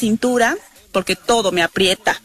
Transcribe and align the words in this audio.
cintura, 0.00 0.56
porque 0.92 1.14
todo 1.14 1.52
me 1.52 1.62
aprieta. 1.62 2.22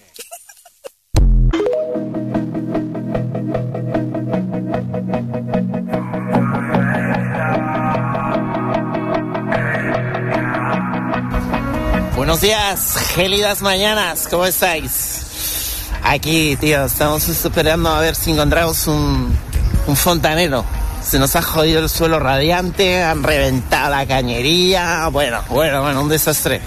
Buenos 12.15 12.39
días, 12.39 12.95
gélidas 13.13 13.61
mañanas, 13.61 14.27
¿cómo 14.29 14.45
estáis? 14.45 15.89
Aquí, 16.01 16.55
tío, 16.55 16.85
estamos 16.85 17.27
esperando 17.27 17.89
a 17.89 17.99
ver 17.99 18.15
si 18.15 18.31
encontramos 18.31 18.87
un, 18.87 19.37
un 19.85 19.95
fontanero. 19.97 20.63
Se 21.03 21.19
nos 21.19 21.35
ha 21.35 21.41
jodido 21.41 21.81
el 21.81 21.89
suelo 21.89 22.19
radiante, 22.19 23.03
han 23.03 23.21
reventado 23.21 23.91
la 23.91 24.07
cañería, 24.07 25.09
bueno, 25.09 25.43
bueno, 25.49 25.81
bueno, 25.81 26.01
un 26.01 26.09
desastre. 26.09 26.61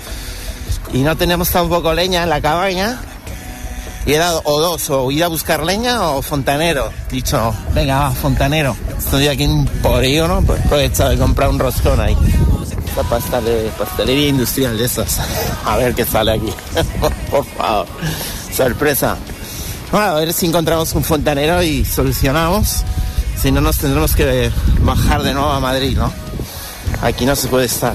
Y 0.92 0.98
no 0.98 1.16
tenemos 1.16 1.50
tampoco 1.50 1.92
leña 1.92 2.22
en 2.22 2.30
la 2.30 2.40
cabaña. 2.40 3.00
Y 4.06 4.12
dado 4.12 4.40
o 4.44 4.60
dos, 4.60 4.88
o 4.88 5.10
ir 5.10 5.22
a 5.22 5.28
buscar 5.28 5.64
leña 5.64 6.02
o 6.10 6.22
fontanero. 6.22 6.90
Dicho, 7.10 7.54
venga, 7.74 7.98
va, 7.98 8.10
fontanero. 8.10 8.74
Estoy 8.96 9.28
aquí 9.28 9.44
en 9.44 9.66
Polígono, 9.66 10.40
pues 10.42 10.60
he 10.60 10.64
aprovechado 10.64 11.10
de 11.10 11.18
comprar 11.18 11.50
un 11.50 11.58
roscón 11.58 12.00
ahí. 12.00 12.16
Esta 12.86 13.02
pasta 13.02 13.40
de 13.42 13.70
pastelería 13.78 14.28
industrial 14.28 14.78
de 14.78 14.84
esas. 14.86 15.20
A 15.64 15.76
ver 15.76 15.94
qué 15.94 16.06
sale 16.06 16.32
aquí. 16.32 16.52
Por 17.30 17.44
favor. 17.44 17.86
Sorpresa. 18.50 19.16
Bueno, 19.92 20.06
a 20.06 20.14
ver 20.14 20.32
si 20.32 20.46
encontramos 20.46 20.94
un 20.94 21.04
fontanero 21.04 21.62
y 21.62 21.84
solucionamos. 21.84 22.84
Si 23.40 23.52
no, 23.52 23.60
nos 23.60 23.78
tendremos 23.78 24.14
que 24.14 24.50
bajar 24.80 25.22
de 25.22 25.34
nuevo 25.34 25.50
a 25.50 25.60
Madrid, 25.60 25.96
¿no? 25.96 26.10
Aquí 27.02 27.24
no 27.24 27.36
se 27.36 27.48
puede 27.48 27.66
estar. 27.66 27.94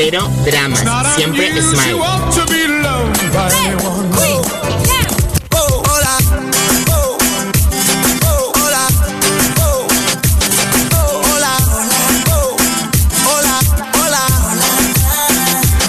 Cero 0.00 0.30
dramas, 0.44 0.84
siempre 1.16 1.50
smile. 1.60 1.94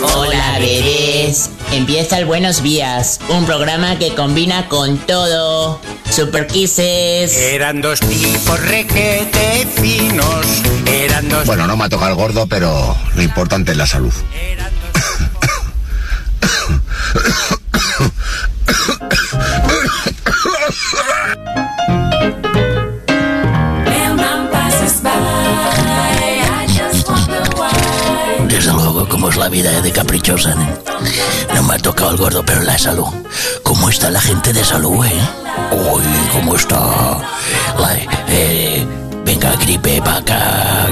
Hola, 0.01 0.57
bebés. 0.57 1.51
Empieza 1.71 2.17
el 2.17 2.25
Buenos 2.25 2.63
Días, 2.63 3.19
un 3.29 3.45
programa 3.45 3.99
que 3.99 4.15
combina 4.15 4.67
con 4.69 4.97
todo. 4.97 5.79
Super 6.11 6.47
Kisses. 6.47 7.35
Eran 7.37 7.81
dos 7.81 7.99
tipos 7.99 8.59
requete 8.61 9.67
finos. 9.75 10.45
Eran 10.85 11.29
dos. 11.29 11.45
Bueno, 11.45 11.67
no 11.67 11.77
me 11.77 11.85
ha 11.85 11.89
tocado 11.89 12.11
el 12.11 12.15
gordo, 12.15 12.47
pero 12.47 12.95
lo 13.15 13.21
importante 13.21 13.71
es 13.71 13.77
la 13.77 13.85
salud. 13.85 14.13
Desde 28.47 28.73
luego, 28.73 29.07
como 29.07 29.29
es 29.29 29.37
la 29.37 29.49
vida 29.49 29.81
de 29.81 29.91
caprichosa, 29.91 30.51
¿eh? 30.51 31.38
No 31.59 31.65
me 31.65 31.75
ha 31.75 31.77
tocado 31.77 32.11
el 32.11 32.15
gordo, 32.17 32.41
pero 32.45 32.61
la 32.61 32.77
salud. 32.77 33.09
¿Cómo 33.63 33.89
está 33.89 34.09
la 34.09 34.21
gente 34.21 34.53
de 34.53 34.63
salud, 34.63 35.05
eh? 35.05 35.21
Uy, 35.73 36.03
¿cómo 36.31 36.55
está? 36.55 37.19
Eh, 38.29 38.87
venga, 39.25 39.51
gripe, 39.57 39.99
vaca. 39.99 40.87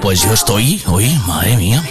Pues 0.00 0.22
yo 0.22 0.32
estoy, 0.32 0.82
uy, 0.86 1.14
madre 1.26 1.58
mía. 1.58 1.84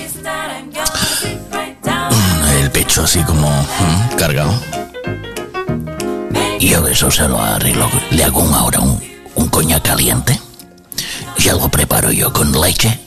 Mm, 1.83 2.47
El 2.63 2.71
pecho 2.71 3.03
así 3.03 3.19
como 3.21 3.47
mm, 3.51 4.15
cargado. 4.17 4.59
Y 6.59 6.69
yo 6.69 6.87
eso 6.87 7.11
se 7.11 7.27
lo 7.27 7.39
arreglo. 7.39 7.87
Le 8.09 8.23
hago 8.23 8.41
ahora 8.55 8.79
un, 8.79 8.99
un 9.35 9.47
coñac 9.49 9.83
caliente. 9.83 10.41
Ya 11.37 11.53
lo 11.53 11.69
preparo 11.69 12.11
yo 12.11 12.33
con 12.33 12.51
leche 12.59 12.99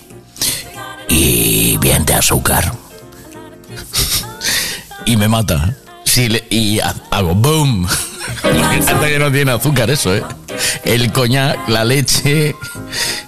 y 1.08 1.76
bien 1.78 2.04
de 2.04 2.14
azúcar. 2.14 2.72
Y 5.06 5.17
me 5.17 5.29
mata. 5.29 5.75
Sí, 6.05 6.29
le- 6.29 6.44
y 6.50 6.81
ha- 6.81 6.94
hago 7.11 7.35
boom. 7.35 7.87
Hasta 8.79 9.06
que 9.06 9.19
no 9.19 9.31
tiene 9.31 9.52
azúcar 9.52 9.91
eso, 9.91 10.14
¿eh? 10.14 10.23
El 10.85 11.12
coñac, 11.12 11.69
la 11.69 11.85
leche. 11.85 12.55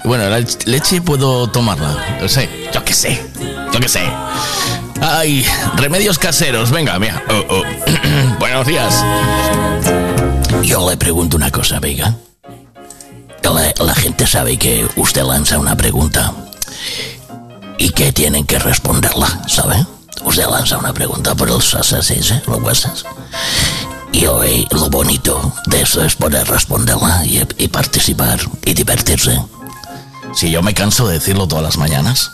Bueno, 0.05 0.29
la 0.29 0.41
lech- 0.41 0.65
leche 0.67 1.01
puedo 1.01 1.49
tomarla. 1.49 2.19
No 2.21 2.29
sé, 2.29 2.49
yo 2.75 2.85
qué 2.85 2.93
sé. 2.93 3.23
Yo 3.73 3.81
qué 3.81 3.89
sé. 3.89 4.03
Ay, 5.01 5.45
remedios 5.77 6.19
caseros. 6.19 6.71
Venga, 6.71 6.99
mira. 6.99 7.23
Oh, 7.31 7.45
oh. 7.57 7.63
Buenos 8.39 8.67
días. 8.67 9.03
Yo 10.63 10.89
le 10.89 10.97
pregunto 10.97 11.37
una 11.37 11.51
cosa, 11.51 11.79
Vega. 11.81 12.15
La, 13.43 13.73
la 13.85 13.95
gente 13.95 14.27
sabe 14.27 14.57
que 14.57 14.87
usted 14.97 15.23
lanza 15.25 15.59
una 15.59 15.77
pregunta 15.77 16.33
y 17.77 17.91
que 17.91 18.11
tienen 18.13 18.47
que 18.47 18.59
responderla, 18.59 19.43
¿sabe? 19.47 19.85
Usted 20.25 20.47
lanza 20.47 20.79
una 20.79 20.93
pregunta 20.93 21.35
por 21.35 21.49
los 21.49 21.75
assassins, 21.75 22.31
¿eh? 22.31 22.43
los. 22.47 23.05
Y 24.13 24.27
hoy 24.27 24.67
lo 24.71 24.89
bonito 24.91 25.55
de 25.67 25.83
eso 25.83 26.05
es 26.05 26.17
poder 26.17 26.47
responderla 26.47 27.25
y, 27.25 27.43
y 27.59 27.69
participar 27.69 28.39
y 28.65 28.75
divertirse. 28.75 29.41
Si 30.35 30.51
yo 30.51 30.63
me 30.63 30.75
canso 30.75 31.07
de 31.07 31.15
decirlo 31.15 31.49
todas 31.49 31.65
las 31.65 31.77
mañanas. 31.77 32.31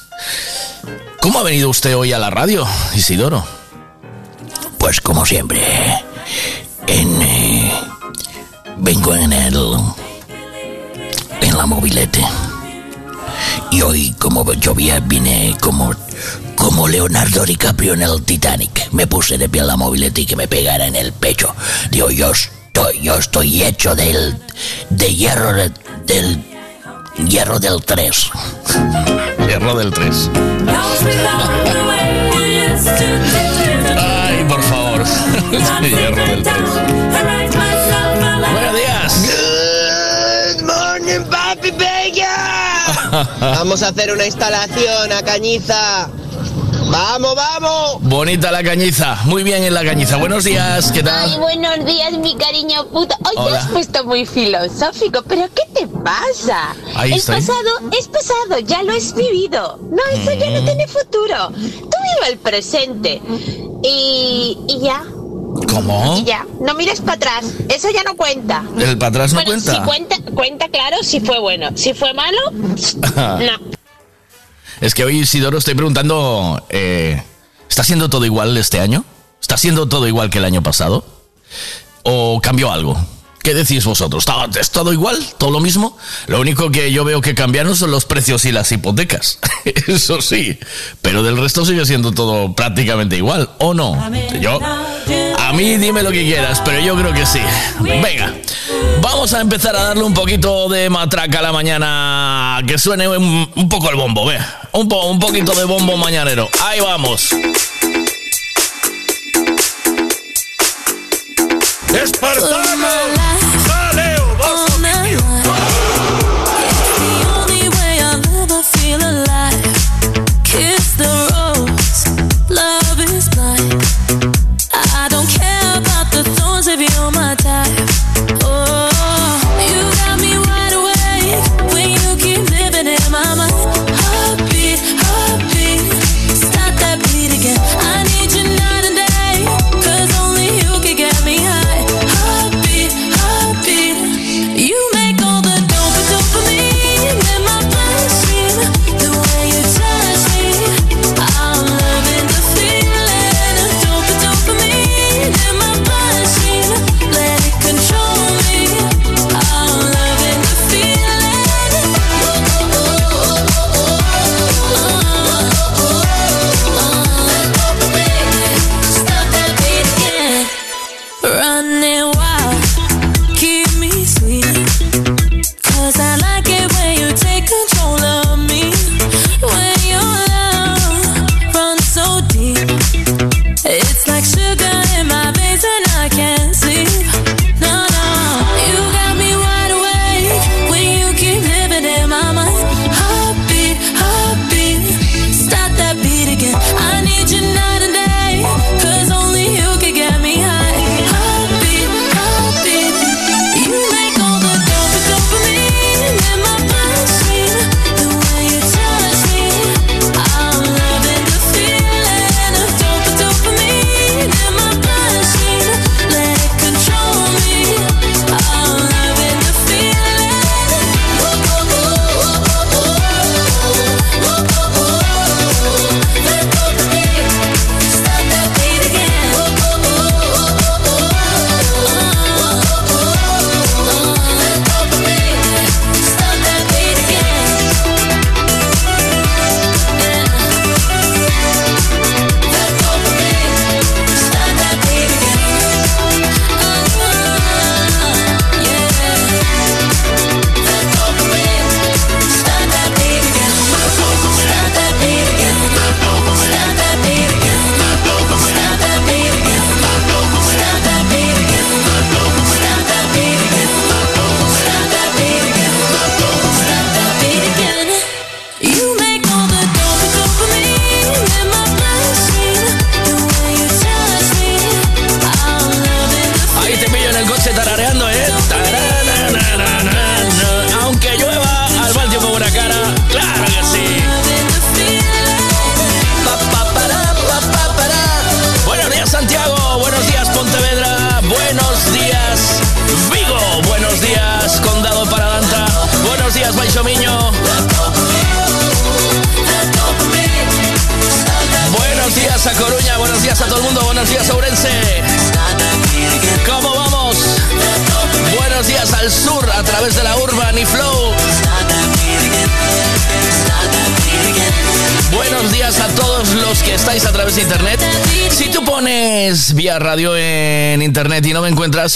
¿Cómo 1.21 1.41
ha 1.41 1.43
venido 1.43 1.69
usted 1.69 1.97
hoy 1.97 2.13
a 2.13 2.19
la 2.19 2.31
radio, 2.31 2.67
Isidoro? 2.95 3.45
Pues 4.79 5.01
como 5.01 5.27
siempre, 5.27 5.61
en, 6.87 7.23
eh, 7.23 7.73
vengo 8.79 9.15
en 9.15 9.33
el 9.33 9.57
en 11.41 11.57
la 11.57 11.67
mobilete. 11.67 12.25
Y 13.71 13.83
hoy, 13.83 14.15
como 14.19 14.51
llovía, 14.55 15.01
vine 15.01 15.57
como, 15.61 15.93
como 16.57 16.89
Leonardo 16.89 17.45
DiCaprio 17.45 17.95
en 17.95 18.03
el 18.03 18.23
Titanic. 18.23 18.89
Me 18.93 19.07
puse 19.07 19.37
de 19.39 19.49
pie 19.49 19.61
en 19.61 19.67
la 19.67 19.77
mobilete 19.77 20.23
y 20.23 20.27
que 20.27 20.37
me 20.37 20.49
pegara 20.49 20.87
en 20.87 20.97
el 20.97 21.13
pecho. 21.13 21.55
Digo, 21.91 22.11
yo 22.11 22.33
estoy, 22.33 23.01
yo 23.03 23.17
estoy 23.17 23.63
hecho 23.63 23.95
del, 23.95 24.37
de 24.91 25.15
hierro 25.15 25.53
de- 25.53 25.73
del 26.07 26.43
hierro 27.29 27.59
del 27.59 27.83
3. 27.85 28.31
Hierro 29.47 29.75
del 29.77 29.93
3. 29.93 30.31
Ay, 33.99 34.45
por 34.49 34.63
favor. 34.63 35.05
Hierro 35.83 36.27
del 36.27 36.43
3. 36.43 36.57
Vamos 43.41 43.83
a 43.83 43.89
hacer 43.89 44.13
una 44.13 44.27
instalación 44.27 45.13
a 45.13 45.23
Cañiza. 45.23 46.09
Vamos, 46.91 47.35
vamos. 47.35 47.99
Bonita 48.01 48.51
la 48.51 48.63
cañiza. 48.63 49.19
Muy 49.25 49.43
bien 49.43 49.63
en 49.63 49.75
la 49.75 49.85
cañiza. 49.85 50.17
Buenos 50.17 50.45
días. 50.45 50.91
¿Qué 50.91 51.01
Ay, 51.01 51.05
tal? 51.05 51.41
buenos 51.41 51.85
días, 51.85 52.13
mi 52.15 52.35
cariño 52.35 52.87
puto. 52.87 53.15
Hoy 53.25 53.51
te 53.51 53.57
has 53.59 53.67
puesto 53.69 54.05
muy 54.05 54.25
filosófico, 54.25 55.23
pero 55.29 55.49
¿qué 55.55 55.65
te 55.75 55.87
pasa? 55.87 56.75
Ahí 56.95 57.13
el 57.13 57.19
estoy. 57.19 57.37
pasado 57.37 57.69
es 57.99 58.09
pasado, 58.09 58.59
ya 58.65 58.83
lo 58.83 58.93
has 58.95 59.15
vivido. 59.15 59.79
No, 59.91 59.99
eso 60.15 60.33
ya 60.33 60.49
no 60.51 60.63
Mm. 60.63 60.65
tiene 60.65 60.89
futuro. 60.89 61.49
Tú 61.51 61.97
vive 62.17 62.33
el 62.33 62.39
presente. 62.39 63.21
Y, 63.83 64.57
y 64.69 64.79
ya, 64.81 65.05
¿Cómo? 65.69 66.23
ya. 66.25 66.47
No 66.61 66.75
mires 66.75 67.01
para 67.01 67.15
atrás. 67.15 67.45
Eso 67.69 67.89
ya 67.91 68.03
no 68.03 68.17
cuenta. 68.17 68.65
¿El 68.79 68.99
para 68.99 69.11
atrás 69.11 69.33
no 69.33 69.43
bueno, 69.43 69.51
cuenta? 69.51 69.75
si 69.75 69.81
cuenta, 69.83 70.17
cuenta 70.35 70.69
claro 70.69 70.97
si 71.03 71.21
fue 71.21 71.39
bueno. 71.39 71.71
Si 71.75 71.95
fue 71.95 72.13
malo, 72.15 72.39
no. 73.17 73.79
Es 74.81 74.95
que 74.95 75.05
hoy, 75.05 75.21
Isidoro, 75.21 75.59
estoy 75.59 75.75
preguntando, 75.75 76.65
eh, 76.69 77.23
¿está 77.69 77.83
siendo 77.83 78.09
todo 78.09 78.25
igual 78.25 78.57
este 78.57 78.79
año? 78.81 79.05
¿Está 79.41 79.57
siendo 79.57 79.89
todo 79.89 80.07
igual 80.07 80.31
que 80.31 80.39
el 80.39 80.45
año 80.45 80.63
pasado? 80.63 81.05
¿O 82.05 82.41
cambió 82.41 82.71
algo? 82.71 82.97
¿Qué 83.49 83.55
decís 83.55 83.83
vosotros? 83.87 84.27
¿Está- 84.27 84.61
¿Es 84.61 84.71
todo 84.71 84.93
igual? 84.93 85.17
¿Todo 85.39 85.51
lo 85.51 85.61
mismo? 85.61 85.97
Lo 86.27 86.39
único 86.39 86.71
que 86.71 86.93
yo 86.93 87.03
veo 87.03 87.23
que 87.23 87.35
cambiaron 87.35 87.75
son 87.77 87.91
los 87.91 88.05
precios 88.05 88.45
y 88.45 88.53
las 88.53 88.71
hipotecas. 88.73 89.39
Eso 89.87 90.21
sí. 90.21 90.59
Pero 91.01 91.23
del 91.23 91.39
resto 91.39 91.65
sigue 91.65 91.87
siendo 91.87 92.13
todo 92.13 92.53
prácticamente 92.55 93.17
igual, 93.17 93.49
¿o 93.57 93.73
no? 93.73 93.97
Yo, 94.43 94.61
a 94.63 95.53
mí 95.55 95.79
dime 95.79 96.03
lo 96.03 96.11
que 96.13 96.25
quieras, 96.25 96.61
pero 96.63 96.79
yo 96.81 96.95
creo 96.95 97.15
que 97.15 97.25
sí. 97.25 97.41
Venga, 97.81 98.35
vamos 99.01 99.33
a 99.33 99.41
empezar 99.41 99.75
a 99.77 99.83
darle 99.85 100.03
un 100.03 100.13
poquito 100.13 100.69
de 100.69 100.91
matraca 100.91 101.39
a 101.39 101.43
la 101.43 101.53
mañana. 101.53 102.61
Que 102.67 102.77
suene 102.77 103.09
un, 103.09 103.49
poco 103.71 103.89
el 103.89 103.97
bombo, 103.97 104.27
ve. 104.27 104.39
Un, 104.73 104.87
po- 104.91 105.07
un 105.07 105.19
poquito 105.19 105.55
de 105.55 105.65
bombo 105.65 105.97
mañanero. 105.97 106.51
Ahí 106.63 106.81
vamos. 106.81 107.31
¡Espartano! 111.95 112.88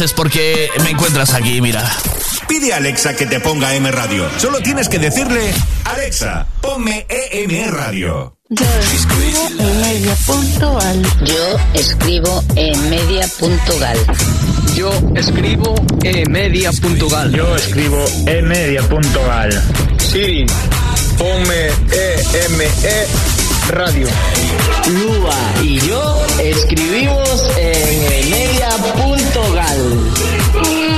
Es 0.01 0.13
porque 0.13 0.71
me 0.83 0.91
encuentras 0.91 1.35
aquí, 1.35 1.61
mira. 1.61 1.89
Pide 2.49 2.73
a 2.73 2.79
Alexa 2.79 3.15
que 3.15 3.27
te 3.27 3.41
ponga 3.41 3.75
M 3.75 3.91
Radio. 3.91 4.27
Solo 4.39 4.61
tienes 4.61 4.89
que 4.89 4.99
decirle, 4.99 5.53
Alexa, 5.85 6.47
ponme 6.61 7.07
EM 7.09 7.71
Radio. 7.71 8.39
Yo 8.49 8.67
escribo 8.95 9.49
en 9.59 9.81
media.gal. 9.81 11.03
Yo 11.25 11.57
escribo 11.75 12.45
en 12.55 12.91
media.gal. 12.91 13.99
Yo 14.75 15.15
escribo 15.15 15.75
emedia.gal. 16.03 17.33
Yo 17.33 17.57
escribo 17.57 18.05
emedia.gal. 18.27 19.63
Siri, 19.99 20.47
ponme 21.19 21.67
EME 22.33 22.69
Radio. 23.69 24.09
Lua 24.89 25.37
y 25.63 25.79
yo 25.81 26.27
escribimos 26.39 27.49
en 27.57 28.33
media.gal. 29.73 30.97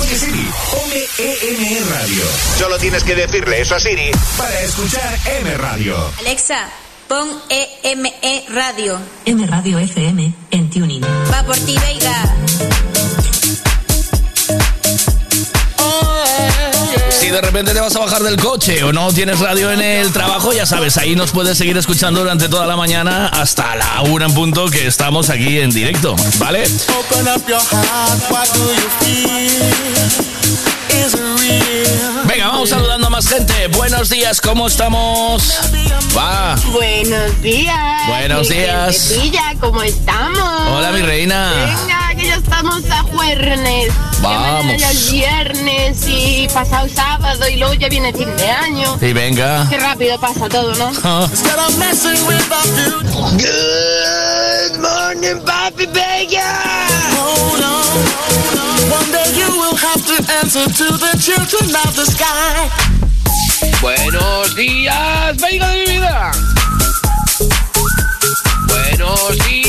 Oye 0.00 0.18
Siri, 0.18 0.48
ponme 0.70 1.00
EM 1.18 1.88
Radio. 1.90 2.24
Solo 2.58 2.78
tienes 2.78 3.04
que 3.04 3.14
decirle 3.14 3.60
eso 3.60 3.74
a 3.74 3.80
Siri 3.80 4.10
para 4.36 4.60
escuchar 4.60 5.18
M 5.40 5.54
Radio. 5.56 5.96
Alexa, 6.18 6.68
pon 7.08 7.28
EME 7.48 8.44
Radio. 8.48 9.00
M 9.24 9.46
Radio 9.46 9.78
FM 9.78 10.32
en 10.50 10.70
Tuning. 10.70 11.02
Va 11.02 11.42
por 11.44 11.56
ti, 11.56 11.76
Veiga. 11.78 11.93
De 17.34 17.40
repente 17.40 17.74
te 17.74 17.80
vas 17.80 17.96
a 17.96 17.98
bajar 17.98 18.22
del 18.22 18.36
coche 18.36 18.84
o 18.84 18.92
no 18.92 19.12
tienes 19.12 19.40
radio 19.40 19.72
en 19.72 19.80
el 19.80 20.12
trabajo, 20.12 20.52
ya 20.52 20.66
sabes, 20.66 20.96
ahí 20.98 21.16
nos 21.16 21.32
puedes 21.32 21.58
seguir 21.58 21.76
escuchando 21.76 22.20
durante 22.20 22.48
toda 22.48 22.64
la 22.64 22.76
mañana 22.76 23.26
hasta 23.26 23.74
la 23.74 24.02
una 24.02 24.26
en 24.26 24.34
punto 24.34 24.66
que 24.66 24.86
estamos 24.86 25.30
aquí 25.30 25.58
en 25.58 25.70
directo, 25.70 26.14
¿vale? 26.38 26.62
Venga, 32.24 32.46
vamos 32.46 32.70
saludando 32.70 33.08
a 33.08 33.10
más 33.10 33.26
gente. 33.26 33.66
Buenos 33.66 34.10
días, 34.10 34.40
¿cómo 34.40 34.68
estamos? 34.68 35.58
Va. 36.16 36.54
Buenos 36.66 37.42
días. 37.42 38.06
Buenos 38.06 38.48
días. 38.48 39.08
gentecilla, 39.08 39.54
¿cómo 39.58 39.82
estamos? 39.82 40.68
Hola, 40.70 40.92
mi 40.92 41.02
reina. 41.02 41.50
Venga, 41.66 42.14
que 42.16 42.26
ya 42.28 42.36
estamos 42.36 42.88
a 42.90 43.02
jueves. 43.02 44.13
Vamos. 44.24 44.80
Ya 44.80 44.90
es 44.90 45.12
viernes 45.12 46.04
y 46.08 46.48
pasado 46.52 46.88
sábado 46.88 47.46
y 47.48 47.56
luego 47.56 47.74
ya 47.74 47.88
viene 47.88 48.12
fin 48.12 48.34
de 48.36 48.50
año. 48.50 48.96
Y 49.00 49.12
venga. 49.12 49.66
Qué 49.68 49.78
rápido 49.78 50.18
pasa 50.18 50.48
todo, 50.48 50.74
¿no? 50.74 50.90
Future. 51.28 53.04
Good 54.64 54.80
morning, 54.80 55.40
Papi 55.44 55.86
Bella. 55.86 56.88
Hold 57.16 57.62
on, 57.62 57.84
hold 58.24 58.58
on. 58.58 58.90
One 58.90 59.10
day 59.12 59.28
you 59.36 59.48
will 59.60 59.76
have 59.76 60.02
to 60.06 60.16
answer 60.40 60.64
to 60.64 60.86
the 60.96 61.12
children 61.20 61.74
of 61.84 61.94
the 61.94 62.06
sky. 62.06 62.70
Buenos 63.80 64.54
días, 64.56 65.36
Veiga 65.36 65.68
de 65.68 65.78
mi 65.78 65.92
vida. 65.92 66.32
Buenos 68.68 69.38
días, 69.46 69.63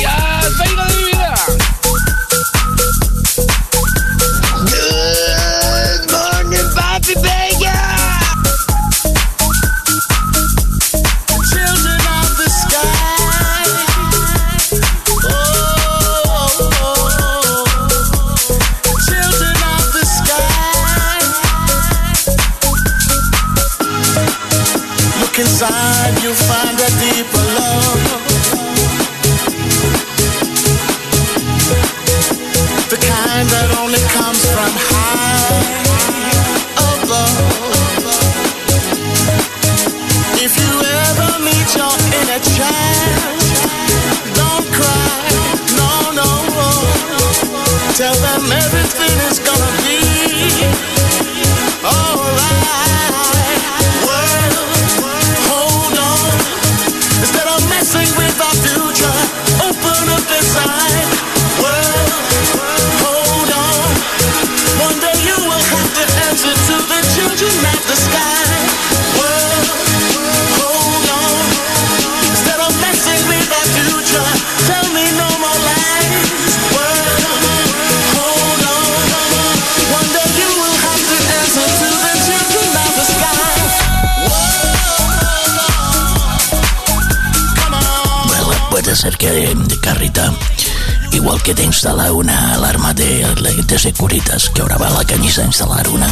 que 91.45 91.53
te 91.53 91.63
instala 91.63 92.11
una 92.11 92.55
alarma 92.55 92.95
de, 92.95 93.23
de 93.67 93.77
Securitas, 93.77 94.49
que 94.49 94.63
ahora 94.63 94.77
va 94.77 94.87
a 94.87 94.89
la 94.89 95.05
cañiza 95.05 95.43
a 95.43 95.45
instalar 95.45 95.87
una, 95.89 96.07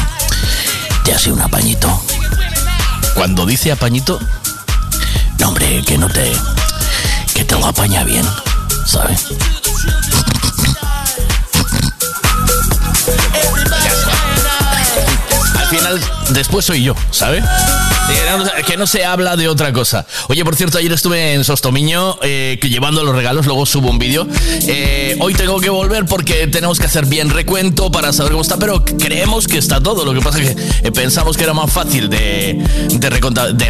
te 1.03 1.11
hace 1.11 1.31
un 1.31 1.41
apañito. 1.41 1.89
Cuando 3.15 3.43
dice 3.43 3.71
apañito, 3.71 4.19
No, 5.39 5.47
hombre, 5.47 5.81
que 5.87 5.97
no 5.97 6.07
te. 6.07 6.31
que 7.33 7.45
te 7.45 7.55
lo 7.55 7.65
apaña 7.65 8.03
bien, 8.03 8.23
¿sabes? 8.85 9.25
Después 16.33 16.65
soy 16.65 16.83
yo, 16.83 16.95
¿sabe? 17.11 17.39
Eh, 17.39 18.63
Que 18.65 18.77
no 18.77 18.87
se 18.87 19.05
habla 19.05 19.35
de 19.35 19.47
otra 19.47 19.71
cosa. 19.71 20.05
Oye, 20.27 20.43
por 20.43 20.55
cierto, 20.55 20.77
ayer 20.77 20.91
estuve 20.91 21.33
en 21.33 21.43
Sostomiño 21.43 22.17
eh, 22.21 22.59
llevando 22.61 23.03
los 23.03 23.15
regalos, 23.15 23.45
luego 23.45 23.65
subo 23.65 23.89
un 23.89 23.99
vídeo. 23.99 24.27
Eh, 24.67 25.15
hoy 25.19 25.33
tengo 25.33 25.59
que 25.59 25.69
volver 25.69 26.05
porque 26.05 26.47
tenemos 26.47 26.79
que 26.79 26.85
hacer 26.85 27.05
bien 27.05 27.29
recuento 27.29 27.91
para 27.91 28.11
saber 28.13 28.31
cómo 28.31 28.41
está, 28.41 28.57
pero 28.57 28.83
creemos 28.83 29.47
que 29.47 29.57
está 29.57 29.81
todo. 29.81 30.05
Lo 30.05 30.13
que 30.13 30.21
pasa 30.21 30.39
es 30.41 30.55
que 30.55 30.87
eh, 30.87 30.91
pensamos 30.91 31.37
que 31.37 31.43
era 31.43 31.53
más 31.53 31.71
fácil 31.71 32.09
de 32.09 32.61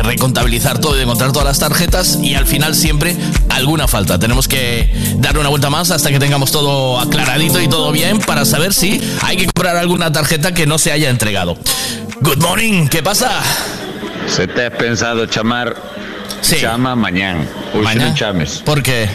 recontabilizar 0.04 0.80
todo 0.80 0.96
y 0.96 0.98
de 0.98 1.04
encontrar 1.04 1.32
todas 1.32 1.48
las 1.48 1.60
tarjetas 1.60 2.20
y 2.22 2.36
al 2.36 2.46
final 2.46 2.76
siempre 2.76 3.16
alguna 3.50 3.88
falta. 3.88 4.20
Tenemos 4.20 4.48
que 4.48 4.94
darle 5.18 5.40
una 5.42 5.50
vuelta 5.50 5.70
más 5.70 5.92
hasta 5.92 6.10
que 6.10 6.20
tengamos 6.20 6.52
todo 6.52 7.00
aclaradito 7.00 7.62
y 7.62 7.68
todo 7.68 7.92
bien 7.92 8.20
para 8.20 8.46
saber 8.46 8.74
si 8.74 9.02
hay 9.22 9.38
que 9.38 9.46
comprar 9.46 9.78
alguna 9.78 10.12
tarjeta 10.12 10.54
que 10.54 10.66
no 10.66 10.78
se 10.78 10.92
haya 10.92 11.10
entregado. 11.10 11.58
Good 12.24 12.42
morning, 12.42 12.88
¿qué 12.88 13.04
pasa? 13.04 13.42
Se 14.28 14.48
te 14.48 14.66
has 14.68 14.72
pensado 14.74 15.26
chamar 15.26 15.76
chama 16.42 16.96
mañana. 16.96 17.46
Hoy 17.74 17.84
Mañá? 17.84 18.10
no 18.10 18.16
chames. 18.16 18.62
¿Por 18.66 18.82
qué? 18.82 19.08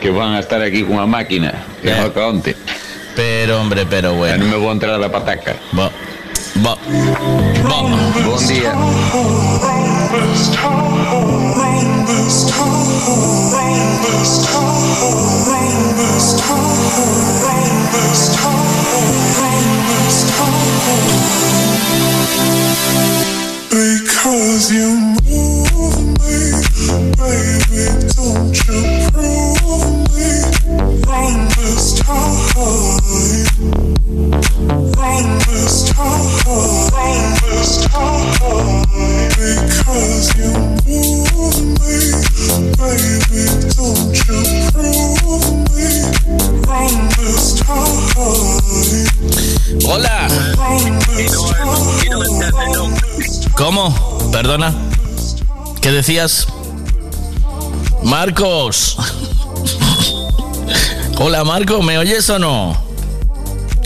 Que 0.00 0.10
van 0.10 0.32
a 0.34 0.40
estar 0.40 0.60
aquí 0.62 0.82
con 0.82 0.92
una 0.96 1.06
máquina. 1.06 1.52
Que 1.82 1.90
Eh. 1.90 1.96
no 2.00 2.12
conte. 2.12 2.56
Pero 3.14 3.60
hombre, 3.60 3.86
pero 3.88 4.14
bueno. 4.14 4.44
No 4.44 4.50
me 4.50 4.56
voy 4.56 4.68
a 4.68 4.72
entrar 4.72 4.94
a 4.94 4.98
la 4.98 5.10
pataca. 5.10 5.56
Va. 5.78 5.90
Va. 6.64 6.76
Buen 8.24 8.48
día. 8.48 8.72
Cause 24.34 24.66
you 24.72 24.90
move 24.98 26.18
me, 26.18 26.34
you 26.82 27.14
prove 27.14 27.70
me 27.70 27.86
you 28.66 28.82
move 29.14 29.94
me, 30.10 30.26
you 30.26 30.34
prove 30.34 30.74
me 45.70 45.94
Hola, 49.86 50.28
Perdona. 54.32 54.74
¿Qué 55.80 55.92
decías? 55.92 56.48
Marcos. 58.02 58.96
Hola 61.18 61.44
Marco, 61.44 61.80
¿me 61.80 61.96
oyes 61.96 62.28
o 62.30 62.40
no? 62.40 62.76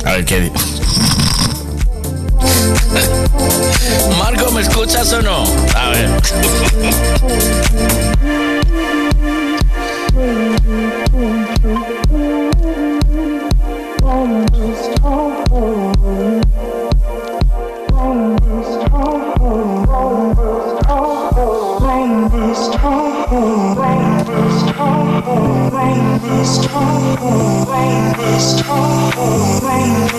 A 0.06 0.12
ver 0.12 0.24
qué. 0.24 0.50
Marco, 4.18 4.50
¿me 4.52 4.62
escuchas 4.62 5.12
o 5.12 5.20
no? 5.20 5.44
A 5.74 5.90
ver. 5.90 6.08
home. 29.78 30.17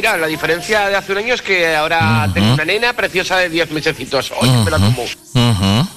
Mira, 0.00 0.16
la 0.16 0.28
diferencia 0.28 0.88
de 0.88 0.96
hace 0.96 1.12
un 1.12 1.18
año 1.18 1.34
es 1.34 1.42
que 1.42 1.76
ahora 1.76 2.26
tengo 2.32 2.54
una 2.54 2.64
nena 2.64 2.94
preciosa 2.94 3.36
de 3.36 3.50
10 3.50 3.70
mesecitos. 3.72 4.32
Hoy 4.40 4.48
me 4.48 4.70
la 4.70 4.78
tomo. 4.78 5.02
Ujú. 5.02 5.88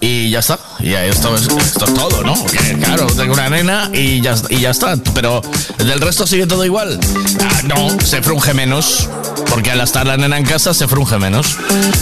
Y 0.00 0.28
ya 0.28 0.40
está. 0.40 0.58
Ya 0.80 1.06
esto 1.06 1.34
es, 1.34 1.48
esto 1.48 1.86
es 1.86 1.94
todo, 1.94 2.22
¿no? 2.22 2.34
Que, 2.46 2.78
claro, 2.78 3.06
tengo 3.06 3.32
una 3.32 3.48
nena 3.48 3.90
y 3.94 4.20
ya, 4.20 4.34
y 4.50 4.60
ya 4.60 4.70
está. 4.70 4.98
Pero 5.14 5.40
del 5.78 5.98
resto 5.98 6.26
sigue 6.26 6.46
todo 6.46 6.62
igual. 6.66 7.00
Ah, 7.42 7.62
no, 7.64 7.98
se 8.04 8.20
frunge 8.20 8.52
menos. 8.52 9.08
Porque 9.48 9.70
al 9.70 9.80
estar 9.80 10.06
la 10.06 10.18
nena 10.18 10.36
en 10.36 10.44
casa 10.44 10.74
se 10.74 10.86
frunge 10.86 11.18
menos. 11.18 11.56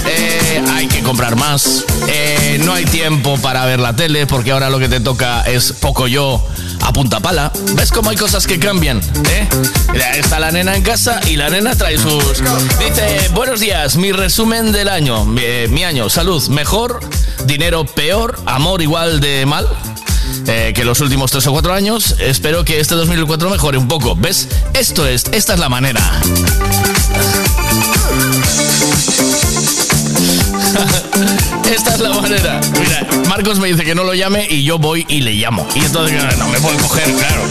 Eh, 0.06 0.62
hay 0.72 0.88
que 0.88 1.00
comprar 1.02 1.36
más. 1.36 1.84
Eh, 2.08 2.60
no 2.64 2.74
hay 2.74 2.86
tiempo 2.86 3.38
para 3.38 3.64
ver 3.66 3.78
la 3.78 3.94
tele 3.94 4.26
porque 4.26 4.50
ahora 4.50 4.68
lo 4.68 4.80
que 4.80 4.88
te 4.88 4.98
toca 4.98 5.42
es 5.42 5.72
poco 5.72 6.08
yo 6.08 6.44
a 6.88 6.92
punta 6.92 7.20
pala. 7.20 7.52
¿Ves 7.74 7.90
cómo 7.92 8.10
hay 8.10 8.16
cosas 8.16 8.46
que 8.46 8.58
cambian? 8.58 9.00
¿Eh? 9.30 9.48
Está 10.16 10.38
la 10.40 10.50
nena 10.50 10.74
en 10.74 10.82
casa 10.82 11.20
y 11.26 11.36
la 11.36 11.50
nena 11.50 11.74
trae 11.76 11.98
sus... 11.98 12.24
Dice, 12.78 13.28
buenos 13.34 13.60
días, 13.60 13.96
mi 13.96 14.10
resumen 14.12 14.72
del 14.72 14.88
año. 14.88 15.24
Mi, 15.26 15.42
mi 15.68 15.84
año, 15.84 16.08
salud, 16.08 16.46
mejor, 16.48 17.00
dinero 17.44 17.84
peor, 17.84 18.40
amor 18.46 18.80
igual 18.80 19.20
de 19.20 19.44
mal. 19.46 19.68
eh, 20.46 20.72
que 20.74 20.84
los 20.84 21.00
últimos 21.00 21.30
tres 21.30 21.46
o 21.46 21.52
cuatro 21.52 21.74
años. 21.74 22.14
Espero 22.20 22.64
que 22.64 22.80
este 22.80 22.94
2004 22.94 23.50
mejore 23.50 23.76
un 23.76 23.86
poco. 23.88 24.16
¿Ves? 24.16 24.48
Esto 24.72 25.06
es, 25.06 25.24
esta 25.32 25.54
es 25.54 25.60
la 25.60 25.68
manera. 25.68 26.00
Esta 31.68 31.94
es 31.94 32.00
la 32.00 32.08
manera. 32.10 32.60
Mira, 32.80 33.06
Marcos 33.28 33.58
me 33.58 33.68
dice 33.68 33.84
que 33.84 33.94
no 33.94 34.02
lo 34.02 34.14
llame 34.14 34.46
y 34.48 34.64
yo 34.64 34.78
voy 34.78 35.04
y 35.08 35.20
le 35.20 35.32
llamo. 35.32 35.66
Y 35.74 35.84
entonces 35.84 36.38
no 36.38 36.48
me 36.48 36.58
puede 36.60 36.78
coger, 36.78 37.12
claro. 37.14 37.42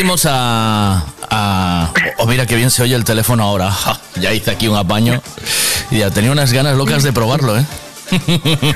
Hicimos 0.00 0.24
a... 0.24 1.04
a... 1.28 1.92
Oh, 2.16 2.24
mira 2.26 2.46
qué 2.46 2.56
bien 2.56 2.70
se 2.70 2.82
oye 2.82 2.94
el 2.94 3.04
teléfono 3.04 3.42
ahora. 3.42 3.70
Ja, 3.70 4.00
ya 4.18 4.32
hice 4.32 4.50
aquí 4.50 4.66
un 4.66 4.76
apaño. 4.78 5.20
Y 5.90 5.98
ya 5.98 6.10
tenía 6.10 6.32
unas 6.32 6.54
ganas 6.54 6.74
locas 6.74 7.02
de 7.02 7.12
probarlo, 7.12 7.58
¿eh? 7.58 7.66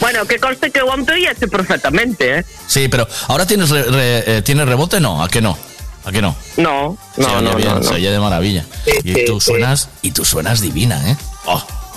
Bueno, 0.00 0.26
que 0.26 0.38
conste 0.38 0.70
que 0.72 0.80
te 1.06 1.12
oye 1.12 1.28
perfectamente, 1.48 2.38
¿eh? 2.40 2.44
Sí, 2.66 2.88
pero 2.88 3.06
ahora 3.28 3.46
tienes, 3.46 3.70
re- 3.70 3.84
re- 3.84 4.38
eh, 4.38 4.42
¿tienes 4.42 4.66
rebote, 4.66 4.98
¿no? 5.00 5.22
¿A 5.22 5.28
qué 5.28 5.40
no? 5.40 5.56
¿A 6.04 6.10
qué 6.10 6.20
no? 6.20 6.34
No, 6.56 6.98
se 7.14 7.22
no, 7.22 7.28
oye 7.34 7.42
no, 7.42 7.54
bien, 7.56 7.68
no, 7.68 7.74
no. 7.76 7.82
se 7.84 7.94
oye 7.94 8.10
de 8.10 8.18
maravilla. 8.18 8.64
y 9.04 9.14
sí, 9.14 9.24
tú 9.26 9.40
sí. 9.40 9.52
suenas, 9.52 9.88
y 10.02 10.10
tú 10.10 10.24
suenas 10.24 10.60
divina, 10.60 11.00
¿eh? 11.10 11.16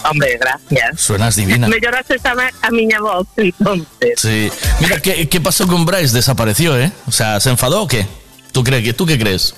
Hombre, 0.10 0.38
gracias. 0.40 1.02
Suenas 1.02 1.36
divina. 1.36 1.68
Melloraste 1.68 2.20
tamén 2.22 2.54
a 2.62 2.70
miña 2.70 3.02
voz, 3.02 3.26
entonces. 3.38 4.16
Sí. 4.22 4.52
Mira, 4.80 5.02
¿qué, 5.02 5.28
qué 5.28 5.42
pasó 5.42 5.66
con 5.66 5.86
Bryce? 5.86 6.14
Desapareció, 6.14 6.78
¿eh? 6.78 6.92
O 7.08 7.12
sea, 7.12 7.40
¿se 7.40 7.50
enfadó 7.50 7.82
o 7.84 7.88
qué? 7.88 8.06
¿Tú, 8.52 8.64
crees, 8.64 8.84
que, 8.84 8.94
¿tú 8.94 9.06
qué 9.06 9.18
crees? 9.18 9.56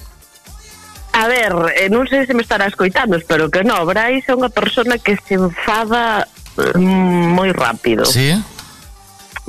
A 1.18 1.28
ver, 1.28 1.52
eh, 1.76 1.90
non 1.90 2.06
sei 2.06 2.30
se 2.30 2.38
me 2.38 2.46
estará 2.46 2.70
escoitando, 2.70 3.18
espero 3.18 3.50
que 3.50 3.66
no. 3.66 3.82
Brais 3.90 4.22
é 4.30 4.38
unha 4.38 4.54
persona 4.54 5.02
que 5.02 5.18
se 5.18 5.34
enfada 5.34 6.30
mm, 6.78 7.34
moi 7.34 7.50
rápido. 7.50 8.06
Sí? 8.06 8.38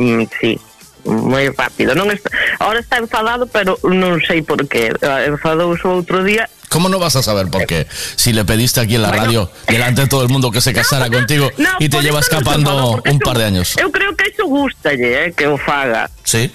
Mm, 0.00 0.24
sí, 0.40 0.56
moi 1.04 1.52
rápido. 1.52 1.92
Non 1.92 2.08
está, 2.08 2.32
ahora 2.56 2.80
está 2.80 2.96
enfadado, 2.96 3.44
pero 3.52 3.76
non 3.84 4.16
sei 4.24 4.40
por 4.40 4.64
qué. 4.64 4.96
Eh, 4.96 5.28
Enfadouse 5.28 5.84
outro 5.84 6.24
día 6.24 6.48
¿Cómo 6.68 6.88
no 6.88 6.98
vas 6.98 7.16
a 7.16 7.22
saber 7.22 7.48
por 7.48 7.66
qué? 7.66 7.86
Si 8.16 8.32
le 8.32 8.44
pediste 8.44 8.80
aquí 8.80 8.94
en 8.96 9.02
la 9.02 9.10
radio, 9.10 9.50
delante 9.66 10.02
de 10.02 10.06
todo 10.08 10.22
el 10.22 10.28
mundo, 10.28 10.50
que 10.50 10.60
se 10.60 10.72
casara 10.72 11.08
contigo 11.08 11.50
no, 11.56 11.70
y 11.78 11.88
te 11.88 12.00
lleva 12.02 12.20
eso 12.20 12.30
escapando 12.30 12.92
un 12.92 13.02
eso- 13.04 13.18
par 13.24 13.38
de 13.38 13.44
años. 13.44 13.76
Eu 13.78 13.90
creo 13.90 14.14
que 14.16 14.28
iso 14.28 14.44
gustalle, 14.46 15.26
eh, 15.26 15.32
que 15.32 15.46
o 15.46 15.56
faga. 15.56 16.10
¿Sí? 16.24 16.50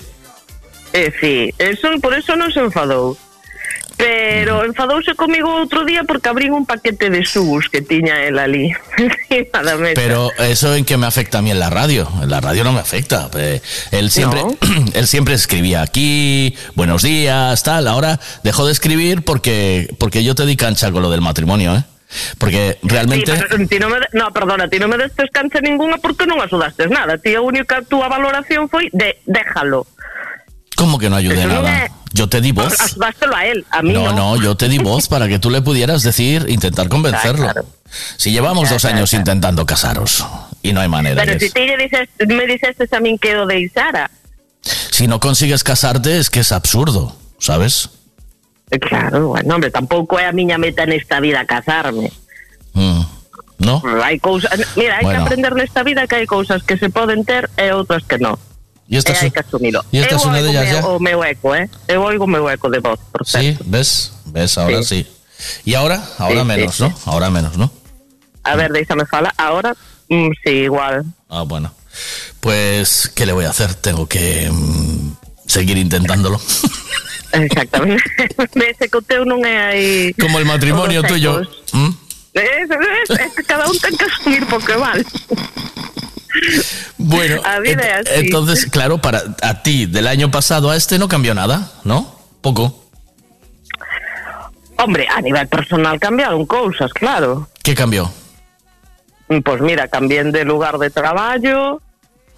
Eh, 0.93 1.11
sí, 1.19 1.49
eso, 1.57 1.89
por 2.01 2.13
eso 2.13 2.35
non 2.35 2.51
se 2.53 2.59
enfadou. 2.61 3.17
Pero 3.95 4.65
enfadouse 4.65 5.13
comigo 5.13 5.53
outro 5.53 5.85
día 5.85 6.03
porque 6.03 6.27
abrín 6.27 6.51
un 6.51 6.65
paquete 6.65 7.13
de 7.13 7.21
subus 7.23 7.69
que 7.69 7.81
tiña 7.81 8.25
el 8.25 8.39
ali 8.41 8.73
encima 8.97 9.61
da 9.61 9.77
mesa. 9.77 9.93
Pero 9.95 10.31
eso 10.41 10.73
en 10.75 10.83
qué 10.83 10.97
me 10.97 11.05
afecta 11.05 11.39
a 11.39 11.41
mí 11.41 11.51
en 11.51 11.59
la 11.59 11.69
radio. 11.69 12.09
En 12.21 12.29
la 12.29 12.41
radio 12.41 12.63
no 12.63 12.73
me 12.73 12.79
afecta. 12.81 13.29
Eh, 13.37 13.61
Él 13.91 14.09
siempre, 14.09 14.41
él 14.93 15.07
siempre 15.07 15.35
escribía 15.35 15.81
aquí, 15.83 16.55
buenos 16.75 17.03
días, 17.03 17.61
tal. 17.63 17.87
Ahora 17.87 18.19
dejó 18.43 18.65
de 18.65 18.71
escribir 18.73 19.23
porque, 19.23 19.87
porque 19.99 20.23
yo 20.23 20.33
te 20.33 20.45
di 20.45 20.55
cancha 20.57 20.91
con 20.91 21.03
lo 21.03 21.09
del 21.11 21.21
matrimonio, 21.21 21.75
¿eh? 21.75 21.83
Porque 22.37 22.77
realmente... 22.83 23.35
Sí, 23.35 23.43
pero 23.49 23.67
ti 23.67 23.79
non 23.79 23.89
me, 23.89 23.97
de- 23.99 24.09
no, 24.13 24.29
perdona, 24.33 24.69
ti 24.69 24.77
non 24.77 24.89
me 24.89 24.97
destes 24.97 25.29
cancha 25.33 25.61
ninguna 25.61 25.97
porque 25.97 26.25
non 26.29 26.41
axudastes 26.41 26.89
nada. 26.89 27.17
Ti 27.17 27.33
a 27.33 27.41
única 27.41 27.81
túa 27.81 28.05
valoración 28.09 28.69
foi 28.69 28.89
de 28.93 29.17
déjalo. 29.25 29.85
¿Cómo 30.77 30.97
que 30.97 31.09
no 31.09 31.17
Eso 31.17 31.33
no 31.47 31.61
nada? 31.61 31.89
Yo 32.13 32.29
te 32.29 32.41
di 32.41 32.51
voz. 32.51 32.79
Axudástelo 32.79 33.35
a 33.35 33.45
él, 33.45 33.65
a 33.71 33.81
mí 33.81 33.91
No, 33.91 34.13
no. 34.13 34.35
no, 34.35 34.41
yo 34.41 34.55
te 34.55 34.69
di 34.69 34.77
voz 34.77 35.07
para 35.07 35.27
que 35.27 35.39
tú 35.39 35.49
le 35.49 35.61
pudieras 35.61 36.03
decir, 36.03 36.45
intentar 36.47 36.87
convencerlo. 36.95 37.49
Si 38.17 38.31
llevamos 38.31 38.69
dos 38.69 38.85
años 38.85 39.13
intentando 39.13 39.65
casaros 39.65 40.25
y 40.61 40.73
no 40.73 40.81
hay 40.81 40.87
manera. 40.87 41.23
Pero 41.25 41.37
de- 41.39 41.49
si 41.49 41.53
lle 41.53 41.77
dices, 41.77 42.09
me 42.27 42.45
dicestes 42.45 42.93
a 42.93 42.99
min 42.99 43.17
que 43.17 43.35
o 43.35 43.45
deixara. 43.45 44.09
Si 44.63 45.07
no 45.07 45.19
consigues 45.19 45.63
casarte 45.63 46.17
es 46.19 46.29
que 46.29 46.39
es 46.41 46.51
absurdo, 46.51 47.15
¿sabes? 47.39 47.89
Eh, 48.71 48.79
Claro, 48.79 49.27
bueno, 49.29 49.55
hombre, 49.55 49.69
tampouco 49.69 50.17
é 50.17 50.25
a 50.25 50.31
miña 50.31 50.57
meta 50.57 50.85
nesta 50.85 51.19
vida 51.19 51.45
casarme. 51.45 52.09
Mm, 52.73 53.01
¿No? 53.59 53.81
Hai 54.01 54.17
cousas, 54.19 54.49
mira, 54.75 54.97
hai 54.97 55.03
Bueno. 55.03 55.19
que 55.19 55.25
aprender 55.33 55.53
nesta 55.53 55.83
vida 55.83 56.07
que 56.07 56.15
hai 56.15 56.25
cousas 56.25 56.63
que 56.63 56.77
se 56.77 56.89
poden 56.89 57.25
ter 57.25 57.49
e 57.57 57.69
outras 57.73 58.01
que 58.07 58.17
non. 58.17 58.33
Y 58.87 58.97
esta 58.97 59.13
es 59.13 59.23
y 59.91 59.97
esta 59.97 60.15
es 60.15 60.25
una 60.25 60.41
de 60.41 60.49
ellas 60.49 60.65
meu- 60.65 60.73
ya. 60.81 60.85
O 60.87 60.99
meu 60.99 61.23
eco, 61.23 61.55
eh? 61.55 61.69
Eu 61.87 62.03
oigo 62.03 62.25
o 62.25 62.27
meu 62.27 62.49
eco 62.49 62.69
de 62.69 62.79
voz, 62.79 62.99
por 63.11 63.25
Sí, 63.25 63.57
¿ves? 63.65 64.11
¿Ves? 64.25 64.57
Ahora 64.57 64.83
sí. 64.83 65.07
Y 65.65 65.73
ahora, 65.73 66.03
ahora 66.19 66.41
Sí, 66.41 66.45
menos, 66.47 66.75
sí, 66.75 66.83
¿no? 66.83 66.93
Ahora 67.05 67.29
menos, 67.29 67.57
¿no? 67.57 67.71
A 68.43 68.55
ver, 68.55 68.71
déjame 68.71 69.05
fala. 69.05 69.33
Ahora, 69.37 69.75
mm, 70.09 70.29
sí, 70.43 70.49
igual. 70.51 71.05
Ah, 71.29 71.43
bueno. 71.43 71.73
Pues, 72.39 73.09
¿qué 73.15 73.25
le 73.25 73.31
voy 73.33 73.45
a 73.45 73.49
hacer? 73.51 73.73
Tengo 73.75 74.07
que 74.07 74.49
mm, 74.51 75.13
seguir 75.47 75.77
intentándolo. 75.77 76.39
Exactamente. 77.31 78.03
Ese 78.69 78.89
que 78.89 78.97
o 78.97 79.01
teu 79.01 79.25
non 79.25 79.41
é 79.47 79.57
aí... 79.73 80.13
Como 80.19 80.37
el 80.37 80.45
matrimonio 80.45 81.01
tuyo. 81.01 81.41
¿Mm? 81.73 81.89
Es, 82.33 82.69
es, 82.69 83.09
es 83.19 83.31
que 83.33 83.43
cada 83.43 83.65
un 83.69 83.77
ten 83.79 83.95
que 83.97 84.05
asumir 84.05 84.45
porque 84.47 84.75
vale. 84.75 85.05
Bueno, 86.97 87.41
ent- 87.63 88.07
entonces, 88.15 88.65
claro, 88.67 88.97
para 88.97 89.21
a 89.41 89.61
ti 89.61 89.85
del 89.85 90.07
año 90.07 90.31
pasado 90.31 90.69
a 90.69 90.75
este 90.75 90.97
no 90.99 91.07
cambió 91.07 91.33
nada, 91.33 91.71
¿no? 91.83 92.15
Poco. 92.41 92.79
Hombre, 94.77 95.07
a 95.09 95.21
nivel 95.21 95.47
personal 95.47 95.99
cambiaron 95.99 96.45
cousas, 96.45 96.91
claro. 96.93 97.47
¿Qué 97.63 97.75
cambió? 97.75 98.11
Pois 99.45 99.61
mira, 99.61 99.87
cambié 99.87 100.23
de 100.25 100.43
lugar 100.43 100.77
de 100.77 100.89
traballo, 100.89 101.81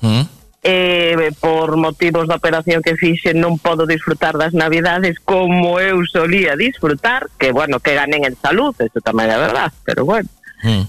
¿Mm? 0.01 0.21
eh, 0.63 1.31
por 1.39 1.77
motivos 1.77 2.27
da 2.27 2.35
operación 2.35 2.81
que 2.81 2.95
fixe 2.95 3.33
non 3.33 3.57
podo 3.57 3.85
disfrutar 3.85 4.37
das 4.37 4.53
navidades 4.53 5.17
como 5.21 5.77
eu 5.81 6.01
solía 6.09 6.55
disfrutar, 6.57 7.29
que 7.37 7.51
bueno, 7.51 7.77
que 7.81 7.93
ganen 7.97 8.23
en 8.25 8.35
salud, 8.37 8.73
eso 8.79 8.99
tamén 9.01 9.29
é 9.29 9.37
verdad, 9.37 9.69
pero 9.83 10.05
bueno. 10.05 10.29
Mm. 10.63 10.85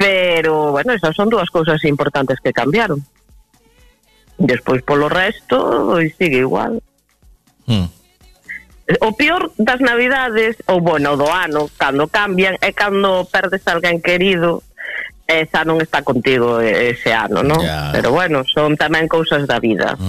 Pero, 0.00 0.72
bueno, 0.72 0.94
esas 0.94 1.14
son 1.14 1.28
dúas 1.28 1.50
cousas 1.50 1.84
importantes 1.84 2.38
que 2.42 2.54
cambiaron. 2.54 3.04
Despois, 4.38 4.80
polo 4.80 5.12
resto, 5.12 5.92
pois 5.92 6.16
sigue 6.16 6.40
igual. 6.40 6.80
Mm. 7.68 7.84
O 9.04 9.12
peor 9.12 9.52
das 9.60 9.84
navidades, 9.84 10.56
ou 10.72 10.80
bueno, 10.80 11.20
do 11.20 11.28
ano, 11.28 11.68
cando 11.76 12.08
cambian, 12.08 12.56
é 12.64 12.72
cando 12.72 13.28
perdes 13.28 13.60
a 13.68 13.76
alguén 13.76 14.00
querido 14.00 14.64
e 15.28 15.44
xa 15.44 15.68
non 15.68 15.84
está 15.84 16.00
contigo 16.00 16.64
e- 16.64 16.96
ese 16.96 17.12
ano, 17.12 17.44
¿no? 17.44 17.60
Ya. 17.60 17.92
Pero 17.92 18.16
bueno, 18.16 18.40
son 18.48 18.80
tamén 18.80 19.04
cousas 19.04 19.44
da 19.44 19.60
vida. 19.60 20.00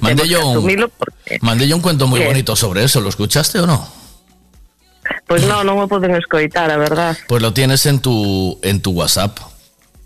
Que 0.00 0.24
yo, 0.24 0.56
un, 0.56 0.64
porque... 0.96 1.36
un 1.36 1.84
cuento 1.84 2.08
muy 2.08 2.24
¿Qué? 2.24 2.32
bonito 2.32 2.56
sobre 2.56 2.88
eso. 2.88 3.04
¿Lo 3.04 3.12
escuchaste 3.12 3.60
o 3.60 3.68
no? 3.68 4.01
Pois 5.26 5.42
non, 5.44 5.64
non 5.66 5.78
o 5.80 5.88
poden 5.88 6.14
escoitar, 6.14 6.70
a 6.70 6.76
verdad. 6.76 7.16
Pues 7.28 7.42
lo 7.42 7.52
tienes 7.52 7.86
en 7.86 8.00
tu, 8.00 8.58
en 8.62 8.80
tu 8.80 8.92
WhatsApp. 8.92 9.38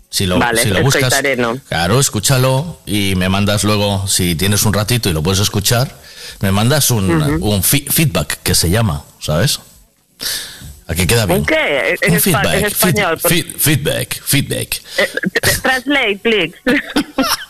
Si 0.09 0.25
lo, 0.25 0.39
Vale, 0.39 0.63
si 0.63 0.69
lo 0.69 0.81
buscas, 0.81 1.13
¿no? 1.37 1.59
claro, 1.67 1.99
escúchalo 1.99 2.79
y 2.85 3.15
me 3.15 3.27
mandas 3.27 3.63
luego, 3.65 4.07
si 4.07 4.35
tienes 4.35 4.63
un 4.63 4.71
ratito 4.73 5.09
y 5.09 5.13
lo 5.13 5.21
puedes 5.21 5.39
escuchar, 5.41 5.93
me 6.39 6.51
mandas 6.51 6.91
un, 6.91 7.11
un 7.43 7.61
feedback 7.61 8.39
que 8.41 8.55
se 8.55 8.69
llama, 8.69 9.03
¿sabes? 9.19 9.59
A 10.87 10.95
que 10.95 11.05
queda 11.05 11.25
bien. 11.25 11.43
En, 11.49 12.09
Un 12.09 12.13
en 12.15 12.21
feedback, 12.21 12.63
español. 12.63 13.19
feed- 13.19 13.29
feed- 13.29 13.55
feedback, 13.59 14.21
feedback. 14.23 14.81
Eh, 14.97 15.09
translate, 15.61 16.19
please. 16.23 16.55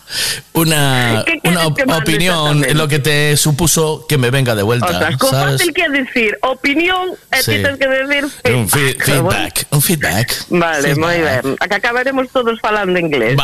Una, 0.54 1.24
¿Qué 1.26 1.40
quieres 1.40 1.60
una 1.60 1.68
op- 1.68 2.02
opinión, 2.02 2.66
lo 2.74 2.88
que 2.88 3.00
te 3.00 3.38
supuso 3.38 4.06
que 4.08 4.18
me 4.18 4.30
venga 4.32 4.56
de 4.56 4.64
vuelta. 4.64 5.12
Fácil 5.20 5.74
que 5.74 5.90
decir 5.90 6.38
opinión 6.42 7.10
Sí. 7.42 7.52
ti 7.52 7.64
tens 7.64 7.78
que 7.78 7.88
decir 7.88 8.26
Un 8.56 8.68
fe- 8.70 8.96
feedback. 9.00 9.04
feedback, 9.06 9.68
un 9.72 9.82
feedback. 9.82 10.46
Vale, 10.50 10.82
Feedback. 10.82 10.98
moi 10.98 11.18
ben. 11.22 11.56
A 11.60 11.68
que 11.68 11.76
acabaremos 11.76 12.28
todos 12.32 12.60
falando 12.60 12.98
inglés. 13.00 13.38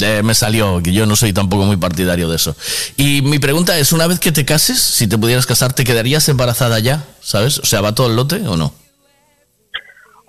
Eh, 0.00 0.22
me 0.22 0.34
salió, 0.34 0.80
que 0.82 0.92
yo 0.92 1.06
no 1.06 1.16
soy 1.16 1.32
tampoco 1.32 1.64
muy 1.64 1.76
partidario 1.76 2.28
de 2.28 2.36
eso. 2.36 2.54
Y 2.96 3.22
mi 3.22 3.38
pregunta 3.38 3.76
es, 3.78 3.92
una 3.92 4.06
vez 4.06 4.18
que 4.20 4.32
te 4.32 4.44
cases, 4.44 4.78
si 4.80 5.06
te 5.06 5.16
pudieras 5.18 5.46
casar, 5.46 5.72
¿te 5.72 5.84
quedarías 5.84 6.28
embarazada 6.28 6.78
ya? 6.78 7.04
¿Sabes? 7.20 7.58
O 7.58 7.66
sea, 7.66 7.80
¿va 7.80 7.94
todo 7.94 8.06
el 8.08 8.16
lote 8.16 8.36
o 8.46 8.56
no? 8.56 8.74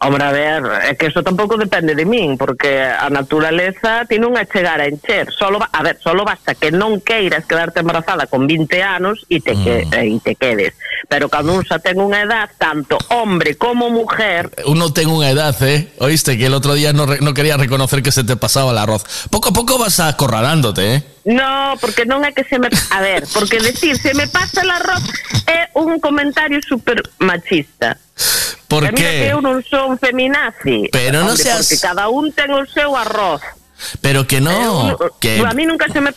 Hombre, 0.04 0.24
a 0.26 0.32
ver, 0.34 0.64
é 0.90 0.96
que 0.98 1.14
eso 1.14 1.22
tampouco 1.22 1.62
depende 1.62 1.94
de 1.94 2.06
min, 2.10 2.34
porque 2.34 2.82
a 2.82 3.06
naturaleza 3.14 4.02
ti 4.10 4.18
non 4.18 4.34
é 4.34 4.50
chegar 4.50 4.82
a 4.82 4.90
encher. 4.90 5.30
Solo 5.30 5.62
va, 5.62 5.70
a 5.70 5.84
ver, 5.86 6.02
solo 6.02 6.26
basta 6.26 6.58
que 6.58 6.74
non 6.74 6.98
queiras 7.06 7.46
quedarte 7.46 7.86
embarazada 7.86 8.26
con 8.26 8.50
20 8.50 8.82
anos 8.82 9.22
e 9.30 9.38
te, 9.46 9.54
que, 9.54 9.86
Mm. 9.86 9.94
e 9.94 10.20
te 10.26 10.34
quedes. 10.34 10.74
Pero 11.06 11.30
cando 11.30 11.54
un 11.54 11.62
xa 11.62 11.78
ten 11.78 12.02
unha 12.02 12.26
edad, 12.26 12.50
tanto 12.58 12.98
hombre 13.14 13.54
como 13.62 13.94
mujer, 13.94 14.50
Uno 14.66 14.90
tengo 14.90 15.18
una 15.22 15.30
edad, 15.30 15.54
¿eh? 15.62 15.94
Oíste 16.02 16.34
que 16.34 16.50
el 16.50 16.54
otro 16.58 16.74
día 16.74 16.94
no, 16.98 17.06
re- 17.06 17.22
no 17.22 17.34
quería 17.38 17.58
reconocer 17.62 18.02
que 18.02 18.12
se 18.12 18.24
te 18.26 18.34
pasaba 18.36 18.72
el 18.74 18.82
arroz. 18.82 19.06
Poco 19.30 19.50
a 19.50 19.54
poco 19.54 19.78
vas 19.78 20.00
acorralándote, 20.00 20.96
¿eh? 20.96 21.04
No, 21.24 21.78
porque 21.78 22.06
non 22.10 22.26
é 22.26 22.34
que 22.34 22.42
se 22.50 22.58
me... 22.58 22.66
A 22.90 23.00
ver, 23.02 23.30
porque 23.30 23.62
decir 23.62 23.94
se 23.98 24.14
me 24.18 24.26
pasa 24.26 24.66
el 24.66 24.72
arroz 24.74 25.06
é 25.46 25.70
un 25.78 26.02
comentario 26.02 26.58
super 26.66 26.98
machista. 27.22 28.02
¿Por 28.66 28.86
E 28.86 28.94
qué? 28.98 29.28
que 29.28 29.28
eu 29.30 29.38
non 29.38 29.62
son 29.62 30.02
feminazi. 30.02 30.90
Pero 30.90 31.22
no 31.22 31.38
Hombre, 31.38 31.44
seas- 31.46 31.70
Porque 31.70 31.78
cada 31.78 32.10
un 32.10 32.34
ten 32.34 32.50
o 32.50 32.66
seu 32.66 32.98
arroz. 32.98 33.42
Pero 34.02 34.26
que 34.26 34.42
no, 34.42 34.98
que 35.22 35.42
A 35.46 35.54
mí 35.54 35.66
nunca 35.70 35.86
se 35.94 36.02
me... 36.02 36.10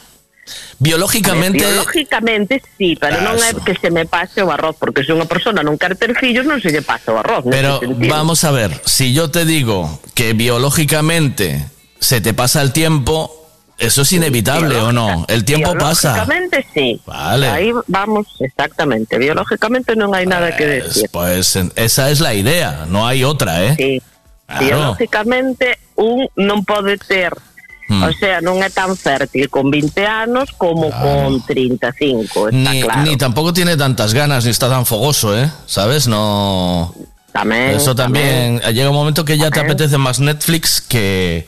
biológicamente... 0.79 1.59
Biológicamente 1.59 2.63
sí, 2.77 2.97
pero 3.01 3.21
non 3.21 3.37
é 3.41 3.53
Eso. 3.53 3.61
que 3.65 3.77
se 3.77 3.89
me 3.93 4.05
pase 4.09 4.41
o 4.41 4.49
arroz, 4.53 4.77
porque 4.81 5.05
se 5.05 5.13
unha 5.13 5.29
persona 5.29 5.61
non 5.61 5.77
quer 5.77 5.97
ter 6.01 6.13
fillos 6.17 6.45
non 6.49 6.61
se 6.65 6.73
lle 6.73 6.81
pasa 6.85 7.13
o 7.13 7.21
arroz. 7.21 7.45
Pero 7.49 7.81
vamos 8.09 8.41
a 8.45 8.51
ver, 8.53 8.73
si 8.89 9.13
yo 9.13 9.29
te 9.29 9.45
digo 9.45 10.01
que 10.17 10.33
biológicamente 10.33 11.65
se 12.01 12.21
te 12.21 12.33
pasa 12.35 12.61
el 12.61 12.73
tiempo, 12.73 13.44
eso 13.79 14.03
es 14.03 14.13
inevitable 14.13 14.77
o 14.81 14.93
no. 14.93 15.27
El 15.29 15.45
tiempo 15.45 15.75
pasa. 15.75 16.15
Biológicamente 16.15 16.67
sí. 16.73 17.01
Vale. 17.07 17.49
Ahí 17.49 17.73
vamos, 17.87 18.27
exactamente. 18.41 19.19
Biológicamente 19.19 19.97
non 19.97 20.15
hai 20.15 20.27
nada 20.27 20.55
que 20.55 20.83
decir. 20.83 21.11
Pues 21.11 21.59
esa 21.75 22.11
es 22.11 22.21
la 22.21 22.35
idea, 22.35 22.87
no 22.87 23.07
hay 23.07 23.25
otra, 23.25 23.65
¿eh? 23.65 23.75
Sí. 23.77 24.03
Claro. 24.47 24.65
Biológicamente 24.65 25.79
un 25.97 26.29
non 26.37 26.63
pode 26.65 26.99
ter 26.99 27.33
Mm. 27.89 28.03
O 28.03 28.13
sea, 28.17 28.41
non 28.41 28.65
é 28.65 28.73
tan 28.73 28.97
fértil 28.97 29.53
con 29.53 29.69
20 29.69 30.09
anos 30.09 30.57
como 30.57 30.89
con 30.89 31.37
35, 31.45 32.49
está 32.49 32.57
Ni, 32.57 32.81
claro. 32.81 33.03
ni 33.05 33.17
tampoco 33.21 33.53
tiene 33.53 33.77
tantas 33.77 34.17
ganas, 34.17 34.49
ni 34.49 34.51
está 34.51 34.73
tan 34.73 34.89
fogoso, 34.89 35.37
¿eh? 35.37 35.53
¿Sabes? 35.69 36.09
No. 36.09 36.95
Tamén, 37.35 37.77
Eso 37.77 37.95
también. 37.95 38.63
Llega 38.73 38.89
un 38.89 38.97
momento 38.97 39.25
que 39.27 39.37
ya 39.37 39.51
te 39.51 39.61
apetece 39.61 39.99
más 39.99 40.21
Netflix 40.21 40.81
que. 40.81 41.47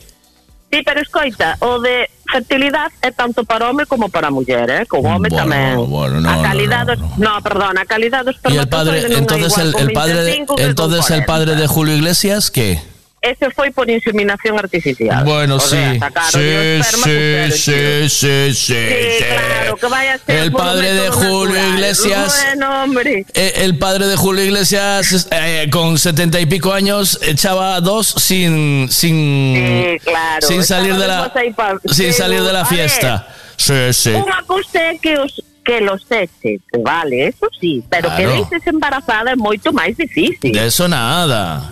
Sí, 0.77 0.83
pero 0.85 1.01
escoita, 1.01 1.57
o 1.61 1.79
de 1.79 2.07
fertilidad 2.31 2.91
é 3.01 3.09
tanto 3.09 3.41
para 3.43 3.65
home 3.65 3.87
como 3.87 4.09
para 4.09 4.29
muller, 4.29 4.69
eh? 4.69 4.85
Con 4.85 5.01
home 5.01 5.25
Bueno, 5.25 5.41
tamén. 5.41 5.73
bueno, 5.89 6.21
no, 6.21 6.29
a 6.29 6.35
no, 6.37 6.41
calidad 6.43 6.85
dos, 6.85 6.99
no, 7.17 7.41
perdón, 7.41 7.81
a 7.81 7.85
calidad 7.85 8.21
dos 8.23 8.37
Y 8.45 8.57
el 8.57 8.69
padre, 8.69 9.01
entonces 9.09 9.57
el, 9.57 9.73
el 9.73 9.91
padre, 9.91 10.13
25 10.45 10.55
que 10.55 10.61
con 10.61 10.69
entonces 10.69 11.09
el 11.09 11.25
40. 11.25 11.25
padre 11.25 11.55
de 11.55 11.65
Julio 11.65 11.95
Iglesias, 11.95 12.51
¿qué? 12.51 12.79
Ese 13.27 13.51
foi 13.51 13.71
por 13.71 13.89
inseminación 13.89 14.55
artificial. 14.57 15.23
Bueno, 15.25 15.55
O 15.55 15.59
sí, 15.59 15.75
sea, 15.75 16.11
sí, 16.31 16.79
sí, 16.83 17.51
sí, 17.51 18.09
sí, 18.09 18.09
sí, 18.09 18.53
Sí, 18.55 18.83
sí. 19.19 19.23
claro, 19.25 19.75
que 19.75 19.87
vaya 19.87 20.13
a 20.13 20.17
ser 20.19 20.35
El 20.43 20.51
padre 20.51 20.93
de 20.93 21.09
Julio 21.09 21.55
natural. 21.55 21.73
Iglesias. 21.73 22.43
Bueno, 22.45 22.83
hombre. 22.83 23.25
Eh, 23.33 23.53
El 23.57 23.77
padre 23.77 24.07
de 24.07 24.15
Julio 24.15 24.43
Iglesias, 24.45 25.27
eh, 25.31 25.67
con 25.71 25.97
setenta 25.97 26.39
y 26.39 26.45
pico 26.45 26.71
años, 26.71 27.19
echaba 27.21 27.81
dos 27.81 28.07
sin, 28.07 28.87
sin, 28.89 29.17
Sí, 29.55 29.99
claro. 30.05 30.47
sin 30.47 30.63
salir 30.63 30.95
de 30.95 31.07
la, 31.07 31.33
pa- 31.55 31.75
sin 31.91 32.13
salir 32.13 32.41
de 32.43 32.53
la 32.53 32.65
fiesta. 32.65 33.27
Sí, 33.57 33.91
sí. 33.91 34.11
Unha 34.13 34.39
cousa 34.47 34.93
que 35.01 35.17
os 35.17 35.33
que 35.67 35.81
los 35.83 35.99
eches, 36.09 36.61
vale, 36.79 37.27
eso 37.27 37.49
sí, 37.59 37.83
pero 37.89 38.07
que 38.15 38.23
Claro. 38.23 38.39
deixes 38.47 38.63
embarazada 38.71 39.31
é 39.31 39.35
moito 39.35 39.73
máis 39.75 39.97
difícil. 39.99 40.53
De 40.55 40.63
eso 40.71 40.87
nada. 40.87 41.67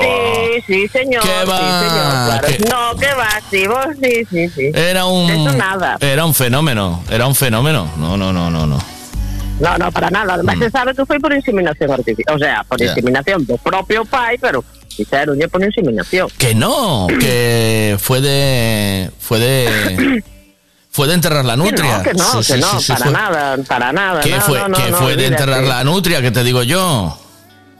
Sí, 0.00 0.62
sí, 0.66 0.88
señor. 0.88 1.22
¿Qué 1.22 1.44
va? 1.44 1.58
Sí, 1.58 1.88
señor, 1.88 2.12
claro. 2.26 2.46
¿Qué? 2.46 2.58
No, 2.68 2.96
que 2.98 3.14
va, 3.14 3.28
sí, 3.50 3.66
vos 3.66 3.86
sí, 4.02 4.24
sí, 4.30 4.48
sí. 4.48 4.70
Era 4.74 5.04
un, 5.06 5.26
De 5.26 5.34
eso 5.34 5.52
nada. 5.56 5.96
era 6.00 6.24
un 6.24 6.34
fenómeno, 6.34 7.02
era 7.10 7.26
un 7.26 7.34
fenómeno. 7.34 7.90
No, 7.96 8.16
no, 8.16 8.32
no, 8.32 8.50
no, 8.50 8.66
no. 8.66 8.78
No, 9.60 9.76
no, 9.76 9.92
para 9.92 10.08
nada. 10.10 10.34
Además, 10.34 10.56
se 10.58 10.70
sabe 10.70 10.94
que 10.94 11.04
foi 11.04 11.18
por 11.20 11.32
inseminación 11.34 11.90
artificial. 11.92 12.34
O 12.36 12.38
sea, 12.38 12.64
por 12.64 12.78
Mm. 12.80 12.84
Ya. 12.84 12.88
inseminación 12.92 13.44
do 13.46 13.58
propio 13.58 14.04
pai, 14.06 14.38
pero 14.40 14.64
fixeron 14.96 15.36
por 15.52 15.62
inseminación. 15.62 16.28
Que 16.38 16.54
no, 16.54 17.06
que 17.20 17.96
fue 18.00 18.22
de, 18.22 19.10
fue 19.20 19.38
de, 19.38 20.24
fue 20.90 21.08
de 21.08 21.14
enterrar 21.14 21.44
la 21.44 21.56
nutria. 21.56 22.02
Que 22.02 22.14
no, 22.14 22.18
que 22.32 22.36
no, 22.36 22.42
Sí, 22.42 22.52
que 22.54 22.58
sí, 22.58 22.60
no, 22.60 22.80
sí, 22.80 22.92
para 22.92 23.04
fue- 23.04 23.12
nada, 23.12 23.56
para 23.68 23.92
nada. 23.92 24.20
¿Qué 24.22 24.30
no, 24.30 24.40
fue, 24.40 24.66
no, 24.66 24.76
que 24.78 24.92
fue 24.94 25.16
de 25.16 25.26
enterrar 25.26 25.62
la 25.62 25.84
nutria? 25.84 26.22
Que 26.22 26.30
te 26.30 26.42
digo 26.42 26.62
yo. 26.62 27.18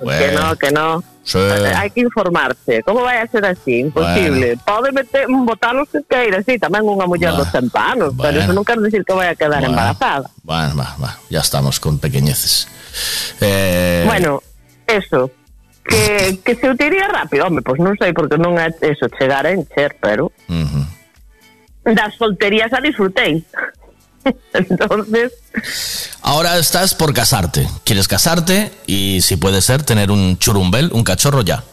Que 0.05 0.33
no, 0.33 0.57
que 0.57 0.71
no. 0.71 1.03
Sí. 1.23 1.39
Hai 1.39 1.91
que 1.91 2.01
informarse. 2.01 2.83
Como 2.83 3.03
vai 3.03 3.21
a 3.21 3.27
ser 3.29 3.45
así? 3.45 3.81
Imposible. 3.81 4.57
Bueno. 4.57 4.63
Pode 4.65 4.93
meter, 4.93 5.27
botar 5.29 5.77
os 5.77 5.89
que 5.89 6.01
queira, 6.09 6.43
sí, 6.43 6.57
tamén 6.57 6.83
unha 6.89 7.05
muller 7.05 7.37
bueno. 7.37 7.45
dos 7.45 7.53
100 7.53 7.71
anos, 7.77 8.11
bueno. 8.17 8.23
pero 8.25 8.37
eso 8.41 8.53
non 8.57 8.65
quero 8.65 8.81
dicir 8.81 9.05
que 9.05 9.13
vai 9.13 9.29
a 9.29 9.37
quedar 9.37 9.61
bueno. 9.61 9.77
embarazada. 9.77 10.27
Bueno, 10.43 10.73
va, 10.81 10.97
va, 10.97 11.11
ya 11.29 11.45
estamos 11.45 11.77
con 11.79 12.01
pequeñeces. 12.01 12.67
Eh... 13.41 14.03
Bueno, 14.09 14.41
eso. 14.89 15.31
Que, 15.85 16.39
que 16.45 16.55
se 16.55 16.71
utiría 16.71 17.09
rápido, 17.09 17.47
home, 17.47 17.63
pois 17.63 17.79
pues 17.79 17.85
non 17.85 17.95
sei, 18.01 18.13
porque 18.17 18.39
non 18.41 18.57
é 18.57 18.73
eso, 18.85 19.11
chegar 19.13 19.45
a 19.45 19.53
encher, 19.53 19.97
pero... 20.01 20.33
Uh 20.49 20.65
-huh. 20.65 20.87
Das 21.97 22.15
solterías 22.15 22.73
a 22.73 22.81
disfrutei. 22.81 23.43
Entonces, 24.53 25.33
Ahora 26.23 26.59
estás 26.59 26.95
por 26.95 27.13
casarte. 27.15 27.69
Quieres 27.85 28.07
casarte 28.09 28.73
y, 28.87 29.21
si 29.23 29.37
puede 29.37 29.63
ser, 29.63 29.83
tener 29.83 30.11
un 30.11 30.39
churumbel, 30.39 30.91
un 30.93 31.05
cachorro 31.05 31.43
ya. 31.43 31.65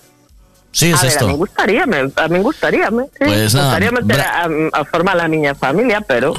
Sí, 0.72 0.92
es 0.92 1.00
a 1.00 1.02
ver, 1.04 1.06
a 1.06 1.14
esto. 1.14 1.28
mí 1.28 1.34
gustaríame, 1.34 2.12
a 2.16 2.28
mí 2.28 2.40
gustaríame, 2.40 3.04
sí. 3.06 3.26
Pues 3.26 3.54
nada, 3.56 3.68
gustaríame 3.80 4.04
ter 4.04 4.22
a, 4.22 4.48
a 4.74 4.86
formar 4.86 5.20
a 5.20 5.28
miña 5.28 5.56
familia, 5.56 6.02
pero 6.02 6.34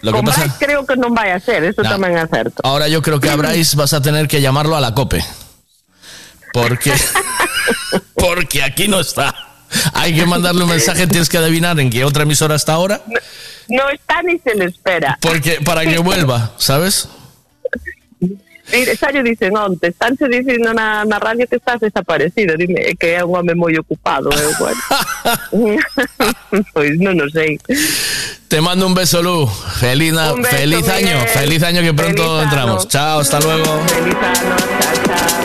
Lo 0.00 0.12
que 0.12 0.16
con 0.18 0.24
pasa, 0.24 0.40
Brais 0.42 0.54
creo 0.58 0.86
que 0.86 0.96
non 0.96 1.12
vai 1.12 1.28
a 1.30 1.38
ser, 1.38 1.60
eso 1.64 1.82
No. 1.84 1.90
tamén 1.92 2.16
é 2.16 2.24
certo. 2.24 2.64
ahora 2.64 2.88
yo 2.88 3.02
creo 3.04 3.20
que 3.20 3.28
a 3.28 3.36
Bryce 3.36 3.76
vas 3.76 3.92
a 3.92 4.00
tener 4.00 4.28
que 4.32 4.40
llamarlo 4.40 4.76
a 4.76 4.80
la 4.80 4.94
cope. 4.96 5.20
Porque, 6.56 6.92
porque 8.14 8.62
aquí 8.62 8.88
no 8.88 9.00
está. 9.00 9.34
Hay 9.94 10.14
que 10.14 10.26
mandarle 10.26 10.64
un 10.64 10.70
mensaje, 10.70 11.06
tienes 11.06 11.28
que 11.28 11.38
adivinar 11.38 11.78
en 11.80 11.90
qué 11.90 12.04
otra 12.04 12.22
emisora 12.24 12.54
está 12.56 12.74
ahora, 12.74 13.00
No 13.68 13.88
está 13.90 14.22
ni 14.22 14.38
se 14.38 14.54
le 14.54 14.66
espera. 14.66 15.18
porque 15.20 15.60
para 15.64 15.82
que 15.82 15.98
vuelva, 15.98 16.52
¿sabes? 16.58 17.08
Xa 18.72 19.10
lle 19.12 19.22
dicen 19.22 19.52
onte, 19.56 19.88
estánse 19.92 20.24
dicindo 20.32 20.72
na, 20.72 21.04
na 21.04 21.18
radio 21.18 21.44
que 21.46 21.56
estás 21.56 21.80
desaparecido, 21.80 22.56
dime 22.56 22.94
que 22.96 23.12
é 23.18 23.24
un 23.24 23.34
home 23.36 23.52
moi 23.54 23.76
ocupado, 23.76 24.32
eu, 24.32 24.48
bueno. 24.56 24.80
pois 26.72 26.96
non 26.96 27.20
o 27.20 27.28
sei. 27.28 27.58
Te 28.48 28.60
mando 28.64 28.86
un 28.88 28.94
beso, 28.96 29.20
Lu. 29.20 29.44
Feliz, 29.76 30.12
na- 30.16 30.32
Un 30.32 30.40
beso, 30.40 30.56
feliz 30.56 30.88
año, 30.88 31.16
Miguel. 31.20 31.28
feliz 31.36 31.60
año 31.68 31.80
que 31.84 31.92
pronto 31.92 32.22
Feliz 32.22 32.32
ano. 32.32 32.42
entramos. 32.48 32.88
Chao, 32.88 33.20
hasta 33.20 33.40
luego. 33.44 33.68
Feliz 33.92 34.16
ano, 34.16 34.56
chao, 34.80 34.96
chao. 35.04 35.41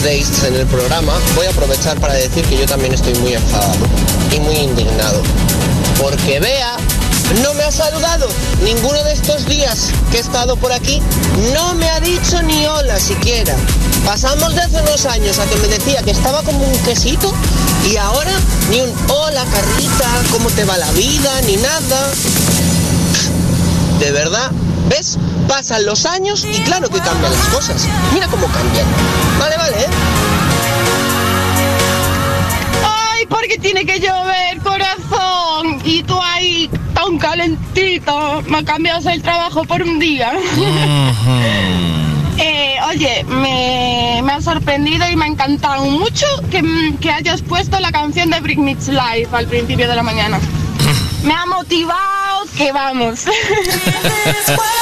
First 0.00 0.04
Dates 0.04 0.44
en 0.44 0.54
el 0.54 0.66
programa, 0.66 1.12
voy 1.34 1.46
a 1.46 1.50
aprovechar 1.50 1.98
para 2.00 2.14
decir 2.14 2.44
que 2.46 2.56
yo 2.56 2.66
también 2.66 2.94
estoy 2.94 3.14
muy 3.16 3.34
enfadado 3.34 3.86
y 4.34 4.40
muy 4.40 4.54
indignado. 4.56 5.22
Porque 6.00 6.40
Bea 6.40 6.76
no 7.42 7.54
me 7.54 7.64
ha 7.64 7.72
saludado 7.72 8.28
ninguno 8.62 9.02
de 9.04 9.12
estos 9.12 9.46
días 9.46 9.90
que 10.10 10.18
he 10.18 10.20
estado 10.20 10.56
por 10.56 10.72
aquí, 10.72 11.02
no 11.54 11.74
me 11.74 11.88
ha 11.90 12.00
dicho 12.00 12.40
ni 12.42 12.66
hola 12.66 12.98
siquiera. 12.98 13.54
Pasamos 14.04 14.54
de 14.54 14.62
hace 14.62 14.80
unos 14.80 15.04
años 15.06 15.38
a 15.38 15.46
que 15.46 15.56
me 15.56 15.68
decía 15.68 16.02
que 16.02 16.12
estaba 16.12 16.42
como 16.42 16.64
un 16.64 16.78
quesito 16.78 17.32
y 17.90 17.96
ahora 17.96 18.32
ni 18.70 18.80
un 18.80 18.92
hola 19.08 19.44
Carlita, 19.52 20.08
¿cómo 20.30 20.48
te 20.50 20.64
va 20.64 20.78
la 20.78 20.90
vida? 20.92 21.40
Ni 21.42 21.56
nada. 21.56 22.10
De 23.98 24.12
verdad, 24.12 24.50
¿ves? 24.88 25.18
Pasan 25.50 25.84
los 25.84 26.06
años 26.06 26.46
y 26.48 26.60
claro 26.60 26.88
que 26.88 27.00
cambian 27.00 27.32
las 27.32 27.48
cosas. 27.48 27.88
Mira 28.14 28.28
cómo 28.28 28.46
cambian. 28.46 28.86
Vale, 29.36 29.56
vale, 29.56 29.80
¿eh? 29.80 29.88
Ay, 32.86 33.26
porque 33.26 33.58
tiene 33.58 33.84
que 33.84 33.98
llover, 33.98 34.58
corazón. 34.62 35.82
Y 35.84 36.04
tú 36.04 36.16
ahí 36.22 36.70
tan 36.94 37.18
calentito. 37.18 38.42
Me 38.46 38.64
cambias 38.64 39.04
el 39.06 39.20
trabajo 39.22 39.64
por 39.64 39.82
un 39.82 39.98
día. 39.98 40.32
Eh, 42.38 42.76
oye, 42.88 43.24
me, 43.24 44.20
me 44.22 44.32
ha 44.32 44.40
sorprendido 44.40 45.10
y 45.10 45.16
me 45.16 45.24
ha 45.24 45.28
encantado 45.28 45.84
mucho 45.84 46.26
que, 46.52 46.94
que 47.00 47.10
hayas 47.10 47.42
puesto 47.42 47.80
la 47.80 47.90
canción 47.90 48.30
de 48.30 48.40
Bring 48.40 48.64
Me 48.64 48.76
to 48.76 48.92
Life 48.92 49.28
al 49.32 49.46
principio 49.46 49.88
de 49.88 49.96
la 49.96 50.02
mañana. 50.04 50.38
Me 51.24 51.34
ha 51.34 51.44
motivado 51.44 52.46
que 52.56 52.72
vamos. 52.72 53.26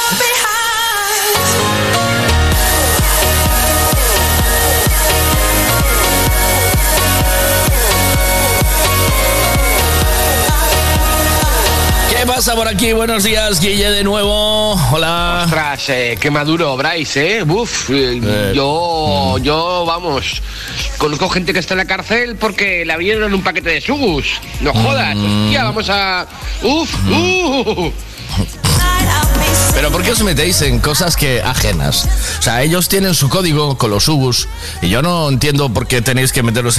pasa 12.38 12.55
por 12.55 12.68
aquí? 12.68 12.92
Buenos 12.92 13.24
días, 13.24 13.59
Guille, 13.59 13.90
de 13.90 14.05
nuevo. 14.05 14.74
Hola. 14.92 15.42
Ostras, 15.42 15.88
eh, 15.88 16.16
qué 16.20 16.31
maduro, 16.31 16.77
Bryce, 16.77 17.38
¿eh? 17.38 17.42
Uf, 17.42 17.90
eh, 17.90 18.53
yo, 18.55 19.38
yo, 19.38 19.85
vamos, 19.85 20.40
conozco 20.98 21.29
gente 21.31 21.53
que 21.53 21.59
está 21.59 21.74
en 21.74 21.79
la 21.79 21.85
cárcel 21.87 22.37
porque 22.37 22.85
la 22.85 22.96
vieron 22.96 23.24
en 23.24 23.35
un 23.35 23.42
paquete 23.42 23.70
de 23.70 23.81
sugus. 23.81 24.40
No 24.61 24.72
jodas, 24.72 25.16
hostia, 25.16 25.64
vamos 25.64 25.90
a... 25.90 26.29
Uf, 26.62 26.94
uh. 27.11 27.92
Pero 29.74 29.90
¿por 29.90 30.03
qué 30.03 30.12
os 30.12 30.22
metéis 30.22 30.62
en 30.62 30.79
cosas 30.79 31.16
que 31.16 31.42
ajenas? 31.42 32.09
O 32.38 32.42
sea, 32.42 32.62
ellos 32.62 32.88
tienen 32.88 33.14
su 33.14 33.29
código 33.29 33.77
con 33.79 33.90
los 33.90 34.07
ubus 34.09 34.48
y 34.81 34.88
yo 34.88 35.03
no 35.03 35.29
entiendo 35.29 35.68
por 35.70 35.87
qué 35.87 36.03
tenéis 36.03 36.33
que 36.33 36.42
meteros 36.42 36.79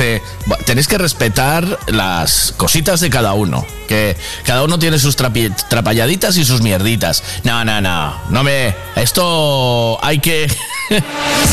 Tenéis 0.65 0.87
que 0.87 0.97
respetar 0.97 1.79
las 1.87 2.53
cositas 2.57 2.99
de 3.01 3.09
cada 3.09 3.33
uno. 3.33 3.65
Que 3.87 4.15
cada 4.45 4.63
uno 4.63 4.79
tiene 4.79 4.99
sus 4.99 5.17
trapi- 5.17 5.53
trapalladitas 5.67 6.37
y 6.37 6.45
sus 6.45 6.61
mierditas. 6.61 7.23
No, 7.43 7.65
no, 7.65 7.81
no. 7.81 8.15
No 8.29 8.43
me... 8.43 8.75
Esto 8.95 9.97
hay 10.03 10.19
que... 10.19 10.47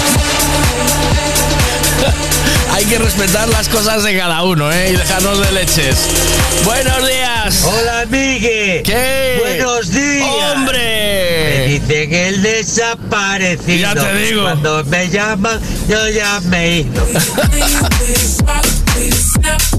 hay 2.77 2.85
que 2.85 2.99
respetar 2.99 3.49
las 3.49 3.71
cosas 3.71 4.03
de 4.03 4.19
cada 4.19 4.43
uno, 4.43 4.71
¿eh? 4.71 4.91
Y 4.91 4.97
dejarnos 4.97 5.41
de 5.41 5.51
leches. 5.53 5.97
Buenos 6.63 7.09
días. 7.09 7.65
Hola, 7.65 8.05
Migue. 8.11 8.83
¿Qué? 8.85 9.39
Buenos 9.41 9.91
días. 9.91 10.27
¡Hombre! 10.53 11.69
Me 11.69 11.69
dicen 11.69 12.13
el 12.13 12.43
desaparecido. 12.43 13.79
Ya 13.79 13.95
te 13.95 14.15
digo. 14.19 14.43
Cuando 14.43 14.85
me 14.85 15.09
llaman, 15.09 15.59
yo 15.89 16.07
ya 16.11 16.39
me 16.41 16.67
he 16.67 16.81
ido. 16.81 17.07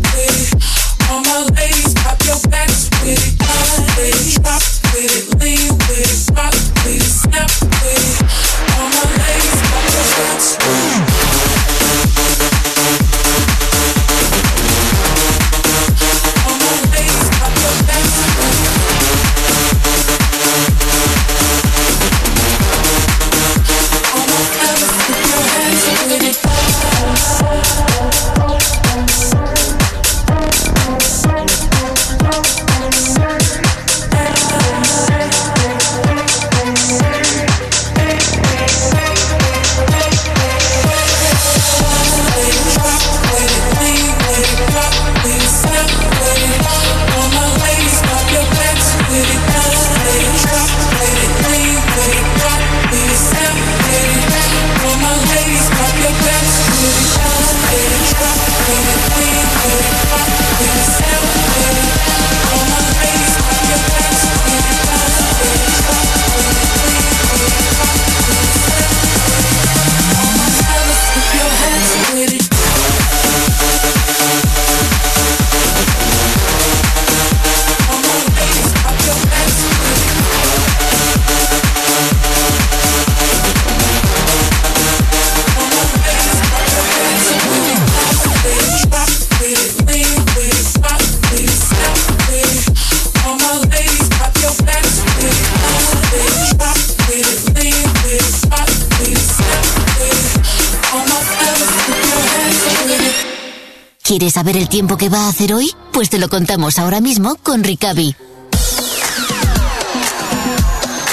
saber 104.38 104.56
el 104.56 104.70
tiempo 104.70 104.98
que 104.98 105.10
va 105.10 105.26
a 105.26 105.30
hacer 105.30 105.52
hoy? 105.52 105.72
Pues 105.92 106.12
te 106.12 106.20
lo 106.20 106.30
contamos 106.30 106.78
ahora 106.78 107.02
mismo 107.02 107.38
con 107.42 107.64
Ricavi. 107.64 108.16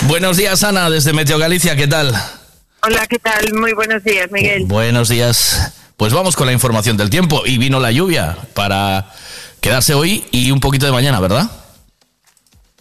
Buenos 0.02 0.36
días, 0.36 0.62
Ana, 0.62 0.90
desde 0.90 1.14
Meteo 1.14 1.38
Galicia, 1.38 1.74
¿qué 1.74 1.86
tal? 1.86 2.14
Hola, 2.82 3.06
¿qué 3.06 3.18
tal? 3.18 3.54
Muy 3.54 3.72
buenos 3.72 4.04
días, 4.04 4.30
Miguel. 4.30 4.66
Buenos 4.66 5.08
días. 5.08 5.72
Pues 5.96 6.12
vamos 6.12 6.36
con 6.36 6.46
la 6.46 6.52
información 6.52 6.98
del 6.98 7.08
tiempo. 7.08 7.44
Y 7.46 7.56
vino 7.56 7.80
la 7.80 7.92
lluvia 7.92 8.36
para 8.52 9.10
quedarse 9.62 9.94
hoy 9.94 10.26
y 10.30 10.50
un 10.50 10.60
poquito 10.60 10.84
de 10.84 10.92
mañana, 10.92 11.18
¿verdad? 11.18 11.50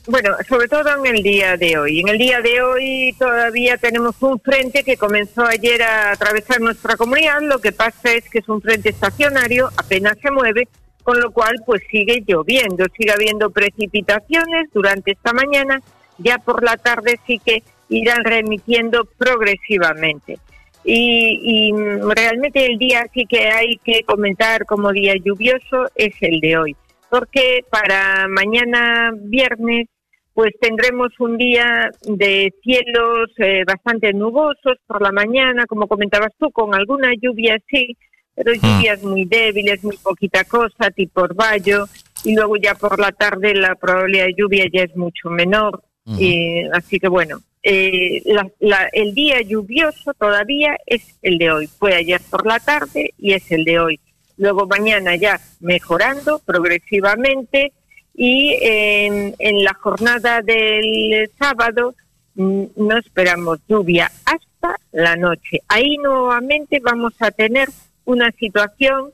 Bueno, 0.06 0.36
sobre 0.49 0.68
todo 0.68 0.84
en 0.97 1.16
el 1.16 1.24
día 1.24 1.56
de 1.56 1.78
hoy. 1.78 2.01
En 2.01 2.10
el 2.10 2.18
día 2.18 2.41
de 2.41 2.62
hoy 2.62 3.16
todavía 3.18 3.78
tenemos 3.78 4.22
un 4.22 4.38
frente 4.38 4.84
que 4.84 4.97
comenzó 4.97 5.45
ayer 5.45 5.82
a 5.82 6.12
atravesar 6.12 6.60
nuestra 6.60 6.97
comunidad. 6.97 7.41
Lo 7.41 7.60
que 7.60 7.72
pasa 7.72 8.12
es 8.12 8.30
que 8.30 8.39
es 8.39 8.49
un 8.49 8.62
frente 8.62 8.89
estacionario, 8.89 9.70
apenas 9.78 10.18
se 10.22 10.30
mueve, 10.30 10.68
con 11.04 11.22
lo 11.22 11.32
cual 11.32 11.56
pues 11.66 11.84
sigue 11.89 12.22
lloviendo, 12.28 12.86
sigue 12.97 13.14
habiendo 13.14 13.49
precipitaciones 13.49 14.70
durante 14.74 15.12
esta 15.12 15.32
mañana. 15.32 15.82
Ya 16.18 16.38
por 16.38 16.64
la 16.64 16.76
tarde 16.76 17.18
sí 17.26 17.39
que 17.39 17.64
irán 17.88 18.26
remitiendo 18.26 19.06
progresivamente. 19.18 20.38
Y, 20.84 21.39
y 21.41 21.72
realmente 22.14 22.66
el 22.66 22.78
día 22.78 23.06
sí 23.14 23.26
que 23.26 23.47
hay 23.47 23.78
que 23.86 24.04
comentar 24.04 24.66
como 24.66 24.91
día 24.91 25.14
lluvioso 25.16 25.86
es 25.95 26.14
el 26.20 26.41
de 26.41 26.58
hoy, 26.58 26.76
porque 27.10 27.64
para 27.70 28.28
mañana 28.28 29.14
viernes 29.16 29.88
pues 30.34 30.52
tendremos 30.60 31.10
un 31.20 31.38
día 31.38 31.90
de 32.02 32.54
cielos 32.64 33.30
eh, 33.38 33.64
bastante 33.66 34.14
nubosos 34.14 34.78
por 34.88 35.02
la 35.02 35.12
mañana, 35.12 35.66
como 35.68 35.88
comentabas 35.88 36.32
tú, 36.40 36.50
con 36.52 36.74
alguna 36.74 37.12
lluvia 37.22 37.58
sí, 37.70 37.96
pero 38.36 38.52
lluvias 38.54 39.04
muy 39.04 39.26
débiles, 39.26 39.84
muy 39.84 39.98
poquita 39.98 40.44
cosa, 40.44 40.90
tipo 40.90 41.22
orvallo, 41.22 41.86
y 42.24 42.34
luego 42.36 42.56
ya 42.58 42.74
por 42.74 43.00
la 43.00 43.12
tarde 43.12 43.54
la 43.54 43.76
probabilidad 43.76 44.26
de 44.26 44.34
lluvia 44.38 44.66
ya 44.74 44.84
es 44.84 44.96
mucho 44.96 45.30
menor. 45.30 45.82
y, 46.20 46.64
así 46.74 47.00
que 47.00 47.08
bueno, 47.08 47.38
eh, 47.62 48.22
la- 48.26 48.50
la- 48.60 48.90
el 48.92 49.14
día 49.14 49.40
lluvioso 49.42 50.14
todavía 50.16 50.76
es 50.86 51.18
el 51.22 51.38
de 51.38 51.50
hoy. 51.52 51.68
Fue 51.68 51.96
ayer 51.96 52.20
por 52.30 52.46
la 52.46 52.60
tarde 52.60 53.14
y 53.18 53.32
es 53.34 53.50
el 53.54 53.64
de 53.64 53.80
hoy. 53.80 54.00
Luego 54.36 54.68
mañana 54.68 55.16
ya 55.16 55.40
mejorando 55.62 56.42
progresivamente 56.46 57.72
y 58.14 58.57
en, 58.61 59.36
en 59.39 59.64
la 59.64 59.74
jornada 59.74 60.41
del 60.41 61.30
sábado 61.38 61.95
mm, 62.36 62.64
no 62.76 62.97
esperamos 62.97 63.59
lluvia 63.68 64.11
hasta 64.26 64.76
la 64.91 65.16
noche. 65.16 65.61
Ahí 65.68 65.97
nuevamente 65.97 66.80
vamos 66.80 67.14
a 67.20 67.32
tener 67.32 67.70
una 68.05 68.32
situación 68.32 69.11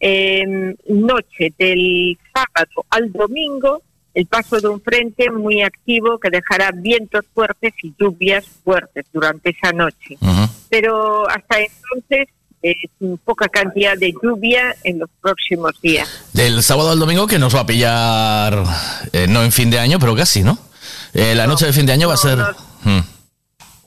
eh, 0.00 0.74
noche 0.88 1.54
del 1.56 2.18
sábado 2.34 2.84
al 2.90 3.12
domingo, 3.12 3.82
el 4.14 4.26
paso 4.26 4.60
de 4.60 4.68
un 4.68 4.80
frente 4.80 5.30
muy 5.30 5.62
activo 5.62 6.18
que 6.18 6.28
dejará 6.28 6.72
vientos 6.72 7.24
fuertes 7.32 7.72
y 7.82 7.94
lluvias 7.98 8.46
fuertes 8.64 9.06
durante 9.12 9.50
esa 9.50 9.72
noche. 9.72 10.18
Pero 10.68 11.28
hasta 11.28 11.60
entonces 11.60 12.28
es 12.62 12.76
poca 13.24 13.48
cantidad 13.48 13.96
de 13.96 14.12
lluvia 14.22 14.74
en 14.84 15.00
los 15.00 15.10
próximos 15.20 15.72
días. 15.80 16.08
Del 16.32 16.62
sábado 16.62 16.90
al 16.90 16.98
domingo 16.98 17.26
que 17.26 17.38
nos 17.38 17.54
va 17.54 17.60
a 17.60 17.66
pillar, 17.66 18.64
eh, 19.12 19.26
no 19.28 19.42
en 19.42 19.52
fin 19.52 19.70
de 19.70 19.78
año, 19.78 19.98
pero 19.98 20.14
casi, 20.14 20.42
¿no? 20.42 20.58
Eh, 21.12 21.34
la 21.34 21.46
noche 21.46 21.66
de 21.66 21.72
fin 21.72 21.86
de 21.86 21.92
año 21.92 22.08
va 22.08 22.14
a 22.14 22.18
ser... 22.18 22.38
Mm. 22.84 23.00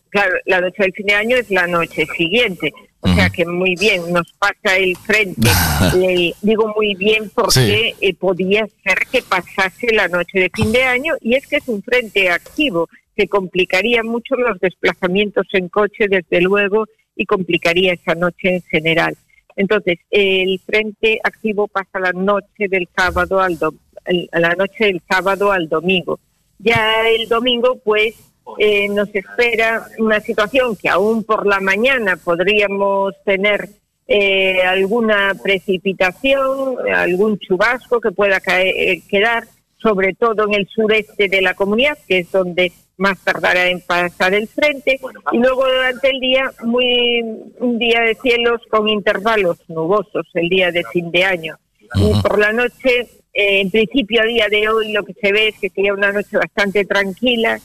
Claro, 0.10 0.32
la 0.46 0.62
noche 0.62 0.84
del 0.84 0.94
fin 0.94 1.06
de 1.08 1.16
año 1.16 1.38
es 1.38 1.50
la 1.50 1.68
noche 1.68 2.06
siguiente. 2.16 2.74
O 3.06 3.16
sea 3.16 3.30
que 3.30 3.46
muy 3.46 3.76
bien, 3.76 4.02
nos 4.12 4.32
pasa 4.34 4.78
el 4.78 4.96
frente. 4.98 5.50
Le 5.98 6.34
digo 6.42 6.74
muy 6.76 6.96
bien 6.96 7.30
porque 7.34 7.96
eh, 8.02 8.14
podía 8.16 8.68
ser 8.84 8.98
que 9.12 9.22
pasase 9.22 9.94
la 9.94 10.08
noche 10.08 10.40
de 10.40 10.52
fin 10.54 10.72
de 10.72 10.84
año 10.84 11.14
y 11.22 11.36
es 11.36 11.46
que 11.48 11.58
es 11.58 11.68
un 11.68 11.82
frente 11.84 12.30
activo 12.30 12.88
que 13.16 13.28
complicaría 13.28 14.04
mucho 14.04 14.36
los 14.36 14.60
desplazamientos 14.60 15.46
en 15.54 15.70
coche, 15.70 16.08
desde 16.10 16.42
luego, 16.42 16.86
y 17.16 17.26
complicaría 17.26 17.94
esa 17.94 18.14
noche 18.16 18.56
en 18.56 18.62
general. 18.64 19.16
Entonces, 19.56 20.00
el 20.12 20.60
frente 20.66 21.20
activo 21.24 21.68
pasa 21.70 22.00
la 22.00 22.12
noche 22.12 22.68
del 22.70 22.90
sábado 22.98 23.40
al 23.40 23.58
do- 23.58 23.74
el- 24.06 24.28
la 24.34 24.54
noche 24.56 24.86
del 24.86 25.02
sábado 25.10 25.52
al 25.54 25.70
domingo. 25.70 26.20
Ya 26.60 27.08
el 27.08 27.30
domingo, 27.30 27.80
pues, 27.84 28.16
eh, 28.58 28.88
nos 28.90 29.14
espera 29.14 29.88
una 29.98 30.20
situación 30.20 30.76
que 30.76 30.90
aún 30.90 31.24
por 31.24 31.46
la 31.46 31.60
mañana 31.60 32.18
podríamos 32.18 33.14
tener 33.24 33.70
eh, 34.08 34.62
alguna 34.62 35.36
precipitación, 35.42 36.76
algún 36.94 37.40
chubasco 37.40 38.00
que 38.00 38.12
pueda 38.12 38.40
caer- 38.40 38.74
eh, 38.76 39.02
quedar, 39.10 39.46
sobre 39.78 40.14
todo 40.14 40.46
en 40.46 40.54
el 40.54 40.68
sureste 40.68 41.28
de 41.28 41.42
la 41.42 41.54
comunidad, 41.54 41.98
que 42.08 42.20
es 42.20 42.32
donde 42.32 42.72
más 42.98 43.20
tardará 43.24 43.68
en 43.68 43.82
pasar 43.82 44.34
el 44.34 44.48
frente, 44.48 45.00
y 45.32 45.38
luego 45.38 45.66
durante 45.68 46.10
el 46.10 46.20
día, 46.20 46.52
muy 46.64 47.22
un 47.60 47.78
día 47.78 48.02
de 48.02 48.16
cielos 48.16 48.62
con 48.70 48.88
intervalos 48.88 49.58
nubosos, 49.68 50.26
el 50.34 50.48
día 50.50 50.72
de 50.72 50.84
fin 50.94 51.12
de 51.12 51.26
año. 51.26 51.58
Y 51.96 52.22
por 52.22 52.40
la 52.40 52.54
noche, 52.54 53.02
eh, 53.34 53.60
en 53.62 53.70
principio 53.70 54.22
a 54.22 54.26
día 54.26 54.48
de 54.50 54.70
hoy, 54.70 54.94
lo 54.94 55.04
que 55.04 55.14
se 55.14 55.32
ve 55.32 55.50
es 55.50 55.60
que 55.60 55.70
sería 55.70 55.94
una 55.94 56.12
noche 56.12 56.38
bastante 56.38 56.86
tranquila, 56.86 57.60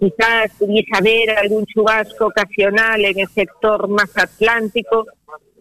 quizás 0.00 0.50
pudiese 0.58 0.90
haber 0.96 1.30
algún 1.38 1.66
chubasco 1.66 2.26
ocasional 2.26 3.04
en 3.04 3.18
el 3.20 3.28
sector 3.28 3.88
más 3.88 4.16
atlántico, 4.16 5.06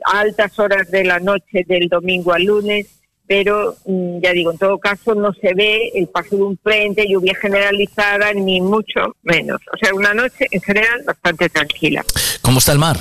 a 0.06 0.20
altas 0.20 0.58
horas 0.60 0.90
de 0.92 1.04
la 1.04 1.20
noche 1.20 1.64
del 1.68 1.88
domingo 1.90 2.34
al 2.34 2.44
lunes, 2.44 2.88
pero 3.28 3.76
mm, 3.86 4.20
ya 4.22 4.32
digo, 4.32 4.52
en 4.52 4.58
todo 4.58 4.78
caso 4.78 5.14
no 5.14 5.34
se 5.34 5.54
ve 5.54 5.92
el 5.96 6.08
paso 6.08 6.38
de 6.38 6.44
un 6.44 6.58
frente, 6.58 7.08
lluvia 7.08 7.36
generalizada, 7.36 8.34
ni 8.34 8.62
mucho 8.62 9.16
menos. 9.24 9.60
O 9.74 9.78
sea, 9.78 9.94
una 9.94 10.14
noche 10.14 10.48
en 10.52 10.62
general 10.62 11.04
bastante 11.06 11.50
tranquila. 11.50 12.06
¿Cómo 12.42 12.60
está 12.60 12.72
el 12.72 12.80
mar? 12.80 12.98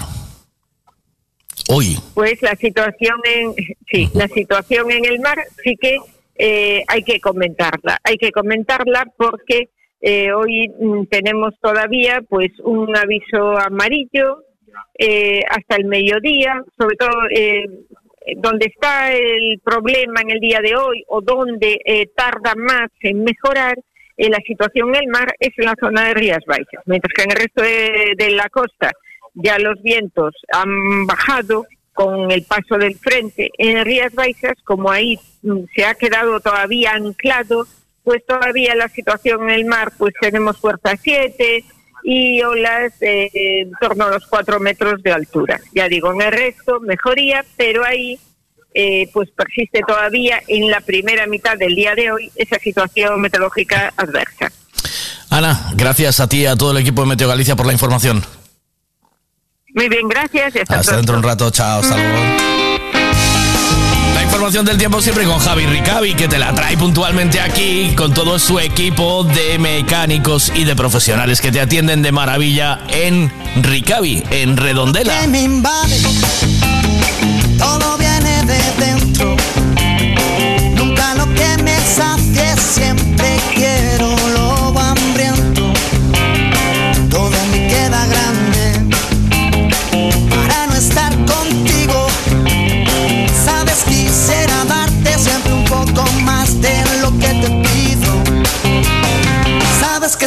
Hoy. 1.68 1.98
Pues 2.14 2.42
la 2.42 2.56
situación 2.56 3.18
en 3.24 3.54
sí, 3.90 4.08
la 4.14 4.28
situación 4.28 4.90
en 4.90 5.04
el 5.04 5.20
mar 5.20 5.38
sí 5.62 5.76
que 5.80 5.98
eh, 6.38 6.84
hay 6.86 7.02
que 7.02 7.20
comentarla, 7.20 7.98
hay 8.04 8.18
que 8.18 8.30
comentarla 8.30 9.06
porque 9.16 9.70
eh, 10.00 10.32
hoy 10.32 10.68
mm, 10.68 11.06
tenemos 11.06 11.54
todavía 11.60 12.20
pues 12.28 12.50
un 12.60 12.96
aviso 12.96 13.58
amarillo 13.58 14.42
eh, 14.98 15.40
hasta 15.48 15.76
el 15.76 15.86
mediodía, 15.86 16.62
sobre 16.78 16.96
todo 16.96 17.12
eh, 17.30 17.64
donde 18.36 18.66
está 18.66 19.12
el 19.12 19.60
problema 19.62 20.20
en 20.20 20.30
el 20.30 20.40
día 20.40 20.60
de 20.60 20.74
hoy 20.76 21.04
o 21.08 21.20
donde 21.20 21.80
eh, 21.84 22.06
tarda 22.14 22.54
más 22.56 22.88
en 23.00 23.22
mejorar 23.22 23.78
eh, 24.16 24.28
la 24.28 24.38
situación 24.46 24.88
en 24.94 25.02
el 25.02 25.08
mar 25.08 25.32
es 25.38 25.50
en 25.56 25.66
la 25.66 25.74
zona 25.78 26.08
de 26.08 26.14
Rías 26.14 26.44
Baixas, 26.46 26.82
mientras 26.86 27.12
que 27.14 27.22
en 27.22 27.30
el 27.30 27.36
resto 27.36 27.62
de, 27.62 28.30
la 28.30 28.48
costa 28.48 28.90
ya 29.34 29.58
los 29.58 29.80
vientos 29.82 30.34
han 30.52 31.06
bajado 31.06 31.66
con 31.92 32.30
el 32.30 32.42
paso 32.42 32.78
del 32.78 32.94
frente. 32.96 33.50
En 33.58 33.84
Rías 33.84 34.14
Baixas, 34.14 34.54
como 34.64 34.90
ahí 34.90 35.18
mm, 35.42 35.64
se 35.74 35.84
ha 35.84 35.94
quedado 35.94 36.40
todavía 36.40 36.92
anclado, 36.92 37.66
pues 38.06 38.24
todavía 38.24 38.76
la 38.76 38.88
situación 38.88 39.42
en 39.42 39.50
el 39.50 39.64
mar, 39.64 39.92
pues 39.98 40.14
tenemos 40.20 40.58
fuerza 40.58 40.94
7 40.96 41.64
y 42.04 42.40
olas 42.40 42.92
eh, 43.00 43.28
en 43.34 43.72
torno 43.80 44.04
a 44.04 44.10
los 44.10 44.24
4 44.26 44.60
metros 44.60 45.02
de 45.02 45.10
altura. 45.10 45.60
Ya 45.74 45.88
digo, 45.88 46.12
en 46.12 46.22
el 46.22 46.30
resto 46.30 46.78
mejoría, 46.78 47.44
pero 47.56 47.84
ahí 47.84 48.16
eh, 48.74 49.10
pues 49.12 49.28
persiste 49.30 49.80
todavía 49.84 50.40
en 50.46 50.70
la 50.70 50.80
primera 50.82 51.26
mitad 51.26 51.58
del 51.58 51.74
día 51.74 51.96
de 51.96 52.12
hoy 52.12 52.30
esa 52.36 52.60
situación 52.60 53.20
meteorológica 53.20 53.92
adversa. 53.96 54.52
Ana, 55.28 55.72
gracias 55.74 56.20
a 56.20 56.28
ti 56.28 56.42
y 56.42 56.46
a 56.46 56.54
todo 56.54 56.70
el 56.70 56.76
equipo 56.76 57.02
de 57.02 57.08
Meteo 57.08 57.26
Galicia 57.26 57.56
por 57.56 57.66
la 57.66 57.72
información. 57.72 58.24
Muy 59.74 59.88
bien, 59.88 60.08
gracias. 60.08 60.54
hasta 60.68 60.94
dentro 60.94 61.14
de 61.14 61.18
un 61.18 61.24
rato, 61.24 61.50
chao, 61.50 61.80
hasta 61.80 61.96
luego. 61.96 62.14
La 62.14 62.55
información 64.36 64.66
del 64.66 64.76
tiempo 64.76 65.00
siempre 65.00 65.24
con 65.24 65.38
Javi 65.38 65.64
Ricavi, 65.64 66.14
que 66.14 66.28
te 66.28 66.38
la 66.38 66.52
trae 66.52 66.76
puntualmente 66.76 67.40
aquí 67.40 67.94
con 67.96 68.12
todo 68.12 68.38
su 68.38 68.58
equipo 68.60 69.24
de 69.24 69.58
mecánicos 69.58 70.52
y 70.54 70.64
de 70.64 70.76
profesionales 70.76 71.40
que 71.40 71.50
te 71.50 71.58
atienden 71.58 72.02
de 72.02 72.12
maravilla 72.12 72.80
en 72.88 73.32
Ricavi, 73.62 74.22
en 74.30 74.58
Redondela. 74.58 75.14
Todo 77.58 77.96
viene 77.96 78.44
de 78.44 78.60
dentro. 78.78 79.36
Nunca 80.74 81.14
lo 81.14 81.24
que 81.32 81.62
me 81.62 81.78
quiero 83.54 84.35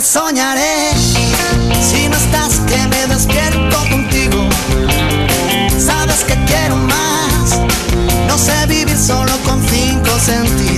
soñaré 0.06 0.92
si 1.82 2.08
no 2.08 2.16
estás 2.16 2.60
que 2.68 2.78
me 2.88 3.14
despierto 3.14 3.78
contigo. 3.90 4.48
Sabes 5.78 6.24
que 6.24 6.36
quiero 6.46 6.76
más. 6.78 7.60
No 8.28 8.38
sé 8.38 8.66
vivir 8.68 8.98
solo 8.98 9.32
con 9.46 9.62
cinco 9.68 10.18
sentidos. 10.20 10.69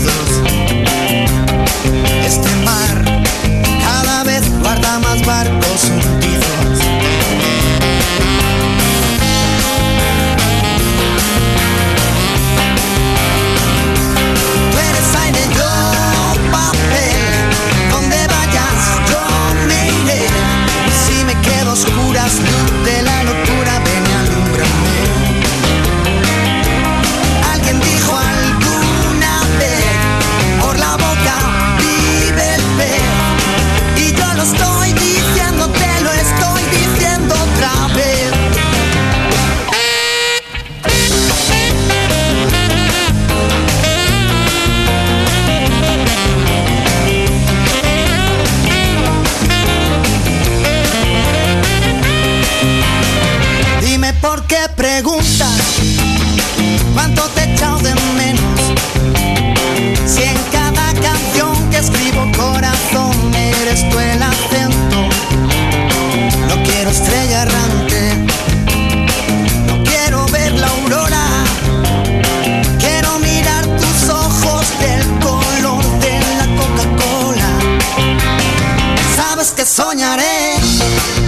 Soñaré. 79.71 81.20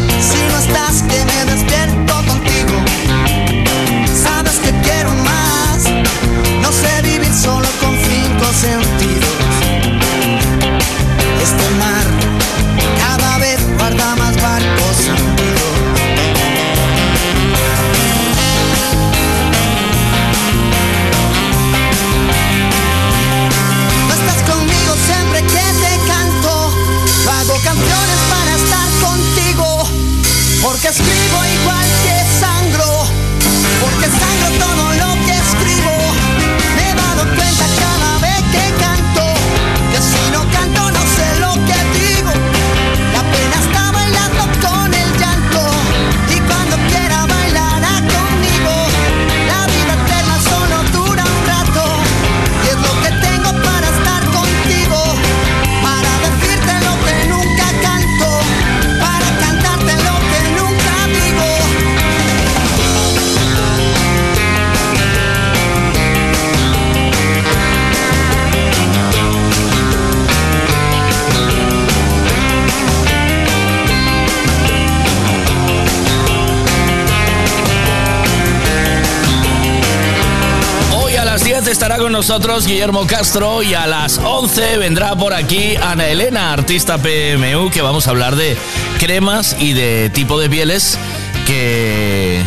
Nosotros 82.24 82.66
Guillermo 82.66 83.06
Castro 83.06 83.62
y 83.64 83.74
a 83.74 83.86
las 83.86 84.18
11 84.18 84.78
vendrá 84.78 85.14
por 85.14 85.34
aquí 85.34 85.76
Ana 85.76 86.08
Elena, 86.08 86.54
artista 86.54 86.98
PMU, 86.98 87.70
que 87.70 87.82
vamos 87.82 88.08
a 88.08 88.12
hablar 88.12 88.38
de 88.38 88.58
cremas 88.98 89.58
y 89.60 89.74
de 89.74 90.10
tipo 90.10 90.40
de 90.40 90.50
pieles 90.50 90.98
que 91.46 92.42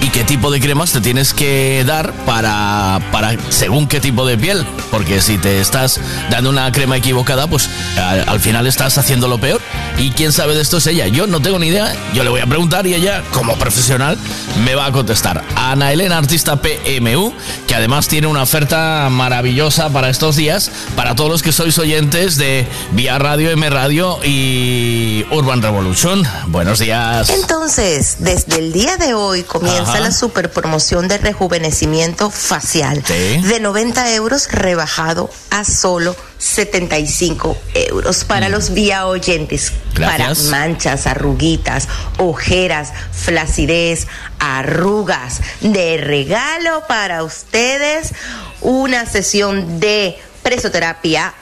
y 0.00 0.10
qué 0.10 0.22
tipo 0.22 0.50
de 0.52 0.60
cremas 0.60 0.92
te 0.92 1.00
tienes 1.00 1.34
que 1.34 1.82
dar 1.84 2.12
para, 2.24 3.00
para 3.10 3.36
según 3.48 3.88
qué 3.88 4.00
tipo 4.00 4.24
de 4.26 4.38
piel. 4.38 4.64
Porque 4.90 5.20
si 5.20 5.38
te 5.38 5.60
estás 5.60 5.98
dando 6.30 6.50
una 6.50 6.70
crema 6.70 6.96
equivocada, 6.96 7.48
pues 7.48 7.68
al, 7.96 8.28
al 8.28 8.38
final 8.38 8.66
estás 8.66 8.96
haciendo 8.98 9.26
lo 9.26 9.38
peor. 9.38 9.60
Y 9.98 10.10
quién 10.10 10.32
sabe 10.32 10.54
de 10.54 10.60
esto 10.60 10.76
es 10.76 10.86
ella. 10.86 11.08
Yo 11.08 11.26
no 11.26 11.40
tengo 11.40 11.58
ni 11.58 11.68
idea. 11.68 11.96
Yo 12.12 12.22
le 12.22 12.30
voy 12.30 12.42
a 12.42 12.46
preguntar 12.46 12.86
y 12.86 12.94
ella, 12.94 13.24
como 13.32 13.56
profesional, 13.56 14.18
me 14.62 14.74
va 14.74 14.86
a 14.86 14.92
contestar. 14.92 15.42
Ana 15.56 15.92
Elena, 15.92 16.18
artista 16.18 16.60
PMU, 16.60 17.32
que 17.66 17.74
además 17.74 18.06
tiene 18.08 18.26
una 18.26 18.42
oferta 18.42 19.08
maravillosa 19.10 19.88
para 19.90 20.08
estos 20.10 20.36
días, 20.36 20.70
para 20.96 21.14
todos 21.14 21.30
los 21.30 21.42
que 21.42 21.52
sois 21.52 21.76
oyentes 21.78 22.36
de 22.36 22.66
Vía 22.92 23.18
Radio, 23.18 23.50
M 23.50 23.68
Radio 23.70 24.18
y 24.24 25.24
Urban 25.30 25.60
Revolution. 25.62 26.22
Buenos 26.46 26.78
días. 26.78 27.30
Entonces, 27.30 28.16
desde 28.20 28.58
el 28.58 28.72
día 28.72 28.96
de 28.96 29.14
hoy 29.14 29.42
comienza 29.42 29.92
Ajá. 29.92 30.00
la 30.00 30.12
super 30.12 30.50
promoción 30.50 31.08
de 31.08 31.18
rejuvenecimiento 31.18 32.30
facial 32.30 33.02
Sí. 33.06 33.38
de 33.42 33.60
90 33.60 34.14
euros 34.14 34.48
rebajado 34.50 35.30
a 35.50 35.64
solo 35.64 36.14
75 36.38 37.56
euros 37.74 38.24
para 38.24 38.48
los 38.48 38.74
vía 38.74 39.06
oyentes. 39.06 39.72
Gracias. 39.94 40.38
Para 40.38 40.50
manchas, 40.50 41.06
arruguitas, 41.06 41.88
ojeras, 42.18 42.92
flacidez, 43.12 44.06
arrugas. 44.38 45.40
De 45.60 45.96
regalo 45.96 46.84
para 46.88 47.22
ustedes 47.22 48.12
una 48.60 49.06
sesión 49.06 49.80
de 49.80 50.18
presoterapia 50.42 51.34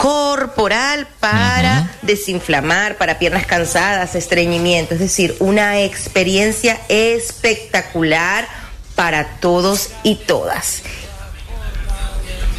corporal 0.00 1.06
para 1.20 1.90
desinflamar, 2.00 2.96
para 2.96 3.18
piernas 3.18 3.44
cansadas, 3.44 4.14
estreñimiento, 4.14 4.94
es 4.94 5.00
decir, 5.00 5.36
una 5.40 5.82
experiencia 5.82 6.80
espectacular 6.88 8.48
para 8.94 9.36
todos 9.40 9.90
y 10.02 10.14
todas. 10.16 10.82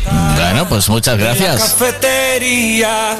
Bueno, 0.06 0.68
pues 0.68 0.89
muchas 0.89 1.18
la 1.18 1.26
gracias. 1.26 1.62
cafetería 1.62 3.16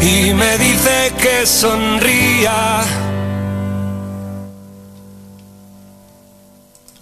y 0.00 0.32
me 0.34 0.58
dice 0.58 1.12
que 1.20 1.46
sonría. 1.46 2.82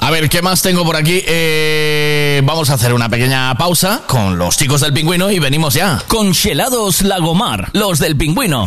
A 0.02 0.10
ver, 0.10 0.30
¿qué 0.30 0.40
más 0.40 0.62
tengo 0.62 0.82
por 0.82 0.96
aquí? 0.96 1.22
Eh, 1.26 2.40
vamos 2.42 2.70
a 2.70 2.74
hacer 2.74 2.94
una 2.94 3.10
pequeña 3.10 3.54
pausa 3.56 4.00
con 4.06 4.38
los 4.38 4.56
chicos 4.56 4.80
del 4.80 4.94
pingüino 4.94 5.30
y 5.30 5.38
venimos 5.38 5.74
ya. 5.74 6.02
Congelados 6.08 7.02
Lagomar, 7.02 7.68
los 7.74 7.98
del 7.98 8.16
pingüino. 8.16 8.66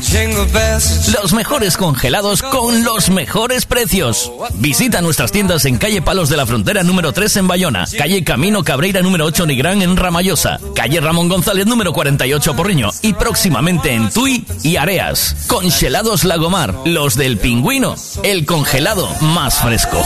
Los 1.11 1.33
mejores 1.33 1.75
congelados 1.75 2.43
con 2.43 2.83
los 2.83 3.09
mejores 3.09 3.65
precios. 3.65 4.31
Visita 4.53 5.01
nuestras 5.01 5.31
tiendas 5.31 5.65
en 5.65 5.79
calle 5.79 6.03
Palos 6.03 6.29
de 6.29 6.37
la 6.37 6.45
Frontera 6.45 6.83
número 6.83 7.13
3 7.13 7.37
en 7.37 7.47
Bayona, 7.47 7.85
calle 7.97 8.23
Camino 8.23 8.63
Cabreira 8.63 9.01
número 9.01 9.25
8 9.25 9.47
Nigrán 9.47 9.81
en 9.81 9.97
Ramallosa, 9.97 10.59
calle 10.75 11.01
Ramón 11.01 11.29
González 11.29 11.65
número 11.65 11.93
48 11.93 12.55
Porriño 12.55 12.91
y 13.01 13.13
próximamente 13.13 13.91
en 13.91 14.11
Tui 14.11 14.45
y 14.61 14.75
Areas. 14.75 15.35
Congelados 15.47 16.25
Lagomar, 16.25 16.75
los 16.85 17.15
del 17.15 17.39
pingüino, 17.39 17.95
el 18.21 18.45
congelado 18.45 19.09
más 19.19 19.55
fresco. 19.55 19.99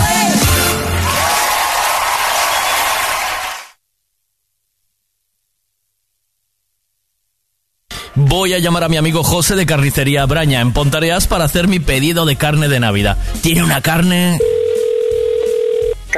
Voy 8.19 8.53
a 8.53 8.59
llamar 8.59 8.83
a 8.83 8.89
mi 8.89 8.97
amigo 8.97 9.23
José 9.23 9.55
de 9.55 9.67
Carnicería 9.67 10.25
Braña 10.25 10.59
en 10.61 10.73
Pontareas 10.73 11.27
para 11.27 11.45
hacer 11.45 11.67
mi 11.67 11.79
pedido 11.79 12.25
de 12.25 12.35
carne 12.35 12.67
de 12.67 12.79
Navidad. 12.79 13.15
Tiene 13.41 13.63
una 13.63 13.81
carne... 13.81 14.39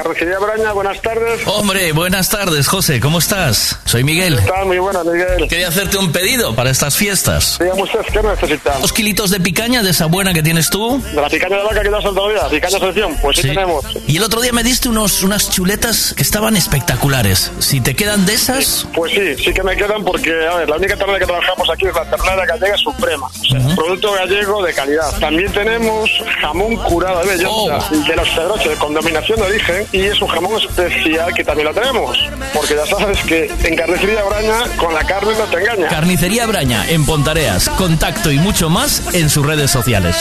Carrocería 0.04 0.40
Braña, 0.40 0.72
buenas 0.72 1.02
tardes. 1.02 1.42
Hombre, 1.46 1.92
buenas 1.92 2.30
tardes, 2.30 2.70
José, 2.70 3.02
¿cómo 3.02 3.20
estás? 3.20 3.80
Soy 3.84 4.06
Miguel. 4.06 4.40
Está 4.40 4.64
muy 4.64 4.78
buena, 4.78 5.04
Miguel. 5.04 5.46
Quería 5.50 5.68
hacerte 5.68 5.98
un 5.98 6.14
pedido 6.14 6.56
para 6.56 6.70
estas 6.70 6.96
fiestas. 6.96 7.58
Dígame 7.60 7.84
usted, 7.84 8.00
¿qué 8.14 8.24
necesitamos? 8.24 8.82
Dos 8.82 8.94
kilitos 8.94 9.30
de 9.30 9.42
picaña 9.42 9.84
de 9.84 9.90
esa 9.90 10.06
buena 10.06 10.34
que 10.34 10.42
tienes 10.42 10.70
tú. 10.70 11.04
¿De 11.14 11.22
la 11.22 11.28
picaña 11.28 11.58
de 11.58 11.64
vaca 11.64 11.82
que 11.82 11.90
te 11.90 11.96
has 11.98 12.04
soltado 12.04 12.34
ya? 12.34 12.48
¿Picaña 12.48 12.80
selección? 12.80 13.18
Pues 13.22 13.36
sí, 13.38 13.42
Sí. 13.42 13.48
tenemos. 13.50 13.84
Y 14.08 14.16
el 14.16 14.24
otro 14.24 14.40
día 14.40 14.54
me 14.54 14.64
diste 14.64 14.88
unos, 14.88 15.22
unas 15.22 15.50
chuletas 15.50 16.14
que 16.16 16.24
estaban 16.24 16.56
espectaculares. 16.56 17.52
Si 17.60 17.82
te 17.82 17.94
quedan 17.94 18.26
de 18.26 18.36
esas... 18.36 18.88
Pues 18.96 19.12
sí, 19.12 19.36
sí 19.44 19.54
que 19.54 19.64
me 19.64 19.76
quedan 19.76 20.06
porque, 20.06 20.32
a 20.50 20.56
ver, 20.56 20.70
la 20.70 20.78
única 20.78 20.96
ternera 20.96 21.20
que 21.20 21.26
trabajamos 21.26 21.70
aquí 21.70 21.88
es 21.88 21.94
la 21.94 22.10
ternera 22.10 22.46
gallega 22.46 22.78
suprema. 22.78 23.28
O 23.28 23.44
sea, 23.44 23.76
producto 23.76 24.14
gallego 24.14 24.64
de 24.64 24.74
calidad. 24.74 25.12
También 25.20 25.52
tenemos 25.52 26.10
jamón 26.42 26.78
curado 26.78 27.20
de 27.20 27.36
bellota 27.36 27.86
de 27.92 28.16
los 28.16 28.30
Pedroches 28.30 28.80
con 28.80 28.94
dominación 28.94 29.40
de 29.40 29.46
origen 29.46 29.89
y 29.92 30.02
es 30.02 30.22
un 30.22 30.28
jamón 30.28 30.62
especial 30.62 31.34
que 31.34 31.44
también 31.44 31.68
lo 31.68 31.74
tenemos. 31.74 32.18
Porque 32.54 32.76
ya 32.76 32.86
sabes 32.86 33.20
que 33.24 33.52
en 33.64 33.76
carnicería 33.76 34.24
Braña 34.24 34.64
con 34.78 34.94
la 34.94 35.04
carne 35.06 35.32
no 35.38 35.46
te 35.46 35.58
engaña. 35.58 35.88
Carnicería 35.88 36.46
Braña 36.46 36.90
en 36.90 37.06
Pontareas. 37.06 37.70
Contacto 37.70 38.32
y 38.32 38.40
mucho 38.40 38.70
más 38.70 39.14
en 39.14 39.30
sus 39.30 39.46
redes 39.46 39.72
sociales. 39.72 40.16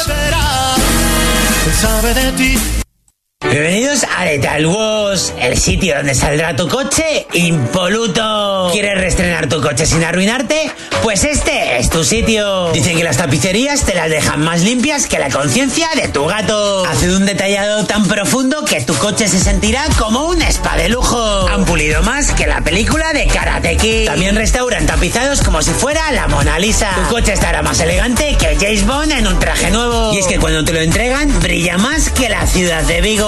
Bienvenidos 3.41 4.05
a 4.05 4.25
Lethal 4.25 4.67
Wash, 4.67 5.31
el 5.41 5.57
sitio 5.57 5.97
donde 5.97 6.15
saldrá 6.15 6.57
tu 6.57 6.69
coche 6.69 7.27
impoluto. 7.33 8.69
¿Quieres 8.73 8.99
reestrenar 8.99 9.49
tu 9.49 9.63
coche 9.63 9.87
sin 9.87 10.03
arruinarte? 10.03 10.71
Pues 11.03 11.23
este 11.23 11.79
es 11.79 11.89
tu 11.89 12.03
sitio. 12.05 12.73
Dicen 12.73 12.97
que 12.97 13.05
las 13.05 13.17
tapicerías 13.17 13.85
te 13.85 13.95
las 13.95 14.11
dejan 14.11 14.43
más 14.43 14.63
limpias 14.63 15.07
que 15.07 15.21
la 15.21 15.31
conciencia 15.31 15.89
de 15.95 16.09
tu 16.09 16.27
gato. 16.27 16.85
Hacen 16.85 17.15
un 17.15 17.27
detallado 17.27 17.87
tan 17.87 18.07
profundo 18.07 18.65
que 18.65 18.83
tu 18.83 18.95
coche 18.97 19.29
se 19.29 19.39
sentirá 19.39 19.85
como 19.97 20.27
un 20.27 20.43
spa 20.43 20.77
de 20.77 20.89
lujo. 20.89 21.49
Han 21.49 21.65
pulido 21.65 22.03
más 22.03 22.33
que 22.33 22.47
la 22.49 22.61
película 22.61 23.13
de 23.13 23.29
Karate 23.29 23.77
Kid. 23.77 24.07
También 24.07 24.35
restauran 24.35 24.85
tapizados 24.85 25.43
como 25.43 25.63
si 25.63 25.71
fuera 25.71 26.11
la 26.11 26.27
Mona 26.27 26.59
Lisa. 26.59 26.91
Tu 26.97 27.15
coche 27.15 27.33
estará 27.35 27.63
más 27.63 27.79
elegante 27.81 28.37
que 28.37 28.57
James 28.61 28.85
Bond 28.85 29.13
en 29.13 29.27
un 29.29 29.39
traje 29.39 29.71
nuevo. 29.71 30.13
Y 30.13 30.19
es 30.19 30.27
que 30.27 30.39
cuando 30.39 30.65
te 30.65 30.73
lo 30.73 30.81
entregan, 30.81 31.41
brilla 31.41 31.79
más 31.79 32.11
que 32.11 32.29
la 32.29 32.45
ciudad 32.47 32.83
de 32.83 33.01
Vigo. 33.01 33.28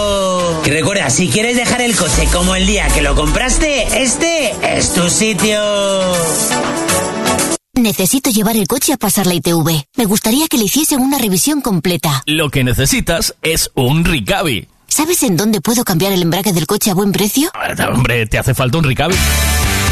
Y 0.65 0.71
recuerda, 0.71 1.11
si 1.11 1.29
quieres 1.29 1.57
dejar 1.57 1.81
el 1.81 1.97
coche 1.97 2.29
como 2.33 2.55
el 2.55 2.67
día 2.67 2.89
que 2.89 3.03
lo 3.03 3.15
compraste, 3.15 4.03
este 4.03 4.55
es 4.77 4.93
tu 4.93 5.09
sitio. 5.09 5.61
Necesito 7.75 8.31
llevar 8.31 8.57
el 8.57 8.67
coche 8.67 8.93
a 8.93 8.97
pasar 8.97 9.27
la 9.27 9.35
ITV. 9.35 9.85
Me 9.97 10.05
gustaría 10.05 10.49
que 10.49 10.59
le 10.59 10.65
hiciesen 10.65 11.01
una 11.01 11.19
revisión 11.19 11.61
completa. 11.63 12.23
Lo 12.27 12.51
que 12.51 12.63
necesitas 12.63 13.35
es 13.43 13.71
un 13.75 14.05
Ricavi. 14.05 14.69
¿Sabes 14.87 15.23
en 15.23 15.37
dónde 15.37 15.61
puedo 15.61 15.85
cambiar 15.85 16.13
el 16.13 16.21
embrague 16.23 16.53
del 16.53 16.67
coche 16.67 16.91
a 16.91 16.95
buen 16.95 17.13
precio? 17.13 17.51
Hombre, 17.93 18.27
¿te 18.27 18.39
hace 18.39 18.55
falta 18.55 18.79
un 18.79 18.85
Ricavi? 18.85 19.15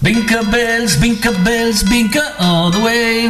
Vinca 0.00 0.42
bells, 0.42 1.00
vinca 1.00 1.32
bells, 1.42 1.82
vinca 1.88 2.22
all 2.38 2.70
the 2.70 2.78
way. 2.78 3.28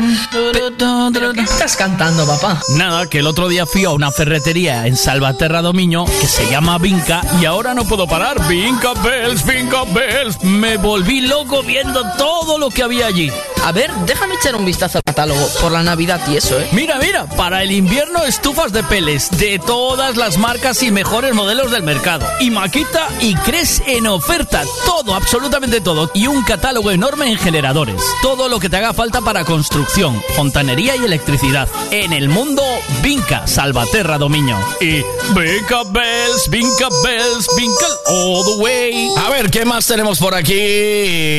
¿Qué 1.34 1.40
estás 1.40 1.76
cantando, 1.76 2.26
papá? 2.26 2.60
Nada, 2.76 3.06
que 3.06 3.20
el 3.20 3.26
otro 3.26 3.48
día 3.48 3.64
fui 3.64 3.86
a 3.86 3.90
una 3.90 4.12
ferretería 4.12 4.86
en 4.86 4.98
Salvaterra 4.98 5.62
Domiño 5.62 6.04
que 6.04 6.26
se 6.26 6.50
llama 6.50 6.76
Vinca 6.76 7.22
y 7.40 7.46
ahora 7.46 7.72
no 7.72 7.84
puedo 7.86 8.06
parar. 8.06 8.46
Vinca 8.48 8.92
bells, 9.02 9.46
vinca 9.46 9.84
bells. 9.84 10.42
Me 10.44 10.76
volví 10.76 11.22
loco 11.22 11.62
viendo 11.62 12.04
todo 12.18 12.58
lo 12.58 12.68
que 12.68 12.82
había 12.82 13.06
allí. 13.06 13.32
A 13.64 13.72
ver, 13.72 13.90
déjame 14.06 14.34
echar 14.34 14.54
un 14.54 14.66
vistazo 14.66 14.98
al 14.98 15.04
catálogo 15.04 15.48
por 15.62 15.72
la 15.72 15.82
Navidad 15.82 16.20
y 16.28 16.36
eso, 16.36 16.60
¿eh? 16.60 16.68
Mira, 16.72 16.98
mira, 16.98 17.24
para 17.24 17.62
el 17.62 17.72
invierno 17.72 18.24
estufas 18.24 18.72
de 18.72 18.82
peles 18.82 19.30
de 19.38 19.58
todas 19.58 20.16
las 20.18 20.36
marcas 20.36 20.82
y 20.82 20.90
mejores 20.90 21.34
modelos 21.34 21.70
del 21.70 21.82
mercado. 21.82 22.26
Y 22.40 22.50
Maquita 22.50 23.08
y 23.20 23.34
Cres 23.36 23.82
en 23.86 24.06
oferta. 24.06 24.64
Todo, 24.84 25.14
absolutamente 25.14 25.80
todo. 25.80 26.10
Y 26.14 26.26
un 26.26 26.42
catálogo 26.42 26.57
enorme 26.62 27.30
en 27.30 27.38
generadores. 27.38 28.02
Todo 28.22 28.48
lo 28.48 28.58
que 28.58 28.68
te 28.68 28.76
haga 28.76 28.92
falta 28.92 29.20
para 29.20 29.44
construcción, 29.44 30.20
fontanería 30.36 30.96
y 30.96 31.04
electricidad. 31.04 31.68
En 31.90 32.12
el 32.12 32.28
mundo, 32.28 32.62
Vinca, 33.02 33.46
Salvaterra 33.46 34.18
Domiño. 34.18 34.58
Y 34.80 35.02
Vinca 35.34 35.82
Bells, 35.90 36.48
Vinca 36.50 36.88
Bells, 37.04 37.48
Vinca 37.56 37.86
all 38.06 38.44
the 38.44 38.62
way. 38.62 39.10
A 39.16 39.30
ver, 39.30 39.50
¿qué 39.50 39.64
más 39.64 39.86
tenemos 39.86 40.18
por 40.18 40.34
aquí? 40.34 40.54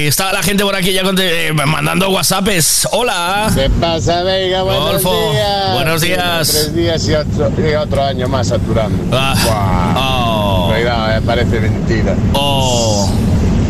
Está 0.07 0.31
la 0.33 0.41
gente 0.43 0.63
por 0.63 0.75
aquí 0.75 0.91
ya 0.93 1.03
conte- 1.03 1.51
mandando 1.53 2.09
WhatsApps. 2.09 2.87
Hola. 2.91 3.51
¿Qué 3.53 3.69
pasa, 3.69 4.23
Vega? 4.23 4.63
Buenos 4.63 5.03
Rodolfo, 5.03 5.31
días. 5.31 5.73
buenos 5.73 6.01
días. 6.01 6.47
Tres 6.49 6.75
días 6.75 7.07
y 7.07 7.13
otro, 7.13 7.51
y 7.69 7.75
otro 7.75 8.03
año 8.03 8.27
más 8.27 8.47
saturando. 8.47 8.97
Ah. 9.17 10.67
Cuidado, 10.73 11.17
eh, 11.17 11.21
parece 11.25 11.59
mentira. 11.59 12.15
Oh. 12.33 13.09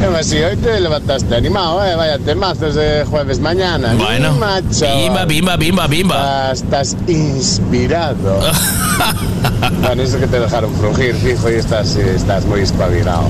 Eh, 0.01 0.23
sí, 0.23 0.37
hoy 0.37 0.55
te 0.57 0.79
levantaste 0.79 1.35
animado, 1.35 1.85
¿eh? 1.85 1.95
Vaya 1.95 2.17
temazos 2.19 2.75
de 2.75 3.05
jueves 3.09 3.39
mañana. 3.39 3.93
Bueno. 3.95 4.33
Bimba, 4.33 5.25
bimba, 5.25 5.57
bimba, 5.57 5.87
bimba. 5.87 6.51
Estás, 6.51 6.93
estás 6.93 7.09
inspirado. 7.09 8.39
bueno, 9.81 10.01
eso 10.03 10.17
que 10.19 10.27
te 10.27 10.39
dejaron 10.39 10.73
frugir, 10.75 11.15
fijo, 11.15 11.49
y 11.51 11.55
estás, 11.55 11.95
eh, 11.97 12.13
estás 12.15 12.45
muy 12.45 12.61
espabilado. 12.61 13.27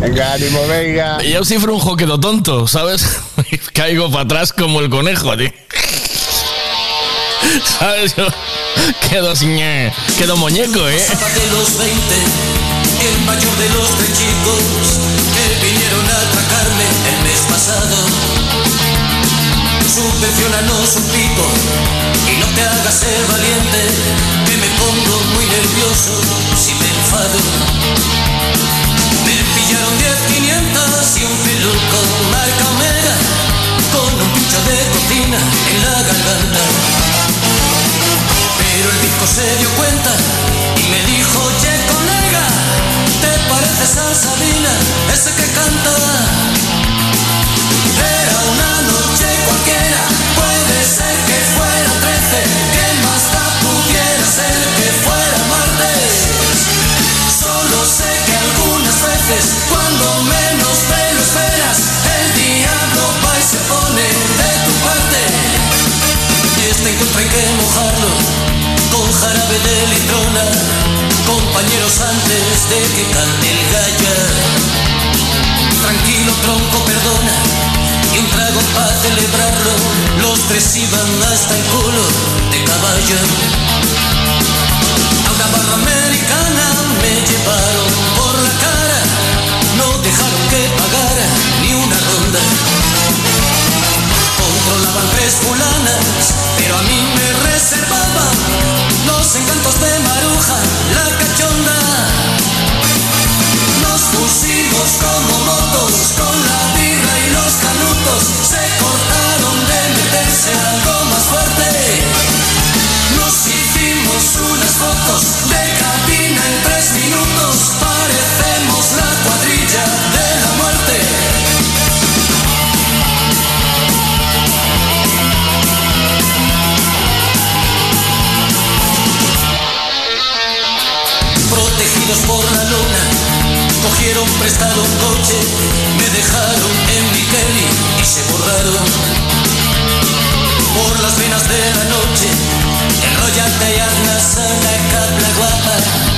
Venga, 0.00 0.32
ánimo, 0.34 0.60
venga. 0.68 1.22
Yo 1.22 1.42
sí 1.44 1.58
frunjo 1.58 1.96
quedo 1.96 2.20
tonto, 2.20 2.66
¿sabes? 2.68 3.06
Caigo 3.72 4.10
para 4.10 4.24
atrás 4.24 4.52
como 4.52 4.80
el 4.80 4.90
conejo, 4.90 5.34
tío. 5.36 5.50
¿Sabes? 7.78 8.14
Yo 8.16 8.26
quedo 9.08 9.34
sin... 9.34 9.52
eh, 9.58 9.90
Quedo 10.18 10.36
muñeco, 10.36 10.86
¿eh? 10.88 11.02
De 13.06 13.12
los 13.12 13.18
20, 13.18 13.18
el 13.18 13.24
mayor 13.26 13.56
de 13.56 13.68
los 13.70 13.90
tres 13.98 14.10
chicos 14.12 14.62
que 15.34 15.44
vinieron 15.64 16.04
a 16.06 16.16
atracarme 16.26 16.86
el 17.10 17.18
mes 17.22 17.40
pasado. 17.48 17.96
Subvencionanos 19.86 20.96
un 20.96 21.02
pico 21.14 21.46
y 22.30 22.36
no 22.38 22.46
te 22.54 22.62
hagas 22.62 22.94
ser 22.94 23.22
valiente, 23.30 23.80
que 24.46 24.56
me 24.56 24.66
pongo 24.80 25.20
muy 25.34 25.46
nervioso 25.46 26.12
si 26.56 26.74
me 26.74 26.88
enfado. 26.88 27.38
Me 29.24 29.36
pillaron 29.54 29.98
10 29.98 30.10
500 30.26 31.16
y 31.16 31.24
un 31.24 31.36
peluco 31.46 31.98
marca 32.32 32.64
Omega 32.74 33.14
con 33.92 34.10
un 34.20 34.30
pincho 34.34 34.58
de 34.66 34.76
cocina 34.90 35.38
en 35.38 35.78
la 35.82 36.02
garganta. 36.02 36.64
Pero 38.58 38.90
el 38.90 39.00
disco 39.00 39.26
se 39.26 39.46
dio 39.58 39.70
cuenta 39.76 40.12
y 40.76 40.82
me 40.90 41.00
dijo, 41.06 41.40
che 41.60 41.72
colega, 41.92 42.15
¿te 43.20 43.32
pareces 43.48 43.96
a 43.96 44.14
Sabina, 44.14 44.72
ese 45.12 45.30
que 45.34 45.46
canta? 45.52 45.96
Era 47.96 48.38
una 48.52 48.72
noche 48.92 49.28
cualquiera, 49.46 50.02
puede 50.36 50.78
ser 50.84 51.16
que 51.28 51.38
fuera 51.56 51.90
13, 52.02 52.42
que 52.74 52.86
más 53.04 53.22
da 53.32 53.46
pudiera 53.62 54.26
ser 54.26 54.56
que 54.78 54.88
fuera 55.04 55.38
martes. 55.52 56.12
Solo 57.40 57.78
sé 57.84 58.10
que 58.26 58.34
algunas 58.36 58.96
veces, 59.02 59.42
cuando 59.70 60.06
menos 60.24 60.76
te 60.90 61.02
lo 61.14 61.20
esperas, 61.20 61.78
el 62.16 62.26
diablo 62.36 63.04
va 63.24 63.32
y 63.38 63.44
se 63.44 63.60
pone 63.70 64.06
de 64.40 64.50
tu 64.64 64.72
parte. 64.84 65.22
Y 66.58 66.70
este 66.70 66.90
encuentro 66.90 67.18
hay 67.20 67.28
que 67.28 67.44
mojarlo 67.60 68.10
con 68.92 69.06
jarabe 69.12 69.58
de 69.66 69.76
litrona, 69.94 70.44
compañeros 71.26 72.00
antes 72.00 72.70
de 72.70 72.78
que 72.94 73.04
cante 73.10 73.46
el 73.50 73.62
gallo. 73.74 74.14
Tranquilo 75.82 76.32
tronco, 76.42 76.78
perdona, 76.86 77.34
y 78.14 78.18
un 78.18 78.26
trago 78.30 78.60
para 78.74 78.94
celebrarlo. 79.02 79.72
Los 80.22 80.38
tres 80.48 80.76
iban 80.76 81.10
hasta 81.32 81.54
el 81.56 81.64
culo 81.74 82.04
de 82.50 82.64
caballo. 82.64 83.18
A 85.26 85.30
una 85.34 85.46
barra 85.50 85.74
americana 85.74 86.66
me 87.02 87.12
llevaron 87.26 87.90
por 88.18 88.34
la 88.46 88.52
cara, 88.62 89.00
no 89.76 89.86
dejaron 90.02 90.42
que 90.50 90.62
pagara 90.78 91.26
ni 91.62 91.74
una 91.74 91.98
ronda. 91.98 92.40
Controlaban 94.38 95.08
tres 95.16 95.34
fulanas, 95.42 96.34
pero 96.56 96.78
a 96.78 96.82
mí 96.82 96.98
me 97.14 97.26
reservaban 97.50 98.34
los 99.06 99.34
encantos 99.36 99.74
de 99.80 99.98
Maruja, 100.00 100.58
la 101.38 101.65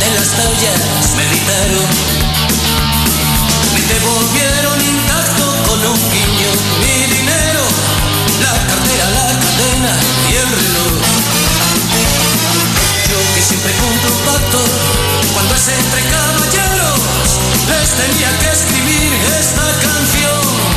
de 0.01 0.11
las 0.15 0.29
tallas 0.31 0.81
me 1.17 1.25
gritaron. 1.27 1.87
Me 3.75 3.81
devolvieron 3.83 4.81
intacto 4.81 5.47
con 5.67 5.79
un 5.87 6.01
guiño 6.11 6.51
mi 6.81 7.15
dinero, 7.15 7.63
la 8.41 8.55
cartera, 8.69 9.11
la 9.11 9.29
cadena 9.41 9.93
y 10.31 10.35
el 10.37 10.49
reloj. 10.61 10.95
Yo 13.11 13.19
que 13.35 13.43
siempre 13.43 13.73
cumplo 13.73 14.11
un 14.11 14.21
pacto 14.27 14.61
cuando 15.35 15.55
es 15.55 15.69
entre 15.69 16.03
caballeros, 16.11 17.01
les 17.69 17.89
tenía 17.91 18.31
que 18.39 18.51
escribir 18.51 19.13
esta 19.41 19.67
canción. 19.83 20.68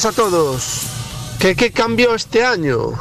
Días 0.00 0.06
a 0.06 0.12
todos. 0.12 0.62
¿Qué, 1.38 1.54
¿Qué 1.54 1.72
cambió 1.72 2.14
este 2.14 2.42
año? 2.44 2.92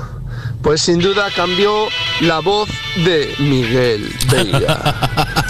Pues 0.62 0.82
sin 0.82 1.00
duda 1.00 1.30
cambió 1.34 1.88
la 2.20 2.40
voz 2.40 2.68
de 3.06 3.34
Miguel 3.40 4.14
Veiga. 4.30 4.96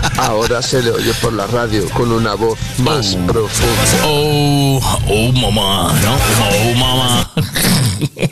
Ahora 0.17 0.61
se 0.61 0.83
le 0.83 0.91
oye 0.91 1.11
por 1.21 1.33
la 1.33 1.47
radio 1.47 1.89
con 1.89 2.11
una 2.11 2.35
voz 2.35 2.59
más 2.79 3.15
profunda. 3.25 4.03
Oh, 4.05 4.79
oh, 5.09 5.31
mamá, 5.31 5.93
¿no? 6.03 6.17
Oh, 6.51 6.75
mamá. 6.75 7.31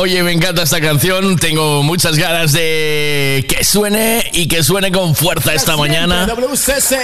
Oye, 0.00 0.22
me 0.22 0.30
encanta 0.30 0.62
esta 0.62 0.80
canción. 0.80 1.34
Tengo 1.34 1.82
muchas 1.82 2.16
ganas 2.16 2.52
de 2.52 3.44
que 3.48 3.64
suene 3.64 4.30
y 4.32 4.46
que 4.46 4.62
suene 4.62 4.92
con 4.92 5.16
fuerza 5.16 5.52
esta 5.54 5.76
mañana 5.76 6.24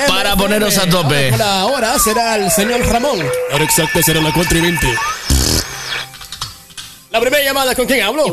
para 0.06 0.36
poneros 0.36 0.78
a 0.78 0.88
tope. 0.88 1.32
Ahora, 1.32 1.60
ahora 1.60 1.98
será 1.98 2.36
el 2.36 2.52
señor 2.52 2.86
Ramón. 2.86 3.18
Ahora 3.50 3.64
exacto 3.64 4.00
será 4.00 4.20
la 4.20 4.32
4 4.32 4.58
y 4.58 4.60
20. 4.60 4.86
La 7.10 7.20
primera 7.20 7.42
llamada, 7.42 7.74
¿con 7.74 7.86
quién 7.86 8.00
hablo? 8.04 8.26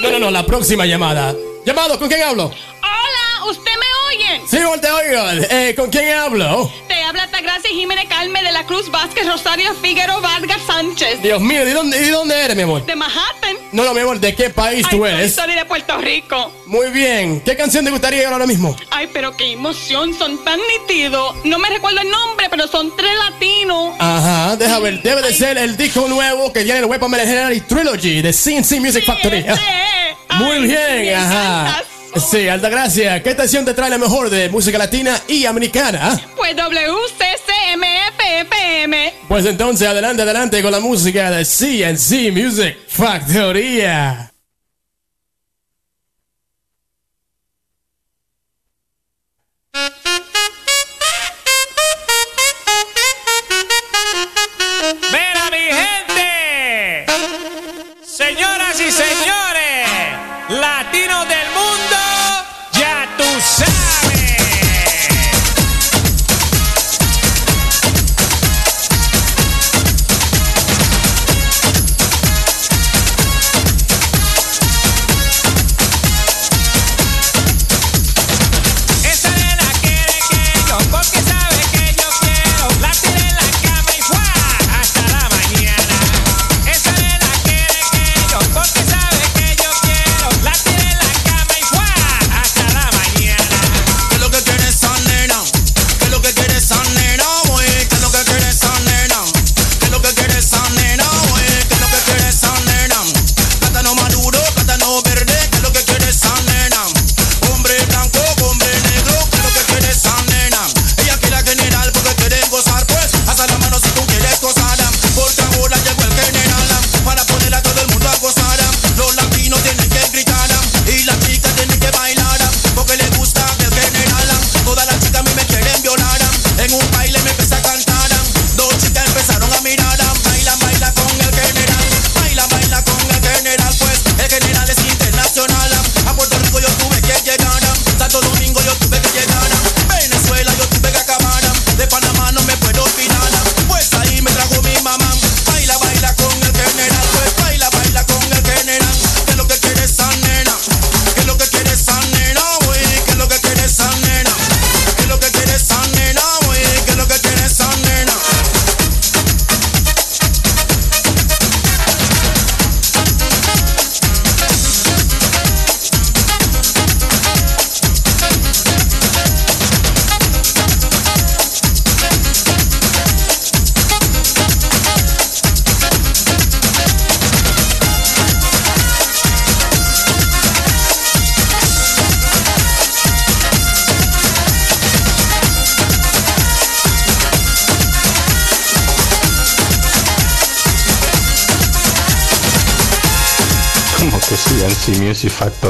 No, 0.00 0.10
no, 0.12 0.18
no, 0.20 0.30
la 0.30 0.46
próxima 0.46 0.86
llamada. 0.86 1.34
Llamado, 1.66 1.98
¿con 1.98 2.06
quién 2.06 2.22
hablo? 2.22 2.44
Hola, 2.44 3.50
¿usted 3.50 3.72
me 3.72 4.16
oye? 4.16 4.40
Sí, 4.48 4.58
te 4.80 4.90
oigo. 4.90 5.44
Eh, 5.50 5.74
¿Con 5.76 5.90
quién 5.90 6.14
hablo? 6.14 6.70
Te 7.54 7.58
habla 7.58 7.62
Tagracia 7.62 7.70
Jiménez 7.70 8.04
Calme 8.08 8.42
de 8.42 8.52
la 8.52 8.64
Cruz 8.66 8.90
Vázquez 8.90 9.26
Rosario 9.26 9.74
Figueroa 9.74 10.18
Vargas 10.18 10.60
Sánchez. 10.66 11.22
Dios 11.22 11.40
mío, 11.40 11.64
¿de 11.64 11.72
dónde, 11.72 12.00
¿de 12.00 12.10
dónde 12.10 12.44
eres, 12.44 12.56
mi 12.56 12.62
amor? 12.62 12.84
De 12.84 12.96
Manhattan. 12.96 13.56
No, 13.70 13.84
no, 13.84 13.94
mi 13.94 14.00
amor, 14.00 14.18
¿de 14.18 14.34
qué 14.34 14.50
país 14.50 14.84
Ay, 14.90 14.96
tú 14.96 15.06
eres? 15.06 15.34
soy 15.34 15.54
de 15.54 15.64
Puerto 15.64 15.96
Rico. 15.98 16.52
Muy 16.66 16.90
bien. 16.90 17.40
¿Qué 17.42 17.56
canción 17.56 17.84
te 17.84 17.90
gustaría 17.92 18.28
ahora 18.28 18.46
mismo? 18.46 18.76
Ay, 18.90 19.08
pero 19.12 19.36
qué 19.36 19.52
emoción, 19.52 20.14
son 20.14 20.42
tan 20.44 20.58
nítidos. 20.80 21.36
No 21.44 21.58
me 21.58 21.68
recuerdo 21.70 22.00
el 22.00 22.10
nombre, 22.10 22.48
pero 22.50 22.66
son 22.66 22.94
tres 22.96 23.12
latinos. 23.18 23.94
Ajá, 24.00 24.56
deja 24.56 24.78
ver. 24.80 25.02
Debe 25.02 25.22
de 25.22 25.32
ser 25.32 25.56
el 25.56 25.76
disco 25.76 26.08
nuevo 26.08 26.52
que 26.52 26.64
tiene 26.64 26.80
el 26.80 26.86
Weapon 26.86 27.12
Legendary 27.12 27.60
Trilogy 27.60 28.20
de 28.22 28.32
CNC 28.32 28.80
Music 28.80 29.04
Factory. 29.04 29.44
Muy 30.38 30.66
bien, 30.66 31.14
ajá. 31.14 31.84
Sí, 32.16 32.48
Altagracia, 32.48 33.22
¿qué 33.22 33.30
estación 33.30 33.64
te 33.64 33.74
trae 33.74 33.90
la 33.90 33.98
mejor 33.98 34.30
de 34.30 34.48
música 34.48 34.78
latina 34.78 35.20
y 35.26 35.46
americana? 35.46 36.20
Pues 36.36 36.54
WCCMFFM. 36.56 37.14
Pues 39.28 39.46
entonces, 39.46 39.88
adelante, 39.88 40.22
adelante 40.22 40.62
con 40.62 40.70
la 40.70 40.80
música 40.80 41.30
de 41.30 41.44
CNC 41.44 42.32
Music 42.32 42.76
Factoría. 42.88 44.33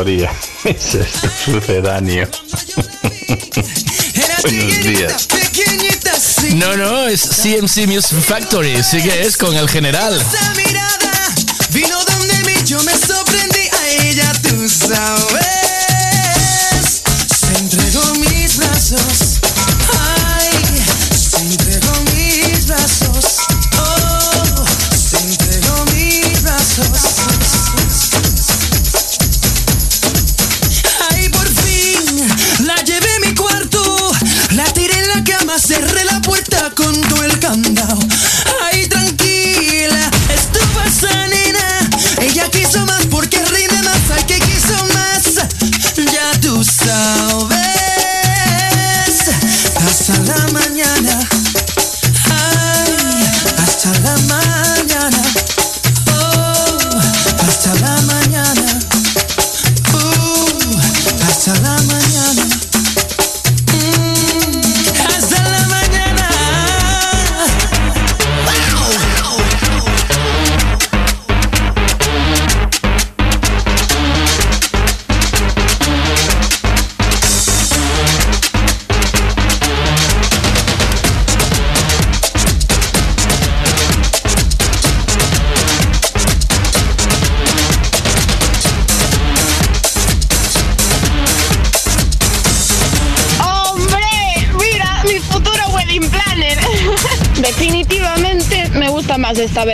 Factoría. 0.05 0.31
Es 0.65 0.95
esto 0.95 1.29
sucedáneo. 1.45 2.29
Buenos 4.43 4.79
días. 4.83 5.29
No, 6.55 6.77
no, 6.77 7.07
es 7.07 7.23
CMC 7.23 7.87
Music 7.87 8.21
Factory, 8.21 8.83
sí 8.83 9.03
que 9.03 9.27
es 9.27 9.37
con 9.39 9.57
el 9.57 9.69
general. 9.69 10.21
Esa 10.21 10.55
mirada 10.55 11.35
vino 11.71 11.99
donde 12.05 12.35
mí, 12.45 12.55
yo 12.65 12.83
me 12.83 12.93
sorprendí 12.93 13.69
a 13.73 13.89
ella, 14.05 14.33
tú 14.43 14.69
sabes. 14.69 15.54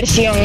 Más 0.03 0.40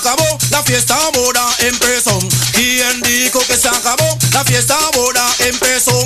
acabó? 0.00 0.38
La 0.50 0.62
fiesta 0.62 0.96
ahora 0.96 1.46
empezó. 1.58 2.18
¿Quién 2.52 3.02
dijo 3.02 3.38
que 3.40 3.56
se 3.56 3.68
acabó? 3.68 4.18
La 4.32 4.44
fiesta 4.44 4.76
ahora 4.94 5.26
empezó. 5.40 5.99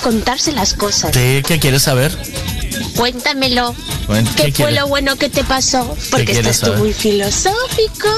Contarse 0.00 0.52
las 0.52 0.74
cosas. 0.74 1.12
Sí, 1.14 1.42
¿Qué 1.46 1.58
quieres 1.60 1.82
saber? 1.82 2.16
Cuéntamelo. 2.96 3.74
Bueno, 4.06 4.28
¿Qué, 4.36 4.52
¿qué 4.52 4.62
fue 4.64 4.72
lo 4.72 4.86
bueno 4.88 5.16
que 5.16 5.28
te 5.28 5.44
pasó? 5.44 5.96
Porque 6.10 6.32
estás 6.32 6.58
tú 6.60 6.66
saber? 6.66 6.78
muy 6.80 6.92
filosófico 6.92 8.08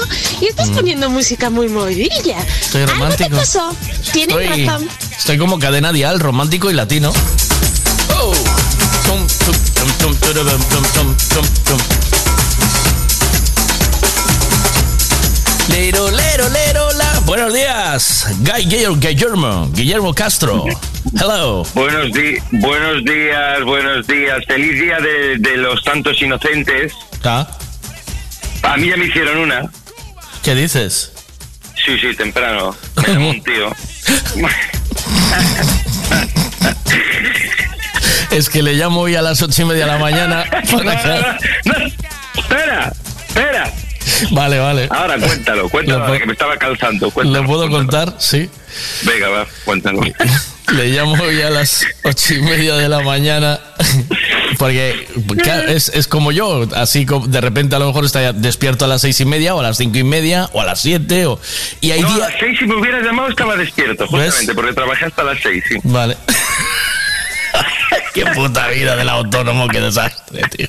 y 0.41 0.47
estás 0.47 0.69
Mm. 0.69 0.75
poniendo 0.75 1.09
música 1.09 1.49
muy 1.49 1.69
movilla. 1.69 2.37
Estoy 2.61 2.81
¿Algo 2.81 2.93
te 2.93 2.99
romántico. 2.99 3.35
pasó? 3.37 3.75
Tienes 4.11 4.35
Estoy, 4.35 4.65
razón. 4.65 4.89
estoy 5.17 5.37
como 5.37 5.59
cadena 5.59 5.91
dial, 5.93 6.19
romántico 6.19 6.69
y 6.71 6.73
latino. 6.73 7.13
Oh. 8.19 8.33
Lero, 15.69 16.11
lero, 16.11 16.49
lero, 16.49 16.91
la. 16.93 17.19
Buenos 17.25 17.53
días, 17.53 18.27
Guy 18.39 18.65
Guillermo, 18.65 18.97
Guillermo, 18.99 19.69
Guillermo 19.73 20.13
Castro. 20.13 20.65
Hello. 21.19 21.63
Buenos, 21.75 22.11
di- 22.11 22.37
buenos 22.51 23.03
días, 23.05 23.63
buenos 23.63 24.07
días. 24.07 24.39
Feliz 24.47 24.79
día 24.81 24.99
de, 24.99 25.37
de 25.37 25.57
los 25.57 25.81
santos 25.83 26.19
inocentes. 26.21 26.93
¿Ah? 27.23 27.47
A 28.63 28.77
mí 28.77 28.87
ya 28.89 28.97
me 28.97 29.05
hicieron 29.05 29.37
una. 29.37 29.63
¿Qué 30.43 30.55
dices? 30.55 31.11
Sí, 31.85 31.97
sí, 31.99 32.15
temprano. 32.15 32.75
Me 33.07 33.13
llamó 33.13 33.29
un 33.29 33.43
tío. 33.43 33.71
Es 38.31 38.49
que 38.49 38.63
le 38.63 38.73
llamo 38.73 39.01
hoy 39.01 39.15
a 39.15 39.21
las 39.21 39.39
ocho 39.43 39.61
y 39.61 39.65
media 39.65 39.85
de 39.85 39.91
la 39.91 39.99
mañana. 39.99 40.43
para 40.71 41.01
que- 41.03 41.91
espera, 42.39 42.91
espera. 43.27 43.73
Vale, 44.31 44.57
vale. 44.59 44.87
Ahora 44.89 45.17
cuéntalo, 45.19 45.69
cuéntalo, 45.69 46.17
que 46.17 46.25
me 46.25 46.33
estaba 46.33 46.57
calzando. 46.57 47.11
Cuéntalo, 47.11 47.41
¿Lo 47.41 47.47
puedo 47.47 47.69
cuéntalo. 47.69 48.05
contar? 48.05 48.15
Sí. 48.21 48.49
Venga, 49.03 49.29
va, 49.29 49.45
cuéntalo. 49.65 50.01
Le 50.73 50.87
llamo 50.87 51.13
hoy 51.23 51.41
a 51.41 51.49
las 51.49 51.85
ocho 52.03 52.33
y 52.33 52.41
media 52.41 52.75
de 52.75 52.89
la 52.89 53.01
mañana. 53.01 53.59
Porque 54.57 55.07
es, 55.67 55.89
es 55.89 56.07
como 56.07 56.31
yo, 56.31 56.67
así 56.75 57.05
como 57.05 57.27
de 57.27 57.41
repente 57.41 57.75
a 57.75 57.79
lo 57.79 57.87
mejor 57.87 58.05
está 58.05 58.33
despierto 58.33 58.85
a 58.85 58.87
las 58.87 59.01
seis 59.01 59.19
y 59.19 59.25
media 59.25 59.55
o 59.55 59.59
a 59.59 59.63
las 59.63 59.77
cinco 59.77 59.97
y 59.97 60.03
media 60.03 60.49
o 60.53 60.61
a 60.61 60.65
las 60.65 60.79
siete 60.79 61.25
o, 61.25 61.39
y 61.81 61.91
hay 61.91 62.01
no, 62.01 62.07
a 62.07 62.15
días... 62.15 62.29
las 62.29 62.39
seis 62.39 62.59
si 62.59 62.65
me 62.65 62.75
hubieras 62.75 63.03
llamado 63.03 63.29
estaba 63.29 63.55
despierto, 63.55 64.07
justamente, 64.07 64.53
porque 64.53 64.73
trabajé 64.73 65.05
hasta 65.05 65.23
las 65.23 65.39
seis, 65.41 65.63
sí. 65.67 65.75
Vale. 65.83 66.17
Qué 68.13 68.25
puta 68.27 68.67
vida 68.67 68.95
del 68.95 69.09
autónomo, 69.09 69.67
qué 69.67 69.81
desastre, 69.81 70.43
tío. 70.49 70.67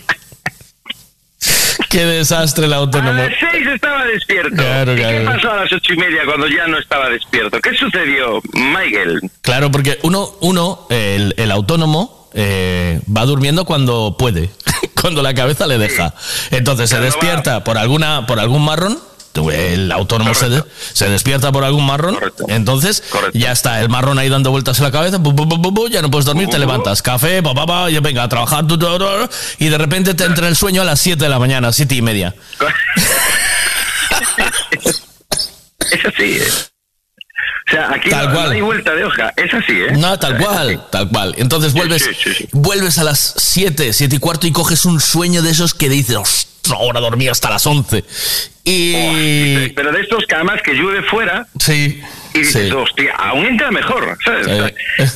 Qué 1.95 2.05
desastre 2.05 2.67
el 2.67 2.73
A 2.73 2.79
autónomo. 2.79 3.13
las 3.13 3.33
seis 3.39 3.65
estaba 3.69 4.05
despierto. 4.07 4.57
Claro, 4.57 4.95
¿Y 4.95 4.97
qué 4.97 5.03
claro. 5.03 5.25
pasó 5.27 5.53
a 5.53 5.57
las 5.59 5.73
ocho 5.73 5.93
y 5.93 5.97
media 5.97 6.23
cuando 6.27 6.49
ya 6.49 6.67
no 6.67 6.77
estaba 6.77 7.09
despierto? 7.09 7.61
¿Qué 7.61 7.73
sucedió, 7.77 8.43
Michael? 8.53 9.21
Claro, 9.43 9.71
porque 9.71 10.01
uno, 10.03 10.29
uno 10.41 10.89
el, 10.91 11.35
el 11.37 11.53
autónomo, 11.53 12.29
eh, 12.35 13.01
va 13.17 13.25
durmiendo 13.27 13.65
cuando 13.65 14.17
puede, 14.19 14.51
cuando 15.01 15.23
la 15.23 15.35
cabeza 15.35 15.69
le 15.69 15.79
deja. 15.79 16.13
Entonces 16.51 16.91
se 16.91 16.99
despierta 16.99 17.63
por 17.63 17.79
alguna, 17.79 18.27
por 18.27 18.41
algún 18.41 18.65
marrón. 18.65 18.99
El 19.53 19.91
autónomo 19.93 20.32
se, 20.35 20.49
de- 20.49 20.64
se 20.93 21.09
despierta 21.09 21.51
por 21.53 21.64
algún 21.64 21.85
marrón, 21.87 22.18
entonces 22.49 23.03
ya 23.35 23.53
está 23.53 23.80
el 23.80 23.89
marrón 23.89 24.18
ahí 24.18 24.28
dando 24.28 24.51
vueltas 24.51 24.78
en 24.78 24.85
la 24.85 24.91
cabeza, 24.93 25.18
bu, 25.18 25.32
bu, 25.32 25.45
bu, 25.45 25.57
bu, 25.59 25.70
bu, 25.72 25.89
ya 25.89 26.03
no 26.03 26.11
puedes 26.11 26.24
dormir, 26.24 26.49
te 26.49 26.59
levantas, 26.59 27.03
café, 27.03 27.43
pa, 27.43 27.55
pa, 27.55 27.66
pa, 27.66 27.91
y 27.91 27.99
venga 27.99 28.22
a 28.22 28.28
trabajar, 28.28 28.66
tu, 28.66 28.78
tu, 28.78 28.87
tu, 28.87 28.99
tu, 28.99 29.28
y 29.59 29.68
de 29.68 29.78
repente 29.78 30.14
te 30.14 30.24
entra 30.24 30.49
el 30.49 30.57
sueño 30.57 30.82
a 30.82 30.85
las 30.85 31.01
7 31.01 31.22
de 31.24 31.28
la 31.30 31.39
mañana, 31.39 31.72
siete 31.72 31.95
y 31.95 32.03
media. 32.03 32.35
Es 35.91 36.05
así, 36.07 36.39
¿eh? 36.39 36.49
O 37.67 37.71
sea, 37.71 37.91
aquí 37.95 38.11
Tal 38.11 38.33
no, 38.33 38.43
no 38.45 38.51
hay 38.51 38.61
vuelta 38.61 38.95
de 38.95 39.05
hoja. 39.05 39.33
Es 39.37 39.53
así, 39.55 39.73
¿eh? 39.73 39.93
No, 39.97 40.19
tal 40.19 40.37
cual, 40.37 40.87
tal 40.91 41.09
cual. 41.09 41.35
Entonces 41.39 41.73
vuelves, 41.73 42.09
vuelves 42.53 42.99
a 42.99 43.05
las 43.05 43.35
7, 43.39 43.93
7 43.93 44.17
y 44.17 44.19
cuarto 44.19 44.47
y 44.47 44.53
coges 44.53 44.85
un 44.85 45.01
sueño 45.01 45.41
de 45.41 45.51
esos 45.51 45.73
que 45.73 45.89
dices, 45.89 46.17
ostras, 46.17 46.79
ahora 46.79 47.01
dormí 47.01 47.27
hasta 47.29 47.49
las 47.51 47.67
11. 47.67 48.05
Y... 48.65 49.69
Pero 49.71 49.93
de 49.93 50.01
estos 50.01 50.25
que 50.27 50.35
además 50.35 50.61
que 50.62 50.73
llueve 50.75 51.03
fuera 51.05 51.47
Sí. 51.59 52.03
y 52.35 52.39
dices, 52.39 52.71
hostia, 52.73 53.15
aún 53.17 53.47
entra 53.47 53.71
mejor. 53.71 54.17
¿sabes? 54.25 54.47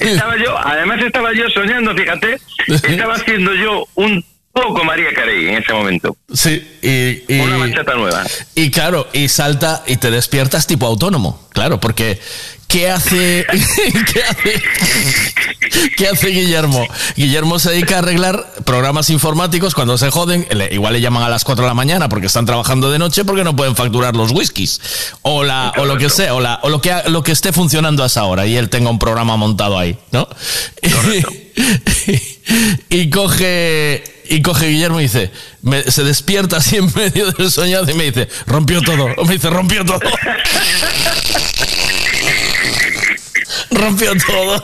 Estaba 0.01 0.36
yo, 0.36 0.57
además 0.59 1.01
estaba 1.05 1.32
yo 1.34 1.49
soñando, 1.51 1.94
fíjate, 1.94 2.38
estaba 2.66 3.14
haciendo 3.14 3.55
yo 3.55 3.86
un 3.94 4.24
poco 4.62 4.84
María 4.84 5.12
Carey 5.14 5.48
en 5.48 5.54
ese 5.62 5.72
momento. 5.72 6.16
Sí, 6.32 6.62
y, 6.82 7.34
y- 7.34 7.40
Una 7.40 7.56
bachata 7.59 7.94
nueva. 7.94 8.24
Y 8.54 8.70
claro, 8.70 9.06
y 9.12 9.28
salta 9.28 9.82
y 9.86 9.96
te 9.96 10.11
despiertas 10.11 10.66
tipo 10.66 10.86
autónomo. 10.86 11.46
Claro, 11.50 11.80
porque 11.80 12.20
¿qué 12.68 12.88
hace 12.90 13.44
qué 14.12 14.22
hace 14.22 14.62
qué 15.96 16.09
hace 16.09 16.28
Guillermo? 16.28 16.86
Guillermo 17.16 17.59
se 17.59 17.70
dedica 17.70 17.96
a 17.96 17.98
arreglar 17.98 18.46
programas 18.64 19.11
informáticos 19.11 19.74
cuando 19.74 19.98
se 19.98 20.11
joden, 20.11 20.46
le- 20.52 20.72
igual 20.72 20.92
le 20.92 21.00
llaman 21.00 21.22
a 21.24 21.28
las 21.28 21.42
4 21.44 21.64
de 21.64 21.68
la 21.68 21.74
mañana 21.74 22.09
porque 22.09 22.26
están 22.26 22.46
trabajando 22.46 22.90
de 22.90 22.98
noche 22.98 23.24
porque 23.24 23.42
no 23.44 23.56
pueden 23.56 23.74
facturar 23.74 24.14
los 24.14 24.30
whiskies 24.30 24.80
o 25.22 25.42
la 25.42 25.72
o 25.78 25.84
lo 25.84 25.96
que 25.98 26.11
sea, 26.11 26.34
o 26.34 26.40
la 26.40 26.61
o 26.62 26.68
lo 26.68 26.80
que 26.80 26.94
lo 27.09 27.22
que 27.24 27.32
esté 27.32 27.52
funcionando 27.52 28.02
a 28.04 28.06
esa 28.06 28.24
hora 28.24 28.46
y 28.46 28.56
él 28.56 28.68
tenga 28.68 28.90
un 28.90 28.98
programa 29.00 29.36
montado 29.36 29.78
ahí, 29.78 29.96
¿no? 30.12 30.28
y 32.90 33.11
coge 33.11 34.02
y 34.29 34.43
coge 34.43 34.66
Guillermo 34.68 35.01
y 35.01 35.05
dice, 35.05 35.31
me- 35.62 35.83
se 35.85 36.05
despierta 36.05 36.59
así 36.59 36.76
en 36.76 36.93
medio 36.95 37.31
del 37.33 37.51
soñado 37.51 37.91
y 37.91 37.95
me 37.95 38.05
dice, 38.05 38.29
rompió 38.47 38.81
todo, 38.83 39.07
o 39.16 39.24
me 39.24 39.35
dice, 39.35 39.51
rompió 39.51 39.85
todo. 39.85 40.01
rompió 43.70 44.12
todo. 44.26 44.57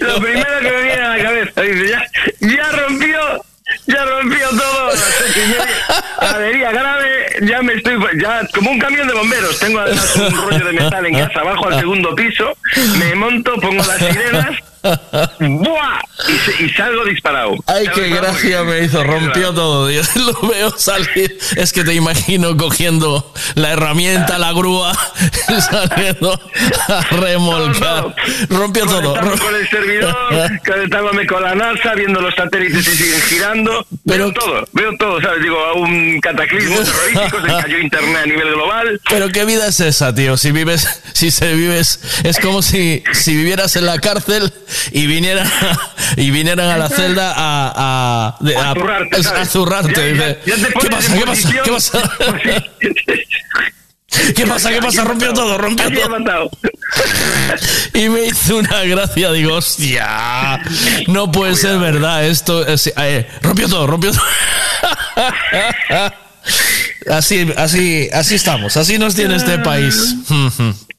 Lo 0.00 0.20
primero 0.20 0.60
que 0.60 0.70
me 0.70 0.82
viene 0.82 1.02
a 1.02 1.08
la 1.16 1.22
cabeza, 1.22 1.60
dice, 1.62 1.88
ya, 1.88 2.06
ya 2.40 2.70
rompió, 2.72 3.44
ya 3.86 4.04
rompió 4.04 4.48
todo. 4.50 4.90
Avería 6.18 6.72
grave, 6.72 7.26
ya 7.42 7.62
me 7.62 7.74
estoy, 7.74 7.94
ya 8.20 8.46
como 8.54 8.70
un 8.70 8.78
camión 8.78 9.06
de 9.08 9.14
bomberos. 9.14 9.58
Tengo 9.58 9.80
además 9.80 10.16
un 10.16 10.36
rollo 10.36 10.64
de 10.64 10.72
metal 10.72 11.06
en 11.06 11.14
casa, 11.18 11.40
abajo 11.40 11.68
al 11.68 11.78
segundo 11.80 12.14
piso, 12.14 12.56
me 12.98 13.14
monto, 13.14 13.54
pongo 13.60 13.82
las 13.84 13.98
sirenas, 13.98 14.56
¡buah! 14.82 16.00
Y, 16.28 16.64
y 16.64 16.70
salgo 16.70 17.04
disparado. 17.04 17.56
Ay, 17.66 17.86
qué 17.94 18.08
gracia 18.08 18.64
me 18.64 18.80
hizo, 18.84 19.02
rompió 19.04 19.52
todo, 19.52 19.86
Dios. 19.86 20.16
Lo 20.16 20.48
veo 20.48 20.70
salir. 20.76 21.38
Es 21.56 21.72
que 21.72 21.84
te 21.84 21.94
imagino 21.94 22.56
cogiendo 22.56 23.32
la 23.54 23.72
herramienta, 23.72 24.38
la 24.38 24.52
grúa, 24.52 24.92
saliendo 25.70 26.40
a 26.88 27.00
remolcar. 27.16 28.14
Rompió 28.48 28.86
todo. 28.86 29.14
Con 29.14 29.54
el 29.54 29.68
servidor, 29.68 30.16
conectándome 30.66 31.26
con 31.26 31.42
la 31.42 31.54
NASA, 31.54 31.94
viendo 31.94 32.20
los 32.20 32.34
satélites 32.34 32.88
que 32.88 32.94
siguen 32.94 33.20
girando. 33.22 33.86
veo 34.04 34.32
todo, 34.32 34.64
veo 34.72 34.92
todo, 34.98 35.20
¿sabes? 35.20 35.42
Digo, 35.42 35.58
a 35.58 35.74
un 35.74 36.20
cataclismo 36.20 36.76
terrorífico, 36.76 37.40
se 37.42 37.62
cayó 37.62 37.78
internet 37.78 38.22
a 38.22 38.26
nivel 38.26 38.54
global. 38.54 39.00
Pero 39.08 39.28
qué 39.28 39.44
vida 39.44 39.66
es 39.66 39.80
esa, 39.80 40.14
tío. 40.14 40.36
Si 40.36 40.52
vives, 40.52 41.02
si 41.12 41.30
se 41.30 41.52
vives, 41.54 42.00
es 42.24 42.38
como 42.38 42.62
si, 42.62 43.02
si 43.12 43.36
vivieras 43.36 43.76
en 43.76 43.86
la 43.86 43.98
cárcel 43.98 44.52
y 44.92 45.06
vinieran, 45.06 45.50
y 46.16 46.30
vinieran 46.30 46.68
a 46.70 46.76
la 46.78 46.88
celda 46.88 47.32
a, 47.36 47.72
a, 47.76 48.36
a- 48.38 48.70
A 48.70 48.74
zurrarte, 48.74 49.16
a 49.16 49.22
¿sabes? 49.22 49.48
zurrarte. 49.50 49.94
Ya- 49.94 50.26
Dice, 50.26 50.38
ya- 50.46 50.56
ya 50.56 50.66
te 50.66 50.72
¿Qué 50.80 50.88
pasa? 50.88 51.12
¿Qué 51.18 51.24
pasa? 51.26 51.52
¿Qué 51.64 51.70
pasa? 51.72 52.02
¿Qué 54.34 54.46
pasa? 54.46 54.70
¿Qué 54.70 54.80
pasa? 54.80 55.04
Rompió 55.04 55.32
todo, 55.34 55.58
rompió 55.58 55.90
todo. 55.90 56.50
Y 57.94 58.08
me 58.10 58.26
hizo 58.26 58.56
una 58.58 58.82
gracia, 58.84 59.32
digo, 59.32 59.54
hostia, 59.54 60.60
no 61.08 61.30
puede 61.32 61.54
ser 61.56 61.78
verdad 61.78 62.24
esto. 62.26 62.66
es- 62.66 62.92
eh, 62.96 63.26
rompió 63.42 63.68
todo, 63.68 63.86
rompió 63.86 64.12
todo. 64.12 64.22
Así, 67.10 67.48
así, 67.56 68.08
así 68.12 68.34
estamos, 68.34 68.76
así 68.76 68.98
nos 68.98 69.14
tiene 69.14 69.36
este 69.36 69.58
país. 69.58 70.16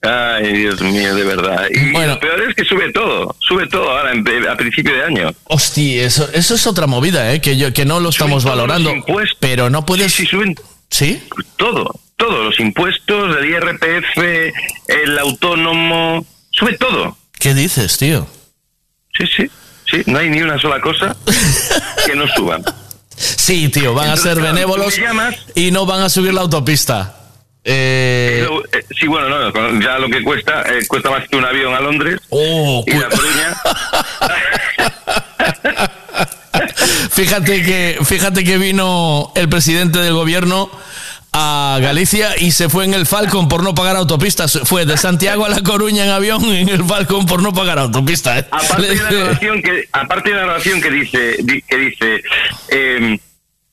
Ay, 0.01 0.53
Dios 0.53 0.79
mío, 0.81 1.15
de 1.15 1.23
verdad. 1.23 1.65
Y 1.71 1.91
lo 1.91 2.19
peor 2.19 2.41
es 2.47 2.55
que 2.55 2.63
sube 2.65 2.91
todo, 2.93 3.35
sube 3.39 3.67
todo 3.67 3.89
ahora 3.91 4.11
en- 4.11 4.47
a 4.47 4.55
principio 4.55 4.93
de 4.93 5.03
año. 5.03 5.31
Hostia, 5.45 6.05
eso, 6.05 6.29
eso 6.33 6.53
es 6.55 6.67
otra 6.67 6.85
movida, 6.87 7.33
¿eh? 7.33 7.41
que, 7.41 7.57
yo, 7.57 7.73
que 7.73 7.83
no 7.85 7.99
lo 7.99 8.09
estamos 8.09 8.43
los 8.43 8.45
valorando. 8.45 8.91
impuestos. 8.91 9.37
Pero 9.39 9.69
no 9.69 9.85
puedes. 9.85 10.13
Sí, 10.13 10.25
suben 10.25 10.55
¿Sí? 10.89 11.21
todo, 11.57 11.99
todos 12.15 12.45
los 12.45 12.59
impuestos, 12.59 13.35
el 13.37 13.45
IRPF, 13.49 14.53
el 14.87 15.19
autónomo, 15.19 16.25
sube 16.51 16.77
todo. 16.77 17.17
¿Qué 17.39 17.53
dices, 17.53 17.97
tío? 17.97 18.27
Sí, 19.17 19.25
sí, 19.35 19.49
sí, 19.91 20.03
no 20.05 20.19
hay 20.19 20.29
ni 20.29 20.41
una 20.41 20.59
sola 20.59 20.79
cosa 20.79 21.15
que 22.05 22.15
no 22.15 22.27
suba. 22.27 22.59
Sí, 23.15 23.69
tío, 23.69 23.95
van 23.95 24.09
a 24.11 24.15
ser 24.17 24.39
benévolos 24.39 24.95
llamas- 24.97 25.35
y 25.55 25.71
no 25.71 25.87
van 25.87 26.01
a 26.01 26.09
subir 26.09 26.33
la 26.35 26.41
autopista. 26.41 27.16
Eh, 27.69 28.47
eh, 28.71 28.85
sí, 28.97 29.07
bueno, 29.07 29.27
no, 29.27 29.81
ya 29.81 29.99
lo 29.99 30.07
que 30.09 30.23
cuesta, 30.23 30.61
eh, 30.61 30.87
cuesta 30.87 31.09
más 31.09 31.27
que 31.27 31.35
un 31.35 31.43
avión 31.43 31.75
a 31.75 31.81
Londres 31.81 32.17
Oh, 32.29 32.81
y 32.87 32.91
la 32.93 33.09
Coruña. 33.09 33.57
Fíjate 37.11 37.63
que, 37.63 37.97
fíjate 38.05 38.43
que 38.43 38.57
vino 38.57 39.31
el 39.35 39.49
presidente 39.49 39.99
del 39.99 40.13
gobierno 40.13 40.69
a 41.33 41.77
Galicia 41.81 42.35
y 42.39 42.51
se 42.51 42.69
fue 42.69 42.85
en 42.85 42.93
el 42.93 43.05
Falcon 43.05 43.47
por 43.49 43.63
no 43.63 43.75
pagar 43.75 43.95
autopistas. 43.95 44.59
Fue 44.63 44.85
de 44.85 44.97
Santiago 44.97 45.45
a 45.45 45.49
La 45.49 45.61
Coruña 45.61 46.05
en 46.05 46.11
avión 46.11 46.43
en 46.45 46.69
el 46.69 46.83
Falcon 46.83 47.25
por 47.25 47.41
no 47.41 47.53
pagar 47.53 47.79
autopistas. 47.79 48.43
¿eh? 48.43 48.47
Aparte 48.51 48.87
de 48.87 48.93
una 48.99 49.11
narración 49.11 49.61
que, 49.61 49.83
aparte 49.91 50.29
de 50.29 50.35
narración 50.35 50.81
que 50.81 50.91
dice, 50.91 51.37
di- 51.43 51.61
que 51.63 51.77
dice, 51.77 52.23
eh, 52.69 52.97
¿cuán- 52.99 53.21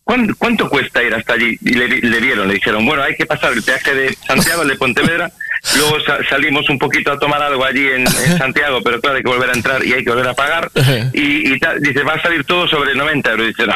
¿cuánto 0.05 0.69
cuesta 0.69 1.03
ir 1.03 1.15
hasta 1.15 1.33
allí? 1.35 1.59
Y 1.63 1.75
le, 1.75 1.89
le 1.89 2.21
dieron, 2.21 2.47
le 2.49 2.55
dijeron, 2.55 2.85
bueno, 2.85 3.03
hay 3.03 3.17
que 3.17 3.27
pasar 3.27 3.53
el 3.53 3.63
peaje 3.63 3.95
de 3.95 4.17
Santiago, 4.27 4.63
el 4.63 4.69
de 4.69 4.77
Pontevedra, 4.77 5.31
luego 5.77 5.97
sa- 6.05 6.19
salimos 6.29 6.69
un 6.69 6.79
poquito 6.79 7.13
a 7.13 7.19
tomar 7.19 7.43
algo 7.43 7.65
allí 7.65 7.87
en, 7.87 8.03
en 8.07 8.39
Santiago, 8.39 8.81
pero 8.85 9.01
claro, 9.01 9.17
hay 9.17 9.23
que 9.23 9.31
volver 9.31 9.51
a 9.51 9.55
entrar 9.55 9.85
y 9.85 9.93
hay 9.95 10.05
que 10.05 10.11
volver 10.11 10.29
a 10.29 10.35
pagar. 10.35 10.71
Y, 11.13 11.55
y 11.55 11.59
tal, 11.59 11.81
dice, 11.81 12.03
va 12.03 12.15
a 12.15 12.23
salir 12.23 12.45
todo 12.45 12.69
sobre 12.69 12.95
90 12.95 13.31
euros. 13.31 13.47
Dice, 13.49 13.67
no, 13.67 13.75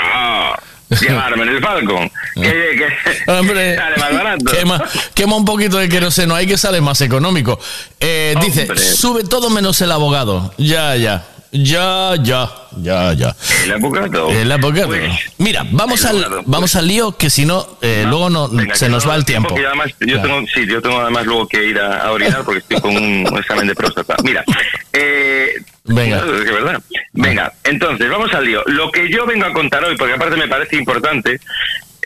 llevarme 1.01 1.43
en 1.45 1.49
el 1.51 1.61
Falcon, 1.63 2.11
que, 2.35 2.43
que 2.43 3.31
Hombre, 3.31 3.77
sale 3.77 3.97
más 3.99 4.13
barato. 4.15 4.45
quema, 4.51 4.83
quema 5.15 5.37
un 5.37 5.45
poquito 5.45 5.77
de 5.79 5.89
queroseno 5.89 6.35
ahí 6.35 6.47
que 6.47 6.57
sale 6.59 6.81
más 6.81 7.01
económico. 7.01 7.59
Eh, 8.01 8.35
dice, 8.41 8.67
sube 8.77 9.25
todo 9.25 9.51
menos 9.51 9.81
el 9.83 9.93
abogado. 9.93 10.53
Ya, 10.59 10.95
ya. 10.97 11.25
Ya, 11.51 12.15
ya, 12.23 12.47
ya, 12.83 13.15
ya. 13.15 13.35
El 13.65 13.73
abogado. 13.73 14.29
El 14.31 14.53
abogado. 14.53 14.93
Mira, 15.39 15.65
vamos 15.71 16.05
al, 16.05 16.23
abogado, 16.23 16.43
vamos 16.47 16.77
al 16.77 16.87
lío 16.87 17.17
que 17.17 17.31
si 17.31 17.47
no, 17.47 17.67
eh, 17.81 18.05
luego 18.07 18.29
no, 18.29 18.49
Venga, 18.49 18.75
se 18.75 18.89
nos 18.91 19.05
no 19.05 19.11
va 19.11 19.17
el 19.17 19.25
tiempo. 19.25 19.55
además, 19.57 19.89
yo 20.01 20.07
Claro. 20.07 20.23
tengo, 20.23 20.47
sí, 20.55 20.67
yo 20.67 20.83
tengo 20.83 21.01
además 21.01 21.25
luego 21.25 21.49
que 21.49 21.65
ir 21.65 21.79
a, 21.79 22.03
a 22.03 22.13
orinar 22.13 22.45
porque 22.45 22.59
estoy 22.59 22.81
con 22.81 22.95
un, 22.97 23.27
un 23.33 23.39
examen 23.39 23.67
de 23.67 23.75
próstata. 23.75 24.15
Mira, 24.23 24.45
eh, 24.93 25.53
Venga. 25.85 26.21
no, 26.23 26.35
es 26.37 26.45
que 26.45 26.53
verdad. 26.53 26.83
Venga, 27.15 27.53
entonces, 27.65 28.11
vamos 28.11 28.33
al 28.35 28.45
lío. 28.45 28.63
Lo 28.67 28.91
que 28.93 29.11
yo 29.11 29.25
vengo 29.25 29.47
a 29.47 29.53
contar 29.55 29.83
hoy, 29.85 29.97
porque 29.97 30.13
aparte 30.15 30.37
me 30.37 30.49
parece 30.49 30.77
importante, 30.77 31.41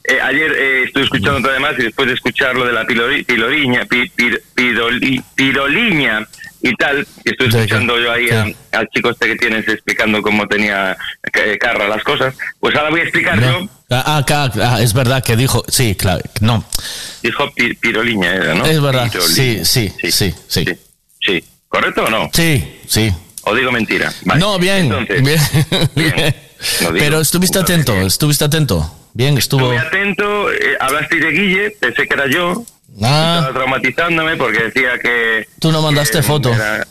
eh, 0.05 0.20
ayer 0.22 0.53
eh, 0.53 0.82
estuve 0.84 1.03
escuchando 1.05 1.49
además 1.51 1.72
y 1.78 1.82
después 1.82 2.07
de 2.07 2.14
escuchar 2.14 2.55
lo 2.55 2.64
de 2.64 2.72
la 2.72 2.84
pilori- 2.84 3.26
piloriña, 3.26 3.86
pi- 3.86 4.11
pir- 4.16 4.40
piroli- 4.55 5.22
piroliña 5.34 6.26
y 6.63 6.75
tal, 6.77 7.07
que 7.25 7.31
estoy 7.33 7.49
escuchando 7.49 7.99
yo 7.99 8.13
ahí 8.13 8.31
a- 8.31 8.47
al 8.79 8.89
chico 8.89 9.11
este 9.11 9.27
que 9.27 9.37
tienes 9.37 9.67
explicando 9.69 10.23
cómo 10.23 10.47
tenía 10.47 10.97
eh, 11.35 11.59
Carra 11.59 11.89
las 11.89 12.03
cosas, 12.05 12.35
pues 12.61 12.75
ahora 12.77 12.91
voy 12.91 13.01
a 13.01 13.03
explicar 13.05 13.41
yo. 13.41 13.69
Ah, 13.91 14.25
ah, 14.29 14.51
ah, 14.63 14.79
es 14.81 14.95
verdad 14.95 15.23
que 15.25 15.37
dijo, 15.37 15.65
sí, 15.69 15.95
claro, 15.95 16.23
no. 16.41 16.65
Dijo 17.23 17.51
pi- 17.53 17.75
piroliña, 17.75 18.35
era, 18.35 18.55
¿no? 18.55 18.65
Es 18.65 18.81
verdad, 18.81 19.11
sí, 19.21 19.65
sí, 19.65 19.93
sí, 20.11 20.33
sí. 20.49 20.65
Sí. 21.21 21.45
¿Correcto 21.69 22.05
o 22.05 22.11
no? 22.11 22.31
Sí, 22.33 22.81
sí. 22.87 23.13
¿O 23.45 23.55
digo 23.55 23.73
mentira? 23.73 24.13
Vale. 24.25 24.41
No, 24.41 24.59
bien, 24.59 24.85
Entonces, 24.87 25.23
bien, 25.23 25.41
bien. 25.95 26.35
No 26.81 26.93
Pero 26.93 27.21
estuviste 27.21 27.59
atento, 27.59 27.93
estuviste 28.03 28.45
atento. 28.45 28.89
Bien, 29.15 29.37
estuvo. 29.37 29.73
Estuve 29.73 29.79
atento, 29.89 30.53
eh, 30.53 30.77
hablaste 30.79 31.17
de 31.17 31.31
Guille, 31.33 31.71
pensé 31.73 32.07
que 32.07 32.15
era 32.15 32.29
yo. 32.29 32.65
Ah. 33.03 33.36
Estaba 33.38 33.55
traumatizándome 33.55 34.36
porque 34.36 34.64
decía 34.64 34.99
que... 35.03 35.47
Tú 35.61 35.70
no 35.72 35.80
mandaste 35.82 36.18
que 36.18 36.22
foto. 36.22 36.53
era- 36.53 36.86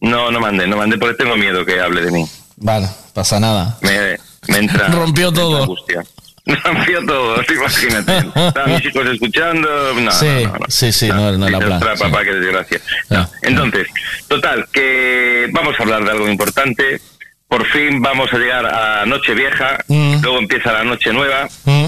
No, 0.00 0.30
no 0.30 0.40
mandé, 0.40 0.66
no 0.66 0.76
mandé 0.76 0.98
porque 0.98 1.16
tengo 1.16 1.36
miedo 1.36 1.64
que 1.64 1.80
hable 1.80 2.02
de 2.02 2.10
mí. 2.10 2.26
Vale, 2.56 2.88
pasa 3.14 3.38
nada. 3.38 3.78
Me, 3.82 4.16
me 4.52 4.58
entra... 4.58 4.88
Rompió 4.88 5.32
todo. 5.32 5.62
angustia. 5.62 6.02
Rompió 6.64 7.04
todo, 7.06 7.42
imagínate. 7.54 8.18
Estaban 8.18 8.74
mis 8.74 8.84
hijos 8.86 9.06
escuchando. 9.06 9.68
No, 10.00 10.10
sí, 10.12 10.26
no, 10.26 10.42
no, 10.44 10.58
no. 10.60 10.66
sí, 10.68 10.92
sí, 10.92 11.08
no, 11.08 11.32
no 11.32 11.46
Dice, 11.46 11.58
plan. 11.58 11.72
"Ostras, 11.74 12.00
papá, 12.00 12.24
qué 12.24 12.32
desgracia. 12.32 12.80
No, 13.10 13.28
Entonces, 13.42 13.86
total, 14.28 14.66
que 14.72 15.48
vamos 15.52 15.74
a 15.78 15.82
hablar 15.82 16.04
de 16.04 16.10
algo 16.12 16.26
importante. 16.28 17.00
Por 17.48 17.66
fin 17.66 18.00
vamos 18.02 18.32
a 18.32 18.38
llegar 18.38 18.64
a 18.66 19.04
Nochevieja, 19.06 19.78
Mm. 19.88 20.20
luego 20.22 20.38
empieza 20.38 20.72
la 20.72 20.84
Noche 20.84 21.12
Nueva 21.12 21.48
¿Mm? 21.64 21.86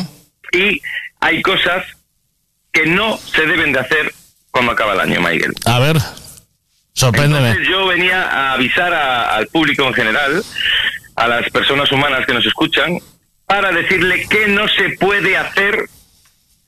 y 0.52 0.80
hay 1.20 1.42
cosas 1.42 1.84
que 2.72 2.86
no 2.86 3.18
se 3.18 3.46
deben 3.46 3.72
de 3.72 3.80
hacer 3.80 4.12
cuando 4.50 4.72
acaba 4.72 4.94
el 4.94 5.00
año, 5.00 5.20
Michael. 5.20 5.52
A 5.66 5.78
ver, 5.78 5.96
sorpréndeme. 6.94 7.48
Entonces 7.50 7.68
yo 7.70 7.86
venía 7.86 8.22
a 8.28 8.52
avisar 8.54 8.92
a- 8.92 9.34
al 9.36 9.46
público 9.48 9.84
en 9.86 9.94
general, 9.94 10.42
a 11.16 11.28
las 11.28 11.48
personas 11.50 11.90
humanas 11.92 12.26
que 12.26 12.34
nos 12.34 12.44
escuchan, 12.46 12.98
para 13.46 13.72
decirle 13.72 14.26
que 14.28 14.46
no 14.48 14.66
se 14.68 14.90
puede 14.98 15.36
hacer 15.36 15.86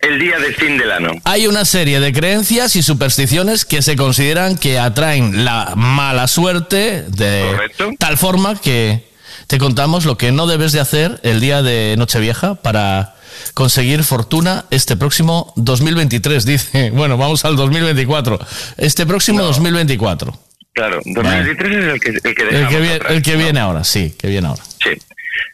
el 0.00 0.18
día 0.18 0.38
del 0.40 0.54
fin 0.56 0.78
del 0.78 0.90
año. 0.90 1.10
Hay 1.24 1.46
una 1.46 1.64
serie 1.64 2.00
de 2.00 2.12
creencias 2.12 2.74
y 2.74 2.82
supersticiones 2.82 3.64
que 3.64 3.82
se 3.82 3.94
consideran 3.94 4.58
que 4.58 4.80
atraen 4.80 5.44
la 5.44 5.74
mala 5.76 6.26
suerte 6.26 7.04
de 7.08 7.56
tal 8.00 8.18
forma 8.18 8.60
que 8.60 9.08
te 9.46 9.58
contamos 9.58 10.04
lo 10.04 10.16
que 10.18 10.32
no 10.32 10.48
debes 10.48 10.72
de 10.72 10.80
hacer 10.80 11.20
el 11.22 11.40
día 11.40 11.62
de 11.62 11.94
Nochevieja 11.98 12.56
para 12.56 13.14
conseguir 13.54 14.02
fortuna 14.04 14.64
este 14.70 14.96
próximo 14.96 15.52
2023. 15.56 16.44
Dice, 16.44 16.90
bueno, 16.94 17.16
vamos 17.16 17.44
al 17.44 17.56
2024. 17.56 18.38
Este 18.78 19.06
próximo 19.06 19.42
2024. 19.42 20.32
Claro, 20.74 21.00
2023 21.04 21.76
es 21.76 21.84
el 21.92 22.00
que, 22.00 22.08
el 22.10 22.20
que 22.22 22.28
El 22.28 22.68
que, 22.68 22.76
viene, 22.78 22.94
atrás, 22.94 23.12
el 23.12 23.22
que 23.22 23.32
¿no? 23.32 23.38
viene 23.38 23.60
ahora, 23.60 23.84
sí, 23.84 24.14
que 24.18 24.28
viene 24.28 24.48
ahora. 24.48 24.62
Sí. 24.82 24.90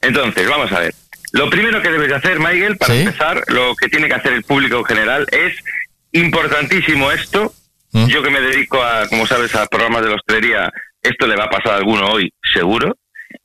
Entonces, 0.02 0.48
vamos 0.48 0.70
a 0.72 0.80
ver. 0.80 0.94
Lo 1.32 1.50
primero 1.50 1.82
que 1.82 1.90
debes 1.90 2.08
de 2.08 2.14
hacer, 2.14 2.38
Miguel, 2.38 2.76
para 2.76 2.94
Sí. 2.94 3.00
empezar, 3.00 3.42
lo 3.48 3.74
que 3.76 3.88
tiene 3.88 4.06
que 4.08 4.14
hacer 4.14 4.32
el 4.32 4.44
público 4.44 4.78
en 4.78 4.84
general 4.84 5.26
es 5.30 5.54
importantísimo 6.12 7.10
esto. 7.12 7.52
¿Mm? 7.92 8.06
Yo 8.06 8.22
que 8.22 8.30
me 8.30 8.40
dedico 8.40 8.82
a, 8.82 9.08
como 9.08 9.26
sabes, 9.26 9.54
a 9.54 9.66
programas 9.66 10.02
de 10.02 10.08
la 10.10 10.14
hostelería, 10.16 10.70
esto 11.02 11.26
le 11.26 11.36
va 11.36 11.44
a 11.44 11.50
pasar 11.50 11.72
a 11.72 11.76
alguno 11.76 12.06
hoy, 12.08 12.32
seguro. 12.54 12.96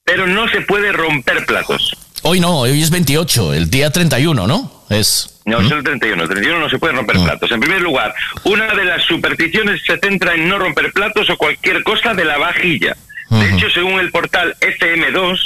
Pero 0.03 0.27
no 0.27 0.47
se 0.49 0.61
puede 0.61 0.91
romper 0.91 1.45
platos. 1.45 1.95
Hoy 2.25 2.39
no, 2.39 2.59
hoy 2.59 2.82
es 2.82 2.89
28, 2.89 3.54
el 3.54 3.70
día 3.70 3.89
31, 3.89 4.47
¿no? 4.47 4.86
Es. 4.89 5.41
No, 5.45 5.59
es 5.59 5.70
el 5.70 5.83
31. 5.83 6.24
El 6.24 6.29
31 6.29 6.59
no 6.59 6.70
se 6.70 6.79
puede 6.79 6.93
romper 6.93 7.17
platos. 7.17 7.51
En 7.51 7.59
primer 7.59 7.82
lugar, 7.82 8.13
una 8.45 8.74
de 8.74 8.86
las 8.86 9.04
supersticiones 9.04 9.82
se 9.86 9.97
centra 9.97 10.33
en 10.33 10.47
no 10.47 10.58
romper 10.58 10.93
platos 10.93 11.29
o 11.29 11.37
cualquier 11.37 11.83
cosa 11.83 12.13
de 12.13 12.24
la 12.24 12.37
vajilla. 12.37 12.95
De 13.29 13.50
hecho, 13.50 13.70
según 13.70 14.00
el 14.00 14.09
portal 14.09 14.55
FM2, 14.62 15.37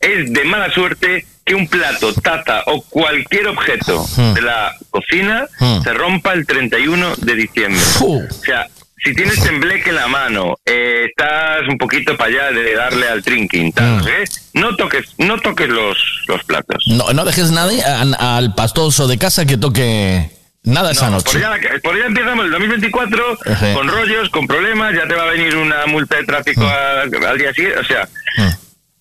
es 0.00 0.32
de 0.32 0.44
mala 0.44 0.72
suerte 0.72 1.26
que 1.44 1.54
un 1.54 1.68
plato, 1.68 2.14
taza 2.14 2.62
o 2.66 2.80
cualquier 2.82 3.48
objeto 3.48 4.06
de 4.34 4.40
la 4.40 4.72
cocina 4.90 5.46
se 5.82 5.92
rompa 5.92 6.32
el 6.32 6.46
31 6.46 7.16
de 7.16 7.34
diciembre. 7.34 7.80
O 8.00 8.22
sea, 8.42 8.66
si 9.06 9.14
tienes 9.14 9.40
tembleque 9.40 9.90
en 9.90 9.94
la 9.96 10.08
mano, 10.08 10.56
eh, 10.66 11.04
estás 11.08 11.60
un 11.68 11.78
poquito 11.78 12.16
para 12.16 12.28
allá 12.30 12.50
de 12.50 12.74
darle 12.74 13.08
al 13.08 13.22
trinking, 13.22 13.72
sé 13.72 13.82
qué, 14.04 14.24
no 14.60 14.74
toques, 14.76 15.14
no 15.18 15.38
toques 15.38 15.68
los, 15.68 15.96
los 16.26 16.42
platos. 16.44 16.84
No, 16.88 17.12
no 17.12 17.24
dejes 17.24 17.52
nadie 17.52 17.84
a- 17.84 18.36
al 18.36 18.54
pastoso 18.56 19.06
de 19.06 19.16
casa 19.16 19.46
que 19.46 19.56
toque 19.56 20.28
nada 20.64 20.90
esa 20.90 21.06
No, 21.06 21.12
noche. 21.18 21.38
Por 21.38 21.44
allá, 21.52 21.60
por 21.84 21.94
allá 21.94 22.06
empezamos 22.06 22.44
el 22.46 22.50
2024 22.50 23.38
Ejé. 23.44 23.74
con 23.74 23.86
rollos, 23.86 24.28
con 24.30 24.46
problemas, 24.48 24.92
ya 24.94 25.06
te 25.06 25.14
va 25.14 25.22
a 25.22 25.30
venir 25.30 25.54
una 25.56 25.86
multa 25.86 26.16
de 26.16 26.24
tráfico 26.24 26.62
Mm. 26.62 27.14
al, 27.14 27.24
al 27.26 27.38
día 27.38 27.52
siguiente, 27.54 27.78
o 27.78 27.84
sea, 27.84 28.08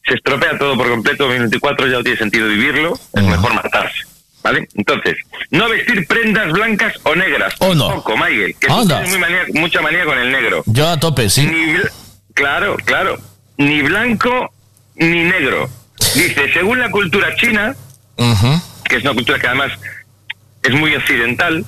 se 0.07 0.13
estropea 0.13 0.55
todo 0.59 0.77
por 0.77 0.87
completo, 0.87 1.23
2024 1.23 1.87
ya 1.87 1.97
no 1.97 2.03
tiene 2.03 2.19
sentido 2.19 2.47
vivirlo, 2.47 2.93
es 3.13 3.23
Mm. 3.23 3.29
mejor 3.31 3.53
matarse, 3.55 4.03
¿vale? 4.45 4.69
Entonces, 4.75 5.15
no 5.49 5.67
vestir 5.69 6.05
prendas 6.05 6.51
blancas 6.51 6.93
o 7.01 7.15
negras, 7.15 7.55
Oh, 7.59 7.73
no. 7.73 8.03
Miguel, 8.29 8.55
que 8.59 8.67
tienes 8.67 9.09
muy 9.09 9.17
manía- 9.19 9.45
mucha 9.55 9.81
manía 9.81 10.05
con 10.05 10.19
el 10.19 10.31
negro. 10.31 10.61
Yo 10.67 10.87
a 10.87 10.99
tope, 10.99 11.31
sí. 11.31 11.47
Ni 11.47 11.77
claro, 12.35 12.77
claro, 12.85 13.17
ni 13.57 13.81
blanco 13.81 14.53
ni 14.97 15.23
negro. 15.23 15.67
Dice, 16.13 16.53
según 16.53 16.79
la 16.79 16.91
cultura 16.91 17.35
china, 17.37 17.75
que 18.87 18.97
es 18.97 19.01
una 19.03 19.15
cultura 19.15 19.39
que 19.39 19.47
además 19.47 19.71
es 20.61 20.73
muy 20.75 20.93
occidental, 20.95 21.65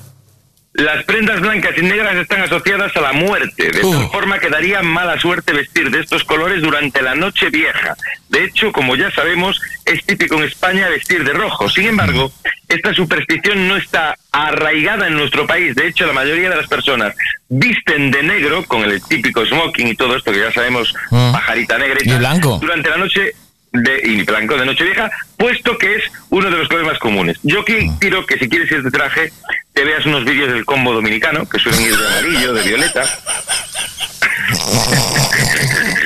las 0.78 1.04
prendas 1.04 1.40
blancas 1.40 1.72
y 1.76 1.82
negras 1.82 2.14
están 2.16 2.40
asociadas 2.42 2.96
a 2.96 3.00
la 3.00 3.12
muerte, 3.12 3.64
de 3.70 3.80
tal 3.80 4.08
forma 4.10 4.38
que 4.38 4.48
daría 4.48 4.80
mala 4.80 5.18
suerte 5.18 5.52
vestir 5.52 5.90
de 5.90 6.00
estos 6.00 6.22
colores 6.24 6.62
durante 6.62 7.02
la 7.02 7.14
noche 7.16 7.50
vieja. 7.50 7.96
De 8.28 8.44
hecho, 8.44 8.70
como 8.72 8.94
ya 8.94 9.10
sabemos, 9.10 9.60
es 9.84 10.04
típico 10.04 10.36
en 10.36 10.44
España 10.44 10.88
vestir 10.88 11.24
de 11.24 11.32
rojo. 11.32 11.68
Sin 11.68 11.86
embargo, 11.88 12.30
esta 12.68 12.94
superstición 12.94 13.66
no 13.66 13.76
está 13.76 14.16
arraigada 14.30 15.08
en 15.08 15.14
nuestro 15.14 15.46
país. 15.48 15.74
De 15.74 15.88
hecho, 15.88 16.06
la 16.06 16.12
mayoría 16.12 16.48
de 16.50 16.56
las 16.56 16.68
personas 16.68 17.14
visten 17.48 18.10
de 18.12 18.22
negro, 18.22 18.64
con 18.64 18.84
el 18.84 19.02
típico 19.02 19.44
smoking 19.44 19.88
y 19.88 19.96
todo 19.96 20.16
esto 20.16 20.30
que 20.32 20.38
ya 20.40 20.52
sabemos, 20.52 20.94
Mm. 21.10 21.32
pajarita 21.32 21.76
negra 21.78 21.98
y, 22.00 22.06
Y 22.06 22.10
tal, 22.10 22.18
blanco. 22.18 22.58
durante 22.60 22.88
la 22.90 22.98
noche 22.98 23.32
de, 23.72 24.00
y 24.04 24.22
blanco 24.24 24.56
de 24.56 24.66
Nochevieja, 24.66 25.10
puesto 25.36 25.76
que 25.78 25.96
es 25.96 26.02
uno 26.30 26.50
de 26.50 26.56
los 26.56 26.68
colores 26.68 26.88
más 26.90 26.98
comunes. 26.98 27.38
Yo 27.42 27.64
qui- 27.64 27.96
quiero 27.98 28.24
que 28.26 28.38
si 28.38 28.48
quieres 28.48 28.70
ir 28.72 28.82
de 28.82 28.90
traje, 28.90 29.32
te 29.72 29.84
veas 29.84 30.04
unos 30.06 30.24
vídeos 30.24 30.52
del 30.52 30.64
combo 30.64 30.92
dominicano, 30.92 31.48
que 31.48 31.58
suelen 31.58 31.80
ir 31.82 31.96
de 31.96 32.06
amarillo, 32.06 32.54
de 32.54 32.62
violeta. 32.62 33.04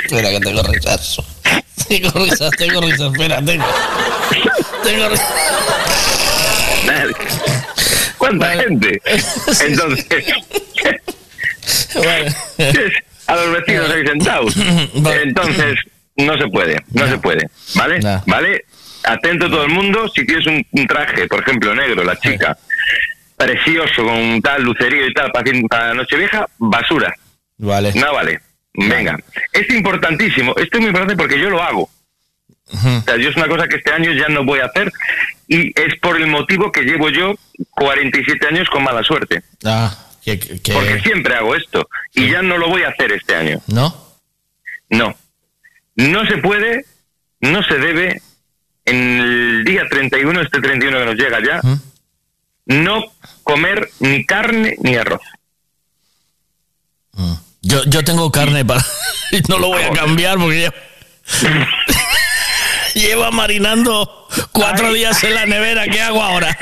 Espera, 0.04 0.30
que 0.30 0.40
tengo 0.40 0.62
rechazo. 0.62 1.24
Tengo 1.88 2.10
risas, 2.24 2.50
tengo 2.56 2.80
risas, 2.80 3.12
espera, 3.12 3.42
tengo. 3.44 3.64
Tengo 4.82 5.08
risas. 5.08 5.32
¿Cuánta 8.18 8.50
gente? 8.56 9.00
Entonces, 9.66 10.24
a 13.26 13.36
los 13.36 13.52
vecinos 13.52 13.90
ahí 13.90 14.06
sentados. 14.06 14.54
Entonces, 15.22 15.78
no 16.16 16.36
se 16.38 16.46
puede, 16.48 16.82
no 16.92 17.06
se 17.08 17.18
puede, 17.18 17.48
¿vale? 17.74 18.00
¿Vale? 18.26 18.64
Atento 19.04 19.50
todo 19.50 19.64
el 19.64 19.70
mundo, 19.72 20.08
si 20.14 20.24
tienes 20.24 20.46
un, 20.46 20.64
un 20.70 20.86
traje, 20.86 21.26
por 21.26 21.40
ejemplo, 21.42 21.74
negro, 21.74 22.04
la 22.04 22.16
chica, 22.18 22.56
precioso, 23.36 24.04
con 24.04 24.40
tal 24.40 24.62
lucerío 24.62 25.06
y 25.06 25.12
tal, 25.14 25.30
para, 25.32 25.50
para 25.68 25.94
Nochevieja, 25.94 26.46
basura. 26.58 27.12
Vale. 27.58 27.92
No 27.94 28.12
vale. 28.12 28.40
Venga. 28.74 29.18
Es 29.52 29.68
importantísimo. 29.70 30.54
Esto 30.56 30.78
es 30.78 30.80
muy 30.80 30.88
importante 30.88 31.16
porque 31.16 31.38
yo 31.40 31.50
lo 31.50 31.62
hago. 31.62 31.90
O 32.72 33.02
sea, 33.04 33.16
yo 33.16 33.28
es 33.28 33.36
una 33.36 33.48
cosa 33.48 33.66
que 33.68 33.76
este 33.76 33.92
año 33.92 34.12
ya 34.12 34.28
no 34.28 34.44
voy 34.44 34.60
a 34.60 34.66
hacer 34.66 34.90
y 35.48 35.68
es 35.78 35.98
por 36.00 36.16
el 36.16 36.26
motivo 36.28 36.72
que 36.72 36.82
llevo 36.82 37.10
yo 37.10 37.34
47 37.72 38.46
años 38.46 38.68
con 38.70 38.82
mala 38.82 39.02
suerte. 39.02 39.42
Ah, 39.64 39.94
que, 40.24 40.38
que- 40.38 40.72
Porque 40.72 41.00
siempre 41.00 41.34
hago 41.34 41.54
esto 41.54 41.86
y 42.14 42.30
ya 42.30 42.40
no 42.40 42.56
lo 42.56 42.68
voy 42.68 42.82
a 42.84 42.88
hacer 42.88 43.12
este 43.12 43.34
año. 43.34 43.60
¿No? 43.66 43.94
No. 44.88 45.14
No 45.96 46.26
se 46.26 46.38
puede, 46.38 46.86
no 47.40 47.62
se 47.62 47.74
debe, 47.78 48.22
en 48.84 49.20
el 49.20 49.64
día 49.64 49.82
31, 49.90 50.40
este 50.40 50.60
31 50.60 50.98
que 50.98 51.04
nos 51.04 51.14
llega 51.14 51.38
ya, 51.44 51.60
no 52.66 53.04
comer 53.42 53.90
ni 54.00 54.24
carne 54.24 54.76
ni 54.80 54.96
arroz. 54.96 55.20
Yo, 57.62 57.84
yo 57.84 58.02
tengo 58.02 58.30
carne 58.32 58.64
para. 58.64 58.84
y 59.30 59.40
no 59.48 59.58
lo 59.58 59.68
voy 59.68 59.82
a 59.82 59.92
cambiar 59.92 60.38
porque 60.38 60.62
ya. 60.62 60.74
Lleva 62.94 63.30
marinando 63.30 64.28
cuatro 64.52 64.92
días 64.92 65.22
en 65.24 65.34
la 65.34 65.46
nevera. 65.46 65.86
¿Qué 65.86 66.00
hago 66.02 66.22
ahora? 66.22 66.56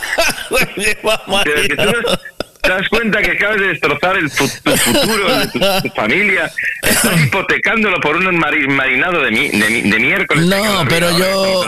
Lleva 0.76 1.22
no- 1.26 2.18
te 2.66 2.72
das 2.72 2.88
cuenta 2.88 3.22
que 3.22 3.30
acabas 3.32 3.60
de 3.60 3.68
destrozar 3.68 4.16
el 4.16 4.30
fu- 4.30 4.48
tu 4.62 4.76
futuro 4.76 5.38
de 5.38 5.46
tu, 5.48 5.58
tu 5.88 5.94
familia. 5.94 6.50
Estás 6.82 7.20
hipotecándolo 7.22 8.00
por 8.00 8.16
un 8.16 8.24
mari- 8.36 8.66
marinado 8.68 9.22
de, 9.22 9.30
mi- 9.30 9.48
de, 9.48 9.70
mi- 9.70 9.82
de 9.90 9.98
miércoles. 9.98 10.44
No, 10.46 10.84
pero 10.88 11.16
yo. 11.16 11.64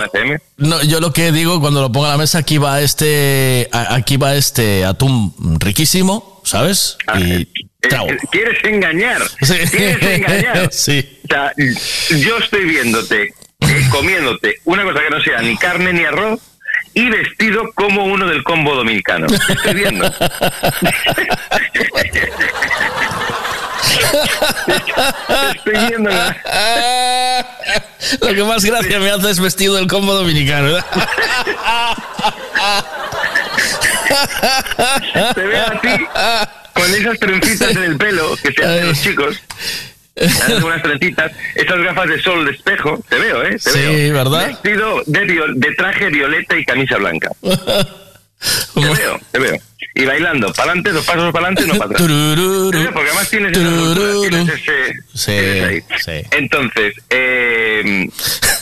No, 0.57 0.83
yo 0.83 1.01
lo 1.01 1.13
que 1.13 1.33
digo 1.33 1.61
cuando 1.61 1.81
lo 1.81 1.93
pongo 1.93 2.07
a 2.07 2.11
la 2.11 2.19
mesa, 2.19 2.39
aquí 2.39 2.59
va 2.59 2.81
este. 2.81 3.69
Aquí 3.73 4.17
va 4.17 4.35
este 4.35 4.85
atún 4.85 5.33
riquísimo, 5.61 6.41
¿sabes? 6.45 6.97
Y. 7.19 7.47
trago. 7.81 8.09
Eh, 8.11 8.19
¿Quieres 8.33 8.59
engañar? 8.65 9.23
Sí. 9.43 9.55
¿Quieres 9.71 10.03
engañar? 10.03 10.69
Sí. 10.73 11.21
O 11.25 11.29
sea, 11.29 11.53
yo 12.19 12.39
estoy 12.39 12.65
viéndote, 12.65 13.23
eh, 13.61 13.87
comiéndote 13.91 14.57
una 14.65 14.83
cosa 14.83 15.01
que 15.01 15.11
no 15.11 15.21
sea 15.23 15.43
ni 15.43 15.57
carne 15.57 15.93
ni 15.93 16.05
arroz 16.05 16.41
y 16.99 17.09
vestido 17.11 17.71
como 17.75 18.05
uno 18.07 18.27
del 18.27 18.43
combo 18.43 18.75
dominicano. 18.75 19.29
Estoy 19.49 19.75
viendo. 19.75 20.05
Estoy 25.55 25.87
viendo. 25.89 26.11
Lo 28.21 28.35
que 28.35 28.43
más 28.43 28.65
gracia 28.65 28.99
me 28.99 29.11
hace 29.11 29.31
es 29.31 29.39
vestido 29.39 29.77
del 29.77 29.87
combo 29.87 30.13
dominicano. 30.13 30.77
Te 35.35 35.41
veo 35.41 35.67
a 35.67 35.81
ti 35.81 35.89
con 36.75 36.95
esas 36.95 37.19
trencitas 37.21 37.77
en 37.77 37.85
el 37.85 37.97
pelo 37.97 38.37
que 38.43 38.53
se 38.53 38.65
hacen 38.65 38.89
los 38.89 39.01
chicos. 39.01 39.41
Hacen 40.27 40.63
unas 40.65 40.83
trencitas, 40.83 41.33
esas 41.55 41.79
gafas 41.83 42.09
de 42.09 42.21
sol 42.21 42.45
de 42.45 42.53
espejo, 42.53 43.03
te 43.09 43.19
veo, 43.19 43.43
¿eh? 43.45 43.51
Te 43.63 43.71
Sí, 43.71 43.79
veo. 43.79 44.15
¿verdad? 44.15 44.49
Vestido 44.49 45.03
de, 45.07 45.21
viol- 45.27 45.55
de 45.55 45.73
traje 45.75 46.09
violeta 46.11 46.57
y 46.59 46.65
camisa 46.65 46.97
blanca. 46.97 47.31
Te 48.75 48.81
veo, 48.81 49.21
te 49.33 49.39
veo. 49.41 49.57
Y 49.97 50.05
bailando, 50.05 50.53
para 50.53 50.71
adelante, 50.71 50.93
dos 50.93 51.05
pasos 51.05 51.33
para 51.33 51.47
adelante, 51.49 51.67
no 51.67 51.75
para 51.77 51.91
atrás. 51.91 52.03
Porque 52.07 53.09
además 53.09 53.29
tienes, 53.31 53.59
cultura, 53.59 54.13
tienes 54.31 54.49
ese, 54.49 55.33
tienes 55.35 55.65
ahí. 55.65 55.83
Sí. 55.99 56.29
Entonces, 56.31 56.95
eh, 57.11 58.09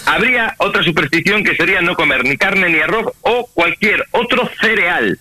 habría 0.07 0.55
otra 0.57 0.83
superstición 0.83 1.45
que 1.45 1.55
sería 1.57 1.83
no 1.83 1.95
comer 1.95 2.25
ni 2.25 2.39
carne 2.39 2.71
ni 2.71 2.79
arroz 2.81 3.13
o 3.21 3.47
cualquier 3.53 4.03
otro 4.13 4.49
cereal, 4.59 5.19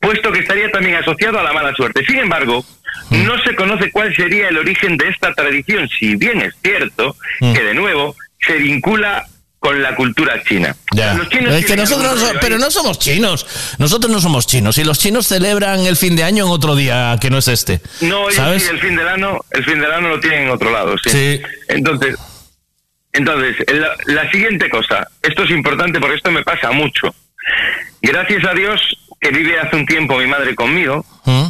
puesto 0.00 0.32
que 0.32 0.40
estaría 0.40 0.68
también 0.72 0.96
asociado 0.96 1.38
a 1.38 1.44
la 1.44 1.52
mala 1.52 1.72
suerte. 1.74 2.04
Sin 2.04 2.18
embargo. 2.18 2.64
No 3.10 3.42
se 3.42 3.54
conoce 3.54 3.90
cuál 3.90 4.14
sería 4.14 4.48
el 4.48 4.58
origen 4.58 4.96
de 4.96 5.08
esta 5.08 5.32
tradición, 5.34 5.88
si 5.88 6.16
bien 6.16 6.40
es 6.40 6.54
cierto 6.62 7.16
Mm. 7.40 7.52
que 7.54 7.62
de 7.62 7.74
nuevo 7.74 8.14
se 8.46 8.54
vincula 8.58 9.26
con 9.58 9.80
la 9.80 9.94
cultura 9.94 10.42
china. 10.42 10.74
Ya. 10.92 11.14
Los 11.14 11.28
chinos 11.28 11.54
Es 11.54 11.64
que 11.66 11.76
nosotros, 11.76 12.20
no 12.20 12.40
pero 12.40 12.58
no 12.58 12.68
somos 12.70 12.98
chinos. 12.98 13.46
Nosotros 13.78 14.10
no 14.10 14.20
somos 14.20 14.46
chinos. 14.48 14.76
Y 14.78 14.82
los 14.84 14.98
chinos 14.98 15.28
celebran 15.28 15.80
el 15.86 15.96
fin 15.96 16.16
de 16.16 16.24
año 16.24 16.44
en 16.46 16.50
otro 16.50 16.74
día 16.74 17.16
que 17.20 17.30
no 17.30 17.38
es 17.38 17.46
este. 17.46 17.80
No, 18.00 18.28
¿Sabes? 18.32 18.64
sí, 18.64 18.70
el 18.70 18.80
fin 18.80 18.96
del 18.96 19.06
año, 19.06 19.38
el 19.52 19.64
fin 19.64 19.78
del 19.78 19.92
año 19.92 20.08
lo 20.08 20.18
tienen 20.20 20.44
en 20.44 20.50
otro 20.50 20.72
lado, 20.72 20.96
sí. 20.98 21.10
Sí. 21.10 21.42
Entonces, 21.68 22.16
Entonces, 23.12 23.56
la, 23.72 23.90
la 24.06 24.30
siguiente 24.30 24.68
cosa, 24.70 25.06
esto 25.22 25.44
es 25.44 25.50
importante 25.50 26.00
porque 26.00 26.16
esto 26.16 26.30
me 26.30 26.42
pasa 26.42 26.72
mucho. 26.72 27.14
Gracias 28.00 28.44
a 28.44 28.54
Dios 28.54 28.80
que 29.20 29.30
vive 29.30 29.60
hace 29.60 29.76
un 29.76 29.86
tiempo 29.86 30.18
mi 30.18 30.26
madre 30.26 30.54
conmigo 30.54 31.04
¿Mm? 31.24 31.46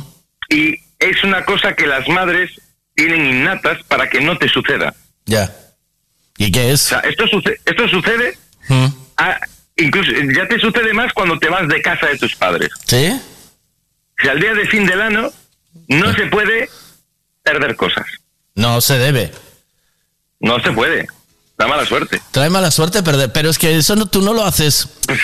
y 0.51 0.75
es 1.03 1.23
una 1.25 1.45
cosa 1.45 1.75
que 1.75 1.87
las 1.87 2.09
madres 2.09 2.51
tienen 2.95 3.25
innatas 3.27 3.83
para 3.85 4.09
que 4.09 4.21
no 4.21 4.37
te 4.39 4.49
suceda. 4.49 4.95
Ya. 5.27 5.51
¿Y 6.39 6.51
qué 6.51 6.73
es? 6.73 6.87
O 6.87 6.89
sea, 6.91 6.99
esto, 7.01 7.27
suce- 7.27 7.61
esto 7.65 7.89
sucede, 7.89 8.37
¿Mm? 8.69 8.87
a- 9.17 9.41
incluso 9.77 10.11
ya 10.35 10.47
te 10.49 10.59
sucede 10.59 10.93
más 10.93 11.13
cuando 11.13 11.39
te 11.39 11.49
vas 11.49 11.69
de 11.69 11.81
casa 11.83 12.07
de 12.07 12.19
tus 12.19 12.35
padres. 12.37 12.71
¿Sí? 12.87 13.09
O 13.11 14.23
sea, 14.23 14.33
el 14.33 14.41
día 14.41 14.55
de 14.55 14.67
fin 14.67 14.87
del 14.87 15.01
año 15.01 15.31
no 15.89 16.13
se 16.15 16.27
puede 16.27 16.69
perder 17.43 17.77
cosas. 17.77 18.07
No 18.55 18.81
se 18.81 18.99
debe. 18.99 19.33
No 20.41 20.61
se 20.61 20.71
puede. 20.73 21.07
Da 21.63 21.69
mala 21.69 21.87
suerte. 21.87 22.21
Trae 22.33 22.51
mala 22.51 22.73
suerte 22.73 23.05
perder, 23.05 23.31
pero 23.33 23.49
es 23.49 23.57
que 23.57 23.77
eso 23.79 23.95
no, 23.95 24.07
tú 24.07 24.21
no 24.21 24.33
lo 24.33 24.45
haces. 24.45 24.89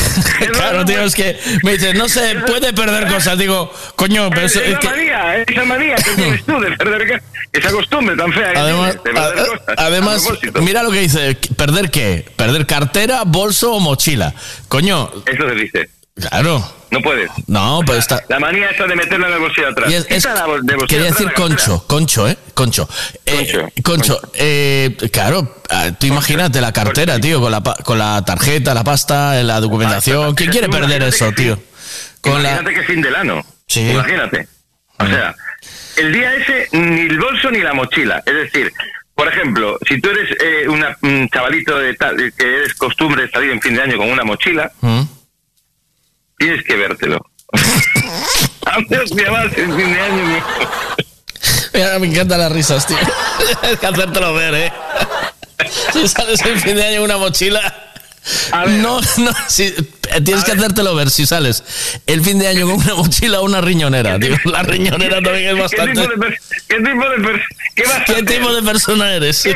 claro, 0.52 0.84
tío, 0.84 1.02
es 1.02 1.14
que 1.16 1.36
me 1.64 1.72
dices, 1.72 1.96
no 1.96 2.08
se 2.08 2.36
puede 2.46 2.72
perder 2.72 3.08
cosas. 3.08 3.36
Digo, 3.36 3.72
coño, 3.96 4.30
pero 4.30 4.46
eso- 4.46 4.60
es 4.60 4.68
esa 4.68 4.78
que- 4.78 4.88
manía, 4.88 5.36
esa 5.42 5.64
manía 5.64 5.96
que 5.96 6.10
tienes 6.16 6.44
tú 6.44 6.60
de 6.60 6.70
perder 6.76 7.20
esa 7.52 7.70
costumbre 7.72 8.16
tan 8.16 8.32
fea 8.32 8.52
que 8.52 8.58
Además, 8.58 8.96
tienes 9.02 9.04
de 9.04 9.12
perder 9.30 9.38
a- 9.44 9.46
cosas. 9.48 9.74
además 9.78 10.28
mira 10.62 10.82
lo 10.84 10.92
que 10.92 11.00
dice, 11.00 11.34
¿perder 11.56 11.90
qué? 11.90 12.24
Perder 12.36 12.66
cartera, 12.66 13.22
bolso 13.26 13.72
o 13.72 13.80
mochila. 13.80 14.32
Coño, 14.68 15.10
Eso 15.26 15.48
se 15.48 15.54
dice. 15.56 15.90
Claro. 16.20 16.72
No 16.90 17.00
puedes. 17.00 17.30
No, 17.46 17.80
pero 17.86 17.98
está... 17.98 18.22
La 18.28 18.40
manía 18.40 18.68
esa 18.70 18.84
de 18.84 18.96
meterla 18.96 19.28
en 19.28 19.34
el 19.34 19.38
bolsillo 19.38 19.68
atrás. 19.68 19.92
Es- 19.92 20.06
es- 20.08 20.24
la 20.24 20.44
de 20.60 20.76
quería 20.88 21.04
decir 21.06 21.26
la 21.26 21.32
cartera. 21.32 21.34
concho, 21.34 21.84
concho, 21.86 22.28
¿eh? 22.28 22.36
Concho. 22.54 22.88
Eh, 23.26 23.68
concho, 23.84 24.20
eh, 24.34 24.96
claro, 25.12 25.56
ah, 25.70 25.90
tú 25.98 26.06
imagínate 26.06 26.60
la 26.60 26.72
cartera, 26.72 27.20
tío, 27.20 27.40
con 27.40 27.52
la, 27.52 27.62
con 27.62 27.96
la 27.98 28.24
tarjeta, 28.24 28.74
la 28.74 28.82
pasta, 28.82 29.40
la 29.44 29.60
documentación. 29.60 30.34
¿Quién 30.34 30.50
quiere 30.50 30.68
perder 30.68 31.02
eso, 31.04 31.30
tío? 31.32 31.60
Con 32.20 32.42
la... 32.42 32.50
Imagínate 32.50 32.74
que 32.74 32.82
fin 32.86 33.00
del 33.02 33.14
ano. 33.14 33.44
Sí. 33.68 33.88
Imagínate. 33.88 34.48
O 34.98 35.06
sea, 35.06 35.34
el 35.96 36.12
día 36.12 36.34
ese 36.34 36.68
ni 36.72 37.02
el 37.02 37.18
bolso 37.20 37.50
ni 37.52 37.60
la 37.60 37.72
mochila. 37.72 38.20
Es 38.26 38.34
decir, 38.34 38.72
por 39.14 39.28
ejemplo, 39.28 39.78
si 39.88 40.00
tú 40.00 40.10
eres 40.10 40.28
eh, 40.42 40.68
una- 40.68 40.96
un 41.02 41.28
chavalito 41.28 41.78
de 41.78 41.94
tal, 41.94 42.16
que 42.36 42.44
eres 42.56 42.74
costumbre 42.74 43.22
de 43.22 43.30
salir 43.30 43.50
en 43.52 43.60
fin 43.62 43.74
de 43.76 43.82
año 43.82 43.96
con 43.96 44.10
una 44.10 44.24
mochila, 44.24 44.70
¿Mm? 44.80 45.02
Tienes 46.40 46.64
que 46.64 46.74
vértelo. 46.76 47.18
A 48.66 48.78
menos 48.88 49.10
que 49.12 49.24
vas 49.28 49.46
en 49.56 49.76
fin 49.76 49.92
de 49.94 50.00
año. 50.00 50.24
mi- 50.26 50.42
Mira, 51.74 51.98
me 51.98 52.06
encantan 52.08 52.40
las 52.40 52.50
risas, 52.52 52.86
tío. 52.88 52.96
Tienes 53.60 53.78
que 53.78 53.86
hacértelo 53.86 54.34
ver, 54.34 54.54
¿eh? 54.54 54.72
Si 55.92 56.08
sales 56.08 56.40
en 56.46 56.58
fin 56.58 56.74
de 56.76 56.84
año 56.86 56.96
en 56.98 57.02
una 57.02 57.18
mochila... 57.18 57.89
No, 58.80 59.00
no, 59.18 59.32
si, 59.48 59.72
tienes 60.24 60.44
que 60.44 60.52
hacértelo 60.52 60.94
ver 60.94 61.10
si 61.10 61.26
sales 61.26 61.64
el 62.06 62.22
fin 62.22 62.38
de 62.38 62.48
año 62.48 62.66
con 62.66 62.74
una 62.76 62.94
mochila 62.94 63.40
o 63.40 63.44
una 63.44 63.60
riñonera, 63.60 64.18
tío. 64.18 64.36
La 64.44 64.62
riñonera 64.62 65.22
también 65.22 65.46
es 65.48 65.54
¿Qué 65.54 65.60
bastante... 65.60 65.92
tipo 66.00 66.08
de, 66.10 66.16
per- 66.18 66.38
qué 66.68 66.76
tipo 66.76 67.08
de, 67.08 67.16
per- 67.22 67.42
qué 67.74 67.82
a 67.84 68.04
¿Qué 68.04 68.22
tipo 68.22 68.54
de 68.54 68.62
persona 68.62 69.14
eres? 69.14 69.46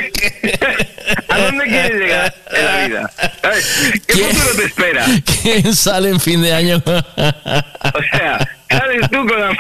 ¿A 1.29 1.39
dónde 1.39 1.65
quieres 1.65 1.93
llegar 2.01 2.35
en 2.53 2.65
la 2.65 2.87
vida? 2.87 3.11
¿Sabes? 3.43 4.01
¿Qué 4.07 4.15
futuro 4.15 4.55
te 4.57 4.65
espera? 4.65 5.07
¿Quién 5.43 5.75
sale 5.77 6.09
en 6.09 6.21
fin 6.21 6.41
de 6.43 6.55
año? 6.55 6.83
O 6.87 8.03
sea, 8.17 8.49
sales 8.71 9.11
tú 9.11 9.27
con 9.27 9.41
la... 9.41 9.57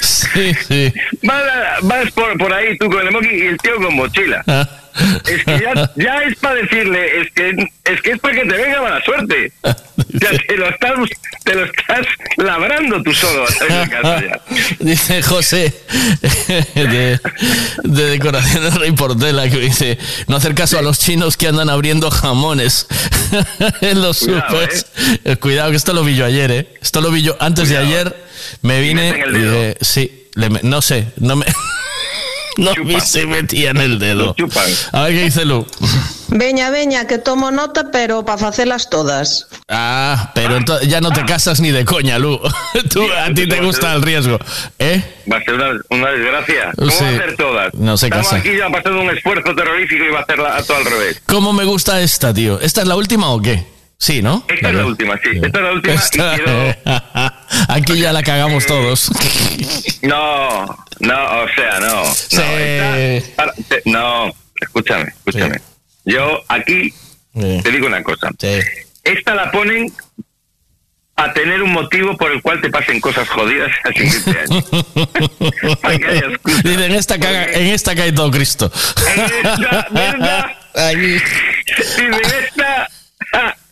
Sí, 0.00 0.54
sí. 0.68 0.92
Vas, 1.22 1.42
a- 1.42 1.78
vas 1.82 2.10
por, 2.12 2.36
por 2.38 2.52
ahí 2.52 2.76
tú 2.78 2.90
con 2.90 3.00
el 3.00 3.08
emoji 3.08 3.28
y 3.34 3.46
el 3.46 3.56
tío 3.58 3.76
con 3.76 3.94
mochila. 3.94 4.42
Es 5.26 5.44
que 5.44 5.60
ya, 5.60 5.90
ya 5.96 6.22
es 6.22 6.36
para 6.36 6.56
decirle, 6.56 7.20
es 7.20 7.32
que, 7.32 7.50
es 7.84 8.02
que 8.02 8.10
es 8.12 8.18
para 8.20 8.34
que 8.34 8.40
te 8.48 8.56
venga 8.56 8.82
mala 8.82 9.02
suerte. 9.04 9.52
Sea, 9.62 10.30
te 10.46 10.56
lo 10.56 10.68
estás, 10.68 10.92
te 11.44 11.54
lo 11.54 11.64
estás 11.64 12.06
labrando 12.36 13.02
tú 13.02 13.12
solo 13.14 13.46
ya. 13.68 14.40
Dice 14.78 15.22
José 15.22 15.74
de, 16.74 17.18
de 17.84 18.04
Decoraciones 18.10 18.74
Rey 18.74 18.92
Portela 18.92 19.48
que 19.48 19.58
dice 19.58 19.98
no 20.28 20.36
hacer 20.36 20.54
caso 20.54 20.78
a 20.78 20.82
los 20.82 20.98
chinos 20.98 21.36
que 21.36 21.48
andan 21.48 21.70
abriendo 21.70 22.10
jamones 22.10 22.86
en 23.80 24.02
los 24.02 24.20
Cuidado, 24.20 24.50
supers. 24.50 24.86
Eh, 25.24 25.36
Cuidado 25.36 25.70
que 25.70 25.76
esto 25.76 25.92
lo 25.92 26.04
vi 26.04 26.14
yo 26.16 26.24
ayer, 26.26 26.50
¿eh? 26.50 26.68
Esto 26.80 27.00
lo 27.00 27.10
vi 27.10 27.22
yo 27.22 27.36
antes 27.40 27.68
de 27.68 27.78
ayer. 27.78 28.14
Me 28.62 28.80
vine. 28.80 29.12
dedo. 29.12 29.32
dije, 29.32 29.76
sí, 29.80 30.28
le 30.34 30.48
no 30.62 30.82
sé, 30.82 31.08
no 31.16 31.36
me. 31.36 31.46
No 32.58 32.72
vi 32.84 33.00
si 33.00 33.26
metía 33.26 33.70
en 33.70 33.78
el 33.78 33.98
dedo. 33.98 34.34
A 34.92 35.02
ver 35.02 35.12
qué 35.12 35.24
dice 35.24 35.44
Lu. 35.44 35.66
Veña, 36.28 36.70
veña, 36.70 37.06
que 37.06 37.18
tomo 37.18 37.50
nota, 37.50 37.90
pero 37.92 38.24
para 38.24 38.48
hacerlas 38.48 38.88
todas. 38.90 39.48
Ah, 39.68 40.32
pero 40.34 40.56
ento- 40.58 40.80
ya 40.82 41.00
no 41.00 41.10
te 41.10 41.24
casas 41.24 41.60
ni 41.60 41.70
de 41.70 41.84
coña, 41.84 42.18
Lu. 42.18 42.40
Tú, 42.90 43.04
a 43.12 43.32
ti 43.34 43.46
te 43.48 43.60
gusta 43.60 43.92
el 43.94 44.02
riesgo. 44.02 44.38
¿Eh? 44.78 45.02
Va 45.30 45.36
a 45.38 45.42
ser 45.42 45.54
una, 45.54 45.70
una 45.90 46.10
desgracia. 46.10 46.72
¿Cómo 46.76 46.90
Sí. 46.90 47.04
va 47.04 47.10
a 47.10 47.14
hacer 47.14 47.36
todas? 47.36 47.74
No 47.74 47.96
se 47.96 48.06
Estamos 48.06 48.26
casa. 48.28 48.38
aquí 48.38 48.56
ya 48.56 48.68
pasando 48.70 49.00
un 49.02 49.10
esfuerzo 49.10 49.54
terrorífico 49.54 50.04
y 50.04 50.08
va 50.10 50.20
a 50.20 50.22
hacerla 50.22 50.56
a 50.56 50.62
todo 50.62 50.76
al 50.78 50.84
revés. 50.84 51.22
¿Cómo 51.26 51.52
me 51.52 51.64
gusta 51.64 52.00
esta, 52.00 52.32
tío? 52.32 52.60
¿Esta 52.60 52.82
es 52.82 52.86
la 52.88 52.96
última 52.96 53.28
o 53.30 53.40
qué? 53.40 53.66
Sí, 54.02 54.20
¿no? 54.20 54.44
Esta 54.48 54.70
es 54.70 54.74
la 54.74 54.84
última, 54.84 55.16
sí. 55.22 55.30
Esta 55.40 55.46
es 55.58 55.64
la 55.64 55.72
última 55.72 55.94
Esta- 55.94 56.34
y 56.34 56.38
quiero... 56.40 56.76
Aquí 57.68 58.00
ya 58.00 58.12
la 58.12 58.24
cagamos 58.24 58.66
todos. 58.66 59.08
No, 60.02 60.64
no, 60.98 61.42
o 61.42 61.46
sea, 61.54 61.78
no. 61.78 62.02
No, 62.02 62.42
esta- 62.96 63.52
no, 63.84 64.34
escúchame, 64.60 65.04
escúchame. 65.24 65.60
Yo 66.04 66.42
aquí 66.48 66.92
te 67.32 67.70
digo 67.70 67.86
una 67.86 68.02
cosa. 68.02 68.30
Esta 69.04 69.34
la 69.36 69.52
ponen 69.52 69.92
a 71.14 71.32
tener 71.32 71.62
un 71.62 71.70
motivo 71.70 72.16
por 72.16 72.32
el 72.32 72.42
cual 72.42 72.60
te 72.60 72.68
pasen 72.70 73.00
cosas 73.00 73.28
jodidas 73.28 73.70
a 73.84 73.92
siguiente 73.92 74.40
año. 74.40 74.64
Dicen, 76.64 76.80
en 76.80 76.92
esta, 76.92 77.20
caga, 77.20 77.44
en 77.52 77.66
esta 77.68 77.94
cae 77.94 78.10
todo 78.12 78.32
Cristo. 78.32 78.72
Esta, 78.74 79.86
¿verdad? 79.92 80.46
Dicen, 80.96 82.14
esta... 82.14 82.88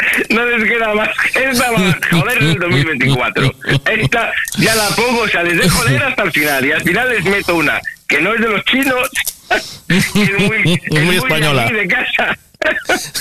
No 0.31 0.45
les 0.47 0.65
queda 0.69 0.95
más. 0.95 1.09
Esta 1.35 1.71
va 1.71 1.79
a 1.89 1.99
joder 2.11 2.39
el 2.39 2.59
2024. 2.59 3.53
Esta 3.91 4.33
ya 4.59 4.75
la 4.75 4.89
pongo, 4.91 5.23
o 5.23 5.29
sea, 5.29 5.43
les 5.43 5.57
dejo 5.59 5.85
leer 5.85 6.03
hasta 6.03 6.23
el 6.23 6.33
final. 6.33 6.65
Y 6.67 6.73
al 6.73 6.83
final 6.83 7.09
les 7.11 7.25
meto 7.25 7.57
una 7.57 7.81
que 8.09 8.21
no 8.21 8.35
es 8.35 8.41
de 8.41 8.49
los 8.49 8.65
chinos, 8.65 9.09
que 9.89 9.97
es 10.23 10.39
muy, 10.39 10.81
es 10.85 11.03
Muy 11.05 11.17
española. 11.17 11.65
de 11.67 11.75
de 11.75 11.89
casa. 11.89 12.39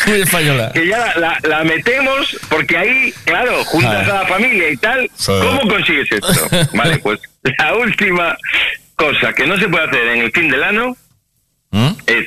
Muy 0.07 0.22
española. 0.22 0.72
Que 0.73 0.85
ya 0.88 0.97
la, 0.97 1.15
la- 1.15 1.39
la 1.47 1.64
metemos 1.64 2.38
porque 2.49 2.77
ahí, 2.77 3.14
claro, 3.23 3.64
juntas 3.65 4.07
Ah. 4.10 4.11
a 4.19 4.23
la 4.23 4.27
familia 4.27 4.69
y 4.69 4.77
tal. 4.77 5.10
Sí. 5.15 5.31
¿Cómo 5.41 5.61
consigues 5.69 6.11
esto? 6.11 6.49
Vale, 6.73 6.97
pues 6.99 7.19
la 7.57 7.76
última 7.76 8.38
cosa 8.95 9.31
que 9.34 9.47
no 9.47 9.57
se 9.57 9.68
puede 9.69 9.85
hacer 9.88 10.07
en 10.10 10.22
el 10.23 10.31
fin 10.34 10.49
del 10.49 10.61
año 10.64 10.95
¿Mm? 11.72 11.91
es. 12.07 12.26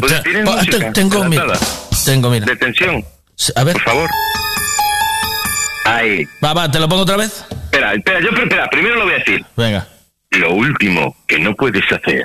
Pues 0.00 0.22
tienes 0.24 0.44
música 0.44 0.78
te- 0.78 0.90
tengo, 0.92 1.24
mira, 1.24 1.46
tengo, 2.04 2.30
mira. 2.30 2.46
De 2.46 2.56
tensión. 2.56 3.04
A 3.56 3.64
ver. 3.64 3.74
Por 3.74 3.82
favor. 3.82 4.10
Ahí. 5.84 6.26
Va, 6.44 6.52
va, 6.52 6.70
¿te 6.70 6.78
lo 6.78 6.88
pongo 6.88 7.02
otra 7.02 7.16
vez? 7.16 7.44
Espera, 7.50 7.94
espera, 7.94 8.20
yo 8.20 8.28
espera, 8.30 8.68
primero 8.68 8.96
lo 8.96 9.04
voy 9.04 9.14
a 9.14 9.18
decir. 9.18 9.44
Venga. 9.56 9.86
Lo 10.30 10.54
último 10.54 11.16
que 11.26 11.38
no 11.38 11.54
puedes 11.54 11.84
hacer 11.90 12.24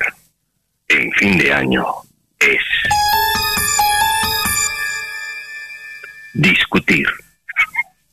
en 0.88 1.12
fin 1.14 1.38
de 1.38 1.54
año 1.54 1.86
es 2.40 2.62
discutir. 6.34 7.08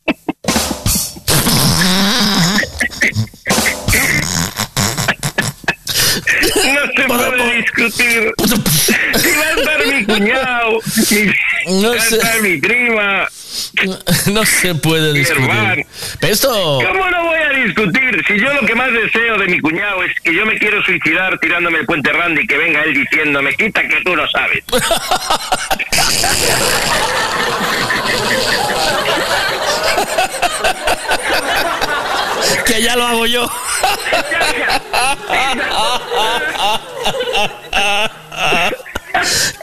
No 6.40 6.92
se 6.96 7.04
puede 7.08 7.56
discutir. 7.56 8.32
Si 8.82 9.28
va 9.36 9.46
a 9.46 9.50
estar 9.60 9.86
mi 9.86 10.04
cuñado, 10.04 10.78
mi, 11.10 11.32
No 11.80 11.88
va 11.90 11.94
a 11.94 11.98
estar 11.98 12.40
mi 12.42 12.56
prima, 12.58 13.28
No 14.26 14.44
se 14.44 14.74
puede 14.74 15.12
discutir. 15.12 15.86
esto. 16.22 16.80
¿Cómo 16.86 17.10
no 17.10 17.24
voy 17.24 17.38
a 17.38 17.50
discutir? 17.64 18.24
Si 18.26 18.38
yo 18.40 18.52
lo 18.52 18.66
que 18.66 18.74
más 18.74 18.90
deseo 18.92 19.38
de 19.38 19.46
mi 19.46 19.60
cuñado 19.60 20.02
es 20.02 20.18
que 20.20 20.34
yo 20.34 20.44
me 20.46 20.58
quiero 20.58 20.82
suicidar 20.82 21.38
tirándome 21.38 21.78
el 21.78 21.86
puente 21.86 22.12
Randy 22.12 22.42
y 22.42 22.46
que 22.46 22.56
venga 22.56 22.82
él 22.82 22.94
diciéndome, 22.94 23.54
quita 23.54 23.82
que 23.86 24.00
tú 24.04 24.16
no 24.16 24.26
sabes. 24.28 24.64
Que 32.64 32.82
ya 32.82 32.96
lo 32.96 33.06
hago 33.06 33.26
yo. 33.26 33.50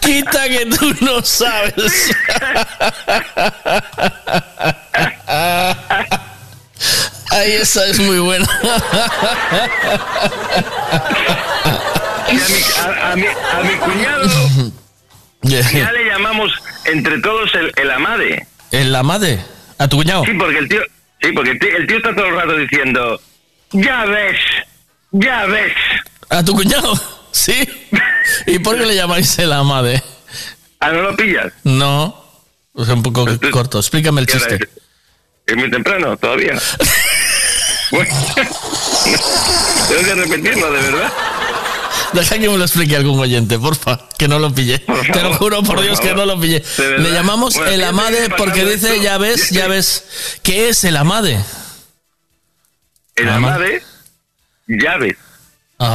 Quita 0.01 0.47
que 0.47 0.65
tú 0.67 0.93
no 1.01 1.23
sabes. 1.23 2.11
Ay, 7.31 7.51
esa 7.53 7.85
es 7.87 7.99
muy 7.99 8.19
buena. 8.19 8.47
Y 12.27 12.35
a 12.35 12.47
mi, 12.47 12.61
a, 12.77 13.11
a 13.11 13.15
mi, 13.15 13.25
a 13.25 13.63
mi 13.63 13.75
cuñado 13.79 14.29
Ya 15.41 15.91
le 15.91 16.05
llamamos 16.05 16.51
entre 16.85 17.19
todos 17.21 17.53
el, 17.55 17.71
el 17.75 17.91
amade. 17.91 18.47
¿El 18.71 18.95
amade? 18.95 19.43
¿A 19.79 19.87
tu 19.87 19.97
cuñado? 19.97 20.25
Sí, 20.25 20.33
porque 20.33 20.59
el 20.59 20.69
tío, 20.69 20.81
sí, 21.21 21.31
porque 21.33 21.51
el 21.51 21.59
tío, 21.59 21.77
el 21.77 21.87
tío 21.87 21.97
está 21.97 22.15
todo 22.15 22.25
el 22.27 22.35
rato 22.35 22.55
diciendo, 22.57 23.21
ya 23.71 24.05
ves, 24.05 24.37
ya 25.11 25.45
ves. 25.45 25.73
¿A 26.29 26.43
tu 26.43 26.53
cuñado? 26.53 26.93
Sí. 27.31 27.69
¿Y 28.47 28.57
por 28.57 28.75
qué 28.75 28.87
le 28.87 28.95
llamáis 28.95 29.37
el 29.37 29.53
amade? 29.53 30.01
¿Ah, 30.79 30.91
no 30.91 31.03
lo 31.03 31.15
pillas? 31.15 31.53
No. 31.63 32.25
Sea, 32.83 32.95
un 32.95 33.03
poco 33.03 33.27
corto. 33.51 33.77
Explícame 33.77 34.21
el 34.21 34.27
¿Qué 34.27 34.37
hora 34.37 34.47
chiste. 34.47 34.65
es? 34.65 34.81
Es 35.45 35.55
muy 35.55 35.69
temprano, 35.69 36.17
todavía. 36.17 36.57
Bueno, 37.91 38.13
tengo 39.87 40.03
que 40.03 40.13
repetirlo, 40.15 40.71
de 40.71 40.81
verdad. 40.81 41.11
Deja 42.13 42.39
que 42.39 42.49
me 42.49 42.57
lo 42.57 42.63
explique 42.63 42.95
algún 42.95 43.19
oyente, 43.19 43.59
porfa, 43.59 43.99
que 44.17 44.27
no 44.27 44.39
lo 44.39 44.53
pillé. 44.53 44.79
Te 44.79 45.21
lo 45.21 45.33
juro 45.35 45.57
por, 45.63 45.75
por 45.75 45.83
Dios 45.83 45.99
que 45.99 46.13
no 46.13 46.25
lo 46.25 46.39
pillé. 46.39 46.63
Le 46.97 47.11
llamamos 47.11 47.55
Bueno, 47.55 47.71
el 47.71 47.83
amade 47.83 48.29
que 48.29 48.35
porque 48.35 48.65
dice, 48.65 48.93
esto- 48.95 49.03
ya 49.03 49.17
ves, 49.17 49.49
ya 49.51 49.67
ves. 49.67 50.39
¿Qué 50.43 50.69
es 50.69 50.83
el 50.83 50.97
amade? 50.97 51.39
El 53.15 53.29
Ama- 53.29 53.55
amade, 53.55 53.83
llaves. 54.67 55.15
Oh. 55.77 55.85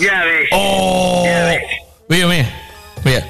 Ya 0.00 0.22
ves. 0.24 0.48
Oh. 0.52 1.24
Mira, 2.08 2.26
mira. 2.26 2.50
Mira. 3.04 3.26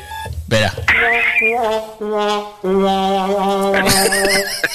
Verá. 0.49 0.75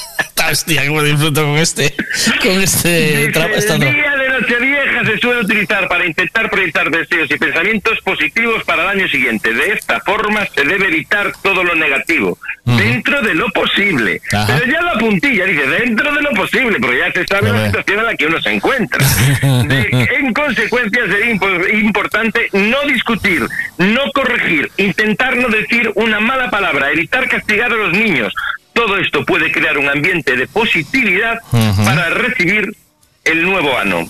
Hostia, 0.51 0.87
cómo 0.87 1.01
disfruto 1.03 1.43
con 1.43 1.57
este. 1.57 1.93
Con 2.41 2.61
este. 2.61 3.31
tra- 3.31 3.47
Dice, 3.47 3.59
esta 3.59 3.73
el 3.75 3.79
día 3.81 4.15
de 4.15 4.29
Nochevieja 4.29 5.05
se 5.05 5.17
suele 5.19 5.41
utilizar 5.41 5.87
para 5.87 6.05
intentar 6.05 6.49
proyectar 6.49 6.89
deseos 6.91 7.29
y 7.31 7.37
pensamientos 7.37 7.99
positivos 8.01 8.63
para 8.63 8.83
el 8.83 8.99
año 8.99 9.07
siguiente. 9.07 9.53
De 9.53 9.73
esta 9.73 9.99
forma 10.01 10.45
se 10.53 10.63
debe 10.63 10.87
evitar 10.87 11.31
todo 11.41 11.63
lo 11.63 11.73
negativo, 11.75 12.37
dentro 12.65 13.21
de 13.21 13.33
lo 13.33 13.49
posible. 13.51 14.21
Ajá. 14.33 14.57
Pero 14.59 14.71
ya 14.71 14.81
la 14.81 14.93
puntilla 14.99 15.45
dice 15.45 15.67
dentro 15.67 16.13
de 16.13 16.21
lo 16.21 16.29
posible, 16.31 16.77
porque 16.79 16.97
ya 16.99 17.11
se 17.11 17.25
sabe 17.25 17.51
la 17.51 17.65
situación 17.67 17.99
en 17.99 18.05
la 18.05 18.15
que 18.15 18.25
uno 18.27 18.41
se 18.41 18.51
encuentra. 18.51 19.05
De- 19.65 20.07
en 20.19 20.33
consecuencia 20.33 21.01
sería 21.07 21.33
impo- 21.33 21.73
importante 21.73 22.49
no 22.53 22.81
discutir, 22.87 23.41
no 23.77 24.01
corregir, 24.13 24.69
intentar 24.77 25.37
no 25.37 25.47
decir 25.49 25.91
una 25.95 26.19
mala 26.19 26.49
palabra, 26.49 26.91
evitar 26.91 27.27
castigar 27.27 27.71
a 27.71 27.75
los 27.75 27.93
niños. 27.93 28.33
Todo 28.75 28.97
esto 28.97 29.25
puede 29.25 29.51
crear 29.53 29.77
un 29.77 29.87
ambiente 29.89 30.35
de 30.35 30.47
positividad 30.47 31.39
para 31.85 32.09
recibir 32.09 32.75
el 33.23 33.41
nuevo 33.43 33.75
ano. 33.77 34.07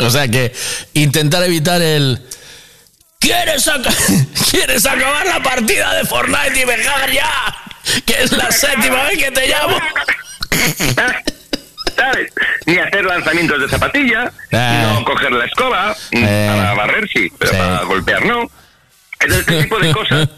O 0.00 0.10
sea 0.10 0.26
que 0.26 0.52
intentar 0.94 1.44
evitar 1.44 1.80
el. 1.82 2.18
¿Quieres, 3.18 3.68
aca- 3.68 3.92
¿Quieres 4.50 4.86
acabar 4.86 5.26
la 5.26 5.42
partida 5.42 5.94
de 5.94 6.04
Fortnite 6.06 6.60
y 6.62 6.64
dejar 6.64 7.12
ya? 7.12 7.30
Que 8.06 8.22
es 8.22 8.32
la 8.32 8.50
séptima 8.50 9.02
vez 9.04 9.18
que 9.18 9.30
te 9.30 9.46
llamo. 9.48 9.78
¿Sabes? 11.96 12.32
Ni 12.66 12.78
hacer 12.78 13.04
lanzamientos 13.04 13.60
de 13.60 13.68
zapatilla, 13.68 14.32
Eh. 14.50 14.82
no 14.94 15.04
coger 15.04 15.32
la 15.32 15.44
escoba, 15.44 15.94
Eh. 16.12 16.48
para 16.50 16.74
barrer 16.74 17.08
sí, 17.12 17.28
pero 17.38 17.52
Sí. 17.52 17.58
para 17.58 17.82
golpear 17.82 18.24
no. 18.24 18.50
Entonces, 19.20 19.48
este 19.48 19.62
tipo 19.62 19.78
de 19.78 19.92
cosas 19.92 20.28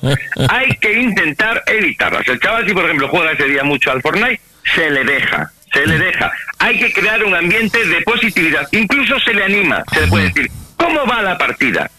hay 0.49 0.71
que 0.77 1.01
intentar 1.01 1.63
evitarlas. 1.67 2.27
El 2.27 2.41
chaval, 2.41 2.67
si 2.67 2.75
por 2.75 2.85
ejemplo 2.85 3.09
juega 3.09 3.33
ese 3.33 3.45
día 3.45 3.63
mucho 3.63 3.93
al 3.93 4.03
Fortnite, 4.03 4.41
se 4.75 4.91
le 4.91 5.05
deja, 5.05 5.53
se 5.73 5.87
le 5.87 5.99
deja. 5.99 6.33
Hay 6.59 6.79
que 6.79 6.93
crear 6.93 7.23
un 7.25 7.35
ambiente 7.35 7.85
de 7.87 8.01
positividad. 8.03 8.67
Incluso 8.73 9.19
se 9.21 9.35
le 9.35 9.45
anima, 9.45 9.85
se 9.93 10.01
le 10.01 10.07
puede 10.09 10.25
decir, 10.25 10.51
¿cómo 10.77 11.07
va 11.07 11.23
la 11.23 11.39
partida? 11.39 11.91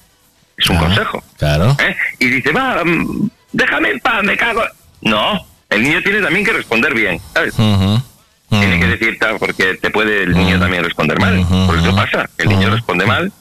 Es 0.58 0.70
un 0.70 0.78
consejo. 0.78 1.24
Claro. 1.38 1.76
¿eh? 1.80 1.96
Y 2.20 2.28
dice, 2.28 2.52
va, 2.52 2.84
mm, 2.84 3.30
déjame 3.54 3.92
en 3.92 4.00
paz, 4.00 4.24
me 4.24 4.36
cago. 4.36 4.64
No, 5.02 5.46
el 5.70 5.84
niño 5.84 6.02
tiene 6.04 6.22
también 6.22 6.46
que 6.46 6.54
responder 6.54 6.94
bien, 6.94 7.20
¿sabes? 7.34 7.56
Tiene 7.56 8.80
que 8.80 8.88
decir 8.88 9.18
tal, 9.18 9.40
porque 9.40 9.76
te 9.76 9.90
puede 9.90 10.24
el 10.24 10.34
niño 10.34 10.60
también 10.60 10.84
responder 10.84 11.20
mal. 11.20 11.46
Por 11.66 11.78
eso 11.78 11.96
pasa, 11.96 12.30
el 12.38 12.50
niño 12.50 12.70
responde 12.70 13.06
mal 13.06 13.32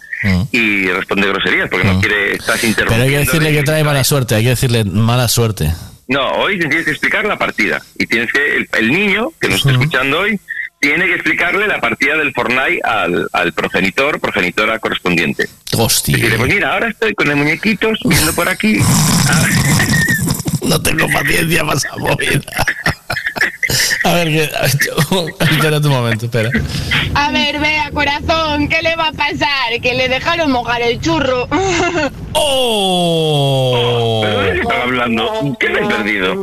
y 0.53 0.87
responde 0.89 1.29
groserías 1.29 1.69
porque 1.71 1.87
no 1.87 2.01
quiere, 2.01 2.33
estás 2.37 2.61
Pero 2.61 2.63
hay 2.63 2.69
interrumpiendo. 2.71 3.07
que 3.07 3.19
decirle 3.19 3.53
que 3.53 3.63
trae 3.63 3.85
mala 3.85 4.05
suerte, 4.05 4.35
hay 4.35 4.45
que 4.45 4.51
decirle 4.51 4.85
mala 4.85 5.29
suerte. 5.29 5.73
No, 6.09 6.27
hoy 6.33 6.59
tienes 6.59 6.85
que 6.85 6.91
explicar 6.91 7.25
la 7.25 7.39
partida 7.39 7.81
y 7.99 8.07
tienes 8.07 8.33
que, 8.33 8.57
el, 8.57 8.69
el 8.79 8.93
niño 8.93 9.31
que 9.41 9.49
nos 9.49 9.59
está 9.59 9.73
escuchando 9.73 10.21
hoy, 10.21 10.39
tiene 10.81 11.07
que 11.07 11.15
explicarle 11.15 11.69
la 11.69 11.81
partida 11.81 12.17
del 12.17 12.33
Fortnite 12.33 12.81
al, 12.85 13.29
al 13.33 13.53
progenitor, 13.53 14.19
progenitora 14.21 14.81
correspondiente. 14.81 15.49
Hostia. 15.77 16.17
Decirle, 16.17 16.39
pues 16.39 16.53
mira, 16.53 16.73
ahora 16.75 16.89
estoy 16.89 17.15
con 17.15 17.31
el 17.31 17.37
muñequitos 17.37 18.01
viendo 18.05 18.33
por 18.35 18.49
aquí. 18.49 18.79
No 20.63 20.81
tengo 20.81 21.07
paciencia 21.13 21.65
para 21.65 21.77
esa 21.77 21.97
movida. 21.97 22.41
A 24.05 24.15
ver, 24.15 24.29
que, 24.29 24.43
espera 24.43 25.79
un 25.79 25.89
momento, 25.89 26.27
espera. 26.27 26.51
A 27.15 27.31
ver, 27.31 27.61
vea, 27.61 27.91
corazón, 27.93 28.69
¿qué 28.69 28.83
le 28.83 28.97
va 28.97 29.09
a 29.09 29.13
pasar? 29.13 29.81
Que 29.81 29.95
le 29.95 30.09
dejaron 30.09 30.51
mojar 30.51 30.83
el 30.83 31.01
churro. 31.01 31.47
¡Oh! 32.35 34.21
¿Pero 34.25 34.41
de 34.41 34.53
qué 34.53 34.61
están 34.61 34.81
hablando? 34.83 35.57
¿Qué 35.61 35.69
me 35.69 35.81
he 35.81 35.87
perdido? 35.87 36.35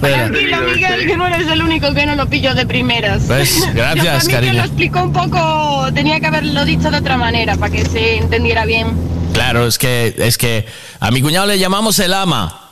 Tranquilo, 0.00 0.56
Miguel, 0.60 1.06
que 1.06 1.16
no 1.16 1.26
eres 1.26 1.48
el 1.48 1.62
único 1.62 1.92
que 1.92 2.06
no 2.06 2.14
lo 2.14 2.26
pillo 2.28 2.54
de 2.54 2.66
primeras. 2.66 3.26
¿Ves? 3.26 3.68
Gracias, 3.74 4.26
Yo 4.26 4.30
cariño. 4.30 4.52
lo 4.54 4.60
explico 4.60 5.02
un 5.02 5.12
poco, 5.12 5.88
tenía 5.92 6.20
que 6.20 6.26
haberlo 6.26 6.64
dicho 6.64 6.90
de 6.90 6.98
otra 6.98 7.16
manera 7.16 7.56
para 7.56 7.72
que 7.72 7.84
se 7.84 8.18
entendiera 8.18 8.64
bien. 8.64 8.88
Claro, 9.32 9.66
es 9.66 9.78
que, 9.78 10.14
es 10.18 10.38
que 10.38 10.66
a 11.00 11.10
mi 11.10 11.20
cuñado 11.22 11.46
le 11.46 11.58
llamamos 11.58 11.98
el 11.98 12.12
ama. 12.14 12.69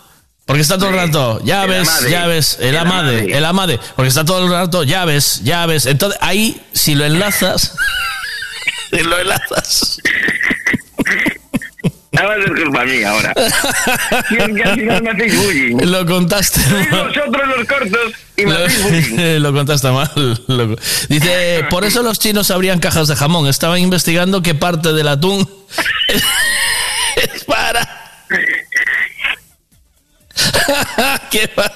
Porque 0.49 0.63
está 0.63 0.77
todo 0.79 0.89
el 0.89 0.97
rato, 0.97 1.41
ya 1.45 1.63
El 1.65 1.71
ves, 1.71 1.89
amade. 1.89 2.11
ya 2.11 2.27
ves, 2.27 2.57
el 2.59 2.69
El 2.69 2.77
amade, 2.79 3.19
amade. 3.19 3.37
el 3.39 3.45
amade, 3.45 3.81
porque 3.95 4.09
está 4.09 4.25
todo 4.25 4.45
el 4.47 4.51
rato, 4.51 4.83
ya 4.83 5.05
ves, 5.05 5.43
ya 5.45 5.65
ves. 5.67 5.85
Entonces 5.87 6.19
ahí, 6.23 6.61
si 6.73 6.95
lo 6.97 7.05
enlazas, 7.05 7.75
si 8.91 9.01
lo 9.05 9.19
enlazas. 9.19 10.01
Ahora 12.19 12.37
es 12.43 12.51
culpa 12.51 12.85
mía 12.85 13.11
ahora. 13.11 13.35
Si 14.29 14.37
es 14.37 14.49
que 14.57 14.63
al 14.65 14.75
final 14.81 15.03
me 15.03 15.11
hacéis 15.11 15.37
bullying. 15.37 15.77
Lo 15.85 16.05
contaste 16.07 16.61
Sois 16.63 16.91
mal. 16.91 17.07
vosotros 17.09 17.43
los 17.57 17.67
cortos 17.69 18.13
y 18.37 18.47
me 18.47 18.55
hacéis 18.57 18.83
bullying. 19.13 19.17
Lo, 19.35 19.39
lo 19.51 19.53
contaste 19.53 19.91
mal. 19.91 20.11
Lo- 20.49 20.77
Dice, 21.09 21.65
por 21.71 21.85
eso 21.85 22.03
los 22.03 22.19
chinos 22.19 22.51
abrían 22.51 22.81
cajas 22.81 23.07
de 23.07 23.15
jamón. 23.15 23.47
Estaban 23.47 23.79
investigando 23.81 24.43
qué 24.43 24.55
parte 24.55 24.93
del 24.95 25.07
atún 25.09 25.49
¿Qué 31.31 31.51
va- 31.59 31.73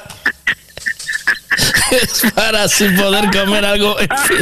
Es 1.90 2.23
para 2.35 2.64
así 2.64 2.89
poder 2.90 3.31
comer 3.31 3.64
algo 3.64 3.98
en 4.01 4.09
fin, 4.27 4.39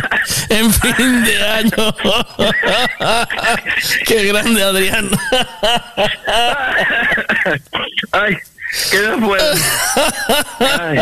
en 0.48 0.72
fin 0.72 1.24
de 1.24 1.42
año. 1.48 1.96
Qué 4.06 4.24
grande, 4.26 4.62
Adrián. 4.62 5.10
Ay, 8.12 8.36
que 8.90 8.98
no 9.00 9.26
puedo. 9.26 9.54
Ay, 10.60 10.98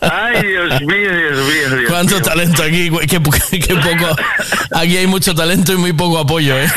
ay, 0.00 0.46
Dios 0.46 0.80
mío, 0.82 1.12
Dios 1.16 1.46
mío, 1.46 1.76
Dios 1.78 1.90
Cuánto 1.90 2.14
mío. 2.16 2.24
talento 2.24 2.62
aquí, 2.64 2.88
güey, 2.88 3.06
qué, 3.06 3.20
qué 3.60 3.74
poco. 3.76 4.16
Aquí 4.74 4.96
hay 4.96 5.06
mucho 5.06 5.34
talento 5.34 5.72
y 5.72 5.76
muy 5.76 5.92
poco 5.92 6.18
apoyo, 6.18 6.56
¿eh? 6.58 6.68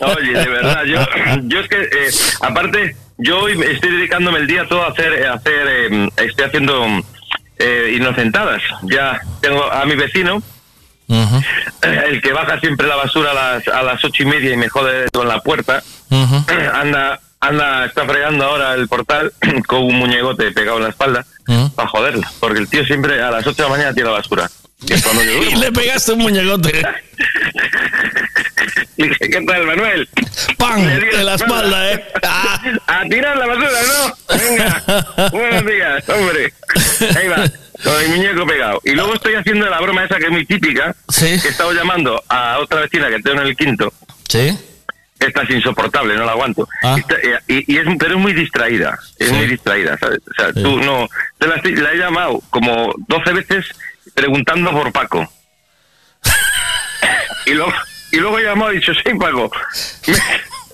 Oye, 0.00 0.32
de 0.32 0.46
verdad, 0.48 0.84
yo, 0.84 1.06
yo 1.44 1.60
es 1.60 1.68
que, 1.68 1.82
eh, 1.82 2.10
aparte, 2.40 2.96
yo 3.20 3.40
hoy 3.40 3.52
estoy 3.62 3.90
dedicándome 3.90 4.38
el 4.38 4.46
día 4.46 4.66
todo 4.66 4.82
a 4.82 4.88
hacer, 4.88 5.26
a 5.26 5.34
hacer 5.34 5.66
eh, 5.68 6.08
estoy 6.16 6.44
haciendo 6.44 6.86
eh, 7.58 7.94
inocentadas. 7.96 8.62
Ya 8.82 9.20
tengo 9.40 9.70
a 9.70 9.84
mi 9.84 9.94
vecino, 9.94 10.42
eh, 11.08 12.02
el 12.08 12.22
que 12.22 12.32
baja 12.32 12.58
siempre 12.60 12.86
la 12.86 12.96
basura 12.96 13.32
a 13.32 13.34
las, 13.34 13.68
a 13.68 13.82
las 13.82 14.04
ocho 14.04 14.22
y 14.22 14.26
media 14.26 14.52
y 14.52 14.56
me 14.56 14.68
jode 14.68 15.08
con 15.12 15.28
la 15.28 15.40
puerta, 15.40 15.82
anda, 16.74 17.20
anda, 17.40 17.84
está 17.84 18.06
fregando 18.06 18.44
ahora 18.44 18.74
el 18.74 18.88
portal 18.88 19.32
con 19.66 19.84
un 19.84 19.98
muñecote 19.98 20.52
pegado 20.52 20.78
en 20.78 20.84
la 20.84 20.90
espalda 20.90 21.26
para 21.74 21.88
joderlo, 21.88 22.26
porque 22.38 22.60
el 22.60 22.68
tío 22.68 22.84
siempre 22.84 23.22
a 23.22 23.30
las 23.30 23.46
ocho 23.46 23.62
de 23.62 23.68
la 23.68 23.76
mañana 23.76 23.94
tira 23.94 24.06
la 24.06 24.18
basura. 24.18 24.48
Y 25.50 25.56
le 25.56 25.72
pegaste 25.72 26.12
un 26.12 26.20
muñecote. 26.20 26.82
Le 28.96 29.08
dije, 29.08 29.30
¿qué 29.30 29.40
tal, 29.46 29.66
Manuel? 29.66 30.08
¡Pam! 30.58 30.86
En 30.88 31.24
la 31.26 31.34
espalda, 31.34 31.92
¿eh? 31.92 32.04
A 32.86 33.02
tirar 33.08 33.36
la 33.36 33.46
basura, 33.46 33.68
¿no? 33.86 34.36
Venga. 34.38 34.84
Buenos 35.32 35.66
días, 35.66 36.08
hombre. 36.08 36.52
Ahí 37.16 37.28
va. 37.28 37.44
Con 37.82 38.02
el 38.02 38.08
muñeco 38.10 38.46
pegado. 38.46 38.80
Y 38.84 38.90
luego 38.92 39.14
estoy 39.14 39.34
haciendo 39.36 39.68
la 39.70 39.80
broma 39.80 40.04
esa 40.04 40.16
que 40.18 40.24
es 40.26 40.30
muy 40.30 40.44
típica. 40.44 40.94
Sí. 41.08 41.40
Que 41.40 41.48
he 41.48 41.50
estado 41.50 41.72
llamando 41.72 42.22
a 42.28 42.58
otra 42.58 42.80
vecina 42.80 43.08
que 43.08 43.20
tengo 43.20 43.40
en 43.40 43.46
el 43.48 43.56
quinto. 43.56 43.90
Sí. 44.28 44.56
Esta 45.18 45.42
es 45.42 45.50
insoportable, 45.50 46.14
no 46.16 46.24
la 46.26 46.32
aguanto. 46.32 46.68
Ah. 46.82 46.96
Y, 46.96 47.00
está- 47.00 47.16
y- 47.48 47.74
y 47.74 47.78
es, 47.78 47.84
pero 47.98 48.14
es 48.16 48.20
muy 48.20 48.32
distraída. 48.34 48.98
Es 49.18 49.28
Sí. 49.28 49.34
muy 49.34 49.46
distraída, 49.46 49.96
¿sabes? 49.98 50.20
O 50.30 50.34
sea, 50.34 50.52
tú 50.52 50.78
no. 50.82 51.08
Te 51.38 51.46
la 51.46 51.92
he 51.92 51.96
llamado 51.96 52.42
como 52.50 52.92
12 53.08 53.32
veces 53.32 53.66
preguntando 54.20 54.70
por 54.70 54.92
Paco. 54.92 55.26
y, 57.46 57.52
luego, 57.52 57.72
y 58.12 58.16
luego 58.16 58.38
llamó 58.38 58.70
y 58.70 58.76
dicho, 58.76 58.92
sí, 58.92 59.14
Paco. 59.18 59.50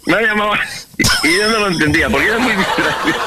Me, 0.06 0.16
ha 0.16 0.20
llamado 0.22 0.54
y, 0.98 1.38
yo 1.38 1.48
no 1.48 1.58
lo 1.60 1.68
entendía, 1.68 2.08
porque 2.10 2.26
era 2.26 2.38
muy 2.38 2.56
distraído. 2.56 3.18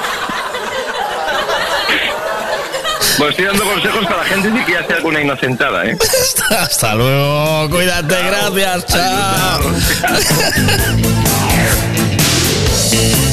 Pues 3.18 3.30
estoy 3.32 3.46
dando 3.46 3.64
consejos 3.66 4.06
para 4.06 4.18
la 4.18 4.26
gente 4.26 4.66
que 4.66 4.78
hace 4.78 4.94
alguna 4.94 5.22
inocentada, 5.22 5.86
¿eh? 5.86 5.98
Hasta 6.52 6.96
luego, 6.96 7.70
cuídate, 7.70 8.16
gracias, 8.24 8.86
chao. 8.88 9.60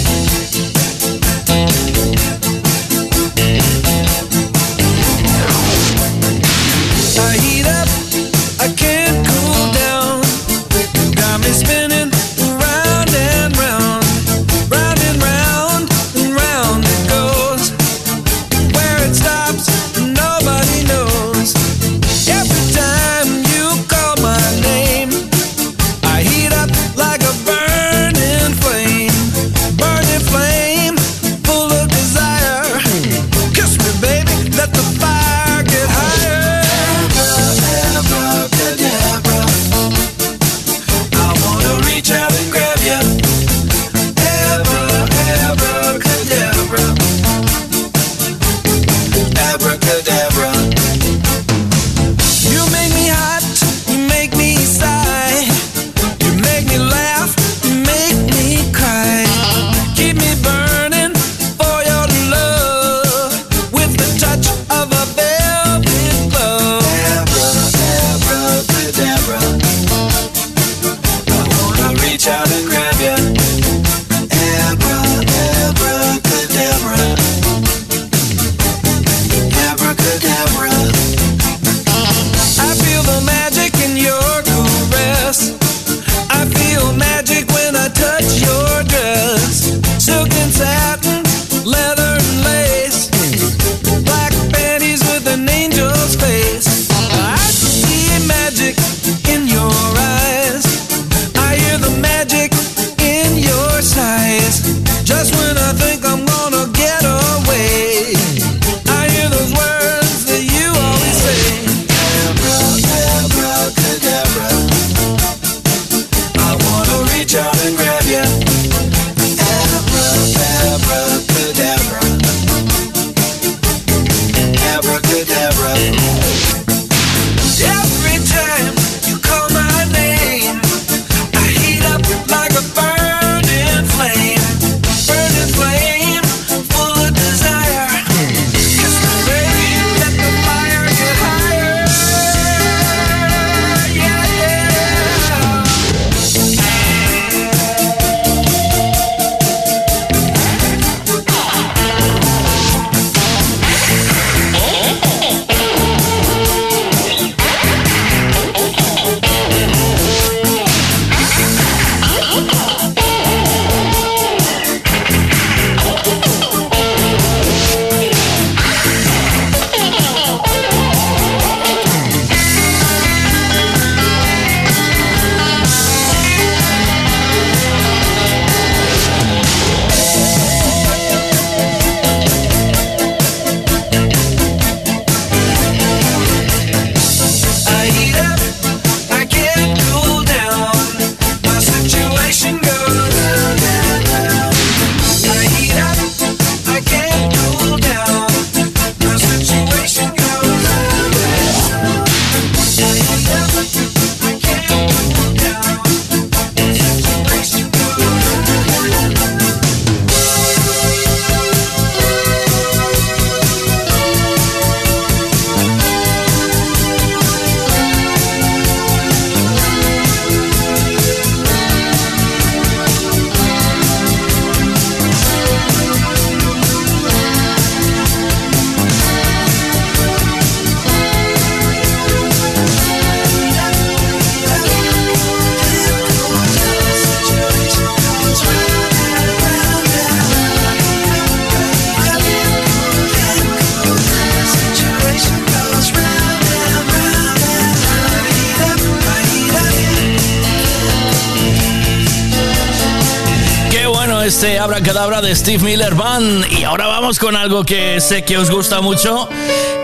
Steve 255.36 255.62
Miller 255.62 255.94
Band. 255.94 256.46
Y 256.50 256.64
ahora 256.64 256.86
vamos 256.86 257.18
con 257.18 257.36
algo 257.36 257.64
que 257.64 258.00
sé 258.00 258.24
que 258.24 258.38
os 258.38 258.50
gusta 258.50 258.80
mucho 258.80 259.28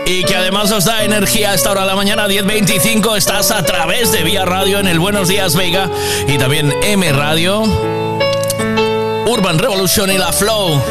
y 0.05 0.23
que 0.23 0.35
además 0.35 0.71
os 0.71 0.85
da 0.85 1.03
energía 1.03 1.51
a 1.51 1.53
esta 1.53 1.71
hora 1.71 1.81
de 1.81 1.87
la 1.87 1.95
mañana, 1.95 2.27
10.25. 2.27 3.15
Estás 3.15 3.51
a 3.51 3.63
través 3.63 4.11
de 4.11 4.23
Vía 4.23 4.45
Radio 4.45 4.79
en 4.79 4.87
el 4.87 4.99
Buenos 4.99 5.27
Días 5.27 5.55
Vega 5.55 5.89
y 6.27 6.37
también 6.37 6.73
M 6.81 7.11
Radio, 7.13 7.61
Urban 9.27 9.59
Revolution 9.59 10.11
y 10.11 10.17
La 10.17 10.33
Flow. 10.33 10.81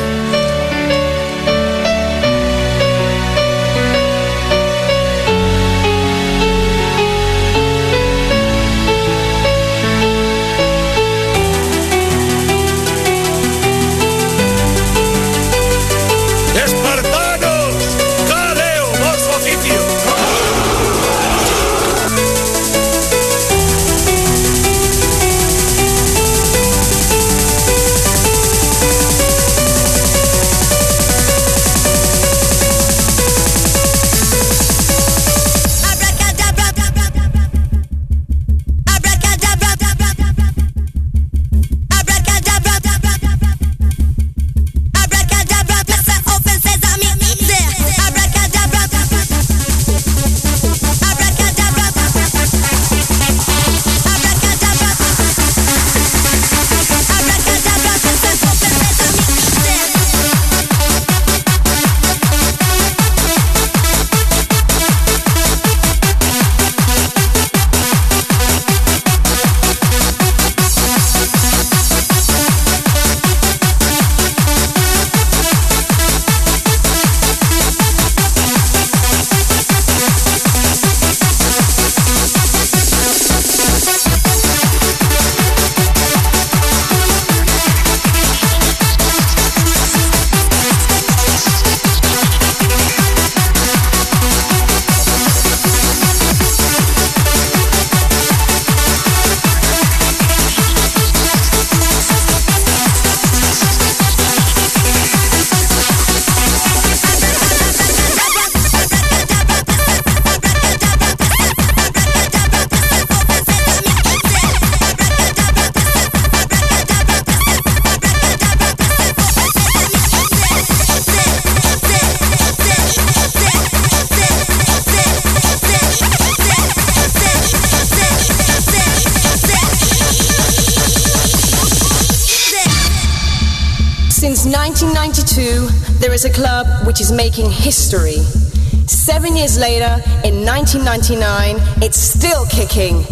1999, 140.85 141.83
it's 141.83 141.99
still 141.99 142.45
kicking. 142.47 143.12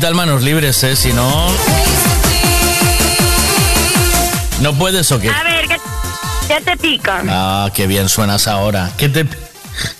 ¿Qué 0.00 0.06
tal? 0.06 0.08
Quita 0.08 0.08
el 0.08 0.14
manos 0.14 0.42
libres, 0.42 0.82
¿eh? 0.82 0.96
Si 0.96 1.12
no... 1.12 1.48
¿No 4.62 4.72
puedes 4.78 5.12
o 5.12 5.20
qué? 5.20 5.28
A 5.28 5.42
ver, 5.42 5.66
¿qué, 5.68 5.76
qué 6.48 6.60
te 6.62 6.76
pica? 6.78 7.22
Ah, 7.28 7.70
qué 7.74 7.86
bien 7.86 8.08
suenas 8.08 8.48
ahora. 8.48 8.90
¿Qué 8.96 9.10
te, 9.10 9.26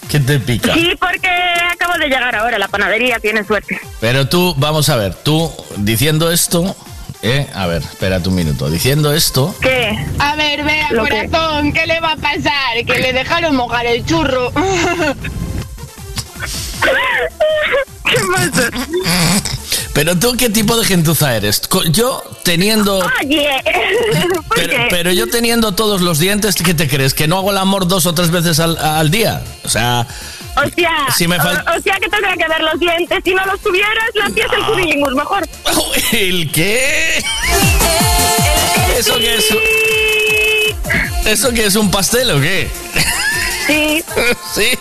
qué 0.09 0.21
te 0.21 0.41
pica? 0.41 0.73
Sí, 0.73 0.95
porque 0.99 1.29
acabo 1.71 1.99
de 1.99 2.07
llegar 2.09 2.35
ahora, 2.35 2.59
la 2.59 2.69
panadería 2.69 3.19
tiene 3.21 3.45
suerte. 3.45 3.79
Pero 4.01 4.27
tú, 4.27 4.55
vamos 4.57 4.89
a 4.89 4.97
ver, 4.97 5.13
tú 5.15 5.53
diciendo 5.77 6.31
esto... 6.33 6.75
¿eh? 7.21 7.47
A 7.55 7.67
ver, 7.67 7.83
espérate 7.83 8.31
un 8.31 8.37
minuto. 8.37 8.71
Diciendo 8.71 9.13
esto... 9.13 9.55
¿Qué? 9.61 9.99
A 10.19 10.35
ver, 10.35 10.65
vea, 10.65 10.93
Lo 10.93 11.05
que- 11.05 11.29
corazón, 11.29 11.75
¿qué 11.75 11.87
le 11.87 12.01
va 12.01 12.13
a 12.13 12.17
pasar? 12.17 12.87
Que 12.87 13.01
le 13.01 13.13
dejaron 13.13 13.55
mojar 13.55 13.85
el 13.85 14.07
churro. 14.07 14.51
¿Qué 18.11 18.17
pasa? 18.35 18.71
Pero 20.01 20.17
tú, 20.19 20.35
¿qué 20.35 20.49
tipo 20.49 20.79
de 20.79 20.87
gentuza 20.87 21.37
eres? 21.37 21.61
Yo 21.91 22.23
teniendo... 22.43 23.01
Oye, 23.23 23.51
¿por 24.49 24.57
Pero, 24.57 24.71
qué? 24.73 24.87
pero 24.89 25.13
yo 25.13 25.27
teniendo 25.29 25.73
todos 25.73 26.01
los 26.01 26.19
dientes, 26.19 26.55
¿qué 26.55 26.73
te 26.73 26.89
crees? 26.89 27.13
¿Que 27.13 27.29
no 27.29 27.37
hago 27.37 27.51
el 27.51 27.59
amor 27.59 27.87
dos 27.87 28.07
o 28.07 28.15
tres 28.15 28.31
veces 28.31 28.61
al, 28.61 28.79
al 28.79 29.11
día? 29.11 29.43
O 29.63 29.69
sea... 29.69 30.07
O 30.57 30.63
sea, 30.75 31.07
Si 31.15 31.29
me 31.29 31.37
fal- 31.39 31.63
o, 31.67 31.79
o 31.79 31.83
sea 31.83 31.99
que 32.01 32.09
tendría 32.09 32.35
que 32.35 32.49
ver 32.49 32.63
los 32.63 32.81
dientes. 32.81 33.19
Si 33.23 33.35
no 33.35 33.45
los 33.45 33.61
tuvieras, 33.61 34.07
le 34.15 34.23
hacías 34.23 34.51
el 34.57 34.65
cunilingus 34.65 35.13
mejor. 35.15 35.47
¿El 36.13 36.51
qué? 36.51 37.23
¿Eso 38.99 39.19
qué 39.19 39.35
es? 39.37 39.45
¿Eso 41.27 41.53
qué 41.53 41.67
es 41.67 41.77
un 41.77 41.91
pastel 41.91 42.31
o 42.31 42.41
qué? 42.41 42.71
Sí. 43.67 44.03
Sí. 44.55 44.79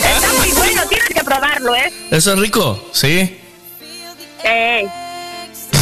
Está 0.00 0.32
muy 0.38 0.50
bueno, 0.52 0.82
tienes 0.88 1.08
que 1.10 1.22
probarlo, 1.24 1.76
¿eh? 1.76 1.92
¿Eso 2.10 2.32
es 2.32 2.38
rico? 2.38 2.88
Sí. 2.94 3.36
Eh, 4.44 4.86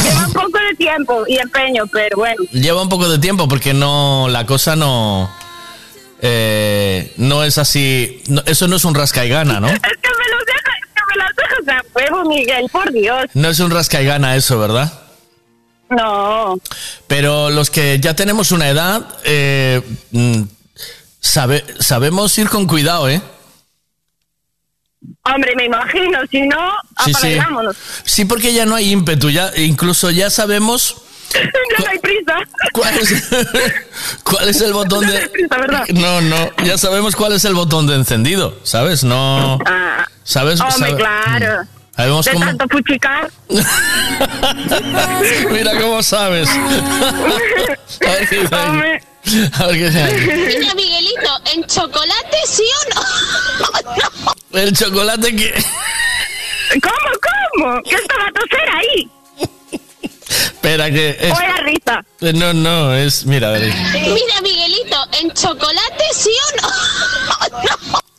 Lleva 0.03 0.25
un 0.27 0.33
poco 0.33 0.57
de 0.69 0.75
tiempo 0.77 1.23
y 1.27 1.37
empeño, 1.37 1.85
pero 1.91 2.17
bueno. 2.17 2.43
Lleva 2.51 2.81
un 2.81 2.89
poco 2.89 3.09
de 3.09 3.19
tiempo 3.19 3.47
porque 3.47 3.73
no... 3.73 4.27
La 4.29 4.45
cosa 4.45 4.75
no... 4.75 5.29
eh, 6.21 7.13
no 7.17 7.43
es 7.43 7.57
así... 7.57 8.21
no- 8.27 8.43
eso 8.45 8.67
no 8.67 8.75
es 8.75 8.85
un 8.85 8.95
rasca 8.95 9.25
y 9.25 9.29
gana, 9.29 9.59
¿no? 9.59 9.67
Es 9.67 9.73
que 9.79 9.79
me 9.89 10.29
los 10.35 10.45
dejas, 10.45 10.75
es 10.81 10.93
que 10.93 11.01
me 11.09 11.15
las 11.15 11.35
dejas 11.35 11.83
a 11.83 11.97
huevo, 11.97 12.29
Miguel, 12.29 12.69
por 12.71 12.91
Dios. 12.91 13.25
No 13.33 13.49
es 13.49 13.59
un 13.59 13.71
rasca 13.71 14.01
y 14.01 14.05
gana 14.05 14.35
eso, 14.35 14.59
¿verdad? 14.59 14.91
No. 15.89 16.57
Pero 17.07 17.49
los 17.49 17.69
que 17.69 17.99
ya 17.99 18.15
tenemos 18.15 18.51
una 18.51 18.69
edad, 18.69 19.07
eh, 19.23 19.81
mm, 20.11 20.43
sabe- 21.19 21.65
sabemos 21.79 22.37
ir 22.37 22.47
con 22.49 22.67
cuidado, 22.67 23.09
¿eh? 23.09 23.21
Hombre, 25.23 25.53
me 25.55 25.65
imagino, 25.65 26.19
si 26.29 26.41
no, 26.41 26.71
Sí, 27.05 27.13
sí. 27.13 27.33
apagámonos. 27.35 27.75
Sí, 28.03 28.25
porque 28.25 28.53
ya 28.53 28.65
no 28.65 28.75
hay 28.75 28.91
ímpetu, 28.91 29.29
ya 29.29 29.51
incluso 29.55 30.09
ya 30.11 30.29
sabemos 30.29 31.03
ya 31.33 31.83
no 31.85 31.89
hay 31.91 31.99
prisa. 31.99 32.35
cuál 32.73 32.97
es, 32.97 33.29
cuál 34.23 34.49
es 34.49 34.61
el 34.61 34.73
botón 34.79 35.05
No 35.05 35.11
hay 35.11 35.19
de... 35.21 35.29
prisa, 35.29 35.57
¿verdad? 35.57 35.85
No, 35.93 36.21
no, 36.21 36.49
ya 36.65 36.77
sabemos 36.77 37.15
cuál 37.15 37.33
es 37.33 37.45
el 37.45 37.53
botón 37.53 37.85
de 37.87 37.95
encendido, 37.95 38.57
¿sabes? 38.63 39.03
No... 39.03 39.59
Ah, 39.65 40.05
¿Sabes? 40.23 40.59
hombre, 40.61 40.95
claro. 40.95 41.63
Sabemos 41.95 42.25
De 42.25 42.31
cómo... 42.31 42.45
tanto 42.45 42.65
fuchicar. 42.69 43.29
Mira 45.51 45.79
cómo 45.81 46.01
sabes. 46.01 46.49
A 46.49 46.55
qué. 49.31 49.63
A 49.63 49.67
ver 49.67 49.91
qué 49.91 49.99
ahí. 49.99 50.57
Mira, 50.59 50.73
Miguelito, 50.75 51.39
¿en 51.53 51.63
chocolate 51.65 52.37
sí 52.47 52.63
o 52.63 52.95
no? 52.95 54.33
El 54.59 54.75
chocolate 54.75 55.35
que... 55.35 55.53
¿Cómo, 56.81 56.93
cómo? 57.63 57.81
¿Qué 57.83 57.95
esto 57.95 58.15
va 58.19 58.27
a 58.27 58.31
toser 58.31 58.69
ahí? 58.75 59.09
Espera 60.29 60.91
que... 60.91 61.17
es- 61.19 61.31
O 61.33 61.41
era 61.41 61.57
risa. 61.57 62.05
Eh, 62.21 62.33
No, 62.33 62.53
no, 62.53 62.93
es... 62.95 63.25
Mira, 63.25 63.49
a 63.49 63.51
ver. 63.51 63.63
Mira, 63.93 64.41
Miguelito, 64.41 64.97
¿en 65.21 65.31
chocolate 65.33 66.03
sí 66.13 66.29
o 66.29 66.61
no? 66.61 67.63
no. 67.91 67.99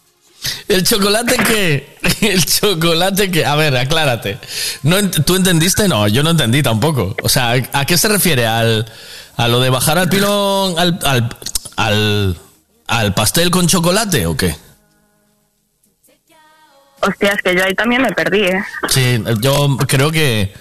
¿El 0.69 0.85
chocolate 0.85 1.37
qué? 1.37 1.99
El 2.23 2.45
chocolate 2.47 3.31
que... 3.31 3.45
A 3.45 3.57
ver, 3.57 3.77
aclárate. 3.77 4.39
¿No, 4.85 4.99
ent- 4.99 5.25
¿Tú 5.25 5.35
entendiste? 5.37 5.89
No, 5.89 6.07
yo 6.09 6.23
no 6.23 6.31
entendí 6.31 6.63
tampoco. 6.63 7.15
O 7.23 7.29
sea, 7.29 7.55
¿a 7.73 7.85
qué 7.85 7.99
se 7.99 8.09
refiere? 8.09 8.47
¿Al, 8.47 8.91
¿A 9.37 9.49
lo 9.49 9.61
de 9.61 9.71
bajar 9.71 9.99
al 9.99 10.09
pilón, 10.09 10.79
al, 10.79 10.99
al, 11.05 11.37
al, 11.77 12.37
al 12.87 13.15
pastel 13.15 13.51
con 13.51 13.67
chocolate 13.67 14.27
o 14.27 14.37
qué? 14.37 14.55
Hostia, 17.03 17.33
es 17.33 17.41
que 17.43 17.55
yo 17.55 17.65
ahí 17.65 17.75
también 17.75 18.03
me 18.03 18.13
perdí, 18.13 18.43
¿eh? 18.43 18.63
Sí, 18.91 19.23
yo 19.41 19.79
creo 19.89 20.11
que 20.11 20.53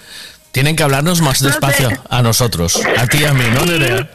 tienen 0.52 0.74
que 0.74 0.82
hablarnos 0.82 1.20
más 1.20 1.40
despacio 1.42 1.90
a 2.08 2.22
nosotros, 2.22 2.80
a 2.96 3.06
ti 3.06 3.18
y 3.18 3.24
a 3.24 3.34
mí, 3.34 3.44
¿no, 3.52 3.66
Nerea? 3.66 4.08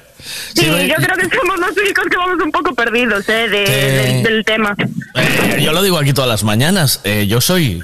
Sí, 0.55 0.65
yo 0.65 0.95
creo 0.95 1.17
que 1.17 1.29
somos 1.37 1.59
los 1.59 1.77
únicos 1.77 2.05
que 2.09 2.17
vamos 2.17 2.43
un 2.43 2.51
poco 2.51 2.73
perdidos, 2.73 3.29
¿eh? 3.29 3.47
De- 3.47 3.69
del, 3.69 4.23
del 4.23 4.43
tema. 4.45 4.75
Eh, 5.13 5.61
yo 5.61 5.71
lo 5.71 5.83
digo 5.83 5.99
aquí 5.99 6.13
todas 6.13 6.27
las 6.29 6.43
mañanas. 6.43 6.99
eh, 7.03 7.27
yo 7.27 7.41
soy 7.41 7.79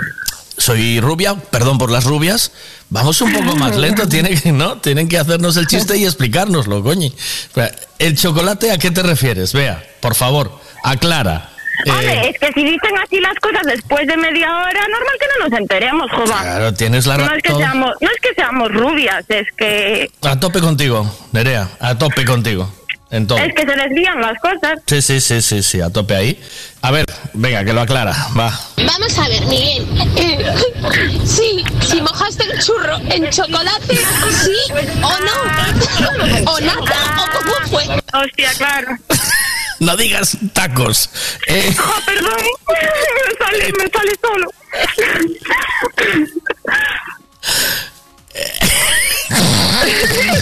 soy 0.62 1.00
rubia, 1.00 1.36
perdón 1.36 1.78
por 1.78 1.92
las 1.92 2.06
rubias. 2.06 2.52
Vamos 2.90 3.22
un 3.22 3.34
poco 3.34 3.56
más 3.56 3.76
lento, 3.76 4.08
tiene 4.08 4.36
que, 4.40 4.52
¿no? 4.52 4.78
Tienen 4.80 5.08
que 5.10 5.18
hacernos 5.18 5.58
el 5.58 5.68
chiste 5.68 5.98
y 5.98 6.06
explicárnoslo, 6.06 6.84
coño. 6.84 7.10
¿El 8.00 8.18
chocolate 8.18 8.72
a 8.72 8.78
qué 8.78 8.92
te 8.92 9.04
refieres? 9.04 9.54
Vea, 9.54 9.84
por 10.00 10.16
favor, 10.16 10.52
aclara. 10.84 11.50
Eh, 11.86 11.90
Hombre, 11.90 12.30
es 12.30 12.38
que 12.40 12.48
si 12.54 12.64
dicen 12.64 12.92
así 13.04 13.20
las 13.20 13.34
cosas 13.42 13.64
después 13.66 14.06
de 14.06 14.16
media 14.16 14.50
hora, 14.56 14.82
normal 14.88 15.16
que 15.20 15.26
no 15.40 15.50
nos 15.50 15.60
enteremos, 15.60 16.12
jova. 16.12 16.42
claro, 16.42 16.74
tienes 16.74 17.08
la 17.08 17.18
no 17.18 17.34
es 17.34 17.42
que 17.42 17.50
razón. 17.50 17.64
seamos, 17.64 17.90
no 18.02 18.10
es 18.10 18.18
que 18.22 18.34
seamos 18.36 18.72
rubias, 18.72 19.26
es 19.30 19.48
que 19.58 20.12
A 20.22 20.40
tope 20.40 20.60
contigo, 20.60 21.10
Nerea, 21.32 21.70
a 21.80 21.98
tope 21.98 22.24
contigo. 22.26 22.72
Es 23.12 23.54
que 23.54 23.62
se 23.64 23.76
desvían 23.76 24.22
las 24.22 24.40
cosas. 24.40 24.80
Sí, 24.88 25.02
sí, 25.02 25.20
sí, 25.20 25.42
sí, 25.42 25.62
sí, 25.62 25.82
a 25.82 25.90
tope 25.90 26.16
ahí. 26.16 26.42
A 26.82 26.92
ver, 26.92 27.06
venga, 27.34 27.64
que 27.66 27.74
lo 27.74 27.82
aclara, 27.82 28.16
va. 28.40 28.58
Vamos 28.78 29.18
a 29.20 29.28
ver, 29.28 29.46
Miguel. 29.48 29.86
Eh, 30.16 31.20
sí, 31.26 31.64
si 31.82 32.02
mojaste 32.02 32.46
el 32.46 32.64
churro 32.64 32.98
en 33.10 33.30
chocolate, 33.30 33.98
sí 33.98 34.56
o 35.02 35.10
no. 35.20 35.72
O 36.52 36.60
nada, 36.62 37.18
o 37.18 37.38
cómo 37.38 37.54
fue. 37.70 37.84
Hostia, 38.14 38.54
claro. 38.58 38.98
No 39.80 39.98
digas 39.98 40.38
tacos. 40.54 41.10
Eh, 41.48 41.76
Oh, 41.80 42.02
perdón, 42.06 42.38
me 42.70 43.46
sale, 43.46 43.74
me 43.80 43.90
sale 43.90 44.12
solo. 44.22 44.52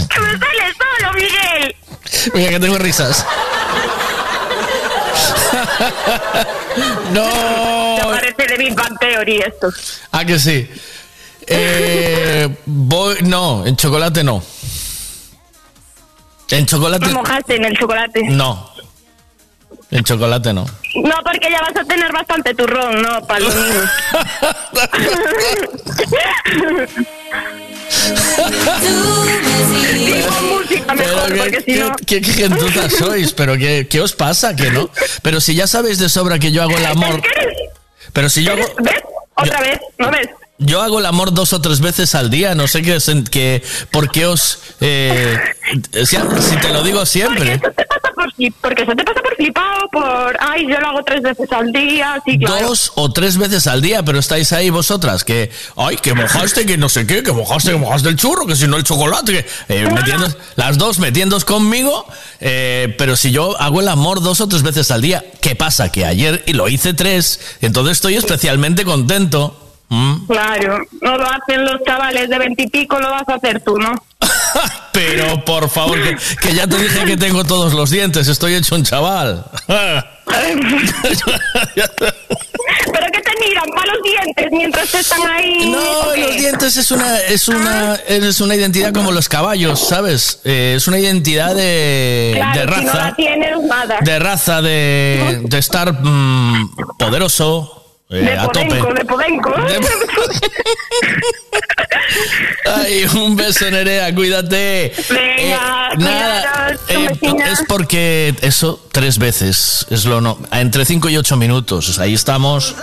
que 0.08 0.20
me 0.20 0.38
sale 0.38 0.74
solo, 0.76 1.12
Miguel. 1.14 1.76
Venga, 2.34 2.50
que 2.50 2.60
tengo 2.60 2.78
risas. 2.78 3.24
no. 7.12 7.96
Te 7.96 8.02
parece 8.04 8.46
de 8.46 8.56
Big 8.58 8.74
Bang 8.74 8.98
Theory 8.98 9.38
esto. 9.38 9.68
Ah, 10.12 10.24
que 10.24 10.38
sí. 10.38 10.68
Eh, 11.46 12.48
voy, 12.66 13.16
no, 13.22 13.66
en 13.66 13.76
chocolate 13.76 14.22
no. 14.22 14.42
En 16.50 16.66
chocolate 16.66 17.06
Me 17.06 17.12
mojaste 17.12 17.56
en 17.56 17.64
el 17.64 17.76
chocolate. 17.78 18.22
no. 18.24 18.70
En 19.92 20.04
chocolate 20.04 20.52
no. 20.52 20.64
No, 21.02 21.14
porque 21.24 21.50
ya 21.50 21.60
vas 21.60 21.76
a 21.76 21.84
tener 21.84 22.12
bastante 22.12 22.54
turrón, 22.54 23.02
¿no? 23.02 23.20
Para 23.26 23.40
los 23.40 23.54
niños. 23.54 23.90
Música 30.42 30.94
mejor, 30.94 31.28
Pero 31.28 31.38
porque 31.38 31.50
qué, 31.64 31.72
si 31.74 31.80
no... 31.80 31.96
qué, 32.06 32.20
qué 32.20 32.32
gentuza 32.32 32.90
sois, 32.90 33.32
pero 33.32 33.56
qué, 33.56 33.86
¿qué 33.88 34.00
os 34.00 34.12
pasa? 34.12 34.54
que 34.56 34.70
no? 34.70 34.90
Pero 35.22 35.40
si 35.40 35.54
ya 35.54 35.66
sabéis 35.66 35.98
de 35.98 36.08
sobra 36.08 36.38
que 36.38 36.52
yo 36.52 36.62
hago 36.62 36.76
el 36.76 36.86
amor. 36.86 37.22
Pero 38.12 38.28
si 38.28 38.42
yo 38.44 38.52
hago. 38.52 38.64
¿Ves? 38.80 39.02
Otra 39.34 39.60
vez, 39.60 39.78
¿no 39.98 40.10
ves? 40.10 40.28
Yo 40.62 40.82
hago 40.82 40.98
el 40.98 41.06
amor 41.06 41.32
dos 41.32 41.54
o 41.54 41.60
tres 41.62 41.80
veces 41.80 42.14
al 42.14 42.28
día, 42.28 42.54
no 42.54 42.68
sé 42.68 42.82
qué, 42.82 42.98
que, 43.30 43.62
por 43.90 44.10
qué 44.10 44.26
os... 44.26 44.58
eh, 44.80 45.38
si, 46.04 46.16
si 46.16 46.56
te 46.60 46.68
lo 46.70 46.82
digo 46.82 47.06
siempre. 47.06 47.54
Eso 47.54 47.70
te 47.74 47.84
pasa 47.86 48.12
por 48.14 48.30
porque 48.60 48.82
eso 48.82 48.92
te 48.94 49.02
pasa 49.02 49.20
por 49.22 49.34
flipado, 49.36 49.88
por... 49.90 50.36
Ay, 50.38 50.66
yo 50.68 50.78
lo 50.78 50.88
hago 50.88 51.02
tres 51.04 51.22
veces 51.22 51.50
al 51.50 51.72
día, 51.72 52.20
sí, 52.26 52.38
claro. 52.38 52.68
Dos 52.68 52.92
o 52.96 53.10
tres 53.10 53.38
veces 53.38 53.66
al 53.66 53.80
día, 53.80 54.02
pero 54.02 54.18
estáis 54.18 54.52
ahí 54.52 54.68
vosotras 54.68 55.24
que, 55.24 55.50
ay, 55.76 55.96
que 55.96 56.12
mojaste, 56.12 56.66
que 56.66 56.76
no 56.76 56.90
sé 56.90 57.06
qué, 57.06 57.22
que 57.22 57.32
mojaste, 57.32 57.70
que 57.72 57.78
mojaste 57.78 58.10
el 58.10 58.16
churro, 58.16 58.46
que 58.46 58.54
si 58.54 58.66
no 58.66 58.76
el 58.76 58.84
chocolate, 58.84 59.32
que 59.32 59.46
eh, 59.74 59.88
metiendo- 59.90 60.28
las 60.56 60.76
dos 60.76 60.98
metiéndos 60.98 61.46
conmigo, 61.46 62.06
eh, 62.40 62.94
pero 62.98 63.16
si 63.16 63.30
yo 63.30 63.58
hago 63.58 63.80
el 63.80 63.88
amor 63.88 64.20
dos 64.20 64.42
o 64.42 64.48
tres 64.48 64.62
veces 64.62 64.90
al 64.90 65.00
día, 65.00 65.24
¿qué 65.40 65.56
pasa? 65.56 65.90
Que 65.90 66.04
ayer 66.04 66.42
y 66.46 66.52
lo 66.52 66.68
hice 66.68 66.92
tres, 66.92 67.40
entonces 67.62 67.92
estoy 67.92 68.16
especialmente 68.16 68.84
contento. 68.84 69.56
Mm. 69.90 70.26
Claro, 70.28 70.78
no 71.02 71.18
lo 71.18 71.26
hacen 71.26 71.64
los 71.64 71.82
chavales 71.84 72.28
de 72.30 72.38
veintipico, 72.38 72.98
lo 73.00 73.10
vas 73.10 73.28
a 73.28 73.34
hacer 73.34 73.60
tú, 73.62 73.76
¿no? 73.76 73.92
Pero 74.92 75.44
por 75.44 75.68
favor, 75.68 76.00
que, 76.02 76.16
que 76.40 76.54
ya 76.54 76.66
te 76.66 76.76
dije 76.78 77.04
que 77.04 77.16
tengo 77.16 77.44
todos 77.44 77.72
los 77.74 77.90
dientes, 77.90 78.28
estoy 78.28 78.54
hecho 78.54 78.74
un 78.76 78.84
chaval. 78.84 79.44
Pero 82.92 83.06
que 83.12 83.20
te 83.20 83.30
miran 83.48 83.64
para 83.74 83.92
los 83.92 84.02
dientes 84.02 84.46
mientras 84.52 84.94
están 84.94 85.20
ahí. 85.28 85.70
No, 85.70 86.16
los 86.16 86.36
dientes 86.36 86.76
es 86.76 86.90
una, 86.90 87.18
es 87.20 87.48
una, 87.48 87.94
es 88.06 88.40
una 88.40 88.54
identidad 88.54 88.92
como 88.92 89.12
los 89.12 89.28
caballos, 89.28 89.80
¿sabes? 89.88 90.40
Eh, 90.44 90.74
es 90.76 90.86
una 90.88 90.98
identidad 90.98 91.54
de, 91.54 92.32
Claro, 92.36 92.60
de 92.60 92.66
si 92.78 92.84
no 92.84 92.92
raza. 92.92 93.04
la 93.06 93.14
tienes, 93.16 93.62
nada. 93.62 93.98
de 94.00 94.18
raza, 94.18 94.62
de, 94.62 95.40
de 95.44 95.58
estar 95.58 95.92
mm, 96.00 96.96
poderoso, 96.98 97.79
eh, 98.10 98.16
de 98.16 98.32
a 98.38 98.46
tope. 98.48 98.66
podenco, 98.66 98.94
de 98.94 99.04
podenco. 99.04 99.54
Ay, 102.66 103.04
un 103.14 103.36
beso, 103.36 103.70
Nerea, 103.70 104.14
cuídate. 104.14 104.92
Venga, 105.08 105.90
Eh, 105.92 105.96
nada, 105.98 106.76
eh, 106.88 107.08
es 107.52 107.62
porque 107.68 108.34
eso 108.42 108.80
tres 108.92 109.18
veces 109.18 109.86
es 109.90 110.04
lo 110.04 110.20
no, 110.20 110.38
entre 110.52 110.84
cinco 110.84 111.08
y 111.08 111.16
ocho 111.16 111.36
minutos, 111.36 111.98
ahí 111.98 112.14
estamos. 112.14 112.74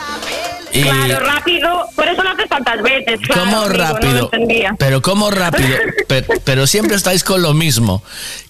Claro, 0.72 1.20
rápido, 1.26 1.86
por 1.96 2.08
eso 2.08 2.24
lo 2.24 2.30
haces 2.32 2.50
tantas 2.50 2.82
veces. 2.82 3.20
Claro, 3.26 3.42
¿Cómo 3.42 3.58
amigo, 3.62 3.74
rápido? 3.84 4.32
pero 4.78 5.02
cómo 5.02 5.32
rápido. 5.32 5.76
pero, 6.08 6.28
pero 6.44 6.68
siempre 6.68 6.96
estáis 6.96 7.24
con 7.24 7.42
lo 7.42 7.54
mismo. 7.54 8.04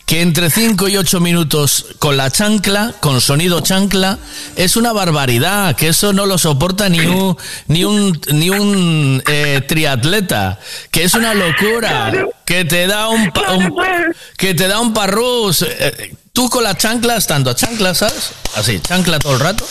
Que 0.06 0.22
entre 0.22 0.50
5 0.50 0.88
y 0.88 0.96
8 0.96 1.20
minutos 1.20 1.86
con 2.00 2.16
la 2.16 2.32
chancla, 2.32 2.94
con 3.02 3.20
sonido 3.20 3.60
chancla, 3.60 4.18
es 4.56 4.78
una 4.78 4.94
barbaridad. 4.94 5.76
Que 5.76 5.90
eso 5.90 6.14
no 6.14 6.26
lo 6.26 6.38
soporta 6.38 6.88
ni 6.88 7.02
un, 7.02 7.36
ni 7.68 7.84
un, 7.84 8.18
ni 8.32 8.50
un 8.50 9.22
eh, 9.28 9.62
triatleta. 9.68 10.60
Que 10.92 11.04
es 11.04 11.14
una 11.14 11.34
locura. 11.34 12.14
Que 12.46 12.64
te 12.64 12.88
da 12.88 13.10
un, 13.10 13.22
un- 13.54 13.76
que 14.38 14.54
te 14.54 14.68
da 14.70 14.80
un 14.80 14.94
parrús. 14.94 15.64
Eh, 15.64 16.16
Tú 16.32 16.50
con 16.50 16.64
la 16.64 16.78
chancla, 16.78 17.18
estando 17.18 17.50
a 17.50 17.56
chancla, 17.56 17.96
¿sabes? 17.96 18.32
Así, 18.56 18.80
chancla 18.80 19.18
todo 19.18 19.34
el 19.34 19.40
rato. 19.40 19.66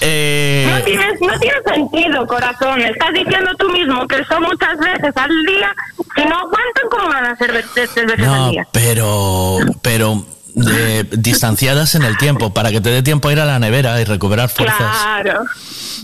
Eh, 0.00 0.68
No 0.70 0.84
tiene, 0.84 1.06
no 1.20 1.38
tiene 1.38 1.56
sentido, 1.74 2.26
corazón. 2.26 2.80
Estás 2.82 3.12
diciendo 3.14 3.50
tú 3.58 3.68
mismo 3.70 4.06
que 4.06 4.24
son 4.26 4.42
muchas 4.42 4.76
veces 4.78 5.16
al 5.16 5.30
día. 5.46 5.74
Si 6.14 6.22
no 6.24 6.36
aguantan, 6.36 6.88
¿cómo 6.90 7.08
van 7.08 7.24
a 7.26 7.36
ser 7.36 7.52
veces 7.52 7.90
al 7.96 8.24
No, 8.26 8.50
día? 8.50 8.66
pero, 8.72 9.58
pero 9.82 10.24
eh, 10.70 11.04
distanciadas 11.12 11.94
en 11.94 12.02
el 12.02 12.16
tiempo, 12.18 12.52
para 12.52 12.70
que 12.70 12.80
te 12.80 12.90
dé 12.90 13.02
tiempo 13.02 13.28
a 13.28 13.32
ir 13.32 13.40
a 13.40 13.44
la 13.46 13.58
nevera 13.58 14.00
y 14.00 14.04
recuperar 14.04 14.48
fuerzas. 14.50 14.76
Claro. 14.78 15.44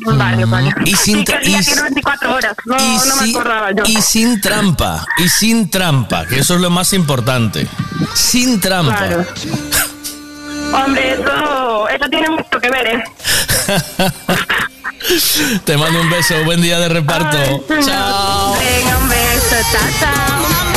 Vale, 0.05 0.45
vale. 0.47 0.71
Y 0.85 0.97
sin 0.97 1.19
Sí, 1.19 1.25
que 1.25 1.33
el 1.35 1.39
tra- 1.39 1.45
día 1.45 1.61
y 1.61 1.65
tiene 1.65 1.73
s- 1.81 1.83
24 1.83 2.35
horas. 2.35 2.57
No, 2.65 2.77
y 2.77 2.97
no 3.09 3.17
me 3.17 3.23
sin- 3.25 3.37
acordaba 3.37 3.71
yo. 3.73 3.85
Y 3.87 4.03
sin 4.03 4.41
trampa, 4.41 5.07
y 5.19 5.29
sin 5.29 5.71
trampa, 5.71 6.27
que 6.27 6.39
eso 6.41 6.55
es 6.55 6.61
lo 6.61 6.71
más 6.71 6.93
importante. 6.93 7.69
Sin 8.15 8.59
trampa. 8.61 8.97
Claro. 8.97 9.25
Hombre, 10.73 11.13
eso, 11.13 11.89
eso 11.89 12.09
tiene 12.09 12.31
mucho 12.31 12.61
que 12.61 12.71
ver, 12.71 12.87
¿eh? 12.87 13.05
Te 15.65 15.77
mando 15.77 16.01
un 16.01 16.11
beso, 16.11 16.43
buen 16.45 16.63
día 16.63 16.79
de 16.79 16.89
reparto. 16.89 17.37
Chao. 17.85 18.55
Venga, 18.59 18.99
un 18.99 19.09
beso. 19.09 19.57
Chao, 19.73 19.91
chao. 20.01 20.72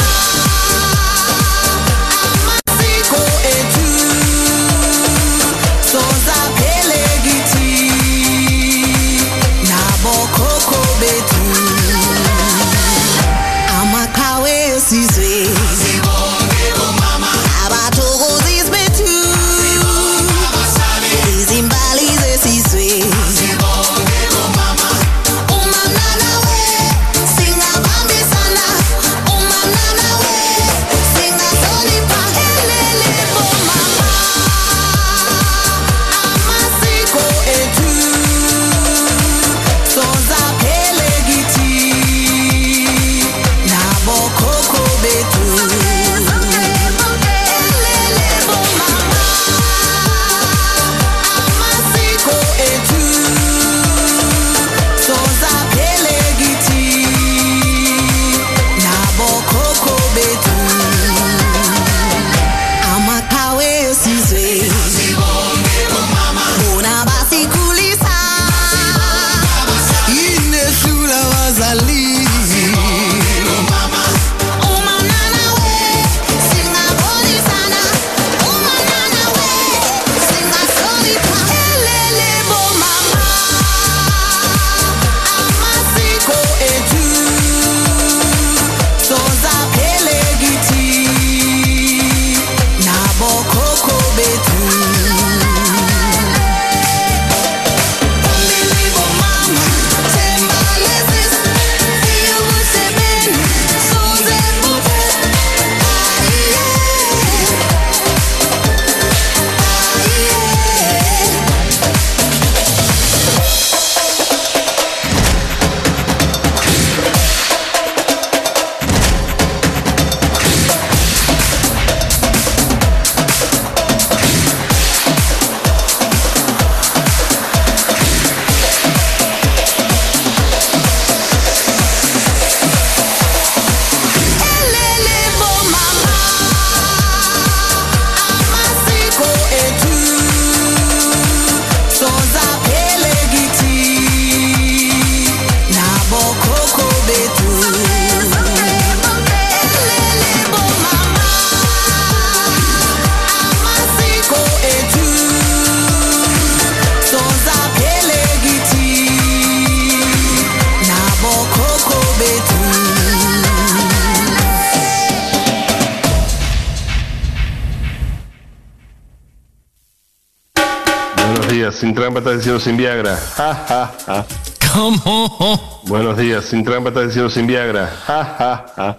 Diciendo 172.55 172.59
sin 172.59 172.77
Viagra. 172.77 173.17
Ja, 173.35 173.65
ja, 173.67 173.91
ja. 174.05 174.25
¿Cómo? 174.73 175.81
Buenos 175.83 176.17
días, 176.17 176.45
sin 176.45 176.63
trampa 176.63 176.89
está 176.89 177.01
diciendo 177.01 177.29
sin 177.29 177.47
Viagra. 177.47 177.91
Ja, 178.05 178.35
ja, 178.37 178.65
ja. 178.75 178.95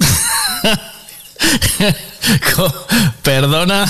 Perdona. 3.22 3.86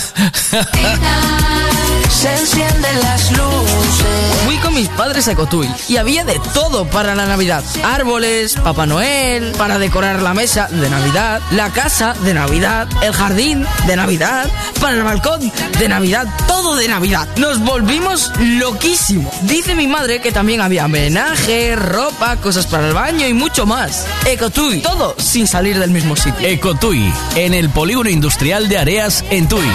Se 2.11 2.33
encienden 2.33 3.01
las 3.03 3.31
luces. 3.33 4.07
Fui 4.45 4.57
con 4.59 4.75
mis 4.75 4.89
padres 4.89 5.29
a 5.29 5.35
Cotuí 5.35 5.69
y 5.89 5.97
había 5.97 6.25
de 6.25 6.41
todo 6.55 6.85
para 6.87 7.15
la 7.15 7.27
Navidad. 7.27 7.63
Árboles, 7.85 8.55
Papá 8.57 8.87
Noel, 8.87 9.53
para 9.59 9.79
decorar 9.79 10.23
la 10.23 10.33
mesa 10.35 10.69
de 10.71 10.89
Navidad, 10.89 11.41
la 11.51 11.71
casa 11.71 12.15
de 12.23 12.35
Navidad, 12.35 12.89
el 13.03 13.13
jardín 13.13 13.67
de 13.87 13.97
Navidad, 13.97 14.51
para 14.87 14.99
el 14.99 15.03
balcón 15.03 15.53
de 15.81 15.89
Navidad, 15.89 16.29
todo 16.47 16.77
de 16.77 16.87
Navidad. 16.87 17.27
Nos 17.39 17.59
volvimos 17.59 18.31
loquísimos. 18.39 19.35
Dice 19.43 19.75
mi 19.75 19.89
madre 19.89 20.21
que 20.21 20.31
también 20.31 20.61
había 20.61 20.85
homenaje, 20.85 21.75
ropa, 21.75 22.37
cosas 22.37 22.69
para 22.69 22.87
el 22.87 22.95
baño 22.95 23.27
y 23.27 23.33
mucho 23.33 23.67
más. 23.67 24.07
Ecotui, 24.25 24.83
todo 24.83 25.17
sin 25.19 25.49
salir 25.49 25.77
del 25.81 25.91
mismo 25.91 26.15
sitio. 26.15 26.47
Ecotui, 26.47 27.13
en 27.35 27.53
el 27.53 27.69
polígono 27.71 28.11
industrial 28.11 28.69
de 28.69 28.79
Areas, 28.79 29.25
en 29.29 29.49
Tui. 29.49 29.67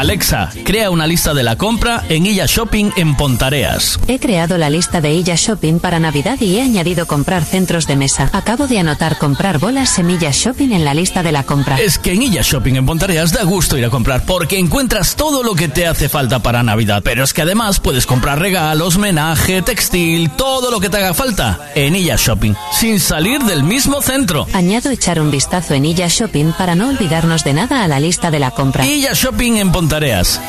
Alexa, 0.00 0.48
crea 0.64 0.88
una 0.88 1.06
lista 1.06 1.34
de 1.34 1.42
la 1.42 1.56
compra 1.56 2.02
en 2.08 2.24
Illa 2.24 2.46
Shopping 2.46 2.90
en 2.96 3.14
Pontareas. 3.16 4.00
He 4.08 4.18
creado 4.18 4.56
la 4.56 4.70
lista 4.70 5.02
de 5.02 5.12
Illa 5.12 5.34
Shopping 5.36 5.78
para 5.78 6.00
Navidad 6.00 6.40
y 6.40 6.56
he 6.56 6.62
añadido 6.62 7.06
comprar 7.06 7.44
centros 7.44 7.86
de 7.86 7.96
mesa. 7.96 8.30
Acabo 8.32 8.66
de 8.66 8.78
anotar 8.78 9.18
comprar 9.18 9.58
bolas 9.58 9.90
semillas 9.90 10.36
shopping 10.36 10.72
en 10.72 10.86
la 10.86 10.94
lista 10.94 11.22
de 11.22 11.32
la 11.32 11.42
compra. 11.42 11.78
Es 11.78 11.98
que 11.98 12.12
en 12.12 12.22
Illa 12.22 12.40
Shopping 12.40 12.76
en 12.76 12.86
Pontareas 12.86 13.32
da 13.32 13.42
gusto 13.42 13.76
ir 13.76 13.84
a 13.84 13.90
comprar 13.90 14.24
porque 14.24 14.58
encuentras 14.58 15.16
todo 15.16 15.42
lo 15.42 15.54
que 15.54 15.68
te 15.68 15.86
hace 15.86 16.08
falta 16.08 16.38
para 16.38 16.62
Navidad. 16.62 17.02
Pero 17.04 17.22
es 17.22 17.34
que 17.34 17.42
además 17.42 17.78
puedes 17.78 18.06
comprar 18.06 18.38
regalos, 18.38 18.96
menaje, 18.96 19.60
textil, 19.60 20.30
todo 20.30 20.70
lo 20.70 20.80
que 20.80 20.88
te 20.88 20.96
haga 20.96 21.12
falta 21.12 21.72
en 21.74 21.94
Illa 21.94 22.16
Shopping, 22.16 22.54
sin 22.72 23.00
salir 23.00 23.42
del 23.42 23.64
mismo 23.64 24.00
centro. 24.00 24.46
Añado 24.54 24.88
echar 24.88 25.20
un 25.20 25.30
vistazo 25.30 25.74
en 25.74 25.84
Illa 25.84 26.08
Shopping 26.08 26.52
para 26.56 26.74
no 26.74 26.88
olvidarnos 26.88 27.44
de 27.44 27.52
nada 27.52 27.84
a 27.84 27.88
la 27.88 28.00
lista 28.00 28.30
de 28.30 28.38
la 28.38 28.50
compra. 28.52 28.86
Illa 28.86 29.12
Shopping 29.12 29.58
en 29.58 29.70
Pontareas. 29.70 29.89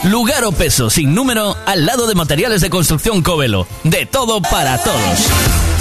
Lugar 0.03 0.45
o 0.45 0.51
peso 0.51 0.91
sin 0.91 1.15
número 1.15 1.57
al 1.65 1.85
lado 1.88 2.05
de 2.05 2.13
materiales 2.13 2.61
de 2.61 2.69
construcción 2.69 3.23
Covelo. 3.23 3.68
De 3.84 4.05
todo 4.05 4.39
para 4.39 4.77
todos. 4.77 5.80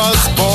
The 0.00 0.06
neighbors' 0.06 0.49